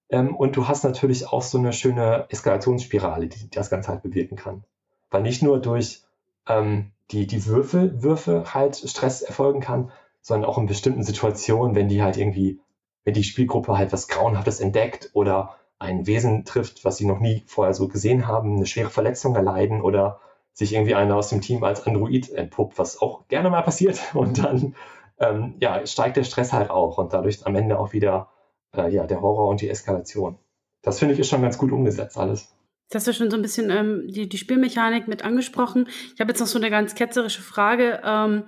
Ähm, 0.09 0.35
und 0.35 0.55
du 0.55 0.67
hast 0.67 0.83
natürlich 0.83 1.27
auch 1.27 1.41
so 1.41 1.57
eine 1.57 1.73
schöne 1.73 2.25
Eskalationsspirale, 2.29 3.27
die, 3.27 3.39
die 3.39 3.49
das 3.49 3.69
Ganze 3.69 3.89
halt 3.89 4.01
bewirken 4.01 4.37
kann. 4.37 4.63
Weil 5.09 5.21
nicht 5.21 5.43
nur 5.43 5.59
durch 5.59 6.03
ähm, 6.47 6.91
die, 7.11 7.27
die 7.27 7.45
Würfel, 7.45 8.01
Würfe 8.01 8.53
halt 8.53 8.75
Stress 8.75 9.21
erfolgen 9.21 9.59
kann, 9.59 9.91
sondern 10.21 10.49
auch 10.49 10.57
in 10.57 10.65
bestimmten 10.65 11.03
Situationen, 11.03 11.75
wenn 11.75 11.87
die 11.87 12.01
halt 12.01 12.17
irgendwie, 12.17 12.59
wenn 13.07 13.13
die 13.13 13.23
Spielgruppe 13.23 13.77
halt 13.77 13.93
was 13.93 14.09
Grauenhaftes 14.09 14.59
entdeckt 14.59 15.11
oder 15.13 15.55
ein 15.79 16.07
Wesen 16.07 16.43
trifft, 16.43 16.83
was 16.83 16.97
sie 16.97 17.05
noch 17.05 17.21
nie 17.21 17.41
vorher 17.47 17.73
so 17.73 17.87
gesehen 17.87 18.27
haben, 18.27 18.57
eine 18.57 18.65
schwere 18.65 18.89
Verletzung 18.89 19.33
erleiden 19.33 19.81
oder 19.81 20.19
sich 20.51 20.73
irgendwie 20.73 20.93
einer 20.93 21.15
aus 21.15 21.29
dem 21.29 21.39
Team 21.39 21.63
als 21.63 21.87
Android 21.87 22.29
entpuppt, 22.29 22.77
was 22.77 23.01
auch 23.01 23.25
gerne 23.29 23.49
mal 23.49 23.61
passiert. 23.61 24.01
Und 24.13 24.43
dann 24.43 24.75
ähm, 25.19 25.55
ja, 25.61 25.85
steigt 25.85 26.17
der 26.17 26.25
Stress 26.25 26.51
halt 26.51 26.69
auch 26.69 26.97
und 26.97 27.13
dadurch 27.13 27.45
am 27.45 27.55
Ende 27.55 27.79
auch 27.79 27.93
wieder 27.93 28.29
äh, 28.75 28.93
ja, 28.93 29.07
der 29.07 29.21
Horror 29.21 29.47
und 29.47 29.61
die 29.61 29.69
Eskalation. 29.69 30.37
Das 30.81 30.99
finde 30.99 31.13
ich 31.13 31.19
ist 31.21 31.29
schon 31.29 31.41
ganz 31.41 31.57
gut 31.57 31.71
umgesetzt 31.71 32.17
alles. 32.17 32.53
Jetzt 32.83 32.95
hast 32.95 33.07
du 33.07 33.13
schon 33.13 33.31
so 33.31 33.37
ein 33.37 33.41
bisschen 33.41 33.71
ähm, 33.71 34.07
die, 34.09 34.27
die 34.29 34.37
Spielmechanik 34.37 35.07
mit 35.07 35.23
angesprochen. 35.23 35.87
Ich 36.13 36.19
habe 36.19 36.31
jetzt 36.31 36.39
noch 36.39 36.47
so 36.47 36.59
eine 36.59 36.69
ganz 36.69 36.93
ketzerische 36.93 37.41
Frage. 37.41 38.01
Ähm, 38.03 38.43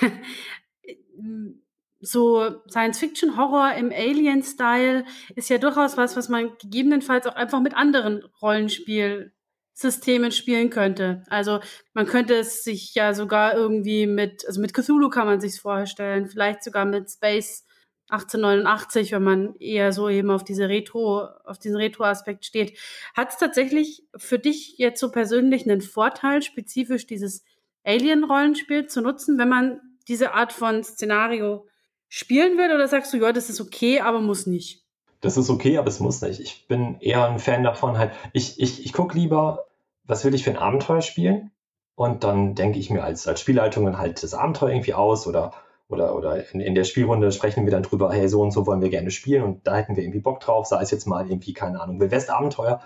so 2.00 2.62
Science-Fiction-Horror 2.68 3.74
im 3.74 3.90
Alien-Style 3.92 5.04
ist 5.36 5.50
ja 5.50 5.58
durchaus 5.58 5.96
was, 5.96 6.16
was 6.16 6.28
man 6.28 6.56
gegebenenfalls 6.58 7.26
auch 7.26 7.36
einfach 7.36 7.60
mit 7.60 7.76
anderen 7.76 8.24
Rollenspielsystemen 8.40 10.32
spielen 10.32 10.70
könnte. 10.70 11.24
Also 11.28 11.60
man 11.92 12.06
könnte 12.06 12.34
es 12.34 12.64
sich 12.64 12.94
ja 12.94 13.12
sogar 13.14 13.54
irgendwie 13.54 14.06
mit, 14.06 14.46
also 14.46 14.60
mit 14.60 14.72
Cthulhu 14.72 15.10
kann 15.10 15.26
man 15.26 15.40
sich 15.40 15.60
vorstellen, 15.60 16.26
vielleicht 16.26 16.64
sogar 16.64 16.86
mit 16.86 17.10
Space 17.10 17.66
1889, 18.10 19.12
wenn 19.12 19.22
man 19.22 19.54
eher 19.56 19.92
so 19.92 20.08
eben 20.08 20.30
auf 20.30 20.42
diese 20.42 20.68
Retro, 20.68 21.28
auf 21.44 21.58
diesen 21.58 21.76
Retro-Aspekt 21.76 22.44
steht. 22.44 22.76
Hat 23.14 23.30
es 23.30 23.36
tatsächlich 23.36 24.02
für 24.16 24.38
dich 24.38 24.78
jetzt 24.78 25.00
so 25.00 25.12
persönlich 25.12 25.62
einen 25.62 25.80
Vorteil, 25.80 26.42
spezifisch 26.42 27.06
dieses 27.06 27.44
Alien-Rollenspiel 27.84 28.86
zu 28.86 29.00
nutzen, 29.00 29.38
wenn 29.38 29.48
man 29.48 29.80
diese 30.08 30.34
Art 30.34 30.52
von 30.52 30.82
Szenario 30.82 31.68
spielen 32.10 32.58
will? 32.58 32.74
Oder 32.74 32.86
sagst 32.88 33.14
du, 33.14 33.16
ja, 33.16 33.32
das 33.32 33.48
ist 33.48 33.62
okay, 33.62 34.00
aber 34.00 34.20
muss 34.20 34.46
nicht? 34.46 34.84
Das 35.22 35.38
ist 35.38 35.48
okay, 35.48 35.78
aber 35.78 35.88
es 35.88 36.00
muss 36.00 36.20
nicht. 36.20 36.40
Ich 36.40 36.66
bin 36.68 36.98
eher 37.00 37.26
ein 37.26 37.38
Fan 37.38 37.62
davon, 37.62 37.96
halt, 37.96 38.12
ich, 38.34 38.60
ich, 38.60 38.84
ich 38.84 38.92
gucke 38.92 39.16
lieber, 39.16 39.66
was 40.04 40.24
will 40.24 40.34
ich 40.34 40.44
für 40.44 40.50
ein 40.50 40.58
Abenteuer 40.58 41.00
spielen? 41.00 41.50
Und 41.94 42.24
dann 42.24 42.54
denke 42.54 42.78
ich 42.78 42.90
mir 42.90 43.04
als, 43.04 43.26
als 43.26 43.40
Spielleitung 43.40 43.98
halt 43.98 44.22
das 44.22 44.34
Abenteuer 44.34 44.70
irgendwie 44.70 44.94
aus 44.94 45.26
oder, 45.26 45.52
oder, 45.88 46.14
oder 46.16 46.50
in, 46.52 46.60
in 46.60 46.74
der 46.74 46.84
Spielrunde 46.84 47.30
sprechen 47.32 47.64
wir 47.64 47.70
dann 47.70 47.82
drüber, 47.82 48.12
hey, 48.12 48.28
so 48.28 48.40
und 48.40 48.52
so 48.52 48.66
wollen 48.66 48.80
wir 48.80 48.88
gerne 48.88 49.10
spielen 49.10 49.42
und 49.42 49.66
da 49.66 49.76
hätten 49.76 49.96
wir 49.96 50.02
irgendwie 50.02 50.20
Bock 50.20 50.40
drauf, 50.40 50.66
sei 50.66 50.82
es 50.82 50.90
jetzt 50.90 51.06
mal 51.06 51.28
irgendwie, 51.28 51.52
keine 51.52 51.80
Ahnung, 51.80 52.00
West-Abenteuer. 52.00 52.80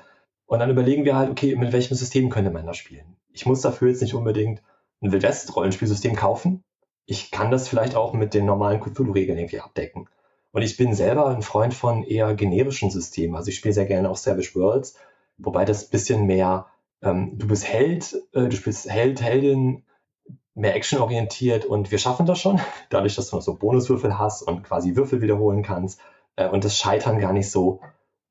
Und 0.46 0.58
dann 0.58 0.70
überlegen 0.70 1.04
wir 1.04 1.16
halt, 1.16 1.30
okay, 1.30 1.56
mit 1.56 1.72
welchem 1.72 1.94
System 1.94 2.28
könnte 2.28 2.50
man 2.50 2.66
da 2.66 2.74
spielen? 2.74 3.16
Ich 3.32 3.46
muss 3.46 3.60
dafür 3.60 3.88
jetzt 3.88 4.02
nicht 4.02 4.14
unbedingt 4.14 4.62
ein 5.00 5.12
Wildwest-Rollenspielsystem 5.12 6.16
kaufen, 6.16 6.64
ich 7.06 7.30
kann 7.30 7.50
das 7.50 7.68
vielleicht 7.68 7.96
auch 7.96 8.12
mit 8.12 8.34
den 8.34 8.46
normalen 8.46 8.80
Cthulhu-Regeln 8.80 9.38
irgendwie 9.38 9.60
abdecken. 9.60 10.08
Und 10.52 10.62
ich 10.62 10.76
bin 10.76 10.94
selber 10.94 11.26
ein 11.26 11.42
Freund 11.42 11.74
von 11.74 12.04
eher 12.04 12.34
generischen 12.34 12.90
Systemen. 12.90 13.36
Also 13.36 13.48
ich 13.48 13.56
spiele 13.56 13.74
sehr 13.74 13.86
gerne 13.86 14.08
auch 14.08 14.16
Savage 14.16 14.54
Worlds, 14.54 14.96
wobei 15.36 15.64
das 15.64 15.88
bisschen 15.88 16.26
mehr, 16.26 16.66
ähm, 17.02 17.36
du 17.36 17.48
bist 17.48 17.66
Held, 17.66 18.14
äh, 18.32 18.48
du 18.48 18.52
spielst 18.52 18.88
Held, 18.88 19.20
Heldin, 19.20 19.82
mehr 20.54 20.76
actionorientiert 20.76 21.64
und 21.64 21.90
wir 21.90 21.98
schaffen 21.98 22.26
das 22.26 22.38
schon, 22.40 22.60
dadurch, 22.90 23.16
dass 23.16 23.30
du 23.30 23.36
noch 23.36 23.42
so 23.42 23.56
Bonuswürfel 23.56 24.18
hast 24.18 24.42
und 24.42 24.62
quasi 24.62 24.94
Würfel 24.94 25.20
wiederholen 25.20 25.62
kannst 25.62 26.00
äh, 26.36 26.48
und 26.48 26.64
das 26.64 26.78
Scheitern 26.78 27.18
gar 27.18 27.32
nicht 27.32 27.50
so, 27.50 27.80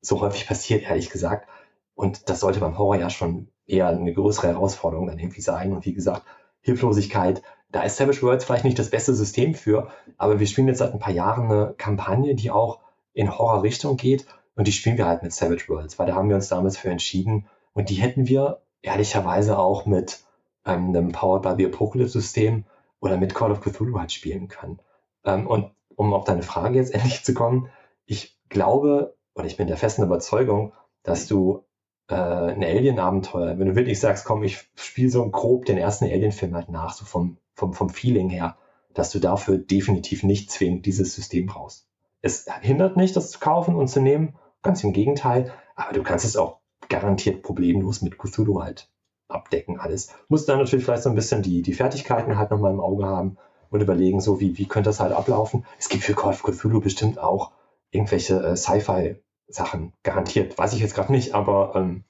so 0.00 0.20
häufig 0.20 0.46
passiert, 0.46 0.84
ehrlich 0.84 1.10
gesagt. 1.10 1.48
Und 1.94 2.28
das 2.28 2.40
sollte 2.40 2.60
beim 2.60 2.78
Horror 2.78 2.96
ja 2.96 3.10
schon 3.10 3.48
eher 3.66 3.88
eine 3.88 4.12
größere 4.12 4.48
Herausforderung 4.48 5.06
dann 5.06 5.18
irgendwie 5.18 5.40
sein. 5.40 5.72
Und 5.72 5.84
wie 5.84 5.94
gesagt, 5.94 6.22
Hilflosigkeit 6.60 7.42
da 7.74 7.82
ist 7.82 7.96
Savage 7.96 8.22
Worlds 8.22 8.44
vielleicht 8.44 8.64
nicht 8.64 8.78
das 8.78 8.90
beste 8.90 9.14
System 9.14 9.52
für, 9.52 9.90
aber 10.16 10.38
wir 10.38 10.46
spielen 10.46 10.68
jetzt 10.68 10.78
seit 10.78 10.92
ein 10.92 11.00
paar 11.00 11.12
Jahren 11.12 11.50
eine 11.50 11.74
Kampagne, 11.76 12.36
die 12.36 12.52
auch 12.52 12.78
in 13.14 13.36
Horror-Richtung 13.36 13.96
geht 13.96 14.26
und 14.54 14.68
die 14.68 14.72
spielen 14.72 14.96
wir 14.96 15.06
halt 15.06 15.24
mit 15.24 15.32
Savage 15.32 15.64
Worlds, 15.66 15.98
weil 15.98 16.06
da 16.06 16.14
haben 16.14 16.28
wir 16.28 16.36
uns 16.36 16.46
damals 16.46 16.78
für 16.78 16.90
entschieden 16.90 17.48
und 17.72 17.90
die 17.90 17.96
hätten 17.96 18.28
wir 18.28 18.62
ehrlicherweise 18.82 19.58
auch 19.58 19.86
mit 19.86 20.22
ähm, 20.64 20.90
einem 20.90 21.10
Powered 21.10 21.42
by 21.42 21.54
the 21.58 21.66
Apocalypse-System 21.66 22.64
oder 23.00 23.16
mit 23.16 23.34
Call 23.34 23.50
of 23.50 23.60
Cthulhu 23.60 23.98
halt 23.98 24.12
spielen 24.12 24.46
können. 24.46 24.78
Ähm, 25.24 25.48
und 25.48 25.72
um 25.96 26.14
auf 26.14 26.22
deine 26.22 26.44
Frage 26.44 26.78
jetzt 26.78 26.94
endlich 26.94 27.24
zu 27.24 27.34
kommen, 27.34 27.70
ich 28.06 28.38
glaube 28.50 29.16
oder 29.34 29.46
ich 29.46 29.56
bin 29.56 29.66
der 29.66 29.76
festen 29.76 30.04
Überzeugung, 30.04 30.74
dass 31.02 31.26
du 31.26 31.64
äh, 32.08 32.14
ein 32.14 32.62
Alien-Abenteuer, 32.62 33.58
wenn 33.58 33.66
du 33.66 33.74
wirklich 33.74 33.98
sagst, 33.98 34.24
komm, 34.24 34.44
ich 34.44 34.70
spiele 34.76 35.10
so 35.10 35.28
grob 35.28 35.64
den 35.64 35.76
ersten 35.76 36.04
Alien-Film 36.04 36.54
halt 36.54 36.68
nach, 36.68 36.92
so 36.92 37.04
vom 37.04 37.38
vom, 37.54 37.72
vom 37.72 37.88
Feeling 37.88 38.28
her, 38.28 38.56
dass 38.92 39.10
du 39.10 39.18
dafür 39.18 39.58
definitiv 39.58 40.22
nicht 40.22 40.50
zwingend 40.50 40.86
dieses 40.86 41.14
System 41.14 41.46
brauchst. 41.46 41.88
Es 42.20 42.46
hindert 42.60 42.96
nicht, 42.96 43.16
das 43.16 43.30
zu 43.30 43.38
kaufen 43.38 43.74
und 43.74 43.88
zu 43.88 44.00
nehmen, 44.00 44.36
ganz 44.62 44.82
im 44.84 44.92
Gegenteil, 44.92 45.52
aber 45.74 45.92
du 45.92 46.02
kannst 46.02 46.24
es 46.24 46.36
auch 46.36 46.60
garantiert 46.88 47.42
problemlos 47.42 48.02
mit 48.02 48.18
Cthulhu 48.18 48.62
halt 48.62 48.88
abdecken 49.28 49.80
alles. 49.80 50.14
Musst 50.28 50.48
dann 50.48 50.58
natürlich 50.58 50.84
vielleicht 50.84 51.02
so 51.02 51.10
ein 51.10 51.14
bisschen 51.14 51.42
die, 51.42 51.62
die 51.62 51.72
Fertigkeiten 51.72 52.38
halt 52.38 52.50
nochmal 52.50 52.72
im 52.72 52.80
Auge 52.80 53.06
haben 53.06 53.36
und 53.70 53.80
überlegen, 53.80 54.20
so 54.20 54.40
wie, 54.40 54.58
wie 54.58 54.66
könnte 54.66 54.90
das 54.90 55.00
halt 55.00 55.12
ablaufen. 55.12 55.64
Es 55.78 55.88
gibt 55.88 56.04
für 56.04 56.14
Call 56.14 56.30
of 56.30 56.42
Cthulhu 56.42 56.80
bestimmt 56.80 57.18
auch 57.18 57.52
irgendwelche 57.90 58.40
äh, 58.42 58.56
Sci-Fi-Sachen, 58.56 59.92
garantiert. 60.02 60.56
Weiß 60.58 60.72
ich 60.72 60.80
jetzt 60.80 60.94
gerade 60.94 61.12
nicht, 61.12 61.34
aber 61.34 61.72
ähm, 61.74 62.04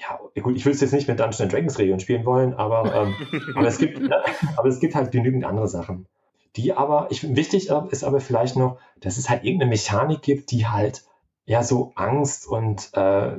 ja, 0.00 0.42
gut, 0.42 0.56
ich 0.56 0.64
will 0.64 0.72
es 0.72 0.80
jetzt 0.80 0.92
nicht 0.92 1.08
mit 1.08 1.20
Dungeons 1.20 1.50
Dragons 1.52 1.78
Regeln 1.78 2.00
spielen 2.00 2.24
wollen, 2.24 2.54
aber, 2.54 2.94
ähm, 2.94 3.14
aber, 3.54 3.66
es 3.66 3.78
gibt, 3.78 4.00
ne, 4.00 4.22
aber 4.56 4.68
es 4.68 4.80
gibt 4.80 4.94
halt 4.94 5.12
genügend 5.12 5.44
andere 5.44 5.68
Sachen. 5.68 6.06
Die 6.56 6.72
aber, 6.72 7.08
ich, 7.10 7.36
wichtig 7.36 7.70
ist 7.90 8.04
aber 8.04 8.20
vielleicht 8.20 8.56
noch, 8.56 8.78
dass 9.00 9.18
es 9.18 9.30
halt 9.30 9.44
irgendeine 9.44 9.70
Mechanik 9.70 10.22
gibt, 10.22 10.50
die 10.50 10.66
halt 10.66 11.04
ja 11.44 11.62
so 11.62 11.92
Angst 11.94 12.46
und 12.46 12.90
äh, 12.94 13.32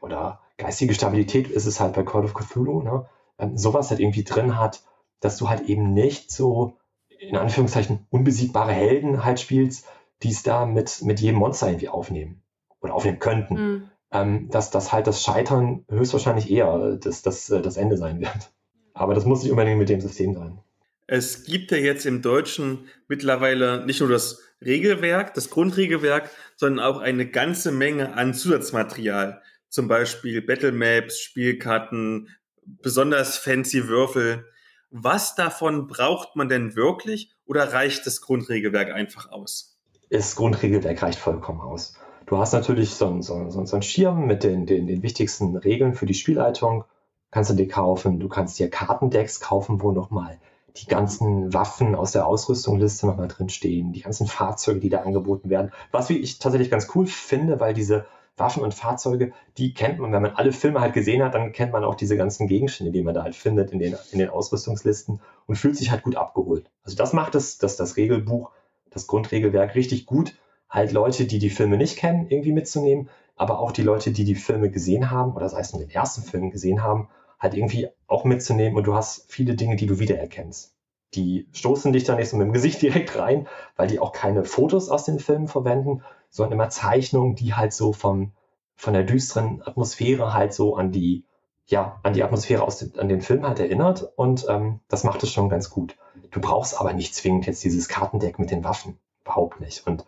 oder 0.00 0.40
geistige 0.56 0.94
Stabilität 0.94 1.48
ist 1.48 1.66
es 1.66 1.80
halt 1.80 1.94
bei 1.94 2.02
Call 2.02 2.24
of 2.24 2.34
Cthulhu, 2.34 2.82
ne? 2.82 3.06
Ähm, 3.38 3.58
sowas 3.58 3.90
halt 3.90 4.00
irgendwie 4.00 4.24
drin 4.24 4.58
hat, 4.58 4.82
dass 5.20 5.36
du 5.36 5.50
halt 5.50 5.68
eben 5.68 5.92
nicht 5.92 6.30
so 6.30 6.78
in 7.18 7.36
Anführungszeichen 7.36 8.06
unbesiegbare 8.10 8.72
Helden 8.72 9.24
halt 9.24 9.40
spielst, 9.40 9.86
die 10.22 10.30
es 10.30 10.42
da 10.42 10.64
mit, 10.64 11.02
mit 11.02 11.20
jedem 11.20 11.38
Monster 11.38 11.68
irgendwie 11.68 11.88
aufnehmen 11.88 12.42
oder 12.80 12.94
aufnehmen 12.94 13.18
könnten. 13.18 13.54
Mhm 13.54 13.90
ähm, 14.16 14.48
dass 14.50 14.70
das 14.70 14.92
halt 14.92 15.06
das 15.06 15.22
Scheitern 15.22 15.84
höchstwahrscheinlich 15.88 16.50
eher 16.50 16.96
das, 17.00 17.22
das, 17.22 17.50
äh, 17.50 17.60
das 17.62 17.76
Ende 17.76 17.96
sein 17.96 18.20
wird. 18.20 18.50
Aber 18.94 19.14
das 19.14 19.24
muss 19.24 19.42
nicht 19.42 19.50
unbedingt 19.50 19.78
mit 19.78 19.88
dem 19.88 20.00
System 20.00 20.34
sein. 20.34 20.58
Es 21.06 21.44
gibt 21.44 21.70
ja 21.70 21.76
jetzt 21.76 22.06
im 22.06 22.22
Deutschen 22.22 22.88
mittlerweile 23.08 23.84
nicht 23.86 24.00
nur 24.00 24.08
das 24.08 24.40
Regelwerk, 24.64 25.34
das 25.34 25.50
Grundregelwerk, 25.50 26.30
sondern 26.56 26.84
auch 26.84 26.98
eine 26.98 27.26
ganze 27.26 27.70
Menge 27.70 28.14
an 28.14 28.34
Zusatzmaterial. 28.34 29.42
Zum 29.68 29.86
Beispiel 29.86 30.42
Battlemaps, 30.42 31.20
Spielkarten, 31.20 32.30
besonders 32.64 33.36
fancy 33.36 33.86
Würfel. 33.86 34.46
Was 34.90 35.34
davon 35.34 35.86
braucht 35.88 36.34
man 36.36 36.48
denn 36.48 36.74
wirklich 36.74 37.32
oder 37.44 37.72
reicht 37.72 38.06
das 38.06 38.20
Grundregelwerk 38.20 38.90
einfach 38.90 39.30
aus? 39.30 39.78
Das 40.10 40.34
Grundregelwerk 40.36 41.02
reicht 41.02 41.18
vollkommen 41.18 41.60
aus. 41.60 41.94
Du 42.26 42.38
hast 42.38 42.52
natürlich 42.52 42.94
so 42.94 43.22
so, 43.22 43.50
so, 43.50 43.64
so 43.64 43.76
einen 43.76 43.82
Schirm 43.82 44.26
mit 44.26 44.42
den, 44.42 44.66
den, 44.66 44.86
den 44.86 45.02
wichtigsten 45.02 45.56
Regeln 45.56 45.94
für 45.94 46.06
die 46.06 46.14
Spielleitung. 46.14 46.84
Kannst 47.30 47.50
du 47.50 47.54
dir 47.54 47.68
kaufen. 47.68 48.18
Du 48.18 48.28
kannst 48.28 48.58
dir 48.58 48.68
Kartendecks 48.68 49.40
kaufen, 49.40 49.80
wo 49.80 49.92
nochmal 49.92 50.38
die 50.76 50.86
ganzen 50.86 51.54
Waffen 51.54 51.94
aus 51.94 52.12
der 52.12 52.26
Ausrüstungsliste 52.26 53.06
nochmal 53.06 53.28
drin 53.28 53.48
stehen, 53.48 53.92
die 53.92 54.02
ganzen 54.02 54.26
Fahrzeuge, 54.26 54.80
die 54.80 54.88
da 54.88 55.02
angeboten 55.02 55.48
werden. 55.48 55.72
Was 55.90 56.10
ich 56.10 56.38
tatsächlich 56.38 56.70
ganz 56.70 56.88
cool 56.94 57.06
finde, 57.06 57.60
weil 57.60 57.74
diese 57.74 58.06
Waffen 58.36 58.62
und 58.62 58.74
Fahrzeuge, 58.74 59.32
die 59.56 59.72
kennt 59.72 59.98
man, 59.98 60.12
wenn 60.12 60.22
man 60.22 60.34
alle 60.34 60.52
Filme 60.52 60.80
halt 60.80 60.92
gesehen 60.92 61.22
hat, 61.22 61.34
dann 61.34 61.52
kennt 61.52 61.72
man 61.72 61.84
auch 61.84 61.94
diese 61.94 62.16
ganzen 62.16 62.46
Gegenstände, 62.48 62.92
die 62.92 63.02
man 63.02 63.14
da 63.14 63.22
halt 63.22 63.34
findet 63.34 63.70
in 63.70 63.78
den, 63.78 63.96
in 64.12 64.18
den 64.18 64.28
Ausrüstungslisten 64.28 65.20
und 65.46 65.56
fühlt 65.56 65.76
sich 65.76 65.90
halt 65.90 66.02
gut 66.02 66.16
abgeholt. 66.16 66.70
Also 66.84 66.96
das 66.96 67.14
macht 67.14 67.34
das, 67.34 67.56
das, 67.56 67.76
das 67.76 67.96
Regelbuch, 67.96 68.50
das 68.90 69.06
Grundregelwerk 69.06 69.74
richtig 69.74 70.04
gut, 70.04 70.34
halt 70.68 70.92
Leute, 70.92 71.26
die 71.26 71.38
die 71.38 71.50
Filme 71.50 71.76
nicht 71.76 71.96
kennen, 71.96 72.26
irgendwie 72.28 72.52
mitzunehmen, 72.52 73.08
aber 73.36 73.60
auch 73.60 73.72
die 73.72 73.82
Leute, 73.82 74.10
die 74.10 74.24
die 74.24 74.34
Filme 74.34 74.70
gesehen 74.70 75.10
haben 75.10 75.34
oder 75.34 75.48
sei 75.48 75.60
es 75.60 75.72
nur 75.72 75.82
den 75.82 75.90
ersten 75.90 76.22
Film 76.22 76.50
gesehen 76.50 76.82
haben, 76.82 77.08
halt 77.38 77.54
irgendwie 77.54 77.88
auch 78.06 78.24
mitzunehmen 78.24 78.76
und 78.76 78.86
du 78.86 78.94
hast 78.94 79.24
viele 79.28 79.54
Dinge, 79.54 79.76
die 79.76 79.86
du 79.86 79.98
wiedererkennst. 79.98 80.74
Die 81.14 81.46
stoßen 81.52 81.92
dich 81.92 82.04
dann 82.04 82.16
nicht 82.16 82.30
so 82.30 82.36
mit 82.36 82.46
dem 82.46 82.52
Gesicht 82.52 82.82
direkt 82.82 83.16
rein, 83.18 83.46
weil 83.76 83.88
die 83.88 84.00
auch 84.00 84.12
keine 84.12 84.44
Fotos 84.44 84.88
aus 84.88 85.04
den 85.04 85.18
Filmen 85.18 85.48
verwenden, 85.48 86.02
sondern 86.30 86.54
immer 86.54 86.70
Zeichnungen, 86.70 87.36
die 87.36 87.54
halt 87.54 87.72
so 87.72 87.92
vom, 87.92 88.32
von 88.74 88.94
der 88.94 89.04
düsteren 89.04 89.62
Atmosphäre 89.64 90.34
halt 90.34 90.52
so 90.52 90.76
an 90.76 90.92
die, 90.92 91.24
ja, 91.66 92.00
an 92.02 92.14
die 92.14 92.22
Atmosphäre 92.22 92.62
aus 92.62 92.78
den, 92.78 92.98
an 92.98 93.08
den 93.08 93.20
Film 93.20 93.46
halt 93.46 93.60
erinnert 93.60 94.12
und 94.16 94.46
ähm, 94.48 94.80
das 94.88 95.04
macht 95.04 95.22
es 95.22 95.30
schon 95.30 95.48
ganz 95.48 95.70
gut. 95.70 95.96
Du 96.30 96.40
brauchst 96.40 96.78
aber 96.78 96.92
nicht 96.92 97.14
zwingend 97.14 97.46
jetzt 97.46 97.64
dieses 97.64 97.88
Kartendeck 97.88 98.38
mit 98.38 98.50
den 98.50 98.64
Waffen. 98.64 98.98
Überhaupt 99.24 99.60
nicht. 99.60 99.86
Und 99.86 100.04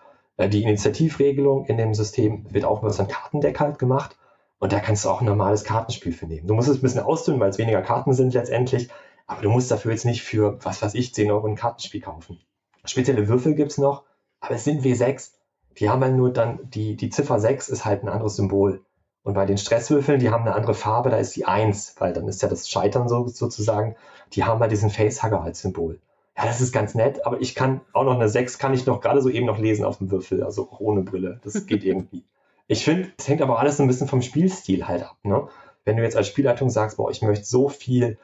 die 0.47 0.62
Initiativregelung 0.62 1.66
in 1.66 1.77
dem 1.77 1.94
System 1.94 2.47
wird 2.52 2.65
auch 2.65 2.82
über 2.82 2.93
so 2.93 3.02
ein 3.02 3.09
Kartendeck 3.09 3.59
halt 3.59 3.78
gemacht. 3.78 4.16
Und 4.60 4.73
da 4.73 4.81
kannst 4.81 5.05
du 5.05 5.09
auch 5.09 5.20
ein 5.20 5.27
normales 5.27 5.65
Kartenspiel 5.65 6.12
für 6.12 6.27
nehmen. 6.27 6.47
Du 6.47 6.55
musst 6.55 6.69
es 6.69 6.78
ein 6.78 6.82
bisschen 6.82 7.02
ausdünnen, 7.02 7.40
weil 7.40 7.51
es 7.51 7.59
weniger 7.59 7.82
Karten 7.82 8.12
sind 8.12 8.35
letztendlich. 8.35 8.89
Aber 9.27 9.43
du 9.43 9.51
musst 9.51 9.70
dafür 9.70 9.93
jetzt 9.93 10.05
nicht 10.05 10.23
für, 10.23 10.59
was 10.65 10.81
weiß 10.82 10.94
ich, 10.94 11.15
10 11.15 11.31
Euro 11.31 11.47
ein 11.47 11.56
Kartenspiel 11.56 12.01
kaufen. 12.01 12.40
Spezielle 12.85 13.28
Würfel 13.28 13.55
gibt's 13.55 13.78
noch, 13.78 14.05
aber 14.40 14.55
es 14.55 14.65
sind 14.65 14.82
W6. 14.82 15.32
Die 15.78 15.90
haben 15.90 16.02
halt 16.02 16.15
nur 16.15 16.32
dann, 16.32 16.70
die, 16.70 16.97
die 16.97 17.10
Ziffer 17.10 17.39
6 17.39 17.69
ist 17.69 17.85
halt 17.85 18.02
ein 18.02 18.09
anderes 18.09 18.36
Symbol. 18.36 18.85
Und 19.23 19.35
bei 19.35 19.44
den 19.44 19.59
Stresswürfeln, 19.59 20.20
die 20.20 20.31
haben 20.31 20.43
eine 20.43 20.55
andere 20.55 20.74
Farbe, 20.74 21.10
da 21.10 21.19
ist 21.19 21.36
die 21.36 21.44
1, 21.44 21.97
weil 21.98 22.12
dann 22.12 22.27
ist 22.28 22.43
ja 22.43 22.48
das 22.48 22.69
Scheitern 22.69 23.09
so, 23.09 23.27
sozusagen. 23.27 23.97
Die 24.32 24.44
haben 24.44 24.60
halt 24.60 24.73
diesen 24.73 24.90
Facehugger 24.90 25.43
als 25.43 25.60
Symbol. 25.60 26.01
Ja, 26.39 26.47
das 26.47 26.60
ist 26.60 26.73
ganz 26.73 26.94
nett, 26.94 27.27
aber 27.27 27.40
ich 27.40 27.56
kann 27.56 27.81
auch 27.93 28.05
noch 28.05 28.15
eine 28.15 28.28
6, 28.28 28.59
kann 28.59 28.73
ich 28.73 28.86
noch 28.86 29.01
gerade 29.01 29.20
so 29.20 29.28
eben 29.28 29.44
noch 29.44 29.59
lesen 29.59 29.85
auf 29.85 29.98
dem 29.98 30.12
Würfel, 30.12 30.44
also 30.44 30.70
auch 30.70 30.78
ohne 30.78 31.02
Brille. 31.02 31.40
Das 31.43 31.66
geht 31.66 31.82
irgendwie. 31.85 32.24
Ich 32.69 32.85
finde, 32.85 33.10
es 33.19 33.27
hängt 33.27 33.43
aber 33.43 33.59
alles 33.59 33.77
so 33.77 33.82
ein 33.82 33.89
bisschen 33.89 34.06
vom 34.06 34.23
Spielstil 34.23 34.86
halt 34.86 35.02
ab. 35.02 35.16
Ne? 35.24 35.48
Wenn 35.85 35.97
du 35.97 36.05
jetzt 36.05 36.16
als 36.16 36.28
Spielleitung 36.28 36.70
sagst, 36.70 36.97
boah, 36.97 37.10
ich 37.10 37.23
möchte 37.23 37.44
so 37.44 37.69
viel 37.69 38.19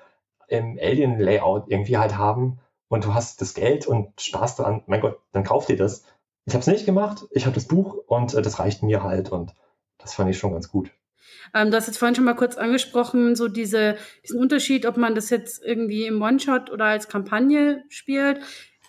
im 0.47 0.78
Alien-Layout 0.81 1.69
irgendwie 1.69 1.99
halt 1.99 2.16
haben 2.16 2.61
und 2.86 3.05
du 3.05 3.15
hast 3.15 3.41
das 3.41 3.53
Geld 3.53 3.89
und 3.89 4.20
Spaß 4.20 4.55
daran, 4.57 4.85
mein 4.86 5.01
Gott, 5.01 5.19
dann 5.32 5.43
kauf 5.43 5.66
dir 5.66 5.77
das. 5.77 6.05
Ich 6.45 6.55
habe 6.55 6.61
es 6.61 6.69
nicht 6.69 6.86
gemacht, 6.86 7.27
ich 7.32 7.47
habe 7.47 7.55
das 7.57 7.66
Buch 7.66 7.97
und 8.07 8.32
äh, 8.35 8.43
das 8.43 8.61
reicht 8.61 8.85
mir 8.85 9.03
halt 9.03 9.32
und 9.32 9.57
das 9.99 10.15
fand 10.15 10.31
ich 10.31 10.39
schon 10.39 10.53
ganz 10.53 10.70
gut. 10.70 10.93
Ähm, 11.55 11.71
du 11.71 11.77
hast 11.77 11.87
jetzt 11.87 11.99
vorhin 11.99 12.15
schon 12.15 12.25
mal 12.25 12.35
kurz 12.35 12.57
angesprochen, 12.57 13.37
so 13.37 13.49
diese, 13.49 13.97
diesen 14.25 14.41
Unterschied, 14.41 14.87
ob 14.87 14.97
man 14.97 15.15
das 15.15 15.31
jetzt 15.31 15.65
irgendwie 15.65 16.07
im 16.07 16.21
One-Shot 16.21 16.71
oder 16.71 16.87
als 16.87 17.09
Kampagne 17.09 17.85
spielt. 17.89 18.41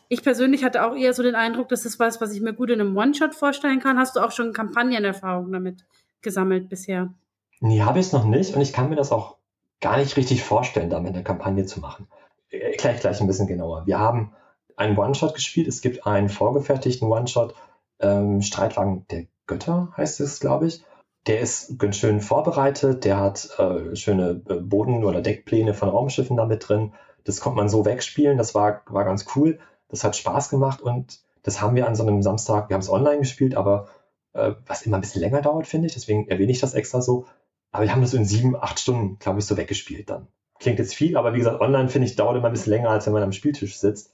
Ich 0.08 0.24
persönlich 0.24 0.64
hatte 0.64 0.86
auch 0.86 0.96
eher 0.96 1.14
so 1.14 1.24
den 1.24 1.36
Eindruck, 1.36 1.70
das 1.70 1.86
ist 1.86 2.00
was, 2.00 2.22
was 2.22 2.34
ich 2.34 2.42
mir 2.42 2.54
gut 2.54 2.70
in 2.70 2.80
einem 2.80 2.96
One-Shot 2.96 3.36
vorstellen 3.36 3.80
kann. 3.80 3.98
Hast 3.98 4.16
du 4.16 4.20
auch 4.20 4.32
schon 4.32 4.54
Kampagnenerfahrung 4.54 5.52
damit 5.52 5.86
gesammelt 6.22 6.70
bisher? 6.70 7.14
Nee, 7.60 7.82
habe 7.82 8.00
ich 8.00 8.08
es 8.08 8.12
noch 8.12 8.26
nicht 8.26 8.56
und 8.56 8.62
ich 8.62 8.74
kann 8.74 8.90
mir 8.90 8.96
das 8.96 9.12
auch 9.12 9.38
gar 9.82 9.98
nicht 9.98 10.18
richtig 10.18 10.44
vorstellen, 10.44 10.90
damit 10.90 11.14
eine 11.14 11.24
Kampagne 11.24 11.66
zu 11.66 11.80
machen. 11.80 12.08
Erkläre 12.50 12.96
ich 12.96 13.02
gleich 13.02 13.20
ein 13.20 13.28
bisschen 13.28 13.48
genauer. 13.48 13.86
Wir 13.86 14.00
haben 14.00 14.34
einen 14.76 14.98
One-Shot 14.98 15.34
gespielt. 15.34 15.68
Es 15.68 15.82
gibt 15.82 16.06
einen 16.06 16.30
vorgefertigten 16.30 17.08
One-Shot, 17.08 17.56
ähm, 18.00 18.42
Streitwagen 18.42 19.06
der 19.10 19.26
Götter 19.48 19.94
heißt 19.96 20.20
es, 20.22 20.40
glaube 20.40 20.68
ich. 20.68 20.84
Der 21.28 21.40
ist 21.40 21.80
ganz 21.80 21.98
schön 21.98 22.22
vorbereitet. 22.22 23.04
Der 23.06 23.20
hat 23.20 23.50
äh, 23.58 23.96
schöne 23.96 24.42
äh, 24.48 24.56
Boden- 24.56 25.04
oder 25.04 25.22
Deckpläne 25.22 25.74
von 25.74 25.90
Raumschiffen 25.90 26.38
damit 26.38 26.68
drin. 26.68 26.94
Das 27.24 27.40
konnte 27.40 27.58
man 27.58 27.70
so 27.70 27.86
wegspielen. 27.86 28.38
Das 28.38 28.54
war, 28.54 28.84
war 28.88 29.06
ganz 29.06 29.26
cool. 29.36 29.60
Das 29.88 30.04
hat 30.04 30.16
Spaß 30.16 30.50
gemacht 30.50 30.82
und 30.82 31.20
das 31.44 31.62
haben 31.62 31.76
wir 31.76 31.88
an 31.88 31.96
so 31.96 32.04
einem 32.04 32.24
Samstag, 32.24 32.70
wir 32.70 32.74
haben 32.74 32.82
es 32.82 32.90
online 32.90 33.20
gespielt, 33.20 33.56
aber 33.56 33.88
äh, 34.34 34.54
was 34.66 34.82
immer 34.82 34.98
ein 34.98 35.02
bisschen 35.02 35.22
länger 35.22 35.42
dauert, 35.42 35.68
finde 35.68 35.88
ich. 35.88 35.94
Deswegen 35.94 36.28
erwähne 36.28 36.52
ich 36.52 36.60
das 36.60 36.74
extra 36.74 37.02
so. 37.02 37.28
Aber 37.72 37.84
wir 37.84 37.92
haben 37.92 38.02
das 38.02 38.14
in 38.14 38.26
sieben, 38.26 38.56
acht 38.56 38.80
Stunden, 38.80 39.20
glaube 39.20 39.40
ich, 39.40 39.46
so 39.46 39.58
weggespielt 39.58 40.10
dann. 40.10 40.28
Klingt 40.60 40.80
jetzt 40.80 40.96
viel, 40.96 41.18
aber 41.18 41.34
wie 41.34 41.40
gesagt, 41.40 41.62
online 41.62 41.90
finde 41.90 42.08
ich, 42.08 42.16
dauert 42.16 42.38
immer 42.38 42.48
ein 42.48 42.54
bisschen 42.54 42.72
länger, 42.72 42.90
als 42.90 43.06
wenn 43.06 43.14
man 43.14 43.24
am 43.24 43.32
Spieltisch 43.32 43.78
sitzt. 43.78 44.14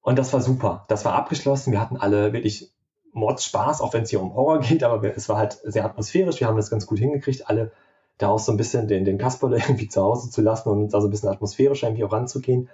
Und 0.00 0.18
das 0.18 0.32
war 0.32 0.40
super. 0.40 0.84
Das 0.88 1.04
war 1.04 1.14
abgeschlossen. 1.14 1.72
Wir 1.72 1.80
hatten 1.80 1.96
alle 1.96 2.32
wirklich 2.32 2.72
Mordspaß, 3.18 3.80
auch 3.80 3.92
wenn 3.92 4.02
es 4.02 4.10
hier 4.10 4.22
um 4.22 4.34
Horror 4.34 4.60
geht, 4.60 4.82
aber 4.82 5.02
es 5.16 5.28
war 5.28 5.36
halt 5.36 5.58
sehr 5.64 5.84
atmosphärisch. 5.84 6.40
Wir 6.40 6.46
haben 6.46 6.56
das 6.56 6.70
ganz 6.70 6.86
gut 6.86 6.98
hingekriegt, 6.98 7.48
alle 7.48 7.72
daraus 8.18 8.46
so 8.46 8.52
ein 8.52 8.56
bisschen 8.56 8.88
den, 8.88 9.04
den 9.04 9.18
Kasperle 9.18 9.56
irgendwie 9.58 9.88
zu 9.88 10.02
Hause 10.02 10.30
zu 10.30 10.42
lassen 10.42 10.68
und 10.68 10.82
uns 10.82 10.92
da 10.92 11.00
so 11.00 11.08
ein 11.08 11.10
bisschen 11.10 11.28
atmosphärisch 11.28 11.82
irgendwie 11.82 12.04
auch 12.04 12.12
ranzugehen. 12.12 12.68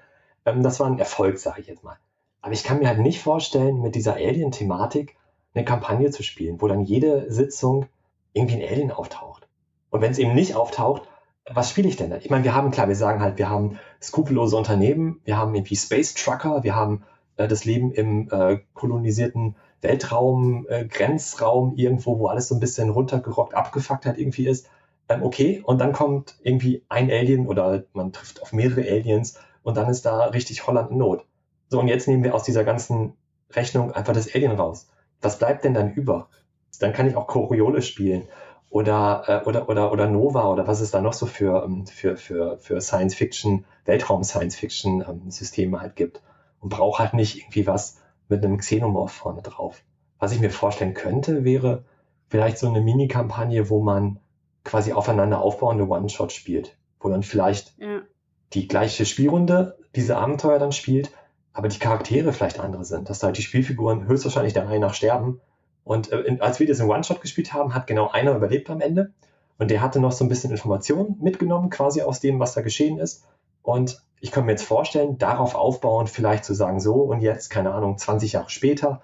Ähm, 0.46 0.62
das 0.62 0.80
war 0.80 0.86
ein 0.86 0.98
Erfolg, 0.98 1.38
sage 1.38 1.60
ich 1.60 1.66
jetzt 1.66 1.84
mal. 1.84 1.96
Aber 2.40 2.52
ich 2.52 2.64
kann 2.64 2.78
mir 2.78 2.88
halt 2.88 2.98
nicht 2.98 3.22
vorstellen, 3.22 3.80
mit 3.80 3.94
dieser 3.94 4.14
Alien-Thematik 4.14 5.16
eine 5.54 5.64
Kampagne 5.64 6.10
zu 6.10 6.22
spielen, 6.22 6.60
wo 6.60 6.68
dann 6.68 6.82
jede 6.82 7.30
Sitzung 7.32 7.86
irgendwie 8.32 8.62
ein 8.62 8.68
Alien 8.68 8.90
auftaucht. 8.90 9.48
Und 9.90 10.02
wenn 10.02 10.10
es 10.10 10.18
eben 10.18 10.34
nicht 10.34 10.54
auftaucht, 10.54 11.02
was 11.46 11.70
spiele 11.70 11.88
ich 11.88 11.96
denn 11.96 12.10
da? 12.10 12.16
Ich 12.16 12.30
meine, 12.30 12.44
wir 12.44 12.54
haben, 12.54 12.70
klar, 12.70 12.88
wir 12.88 12.96
sagen 12.96 13.20
halt, 13.20 13.38
wir 13.38 13.48
haben 13.48 13.78
skrupellose 14.02 14.56
Unternehmen, 14.56 15.20
wir 15.24 15.36
haben 15.36 15.54
irgendwie 15.54 15.76
Space 15.76 16.14
Trucker, 16.14 16.64
wir 16.64 16.74
haben 16.74 17.04
äh, 17.36 17.48
das 17.48 17.64
Leben 17.64 17.92
im 17.92 18.28
äh, 18.30 18.58
kolonisierten 18.72 19.56
Weltraum, 19.85 20.66
äh, 20.69 20.85
Grenzraum 20.86 21.77
irgendwo, 21.77 22.19
wo 22.19 22.27
alles 22.27 22.48
so 22.48 22.56
ein 22.56 22.61
bisschen 22.61 22.90
runtergerockt, 22.90 23.55
abgefuckt 23.55 24.06
halt 24.06 24.19
irgendwie 24.19 24.48
ist. 24.48 24.69
Ähm, 25.09 25.23
okay, 25.23 25.62
und 25.65 25.81
dann 25.81 25.93
kommt 25.93 26.36
irgendwie 26.43 26.85
ein 26.89 27.11
Alien 27.11 27.47
oder 27.47 27.85
man 27.93 28.12
trifft 28.12 28.43
auf 28.43 28.52
mehrere 28.52 28.81
Aliens 28.81 29.39
und 29.62 29.77
dann 29.77 29.89
ist 29.89 30.06
da 30.06 30.24
richtig 30.24 30.66
Holland 30.66 30.90
in 30.90 30.98
Not. 30.98 31.27
So, 31.69 31.78
und 31.78 31.89
jetzt 31.89 32.09
nehmen 32.09 32.24
wir 32.24 32.35
aus 32.35 32.44
dieser 32.44 32.65
ganzen 32.65 33.12
Rechnung 33.51 33.93
einfach 33.93 34.15
das 34.15 34.35
Alien 34.35 34.52
raus. 34.52 34.89
Was 35.20 35.39
bleibt 35.39 35.65
denn 35.65 35.74
dann 35.74 35.93
über? 35.93 36.28
Dann 36.81 36.93
kann 36.93 37.06
ich 37.06 37.15
auch 37.15 37.27
Coriolis 37.27 37.86
spielen 37.86 38.24
oder, 38.70 39.23
äh, 39.27 39.48
oder, 39.48 39.69
oder, 39.69 39.93
oder 39.93 40.09
Nova 40.09 40.51
oder 40.51 40.66
was 40.66 40.81
es 40.81 40.90
da 40.90 41.01
noch 41.01 41.12
so 41.12 41.27
für, 41.27 41.62
ähm, 41.65 41.86
für, 41.86 42.16
für, 42.16 42.59
für 42.59 42.81
Science 42.81 43.15
Fiction, 43.15 43.65
Weltraum 43.85 44.24
Science 44.24 44.56
Fiction 44.56 45.05
ähm, 45.06 45.81
halt 45.81 45.94
gibt. 45.94 46.23
Und 46.61 46.70
brauche 46.70 47.02
halt 47.02 47.12
nicht 47.12 47.36
irgendwie 47.39 47.66
was 47.66 47.98
mit 48.36 48.44
einem 48.44 48.59
Xenomorph 48.59 49.12
vorne 49.12 49.43
drauf. 49.43 49.82
Was 50.19 50.32
ich 50.32 50.40
mir 50.40 50.51
vorstellen 50.51 50.94
könnte, 50.94 51.44
wäre 51.44 51.85
vielleicht 52.28 52.59
so 52.59 52.69
eine 52.69 52.81
Mini-Kampagne, 52.81 53.69
wo 53.70 53.82
man 53.82 54.19
quasi 54.65 54.93
aufeinander 54.93 55.40
aufbauende 55.40 55.89
One-Shot 55.89 56.32
spielt. 56.32 56.77
Wo 57.01 57.09
dann 57.09 57.23
vielleicht 57.23 57.78
ja. 57.78 58.01
die 58.52 58.69
gleiche 58.69 59.05
Spielrunde 59.05 59.77
diese 59.94 60.16
Abenteuer 60.16 60.59
dann 60.59 60.73
spielt, 60.73 61.11
aber 61.52 61.69
die 61.69 61.78
Charaktere 61.78 62.32
vielleicht 62.32 62.61
andere 62.61 62.85
sind. 62.85 63.11
Dass 63.11 63.19
da 63.19 63.27
halt 63.27 63.39
die 63.39 63.43
Spielfiguren 63.43 64.06
höchstwahrscheinlich 64.06 64.55
der 64.55 64.69
Reihe 64.69 64.81
nach 64.81 64.94
sterben 64.94 65.40
und 65.85 66.11
äh, 66.12 66.39
als 66.40 66.59
wir 66.59 66.66
das 66.66 66.81
in 66.81 66.89
One-Shot 66.89 67.20
gespielt 67.20 67.52
haben, 67.52 67.74
hat 67.74 67.86
genau 67.86 68.11
einer 68.11 68.35
überlebt 68.35 68.69
am 68.70 68.81
Ende. 68.81 69.12
Und 69.59 69.70
der 69.70 69.82
hatte 69.82 70.01
noch 70.01 70.12
so 70.12 70.24
ein 70.24 70.28
bisschen 70.28 70.51
Informationen 70.51 71.16
mitgenommen, 71.20 71.70
quasi 71.70 72.02
aus 72.02 72.20
dem, 72.20 72.40
was 72.40 72.55
da 72.55 72.62
geschehen 72.62 72.98
ist. 72.98 73.24
Und 73.62 74.02
ich 74.24 74.30
kann 74.30 74.46
mir 74.46 74.52
jetzt 74.52 74.64
vorstellen, 74.64 75.18
darauf 75.18 75.55
aufbauen, 75.55 76.06
vielleicht 76.06 76.46
zu 76.46 76.55
sagen, 76.55 76.80
so 76.80 76.94
und 76.94 77.20
jetzt, 77.20 77.51
keine 77.51 77.74
Ahnung, 77.74 77.98
20 77.98 78.32
Jahre 78.32 78.48
später, 78.48 79.02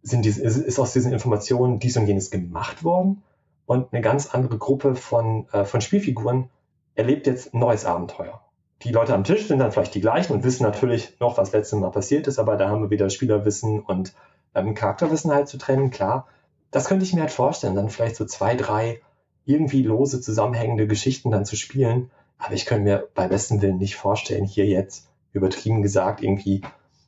sind 0.00 0.24
diese, 0.24 0.40
ist 0.42 0.78
aus 0.78 0.94
diesen 0.94 1.12
Informationen 1.12 1.78
dies 1.78 1.98
und 1.98 2.06
jenes 2.06 2.30
gemacht 2.30 2.82
worden. 2.82 3.22
Und 3.66 3.92
eine 3.92 4.00
ganz 4.00 4.28
andere 4.32 4.56
Gruppe 4.56 4.94
von, 4.94 5.46
äh, 5.52 5.66
von 5.66 5.82
Spielfiguren 5.82 6.48
erlebt 6.94 7.26
jetzt 7.26 7.52
ein 7.52 7.58
neues 7.58 7.84
Abenteuer. 7.84 8.40
Die 8.80 8.92
Leute 8.92 9.12
am 9.12 9.24
Tisch 9.24 9.46
sind 9.46 9.58
dann 9.58 9.72
vielleicht 9.72 9.94
die 9.94 10.00
gleichen 10.00 10.32
und 10.32 10.42
wissen 10.42 10.62
natürlich 10.62 11.20
noch, 11.20 11.36
was 11.36 11.52
letztes 11.52 11.78
Mal 11.78 11.90
passiert 11.90 12.26
ist, 12.26 12.38
aber 12.38 12.56
da 12.56 12.70
haben 12.70 12.80
wir 12.80 12.88
wieder 12.88 13.10
Spielerwissen 13.10 13.78
und 13.78 14.14
ähm, 14.54 14.72
Charakterwissen 14.72 15.34
halt 15.34 15.48
zu 15.48 15.58
trennen, 15.58 15.90
klar. 15.90 16.28
Das 16.70 16.86
könnte 16.86 17.04
ich 17.04 17.12
mir 17.12 17.20
halt 17.20 17.30
vorstellen, 17.30 17.74
dann 17.74 17.90
vielleicht 17.90 18.16
so 18.16 18.24
zwei, 18.24 18.56
drei 18.56 19.02
irgendwie 19.44 19.82
lose 19.82 20.22
zusammenhängende 20.22 20.86
Geschichten 20.86 21.30
dann 21.30 21.44
zu 21.44 21.56
spielen. 21.56 22.10
Aber 22.42 22.54
ich 22.54 22.66
könnte 22.66 22.84
mir 22.84 23.08
bei 23.14 23.28
bestem 23.28 23.62
Willen 23.62 23.78
nicht 23.78 23.94
vorstellen, 23.94 24.44
hier 24.44 24.66
jetzt 24.66 25.08
übertrieben 25.32 25.80
gesagt 25.80 26.22
irgendwie 26.22 26.60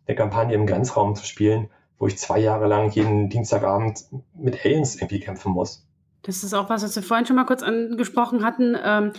eine 0.06 0.16
Kampagne 0.16 0.54
im 0.54 0.66
Grenzraum 0.66 1.16
zu 1.16 1.24
spielen, 1.26 1.68
wo 1.98 2.06
ich 2.06 2.18
zwei 2.18 2.38
Jahre 2.38 2.68
lang 2.68 2.90
jeden 2.90 3.28
Dienstagabend 3.30 4.04
mit 4.34 4.64
Aliens 4.64 4.94
irgendwie 4.96 5.18
kämpfen 5.18 5.52
muss. 5.52 5.86
Das 6.22 6.44
ist 6.44 6.54
auch 6.54 6.70
was, 6.70 6.84
was 6.84 6.94
wir 6.94 7.02
vorhin 7.02 7.26
schon 7.26 7.36
mal 7.36 7.46
kurz 7.46 7.62
angesprochen 7.62 8.44
hatten. 8.44 8.76
Ähm, 8.82 9.12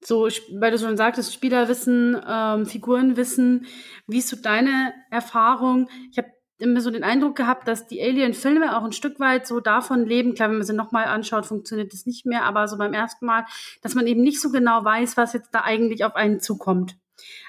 so, 0.00 0.28
weil 0.54 0.70
du 0.70 0.78
schon 0.78 0.96
sagtest, 0.96 1.34
Spielerwissen, 1.34 2.20
ähm, 2.26 2.66
Figurenwissen. 2.66 3.66
Wie 4.06 4.18
ist 4.18 4.28
so 4.28 4.36
deine 4.36 4.92
Erfahrung? 5.10 5.88
Ich 6.12 6.18
habe 6.18 6.28
immer 6.58 6.80
so 6.80 6.90
den 6.90 7.04
Eindruck 7.04 7.36
gehabt, 7.36 7.68
dass 7.68 7.86
die 7.86 8.00
Alien-Filme 8.00 8.76
auch 8.76 8.84
ein 8.84 8.92
Stück 8.92 9.20
weit 9.20 9.46
so 9.46 9.60
davon 9.60 10.06
leben. 10.06 10.34
Klar, 10.34 10.48
wenn 10.48 10.58
man 10.58 10.66
sie 10.66 10.72
nochmal 10.72 11.04
anschaut, 11.04 11.46
funktioniert 11.46 11.92
das 11.92 12.06
nicht 12.06 12.26
mehr, 12.26 12.44
aber 12.44 12.66
so 12.68 12.78
beim 12.78 12.94
ersten 12.94 13.26
Mal, 13.26 13.44
dass 13.82 13.94
man 13.94 14.06
eben 14.06 14.22
nicht 14.22 14.40
so 14.40 14.50
genau 14.50 14.84
weiß, 14.84 15.16
was 15.16 15.32
jetzt 15.32 15.50
da 15.54 15.60
eigentlich 15.62 16.04
auf 16.04 16.14
einen 16.16 16.40
zukommt. 16.40 16.96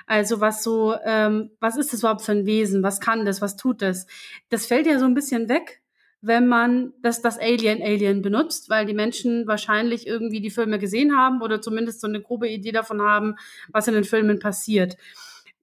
Also 0.06 0.40
was 0.42 0.64
so, 0.64 0.96
ähm, 1.06 1.52
was 1.60 1.78
ist 1.78 1.94
das 1.94 2.00
überhaupt 2.00 2.22
für 2.22 2.32
ein 2.32 2.46
Wesen? 2.46 2.84
Was 2.84 3.00
kann 3.02 3.26
das? 3.26 3.42
Was 3.42 3.56
tut 3.58 3.82
das? 3.82 4.08
Das 4.50 4.66
fällt 4.66 4.88
ja 4.88 5.00
so 5.00 5.06
ein 5.06 5.14
bisschen 5.14 5.50
weg. 5.50 5.82
wenn 6.22 6.48
man 6.48 6.94
das, 7.02 7.22
das 7.22 7.38
Alien 7.40 7.82
Alien 7.82 8.22
benutzt, 8.22 8.70
weil 8.70 8.86
die 8.86 8.94
Menschen 8.94 9.48
wahrscheinlich 9.48 10.08
irgendwie 10.08 10.42
die 10.42 10.50
Filme 10.50 10.80
gesehen 10.80 11.16
haben 11.16 11.42
oder 11.42 11.62
zumindest 11.62 12.02
so 12.02 12.08
eine 12.08 12.22
grobe 12.22 12.50
Idee 12.50 12.72
davon 12.72 13.02
haben, 13.02 13.36
was 13.70 13.88
in 13.88 13.94
den 13.94 14.04
Filmen 14.04 14.40
passiert. 14.40 14.98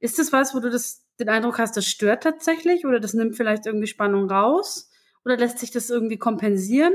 Ist 0.00 0.18
das 0.18 0.32
was, 0.32 0.54
wo 0.54 0.60
du 0.60 0.70
das, 0.70 1.03
den 1.18 1.28
Eindruck 1.28 1.58
hast, 1.58 1.76
das 1.76 1.86
stört 1.86 2.22
tatsächlich 2.22 2.86
oder 2.86 3.00
das 3.00 3.14
nimmt 3.14 3.36
vielleicht 3.36 3.66
irgendwie 3.66 3.86
Spannung 3.86 4.30
raus? 4.30 4.90
Oder 5.24 5.36
lässt 5.36 5.58
sich 5.58 5.70
das 5.70 5.90
irgendwie 5.90 6.18
kompensieren? 6.18 6.92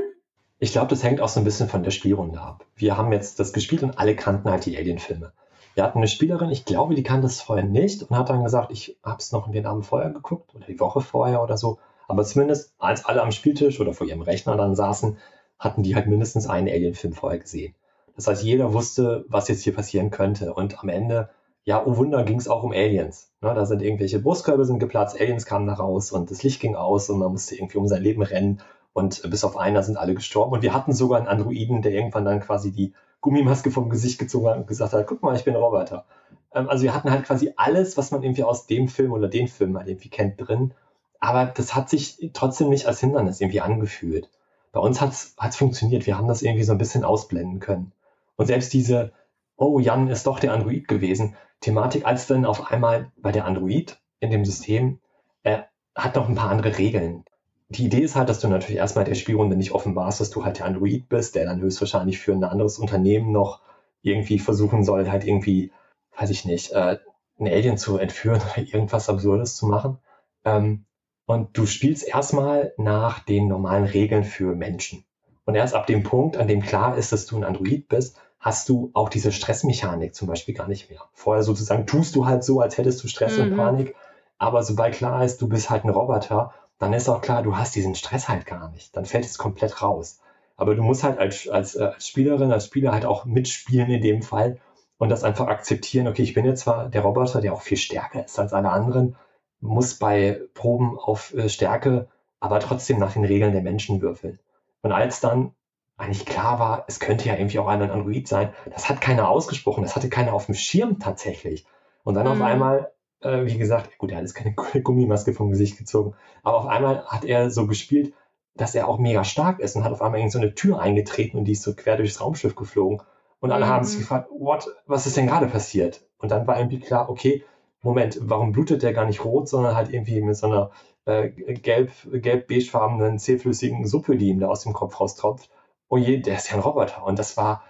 Ich 0.58 0.72
glaube, 0.72 0.88
das 0.88 1.02
hängt 1.02 1.20
auch 1.20 1.28
so 1.28 1.40
ein 1.40 1.44
bisschen 1.44 1.68
von 1.68 1.82
der 1.82 1.90
Spielrunde 1.90 2.40
ab. 2.40 2.66
Wir 2.76 2.96
haben 2.96 3.12
jetzt 3.12 3.40
das 3.40 3.52
gespielt 3.52 3.82
und 3.82 3.98
alle 3.98 4.14
kannten 4.14 4.50
halt 4.50 4.66
die 4.66 4.76
Alien-Filme. 4.76 5.32
Wir 5.74 5.84
hatten 5.84 5.98
eine 5.98 6.08
Spielerin, 6.08 6.50
ich 6.50 6.64
glaube, 6.64 6.94
die 6.94 7.02
kannte 7.02 7.26
es 7.26 7.40
vorher 7.40 7.64
nicht 7.64 8.02
und 8.02 8.16
hat 8.16 8.28
dann 8.28 8.44
gesagt, 8.44 8.70
ich 8.70 8.98
habe 9.02 9.18
es 9.18 9.32
noch 9.32 9.50
den 9.50 9.66
Abend 9.66 9.86
vorher 9.86 10.10
geguckt 10.10 10.54
oder 10.54 10.66
die 10.66 10.78
Woche 10.78 11.00
vorher 11.00 11.42
oder 11.42 11.56
so. 11.56 11.78
Aber 12.08 12.24
zumindest, 12.24 12.74
als 12.78 13.04
alle 13.04 13.22
am 13.22 13.32
Spieltisch 13.32 13.80
oder 13.80 13.94
vor 13.94 14.06
ihrem 14.06 14.20
Rechner 14.20 14.56
dann 14.56 14.74
saßen, 14.74 15.16
hatten 15.58 15.82
die 15.82 15.94
halt 15.94 16.08
mindestens 16.08 16.48
einen 16.48 16.68
Alien-Film 16.68 17.12
vorher 17.14 17.38
gesehen. 17.38 17.74
Das 18.16 18.26
heißt, 18.26 18.42
jeder 18.42 18.74
wusste, 18.74 19.24
was 19.28 19.48
jetzt 19.48 19.62
hier 19.62 19.74
passieren 19.74 20.10
könnte. 20.10 20.52
Und 20.52 20.80
am 20.80 20.88
Ende, 20.88 21.30
ja, 21.64 21.84
oh 21.84 21.96
Wunder, 21.96 22.24
ging 22.24 22.38
es 22.38 22.48
auch 22.48 22.62
um 22.62 22.72
Aliens. 22.72 23.30
Ne, 23.40 23.54
da 23.54 23.66
sind 23.66 23.82
irgendwelche 23.82 24.18
Brustkörbe 24.18 24.64
sind 24.64 24.78
geplatzt, 24.78 25.20
Aliens 25.20 25.46
kamen 25.46 25.66
da 25.66 25.74
raus 25.74 26.12
und 26.12 26.30
das 26.30 26.42
Licht 26.42 26.60
ging 26.60 26.74
aus 26.74 27.10
und 27.10 27.18
man 27.18 27.32
musste 27.32 27.54
irgendwie 27.54 27.78
um 27.78 27.86
sein 27.86 28.02
Leben 28.02 28.22
rennen. 28.22 28.60
Und 28.92 29.22
bis 29.30 29.44
auf 29.44 29.56
einer 29.56 29.82
sind 29.82 29.96
alle 29.96 30.14
gestorben. 30.14 30.52
Und 30.52 30.62
wir 30.62 30.74
hatten 30.74 30.92
sogar 30.92 31.18
einen 31.18 31.28
Androiden, 31.28 31.80
der 31.80 31.92
irgendwann 31.92 32.24
dann 32.24 32.40
quasi 32.40 32.72
die 32.72 32.92
Gummimaske 33.20 33.70
vom 33.70 33.88
Gesicht 33.88 34.18
gezogen 34.18 34.48
hat 34.48 34.56
und 34.56 34.66
gesagt 34.66 34.92
hat, 34.92 35.06
guck 35.06 35.22
mal, 35.22 35.36
ich 35.36 35.44
bin 35.44 35.54
Roboter. 35.54 36.06
Ähm, 36.52 36.68
also 36.68 36.82
wir 36.82 36.94
hatten 36.94 37.10
halt 37.10 37.24
quasi 37.24 37.52
alles, 37.56 37.96
was 37.96 38.10
man 38.10 38.22
irgendwie 38.22 38.44
aus 38.44 38.66
dem 38.66 38.88
Film 38.88 39.12
oder 39.12 39.28
den 39.28 39.48
Film 39.48 39.76
halt 39.76 39.88
irgendwie 39.88 40.08
kennt 40.08 40.34
drin. 40.38 40.74
Aber 41.20 41.46
das 41.46 41.74
hat 41.74 41.90
sich 41.90 42.30
trotzdem 42.32 42.70
nicht 42.70 42.86
als 42.86 43.00
Hindernis 43.00 43.40
irgendwie 43.40 43.60
angefühlt. 43.60 44.30
Bei 44.72 44.80
uns 44.80 45.00
hat 45.00 45.12
es 45.12 45.56
funktioniert. 45.56 46.06
Wir 46.06 46.16
haben 46.16 46.28
das 46.28 46.42
irgendwie 46.42 46.64
so 46.64 46.72
ein 46.72 46.78
bisschen 46.78 47.04
ausblenden 47.04 47.60
können. 47.60 47.92
Und 48.36 48.46
selbst 48.46 48.72
diese, 48.72 49.12
oh, 49.56 49.78
Jan 49.80 50.08
ist 50.08 50.26
doch 50.26 50.40
der 50.40 50.52
Android 50.52 50.88
gewesen, 50.88 51.36
Thematik, 51.60 52.06
als 52.06 52.26
dann 52.26 52.44
auf 52.44 52.70
einmal 52.70 53.12
bei 53.16 53.32
der 53.32 53.44
Android 53.44 54.00
in 54.20 54.30
dem 54.30 54.44
System, 54.44 55.00
äh, 55.42 55.62
hat 55.94 56.16
noch 56.16 56.28
ein 56.28 56.34
paar 56.34 56.50
andere 56.50 56.78
Regeln. 56.78 57.24
Die 57.68 57.84
Idee 57.84 58.00
ist 58.00 58.16
halt, 58.16 58.28
dass 58.28 58.40
du 58.40 58.48
natürlich 58.48 58.78
erstmal 58.78 59.04
der 59.04 59.14
Spielrunde 59.14 59.56
nicht 59.56 59.72
offenbarst, 59.72 60.20
dass 60.20 60.30
du 60.30 60.44
halt 60.44 60.58
der 60.58 60.66
Android 60.66 61.08
bist, 61.08 61.34
der 61.34 61.44
dann 61.44 61.60
höchstwahrscheinlich 61.60 62.18
für 62.18 62.32
ein 62.32 62.42
anderes 62.42 62.78
Unternehmen 62.78 63.30
noch 63.30 63.60
irgendwie 64.02 64.38
versuchen 64.38 64.82
soll, 64.82 65.10
halt 65.10 65.24
irgendwie, 65.24 65.72
weiß 66.16 66.30
ich 66.30 66.44
nicht, 66.44 66.72
äh, 66.72 66.98
ein 67.38 67.46
Alien 67.46 67.78
zu 67.78 67.98
entführen 67.98 68.40
oder 68.54 68.66
irgendwas 68.66 69.08
Absurdes 69.08 69.56
zu 69.56 69.66
machen. 69.66 69.98
Ähm, 70.44 70.84
und 71.26 71.56
du 71.56 71.66
spielst 71.66 72.08
erstmal 72.08 72.72
nach 72.76 73.20
den 73.20 73.46
normalen 73.46 73.84
Regeln 73.84 74.24
für 74.24 74.56
Menschen. 74.56 75.04
Und 75.44 75.54
erst 75.54 75.74
ab 75.74 75.86
dem 75.86 76.02
Punkt, 76.02 76.36
an 76.36 76.48
dem 76.48 76.62
klar 76.62 76.96
ist, 76.96 77.12
dass 77.12 77.26
du 77.26 77.36
ein 77.36 77.44
Android 77.44 77.88
bist, 77.88 78.20
hast 78.40 78.68
du 78.70 78.90
auch 78.94 79.10
diese 79.10 79.32
Stressmechanik 79.32 80.14
zum 80.14 80.26
Beispiel 80.26 80.54
gar 80.54 80.66
nicht 80.66 80.90
mehr. 80.90 81.00
Vorher 81.12 81.44
sozusagen 81.44 81.86
tust 81.86 82.16
du 82.16 82.26
halt 82.26 82.42
so, 82.42 82.60
als 82.60 82.78
hättest 82.78 83.02
du 83.04 83.08
Stress 83.08 83.36
mhm. 83.36 83.44
und 83.44 83.56
Panik. 83.56 83.94
Aber 84.38 84.62
sobald 84.62 84.94
klar 84.94 85.22
ist, 85.22 85.42
du 85.42 85.48
bist 85.48 85.68
halt 85.68 85.84
ein 85.84 85.90
Roboter, 85.90 86.54
dann 86.78 86.94
ist 86.94 87.10
auch 87.10 87.20
klar, 87.20 87.42
du 87.42 87.56
hast 87.56 87.74
diesen 87.76 87.94
Stress 87.94 88.28
halt 88.28 88.46
gar 88.46 88.70
nicht. 88.70 88.96
Dann 88.96 89.04
fällt 89.04 89.26
es 89.26 89.36
komplett 89.36 89.82
raus. 89.82 90.20
Aber 90.56 90.74
du 90.74 90.82
musst 90.82 91.04
halt 91.04 91.18
als, 91.18 91.48
als, 91.48 91.76
äh, 91.76 91.84
als 91.84 92.08
Spielerin, 92.08 92.50
als 92.50 92.66
Spieler 92.66 92.92
halt 92.92 93.04
auch 93.04 93.26
mitspielen 93.26 93.90
in 93.90 94.00
dem 94.00 94.22
Fall 94.22 94.58
und 94.96 95.10
das 95.10 95.22
einfach 95.22 95.46
akzeptieren. 95.48 96.08
Okay, 96.08 96.22
ich 96.22 96.32
bin 96.32 96.46
jetzt 96.46 96.62
zwar 96.62 96.88
der 96.88 97.02
Roboter, 97.02 97.42
der 97.42 97.52
auch 97.52 97.62
viel 97.62 97.76
stärker 97.76 98.24
ist 98.24 98.38
als 98.38 98.54
alle 98.54 98.70
anderen, 98.70 99.16
muss 99.60 99.94
bei 99.94 100.40
Proben 100.54 100.98
auf 100.98 101.34
äh, 101.34 101.50
Stärke 101.50 102.08
aber 102.40 102.60
trotzdem 102.60 102.98
nach 102.98 103.12
den 103.12 103.26
Regeln 103.26 103.52
der 103.52 103.62
Menschen 103.62 104.00
würfeln. 104.00 104.38
Und 104.80 104.92
als 104.92 105.20
dann 105.20 105.54
eigentlich 106.00 106.26
klar 106.26 106.58
war, 106.58 106.84
es 106.88 107.00
könnte 107.00 107.28
ja 107.28 107.36
irgendwie 107.36 107.58
auch 107.58 107.68
ein 107.68 107.82
Android 107.82 108.26
sein, 108.26 108.52
das 108.72 108.88
hat 108.88 109.00
keiner 109.00 109.28
ausgesprochen, 109.28 109.82
das 109.82 109.96
hatte 109.96 110.08
keiner 110.08 110.34
auf 110.34 110.46
dem 110.46 110.54
Schirm 110.54 110.98
tatsächlich. 110.98 111.66
Und 112.02 112.14
dann 112.14 112.26
mhm. 112.26 112.32
auf 112.32 112.42
einmal, 112.42 112.92
äh, 113.20 113.44
wie 113.44 113.58
gesagt, 113.58 113.98
gut, 113.98 114.10
er 114.10 114.18
hat 114.18 114.24
jetzt 114.24 114.34
keine 114.34 114.54
Gummimaske 114.82 115.32
vom 115.32 115.50
Gesicht 115.50 115.78
gezogen, 115.78 116.14
aber 116.42 116.58
auf 116.58 116.66
einmal 116.66 117.04
hat 117.06 117.24
er 117.24 117.50
so 117.50 117.66
gespielt, 117.66 118.14
dass 118.56 118.74
er 118.74 118.88
auch 118.88 118.98
mega 118.98 119.24
stark 119.24 119.60
ist 119.60 119.76
und 119.76 119.84
hat 119.84 119.92
auf 119.92 120.02
einmal 120.02 120.20
in 120.20 120.30
so 120.30 120.38
eine 120.38 120.54
Tür 120.54 120.80
eingetreten 120.80 121.38
und 121.38 121.44
die 121.44 121.52
ist 121.52 121.62
so 121.62 121.74
quer 121.74 121.96
durchs 121.96 122.20
Raumschiff 122.20 122.54
geflogen. 122.54 123.00
Und 123.38 123.52
alle 123.52 123.64
mhm. 123.64 123.70
haben 123.70 123.84
sich 123.84 123.98
gefragt, 123.98 124.28
what, 124.30 124.68
was 124.86 125.06
ist 125.06 125.16
denn 125.16 125.26
gerade 125.26 125.46
passiert? 125.46 126.02
Und 126.18 126.30
dann 126.30 126.46
war 126.46 126.58
irgendwie 126.58 126.80
klar, 126.80 127.08
okay, 127.08 127.44
Moment, 127.82 128.18
warum 128.20 128.52
blutet 128.52 128.82
der 128.82 128.92
gar 128.92 129.06
nicht 129.06 129.24
rot, 129.24 129.48
sondern 129.48 129.74
halt 129.74 129.92
irgendwie 129.92 130.20
mit 130.20 130.36
so 130.36 130.46
einer 130.46 130.70
äh, 131.06 131.30
gelb, 131.30 131.90
gelb-beigefarbenen, 132.12 133.18
zähflüssigen 133.18 133.86
Suppe, 133.86 134.16
die 134.16 134.28
ihm 134.28 134.40
da 134.40 134.48
aus 134.48 134.62
dem 134.62 134.74
Kopf 134.74 135.00
raustropft. 135.00 135.50
Oh 135.90 135.98
je, 135.98 136.18
der 136.18 136.36
ist 136.36 136.48
ja 136.48 136.54
ein 136.54 136.60
Roboter. 136.60 137.04
Und 137.04 137.18
das 137.18 137.36
war, 137.36 137.64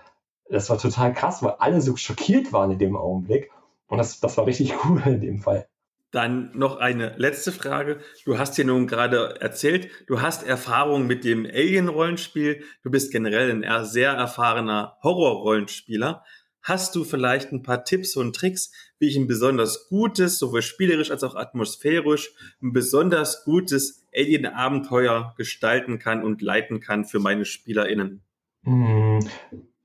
das 0.48 0.68
war 0.68 0.78
total 0.78 1.14
krass, 1.14 1.42
weil 1.42 1.54
alle 1.58 1.80
so 1.80 1.96
schockiert 1.96 2.52
waren 2.52 2.70
in 2.70 2.78
dem 2.78 2.96
Augenblick. 2.96 3.50
Und 3.88 3.98
das, 3.98 4.20
das 4.20 4.36
war 4.36 4.46
richtig 4.46 4.74
cool 4.84 5.02
in 5.06 5.20
dem 5.20 5.38
Fall. 5.38 5.66
Dann 6.12 6.50
noch 6.54 6.76
eine 6.76 7.16
letzte 7.16 7.50
Frage. 7.50 8.00
Du 8.24 8.38
hast 8.38 8.56
hier 8.56 8.64
nun 8.66 8.86
gerade 8.86 9.40
erzählt, 9.40 9.88
du 10.06 10.20
hast 10.20 10.42
Erfahrung 10.42 11.06
mit 11.06 11.24
dem 11.24 11.46
Alien-Rollenspiel. 11.46 12.62
Du 12.82 12.90
bist 12.90 13.10
generell 13.10 13.50
ein 13.50 13.84
sehr 13.86 14.12
erfahrener 14.12 14.98
Horror-Rollenspieler. 15.02 16.22
Hast 16.62 16.94
du 16.94 17.04
vielleicht 17.04 17.52
ein 17.52 17.62
paar 17.62 17.84
Tipps 17.84 18.16
und 18.16 18.36
Tricks, 18.36 18.70
wie 19.00 19.08
ich 19.08 19.16
ein 19.16 19.26
besonders 19.26 19.88
gutes, 19.88 20.38
sowohl 20.38 20.62
spielerisch 20.62 21.10
als 21.10 21.24
auch 21.24 21.34
atmosphärisch, 21.34 22.32
ein 22.62 22.72
besonders 22.72 23.44
gutes 23.44 24.06
Alien-Abenteuer 24.14 25.34
gestalten 25.36 25.98
kann 25.98 26.22
und 26.22 26.42
leiten 26.42 26.80
kann 26.80 27.04
für 27.06 27.18
meine 27.18 27.46
SpielerInnen? 27.46 28.22
Hm, 28.64 29.26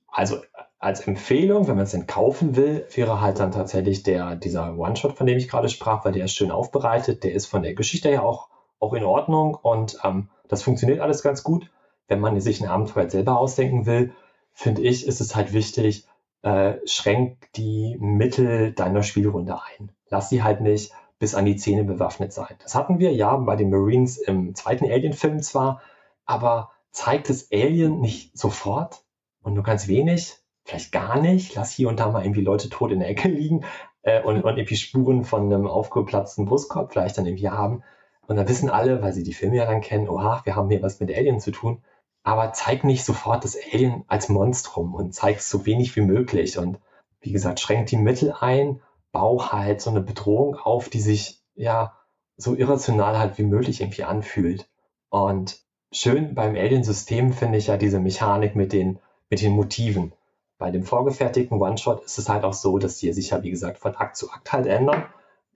also 0.07 0.41
als 0.79 1.07
Empfehlung, 1.07 1.67
wenn 1.67 1.77
man 1.77 1.85
es 1.85 1.91
denn 1.91 2.07
kaufen 2.07 2.57
will, 2.57 2.85
wäre 2.93 3.21
halt 3.21 3.39
dann 3.39 3.51
tatsächlich 3.51 4.03
der, 4.03 4.35
dieser 4.35 4.77
One-Shot, 4.77 5.17
von 5.17 5.25
dem 5.25 5.37
ich 5.37 5.47
gerade 5.47 5.69
sprach, 5.69 6.03
weil 6.03 6.11
der 6.11 6.25
ist 6.25 6.35
schön 6.35 6.51
aufbereitet, 6.51 7.23
der 7.23 7.33
ist 7.33 7.45
von 7.45 7.63
der 7.63 7.73
Geschichte 7.73 8.09
her 8.09 8.23
auch, 8.23 8.49
auch 8.79 8.93
in 8.93 9.03
Ordnung 9.03 9.55
und 9.55 9.97
ähm, 10.03 10.29
das 10.49 10.61
funktioniert 10.61 10.99
alles 10.99 11.23
ganz 11.23 11.41
gut. 11.41 11.71
Wenn 12.07 12.19
man 12.19 12.39
sich 12.39 12.61
ein 12.61 12.67
Abenteuer 12.67 13.09
selber 13.09 13.39
ausdenken 13.39 13.85
will, 13.85 14.11
finde 14.53 14.81
ich, 14.81 15.07
ist 15.07 15.21
es 15.21 15.35
halt 15.35 15.53
wichtig, 15.53 16.05
äh, 16.45 16.79
schränk 16.85 17.51
die 17.53 17.97
Mittel 17.99 18.71
deiner 18.71 19.01
Spielrunde 19.01 19.55
ein. 19.55 19.89
Lass 20.09 20.29
sie 20.29 20.43
halt 20.43 20.61
nicht 20.61 20.93
bis 21.17 21.33
an 21.33 21.45
die 21.45 21.55
Zähne 21.55 21.83
bewaffnet 21.83 22.33
sein. 22.33 22.55
Das 22.61 22.75
hatten 22.75 22.99
wir 22.99 23.11
ja 23.13 23.35
bei 23.35 23.55
den 23.55 23.71
Marines 23.71 24.19
im 24.19 24.53
zweiten 24.53 24.85
Alien-Film 24.85 25.41
zwar, 25.41 25.81
aber 26.25 26.69
zeigt 26.91 27.31
es 27.31 27.51
Alien 27.51 27.99
nicht 27.99 28.37
sofort 28.37 29.03
und 29.41 29.55
nur 29.55 29.63
ganz 29.63 29.87
wenig, 29.87 30.35
vielleicht 30.63 30.91
gar 30.91 31.19
nicht. 31.19 31.55
Lass 31.55 31.71
hier 31.71 31.89
und 31.89 31.99
da 31.99 32.11
mal 32.11 32.23
irgendwie 32.23 32.41
Leute 32.41 32.69
tot 32.69 32.91
in 32.91 32.99
der 32.99 33.09
Ecke 33.09 33.27
liegen 33.27 33.65
äh, 34.03 34.21
und, 34.21 34.43
und 34.43 34.57
irgendwie 34.57 34.75
Spuren 34.75 35.23
von 35.23 35.51
einem 35.51 35.65
aufgeplatzten 35.65 36.45
Brustkorb 36.45 36.91
vielleicht 36.91 37.17
dann 37.17 37.25
irgendwie 37.25 37.49
haben. 37.49 37.81
Und 38.27 38.35
dann 38.35 38.47
wissen 38.47 38.69
alle, 38.69 39.01
weil 39.01 39.13
sie 39.13 39.23
die 39.23 39.33
Filme 39.33 39.55
ja 39.55 39.65
dann 39.65 39.81
kennen, 39.81 40.07
oha, 40.07 40.41
wir 40.43 40.55
haben 40.55 40.69
hier 40.69 40.83
was 40.83 40.99
mit 40.99 41.09
Alien 41.09 41.39
zu 41.39 41.49
tun 41.49 41.81
aber 42.25 42.53
zeig 42.53 42.83
nicht 42.83 43.05
sofort 43.05 43.43
das 43.43 43.55
Alien 43.71 44.03
als 44.07 44.29
Monstrum 44.29 44.95
und 44.95 45.13
zeig 45.13 45.41
so 45.41 45.67
wenig 45.67 45.95
wie 45.95 46.01
möglich. 46.01 46.57
Und 46.57 46.79
wie 47.21 47.31
gesagt, 47.31 47.59
schränk 47.59 47.85
die 47.85 47.97
Mittel 47.97 48.33
ein, 48.39 48.81
bau 49.11 49.51
halt 49.51 49.79
so 49.79 49.91
eine 49.91 50.01
Bedrohung 50.01 50.55
auf, 50.55 50.89
die 50.89 50.99
sich 50.99 51.43
ja 51.53 51.93
so 52.35 52.55
irrational 52.55 53.19
halt 53.19 53.37
wie 53.37 53.43
möglich 53.43 53.79
irgendwie 53.79 54.05
anfühlt. 54.05 54.67
Und 55.09 55.59
schön 55.91 56.33
beim 56.33 56.55
Alien-System 56.55 57.31
finde 57.31 57.59
ich 57.59 57.67
ja 57.67 57.77
diese 57.77 57.99
Mechanik 57.99 58.55
mit 58.55 58.73
den, 58.73 58.97
mit 59.29 59.43
den 59.43 59.53
Motiven. 59.53 60.11
Bei 60.57 60.71
dem 60.71 60.83
vorgefertigten 60.83 61.61
One-Shot 61.61 62.03
ist 62.05 62.17
es 62.17 62.27
halt 62.27 62.43
auch 62.43 62.53
so, 62.53 62.79
dass 62.79 62.97
die 62.97 63.13
sich 63.13 63.29
ja, 63.29 63.43
wie 63.43 63.51
gesagt, 63.51 63.77
von 63.77 63.95
Akt 63.95 64.17
zu 64.17 64.31
Akt 64.31 64.51
halt 64.51 64.65
ändern. 64.65 65.05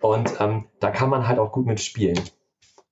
Und 0.01 0.39
ähm, 0.39 0.65
da 0.79 0.91
kann 0.91 1.09
man 1.09 1.27
halt 1.27 1.39
auch 1.39 1.51
gut 1.51 1.65
mitspielen. 1.65 2.21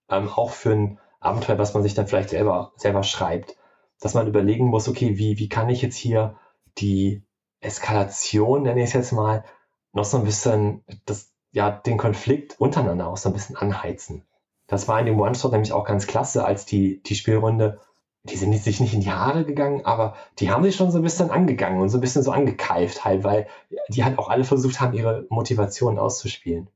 Ähm, 0.10 0.30
auch 0.30 0.50
für 0.50 0.72
ein 0.72 1.00
Abenteuer, 1.20 1.60
was 1.60 1.76
man 1.76 1.84
sich 1.84 1.94
dann 1.94 2.08
vielleicht 2.08 2.30
selber, 2.30 2.72
selber 2.76 3.04
schreibt 3.04 3.56
dass 4.00 4.14
man 4.14 4.28
überlegen 4.28 4.68
muss, 4.68 4.88
okay, 4.88 5.18
wie, 5.18 5.38
wie 5.38 5.50
kann 5.50 5.70
ich 5.70 5.82
jetzt 5.82 5.98
hier 5.98 6.36
die 6.78 7.24
Eskalation, 7.60 8.64
nenne 8.64 8.82
ich 8.82 8.88
es 8.88 8.94
jetzt 8.94 9.12
mal, 9.12 9.44
noch 9.94 10.06
so 10.06 10.18
ein 10.18 10.24
bisschen 10.24 10.84
das, 11.06 11.32
ja, 11.52 11.72
den 11.72 11.98
Konflikt 11.98 12.60
untereinander 12.60 13.08
auch 13.08 13.18
so 13.18 13.30
ein 13.30 13.34
bisschen 13.34 13.58
anheizen. 13.58 14.24
Das 14.68 14.88
war 14.88 15.00
in 15.00 15.06
dem 15.06 15.20
One-Shot 15.20 15.52
nämlich 15.52 15.74
auch 15.74 15.86
ganz 15.86 16.08
klasse, 16.08 16.46
als 16.46 16.66
die, 16.66 17.02
die 17.04 17.16
Spielrunde, 17.16 17.80
die 18.24 18.36
sind 18.36 18.54
sich 18.56 18.80
nicht 18.80 18.94
in 18.94 19.02
die 19.02 19.12
Haare 19.12 19.46
gegangen, 19.46 19.86
aber 19.86 20.16
die 20.40 20.52
haben 20.52 20.64
sich 20.64 20.76
schon 20.76 20.92
so 20.92 21.00
ein 21.00 21.04
bisschen 21.04 21.32
angegangen 21.32 21.80
und 21.80 21.90
so 21.90 21.98
ein 21.98 22.02
bisschen 22.02 22.24
so 22.24 22.32
angekeift 22.32 23.06
halt, 23.06 23.24
weil 23.24 23.48
die 23.90 24.04
halt 24.04 24.20
auch 24.20 24.30
alle 24.30 24.44
versucht 24.44 24.82
haben, 24.82 24.94
ihre 24.94 25.26
Motivationen 25.30 25.98
auszuspielen. 25.98 26.70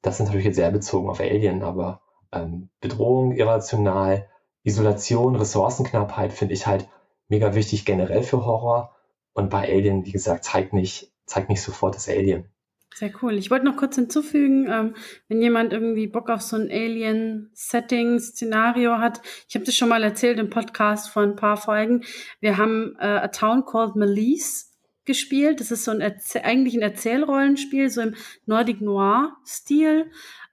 Das 0.00 0.14
ist 0.14 0.26
natürlich 0.26 0.46
jetzt 0.46 0.56
sehr 0.56 0.70
bezogen 0.70 1.10
auf 1.10 1.20
Alien, 1.20 1.62
aber 1.62 2.00
ähm, 2.32 2.70
Bedrohung, 2.80 3.32
irrational, 3.32 4.29
Isolation, 4.62 5.36
Ressourcenknappheit 5.36 6.32
finde 6.32 6.54
ich 6.54 6.66
halt 6.66 6.88
mega 7.28 7.54
wichtig 7.54 7.84
generell 7.84 8.22
für 8.22 8.44
Horror. 8.44 8.94
Und 9.32 9.50
bei 9.50 9.68
Alien, 9.68 10.04
wie 10.04 10.12
gesagt, 10.12 10.44
zeigt 10.44 10.72
nicht, 10.72 11.12
zeigt 11.24 11.48
nicht 11.48 11.62
sofort 11.62 11.94
das 11.94 12.08
Alien. 12.08 12.50
Sehr 12.92 13.12
cool. 13.22 13.38
Ich 13.38 13.52
wollte 13.52 13.66
noch 13.66 13.76
kurz 13.76 13.94
hinzufügen, 13.94 14.66
ähm, 14.68 14.96
wenn 15.28 15.40
jemand 15.40 15.72
irgendwie 15.72 16.08
Bock 16.08 16.28
auf 16.28 16.42
so 16.42 16.56
ein 16.56 16.68
Alien-Setting-Szenario 16.68 18.98
hat. 18.98 19.20
Ich 19.48 19.54
habe 19.54 19.64
das 19.64 19.76
schon 19.76 19.88
mal 19.88 20.02
erzählt 20.02 20.40
im 20.40 20.50
Podcast 20.50 21.08
vor 21.08 21.22
ein 21.22 21.36
paar 21.36 21.56
Folgen. 21.56 22.02
Wir 22.40 22.56
haben 22.56 22.96
äh, 22.98 23.06
A 23.06 23.28
Town 23.28 23.64
Called 23.64 23.94
Melise 23.94 24.64
gespielt. 25.04 25.60
Das 25.60 25.70
ist 25.70 25.84
so 25.84 25.92
ein 25.92 26.00
Erzäh 26.00 26.40
eigentlich 26.40 26.74
ein 26.74 26.82
Erzählrollenspiel, 26.82 27.90
so 27.90 28.00
im 28.00 28.16
Nordic 28.46 28.80
Noir-Stil. 28.80 30.10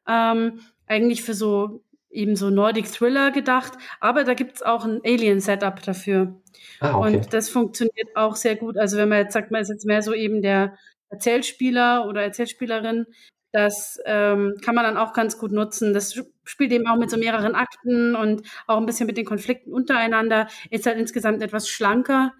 Ähm, 0.07 0.59
eigentlich 0.85 1.23
für 1.23 1.33
so 1.33 1.83
eben 2.09 2.35
so 2.35 2.49
Nordic 2.49 2.91
Thriller 2.91 3.31
gedacht, 3.31 3.73
aber 3.99 4.23
da 4.23 4.33
gibt's 4.33 4.61
auch 4.63 4.85
ein 4.85 5.01
Alien-Setup 5.03 5.81
dafür. 5.81 6.41
Ah, 6.79 6.97
okay. 6.97 7.17
Und 7.17 7.33
das 7.33 7.49
funktioniert 7.49 8.15
auch 8.15 8.35
sehr 8.35 8.55
gut. 8.55 8.77
Also 8.77 8.97
wenn 8.97 9.09
man 9.09 9.19
jetzt 9.19 9.33
sagt, 9.33 9.51
man 9.51 9.61
ist 9.61 9.69
jetzt 9.69 9.85
mehr 9.85 10.01
so 10.01 10.13
eben 10.13 10.41
der 10.41 10.77
Erzählspieler 11.09 12.07
oder 12.07 12.21
Erzählspielerin. 12.21 13.05
Das 13.51 13.99
ähm, 14.05 14.55
kann 14.63 14.75
man 14.75 14.83
dann 14.83 14.97
auch 14.97 15.13
ganz 15.13 15.37
gut 15.37 15.51
nutzen. 15.51 15.93
Das 15.93 16.21
spielt 16.43 16.71
eben 16.71 16.87
auch 16.87 16.97
mit 16.97 17.09
so 17.09 17.17
mehreren 17.17 17.55
Akten 17.55 18.15
und 18.15 18.43
auch 18.67 18.77
ein 18.77 18.85
bisschen 18.85 19.07
mit 19.07 19.17
den 19.17 19.25
Konflikten 19.25 19.73
untereinander. 19.73 20.47
Ist 20.69 20.85
halt 20.85 20.97
insgesamt 20.97 21.41
etwas 21.41 21.69
schlanker, 21.69 22.33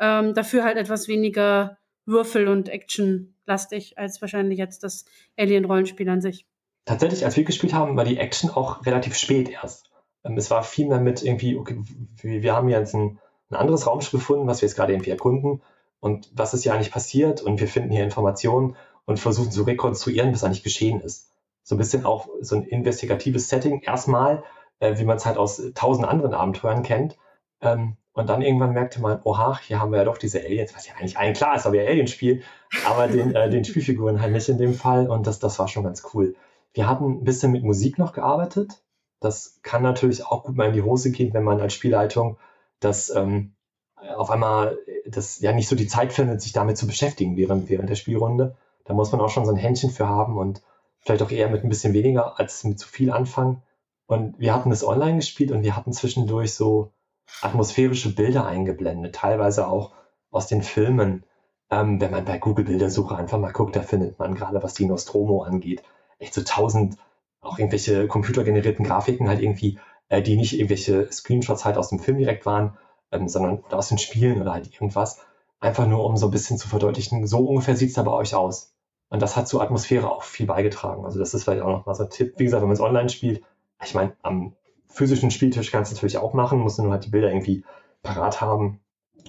ähm, 0.00 0.34
dafür 0.34 0.64
halt 0.64 0.76
etwas 0.76 1.06
weniger 1.06 1.78
Würfel- 2.06 2.48
und 2.48 2.68
Action-lastig 2.68 3.98
als 3.98 4.20
wahrscheinlich 4.20 4.58
jetzt 4.58 4.82
das 4.84 5.04
Alien-Rollenspiel 5.36 6.08
an 6.08 6.20
sich. 6.20 6.46
Tatsächlich, 6.84 7.24
als 7.24 7.36
wir 7.36 7.44
gespielt 7.44 7.72
haben, 7.72 7.96
war 7.96 8.04
die 8.04 8.18
Action 8.18 8.50
auch 8.50 8.84
relativ 8.84 9.16
spät 9.16 9.48
erst. 9.48 9.90
Ähm, 10.24 10.36
es 10.36 10.50
war 10.50 10.62
viel 10.62 10.86
mehr 10.86 11.00
mit 11.00 11.22
irgendwie, 11.22 11.56
okay, 11.56 11.82
wir 12.22 12.54
haben 12.54 12.68
jetzt 12.68 12.94
ein, 12.94 13.18
ein 13.50 13.56
anderes 13.56 13.86
Raumschiff 13.86 14.12
gefunden, 14.12 14.46
was 14.46 14.60
wir 14.60 14.68
jetzt 14.68 14.76
gerade 14.76 14.92
irgendwie 14.92 15.10
erkunden 15.10 15.62
und 16.00 16.30
was 16.34 16.54
ist 16.54 16.62
hier 16.62 16.74
eigentlich 16.74 16.92
passiert 16.92 17.42
und 17.42 17.60
wir 17.60 17.68
finden 17.68 17.90
hier 17.90 18.04
Informationen 18.04 18.76
und 19.06 19.20
versuchen 19.20 19.50
zu 19.50 19.62
rekonstruieren, 19.62 20.32
was 20.32 20.44
eigentlich 20.44 20.62
geschehen 20.62 21.00
ist. 21.00 21.30
So 21.62 21.74
ein 21.74 21.78
bisschen 21.78 22.04
auch 22.04 22.28
so 22.40 22.56
ein 22.56 22.64
investigatives 22.64 23.48
Setting 23.48 23.80
erstmal, 23.80 24.44
äh, 24.80 24.98
wie 24.98 25.04
man 25.04 25.16
es 25.16 25.26
halt 25.26 25.38
aus 25.38 25.62
tausend 25.74 26.06
anderen 26.06 26.34
Abenteuern 26.34 26.82
kennt. 26.82 27.16
Ähm, 27.60 27.96
und 28.12 28.28
dann 28.28 28.42
irgendwann 28.42 28.72
merkte 28.72 29.00
man, 29.00 29.20
oha, 29.24 29.58
hier 29.60 29.80
haben 29.80 29.90
wir 29.90 29.98
ja 29.98 30.04
doch 30.04 30.18
diese 30.18 30.40
Aliens, 30.40 30.74
was 30.74 30.86
ja 30.86 30.94
eigentlich 30.94 31.18
allen 31.18 31.34
klar 31.34 31.56
ist, 31.56 31.66
aber 31.66 31.76
ja 31.76 31.88
Alienspiel, 31.88 32.42
aber 32.86 33.08
den, 33.08 33.34
äh, 33.34 33.50
den 33.50 33.64
Spielfiguren 33.64 34.20
halt 34.20 34.32
nicht 34.32 34.48
in 34.48 34.58
dem 34.58 34.74
Fall 34.74 35.08
und 35.08 35.26
das, 35.26 35.40
das 35.40 35.58
war 35.58 35.66
schon 35.66 35.82
ganz 35.84 36.02
cool. 36.12 36.36
Wir 36.74 36.88
hatten 36.88 37.04
ein 37.04 37.24
bisschen 37.24 37.52
mit 37.52 37.62
Musik 37.64 37.98
noch 37.98 38.12
gearbeitet. 38.12 38.82
Das 39.20 39.60
kann 39.62 39.82
natürlich 39.82 40.26
auch 40.26 40.44
gut 40.44 40.56
mal 40.56 40.68
in 40.68 40.74
die 40.74 40.82
Hose 40.82 41.10
gehen, 41.10 41.32
wenn 41.32 41.44
man 41.44 41.60
als 41.60 41.72
Spielleitung 41.72 42.36
das 42.80 43.10
ähm, 43.10 43.54
auf 44.16 44.30
einmal 44.30 44.78
das 45.06 45.40
ja 45.40 45.52
nicht 45.52 45.68
so 45.68 45.76
die 45.76 45.86
Zeit 45.86 46.12
findet, 46.12 46.42
sich 46.42 46.52
damit 46.52 46.76
zu 46.76 46.86
beschäftigen 46.86 47.36
während, 47.36 47.68
während 47.68 47.88
der 47.88 47.94
Spielrunde. 47.94 48.56
Da 48.84 48.92
muss 48.92 49.12
man 49.12 49.20
auch 49.20 49.30
schon 49.30 49.46
so 49.46 49.52
ein 49.52 49.56
Händchen 49.56 49.90
für 49.90 50.08
haben 50.08 50.36
und 50.36 50.62
vielleicht 50.98 51.22
auch 51.22 51.30
eher 51.30 51.48
mit 51.48 51.64
ein 51.64 51.68
bisschen 51.68 51.94
weniger 51.94 52.38
als 52.38 52.64
mit 52.64 52.78
zu 52.78 52.88
viel 52.88 53.10
anfangen. 53.10 53.62
Und 54.06 54.38
wir 54.38 54.54
hatten 54.54 54.70
das 54.70 54.84
online 54.84 55.16
gespielt 55.16 55.52
und 55.52 55.62
wir 55.62 55.76
hatten 55.76 55.92
zwischendurch 55.92 56.54
so 56.54 56.92
atmosphärische 57.40 58.14
Bilder 58.14 58.46
eingeblendet, 58.46 59.14
teilweise 59.14 59.68
auch 59.68 59.92
aus 60.30 60.46
den 60.46 60.62
Filmen. 60.62 61.24
Ähm, 61.70 62.00
wenn 62.00 62.10
man 62.10 62.24
bei 62.24 62.38
Google 62.38 62.66
Bildersuche 62.66 63.16
einfach 63.16 63.38
mal 63.38 63.52
guckt, 63.52 63.76
da 63.76 63.80
findet 63.80 64.18
man 64.18 64.34
gerade, 64.34 64.62
was 64.62 64.74
die 64.74 64.84
Nostromo 64.84 65.42
angeht, 65.42 65.82
echt 66.24 66.34
so 66.34 66.42
tausend 66.42 66.96
auch 67.40 67.58
irgendwelche 67.58 68.08
computergenerierten 68.08 68.84
Grafiken 68.84 69.28
halt 69.28 69.40
irgendwie, 69.40 69.78
äh, 70.08 70.22
die 70.22 70.36
nicht 70.36 70.54
irgendwelche 70.54 71.10
Screenshots 71.12 71.64
halt 71.64 71.76
aus 71.76 71.90
dem 71.90 71.98
Film 71.98 72.18
direkt 72.18 72.46
waren, 72.46 72.76
ähm, 73.12 73.28
sondern 73.28 73.60
oder 73.60 73.78
aus 73.78 73.88
den 73.88 73.98
Spielen 73.98 74.40
oder 74.40 74.52
halt 74.52 74.72
irgendwas. 74.72 75.20
Einfach 75.60 75.86
nur, 75.86 76.04
um 76.04 76.16
so 76.16 76.26
ein 76.26 76.32
bisschen 76.32 76.58
zu 76.58 76.68
verdeutlichen, 76.68 77.26
so 77.26 77.38
ungefähr 77.46 77.76
sieht 77.76 77.90
es 77.90 77.94
da 77.94 78.02
bei 78.02 78.12
euch 78.12 78.34
aus. 78.34 78.74
Und 79.10 79.20
das 79.20 79.36
hat 79.36 79.46
zur 79.46 79.62
Atmosphäre 79.62 80.10
auch 80.10 80.22
viel 80.22 80.46
beigetragen. 80.46 81.04
Also 81.04 81.18
das 81.18 81.34
ist 81.34 81.44
vielleicht 81.44 81.62
auch 81.62 81.68
nochmal 81.68 81.94
so 81.94 82.04
ein 82.04 82.10
Tipp. 82.10 82.34
Wie 82.36 82.44
gesagt, 82.44 82.62
wenn 82.62 82.68
man 82.68 82.74
es 82.74 82.80
online 82.80 83.08
spielt, 83.08 83.42
ich 83.82 83.94
meine, 83.94 84.16
am 84.22 84.54
physischen 84.88 85.30
Spieltisch 85.30 85.70
kannst 85.70 85.92
du 85.92 85.96
natürlich 85.96 86.18
auch 86.18 86.34
machen, 86.34 86.60
musst 86.60 86.78
du 86.78 86.82
nur 86.82 86.92
halt 86.92 87.04
die 87.04 87.10
Bilder 87.10 87.28
irgendwie 87.28 87.64
parat 88.02 88.40
haben. 88.40 88.80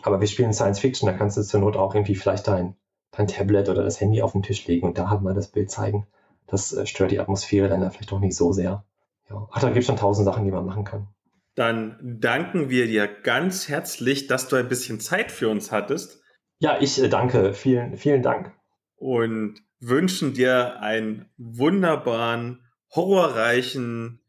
Aber 0.03 0.19
wir 0.19 0.27
spielen 0.27 0.53
Science 0.53 0.79
Fiction, 0.79 1.07
da 1.07 1.17
kannst 1.17 1.37
du 1.37 1.41
zur 1.43 1.59
Not 1.59 1.77
auch 1.77 1.93
irgendwie 1.93 2.15
vielleicht 2.15 2.47
dein, 2.47 2.75
dein 3.11 3.27
Tablet 3.27 3.69
oder 3.69 3.83
das 3.83 3.99
Handy 3.99 4.21
auf 4.21 4.31
den 4.31 4.43
Tisch 4.43 4.65
legen 4.67 4.87
und 4.87 4.97
da 4.97 5.09
halt 5.09 5.21
mal 5.21 5.33
das 5.33 5.47
Bild 5.47 5.71
zeigen. 5.71 6.07
Das 6.47 6.73
äh, 6.73 6.85
stört 6.85 7.11
die 7.11 7.19
Atmosphäre 7.19 7.69
dann 7.69 7.89
vielleicht 7.91 8.13
auch 8.13 8.19
nicht 8.19 8.35
so 8.35 8.51
sehr. 8.51 8.85
Ja. 9.29 9.47
Ach, 9.51 9.59
da 9.59 9.67
gibt 9.67 9.79
es 9.79 9.85
schon 9.85 9.97
tausend 9.97 10.25
Sachen, 10.25 10.45
die 10.45 10.51
man 10.51 10.65
machen 10.65 10.83
kann. 10.83 11.07
Dann 11.55 11.97
danken 12.01 12.69
wir 12.69 12.85
dir 12.85 13.07
ganz 13.07 13.69
herzlich, 13.69 14.27
dass 14.27 14.47
du 14.47 14.57
ein 14.57 14.67
bisschen 14.67 14.99
Zeit 14.99 15.31
für 15.31 15.49
uns 15.49 15.71
hattest. 15.71 16.21
Ja, 16.59 16.77
ich 16.79 17.01
äh, 17.01 17.09
danke. 17.09 17.53
Vielen, 17.53 17.97
vielen 17.97 18.21
Dank. 18.21 18.51
Und 18.97 19.61
wünschen 19.79 20.33
dir 20.33 20.81
einen 20.81 21.25
wunderbaren, 21.37 22.61
horrorreichen 22.93 24.21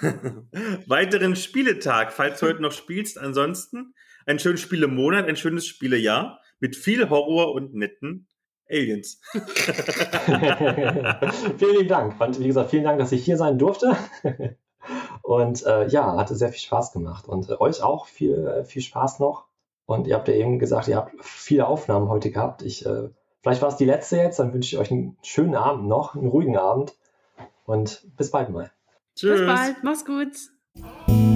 weiteren 0.86 1.36
Spieletag, 1.36 2.12
falls 2.12 2.40
du 2.40 2.46
heute 2.46 2.62
noch 2.62 2.72
spielst. 2.72 3.18
Ansonsten 3.18 3.94
einen 4.26 4.38
schönen 4.38 4.58
Spielemonat, 4.58 5.28
ein 5.28 5.36
schönes 5.36 5.66
Spielejahr 5.66 6.40
mit 6.58 6.76
viel 6.76 7.10
Horror 7.10 7.52
und 7.54 7.74
netten 7.74 8.26
Aliens. 8.68 9.20
vielen 11.58 11.88
Dank. 11.88 12.20
Und 12.20 12.40
wie 12.40 12.46
gesagt, 12.46 12.70
vielen 12.70 12.84
Dank, 12.84 12.98
dass 12.98 13.12
ich 13.12 13.24
hier 13.24 13.36
sein 13.36 13.58
durfte. 13.58 13.96
Und 15.22 15.64
äh, 15.64 15.86
ja, 15.88 16.16
hatte 16.16 16.34
sehr 16.34 16.50
viel 16.50 16.60
Spaß 16.60 16.92
gemacht. 16.92 17.28
Und 17.28 17.48
äh, 17.48 17.56
euch 17.58 17.82
auch 17.82 18.06
viel, 18.06 18.46
äh, 18.46 18.64
viel 18.64 18.82
Spaß 18.82 19.20
noch. 19.20 19.46
Und 19.86 20.06
ihr 20.06 20.14
habt 20.14 20.28
ja 20.28 20.34
eben 20.34 20.58
gesagt, 20.58 20.88
ihr 20.88 20.96
habt 20.96 21.12
viele 21.22 21.66
Aufnahmen 21.66 22.08
heute 22.08 22.30
gehabt. 22.30 22.62
Ich, 22.62 22.86
äh, 22.86 23.08
vielleicht 23.42 23.62
war 23.62 23.68
es 23.68 23.76
die 23.76 23.84
letzte 23.84 24.16
jetzt, 24.16 24.38
dann 24.38 24.52
wünsche 24.52 24.76
ich 24.76 24.80
euch 24.80 24.90
einen 24.90 25.16
schönen 25.22 25.54
Abend 25.54 25.88
noch, 25.88 26.14
einen 26.14 26.28
ruhigen 26.28 26.56
Abend. 26.56 26.94
Und 27.66 28.06
bis 28.16 28.30
bald 28.30 28.50
mal. 28.50 28.70
Tschüss. 29.16 29.40
Bis 29.40 29.46
bald, 29.46 29.76
mach's 29.82 30.04
gut. 30.04 31.33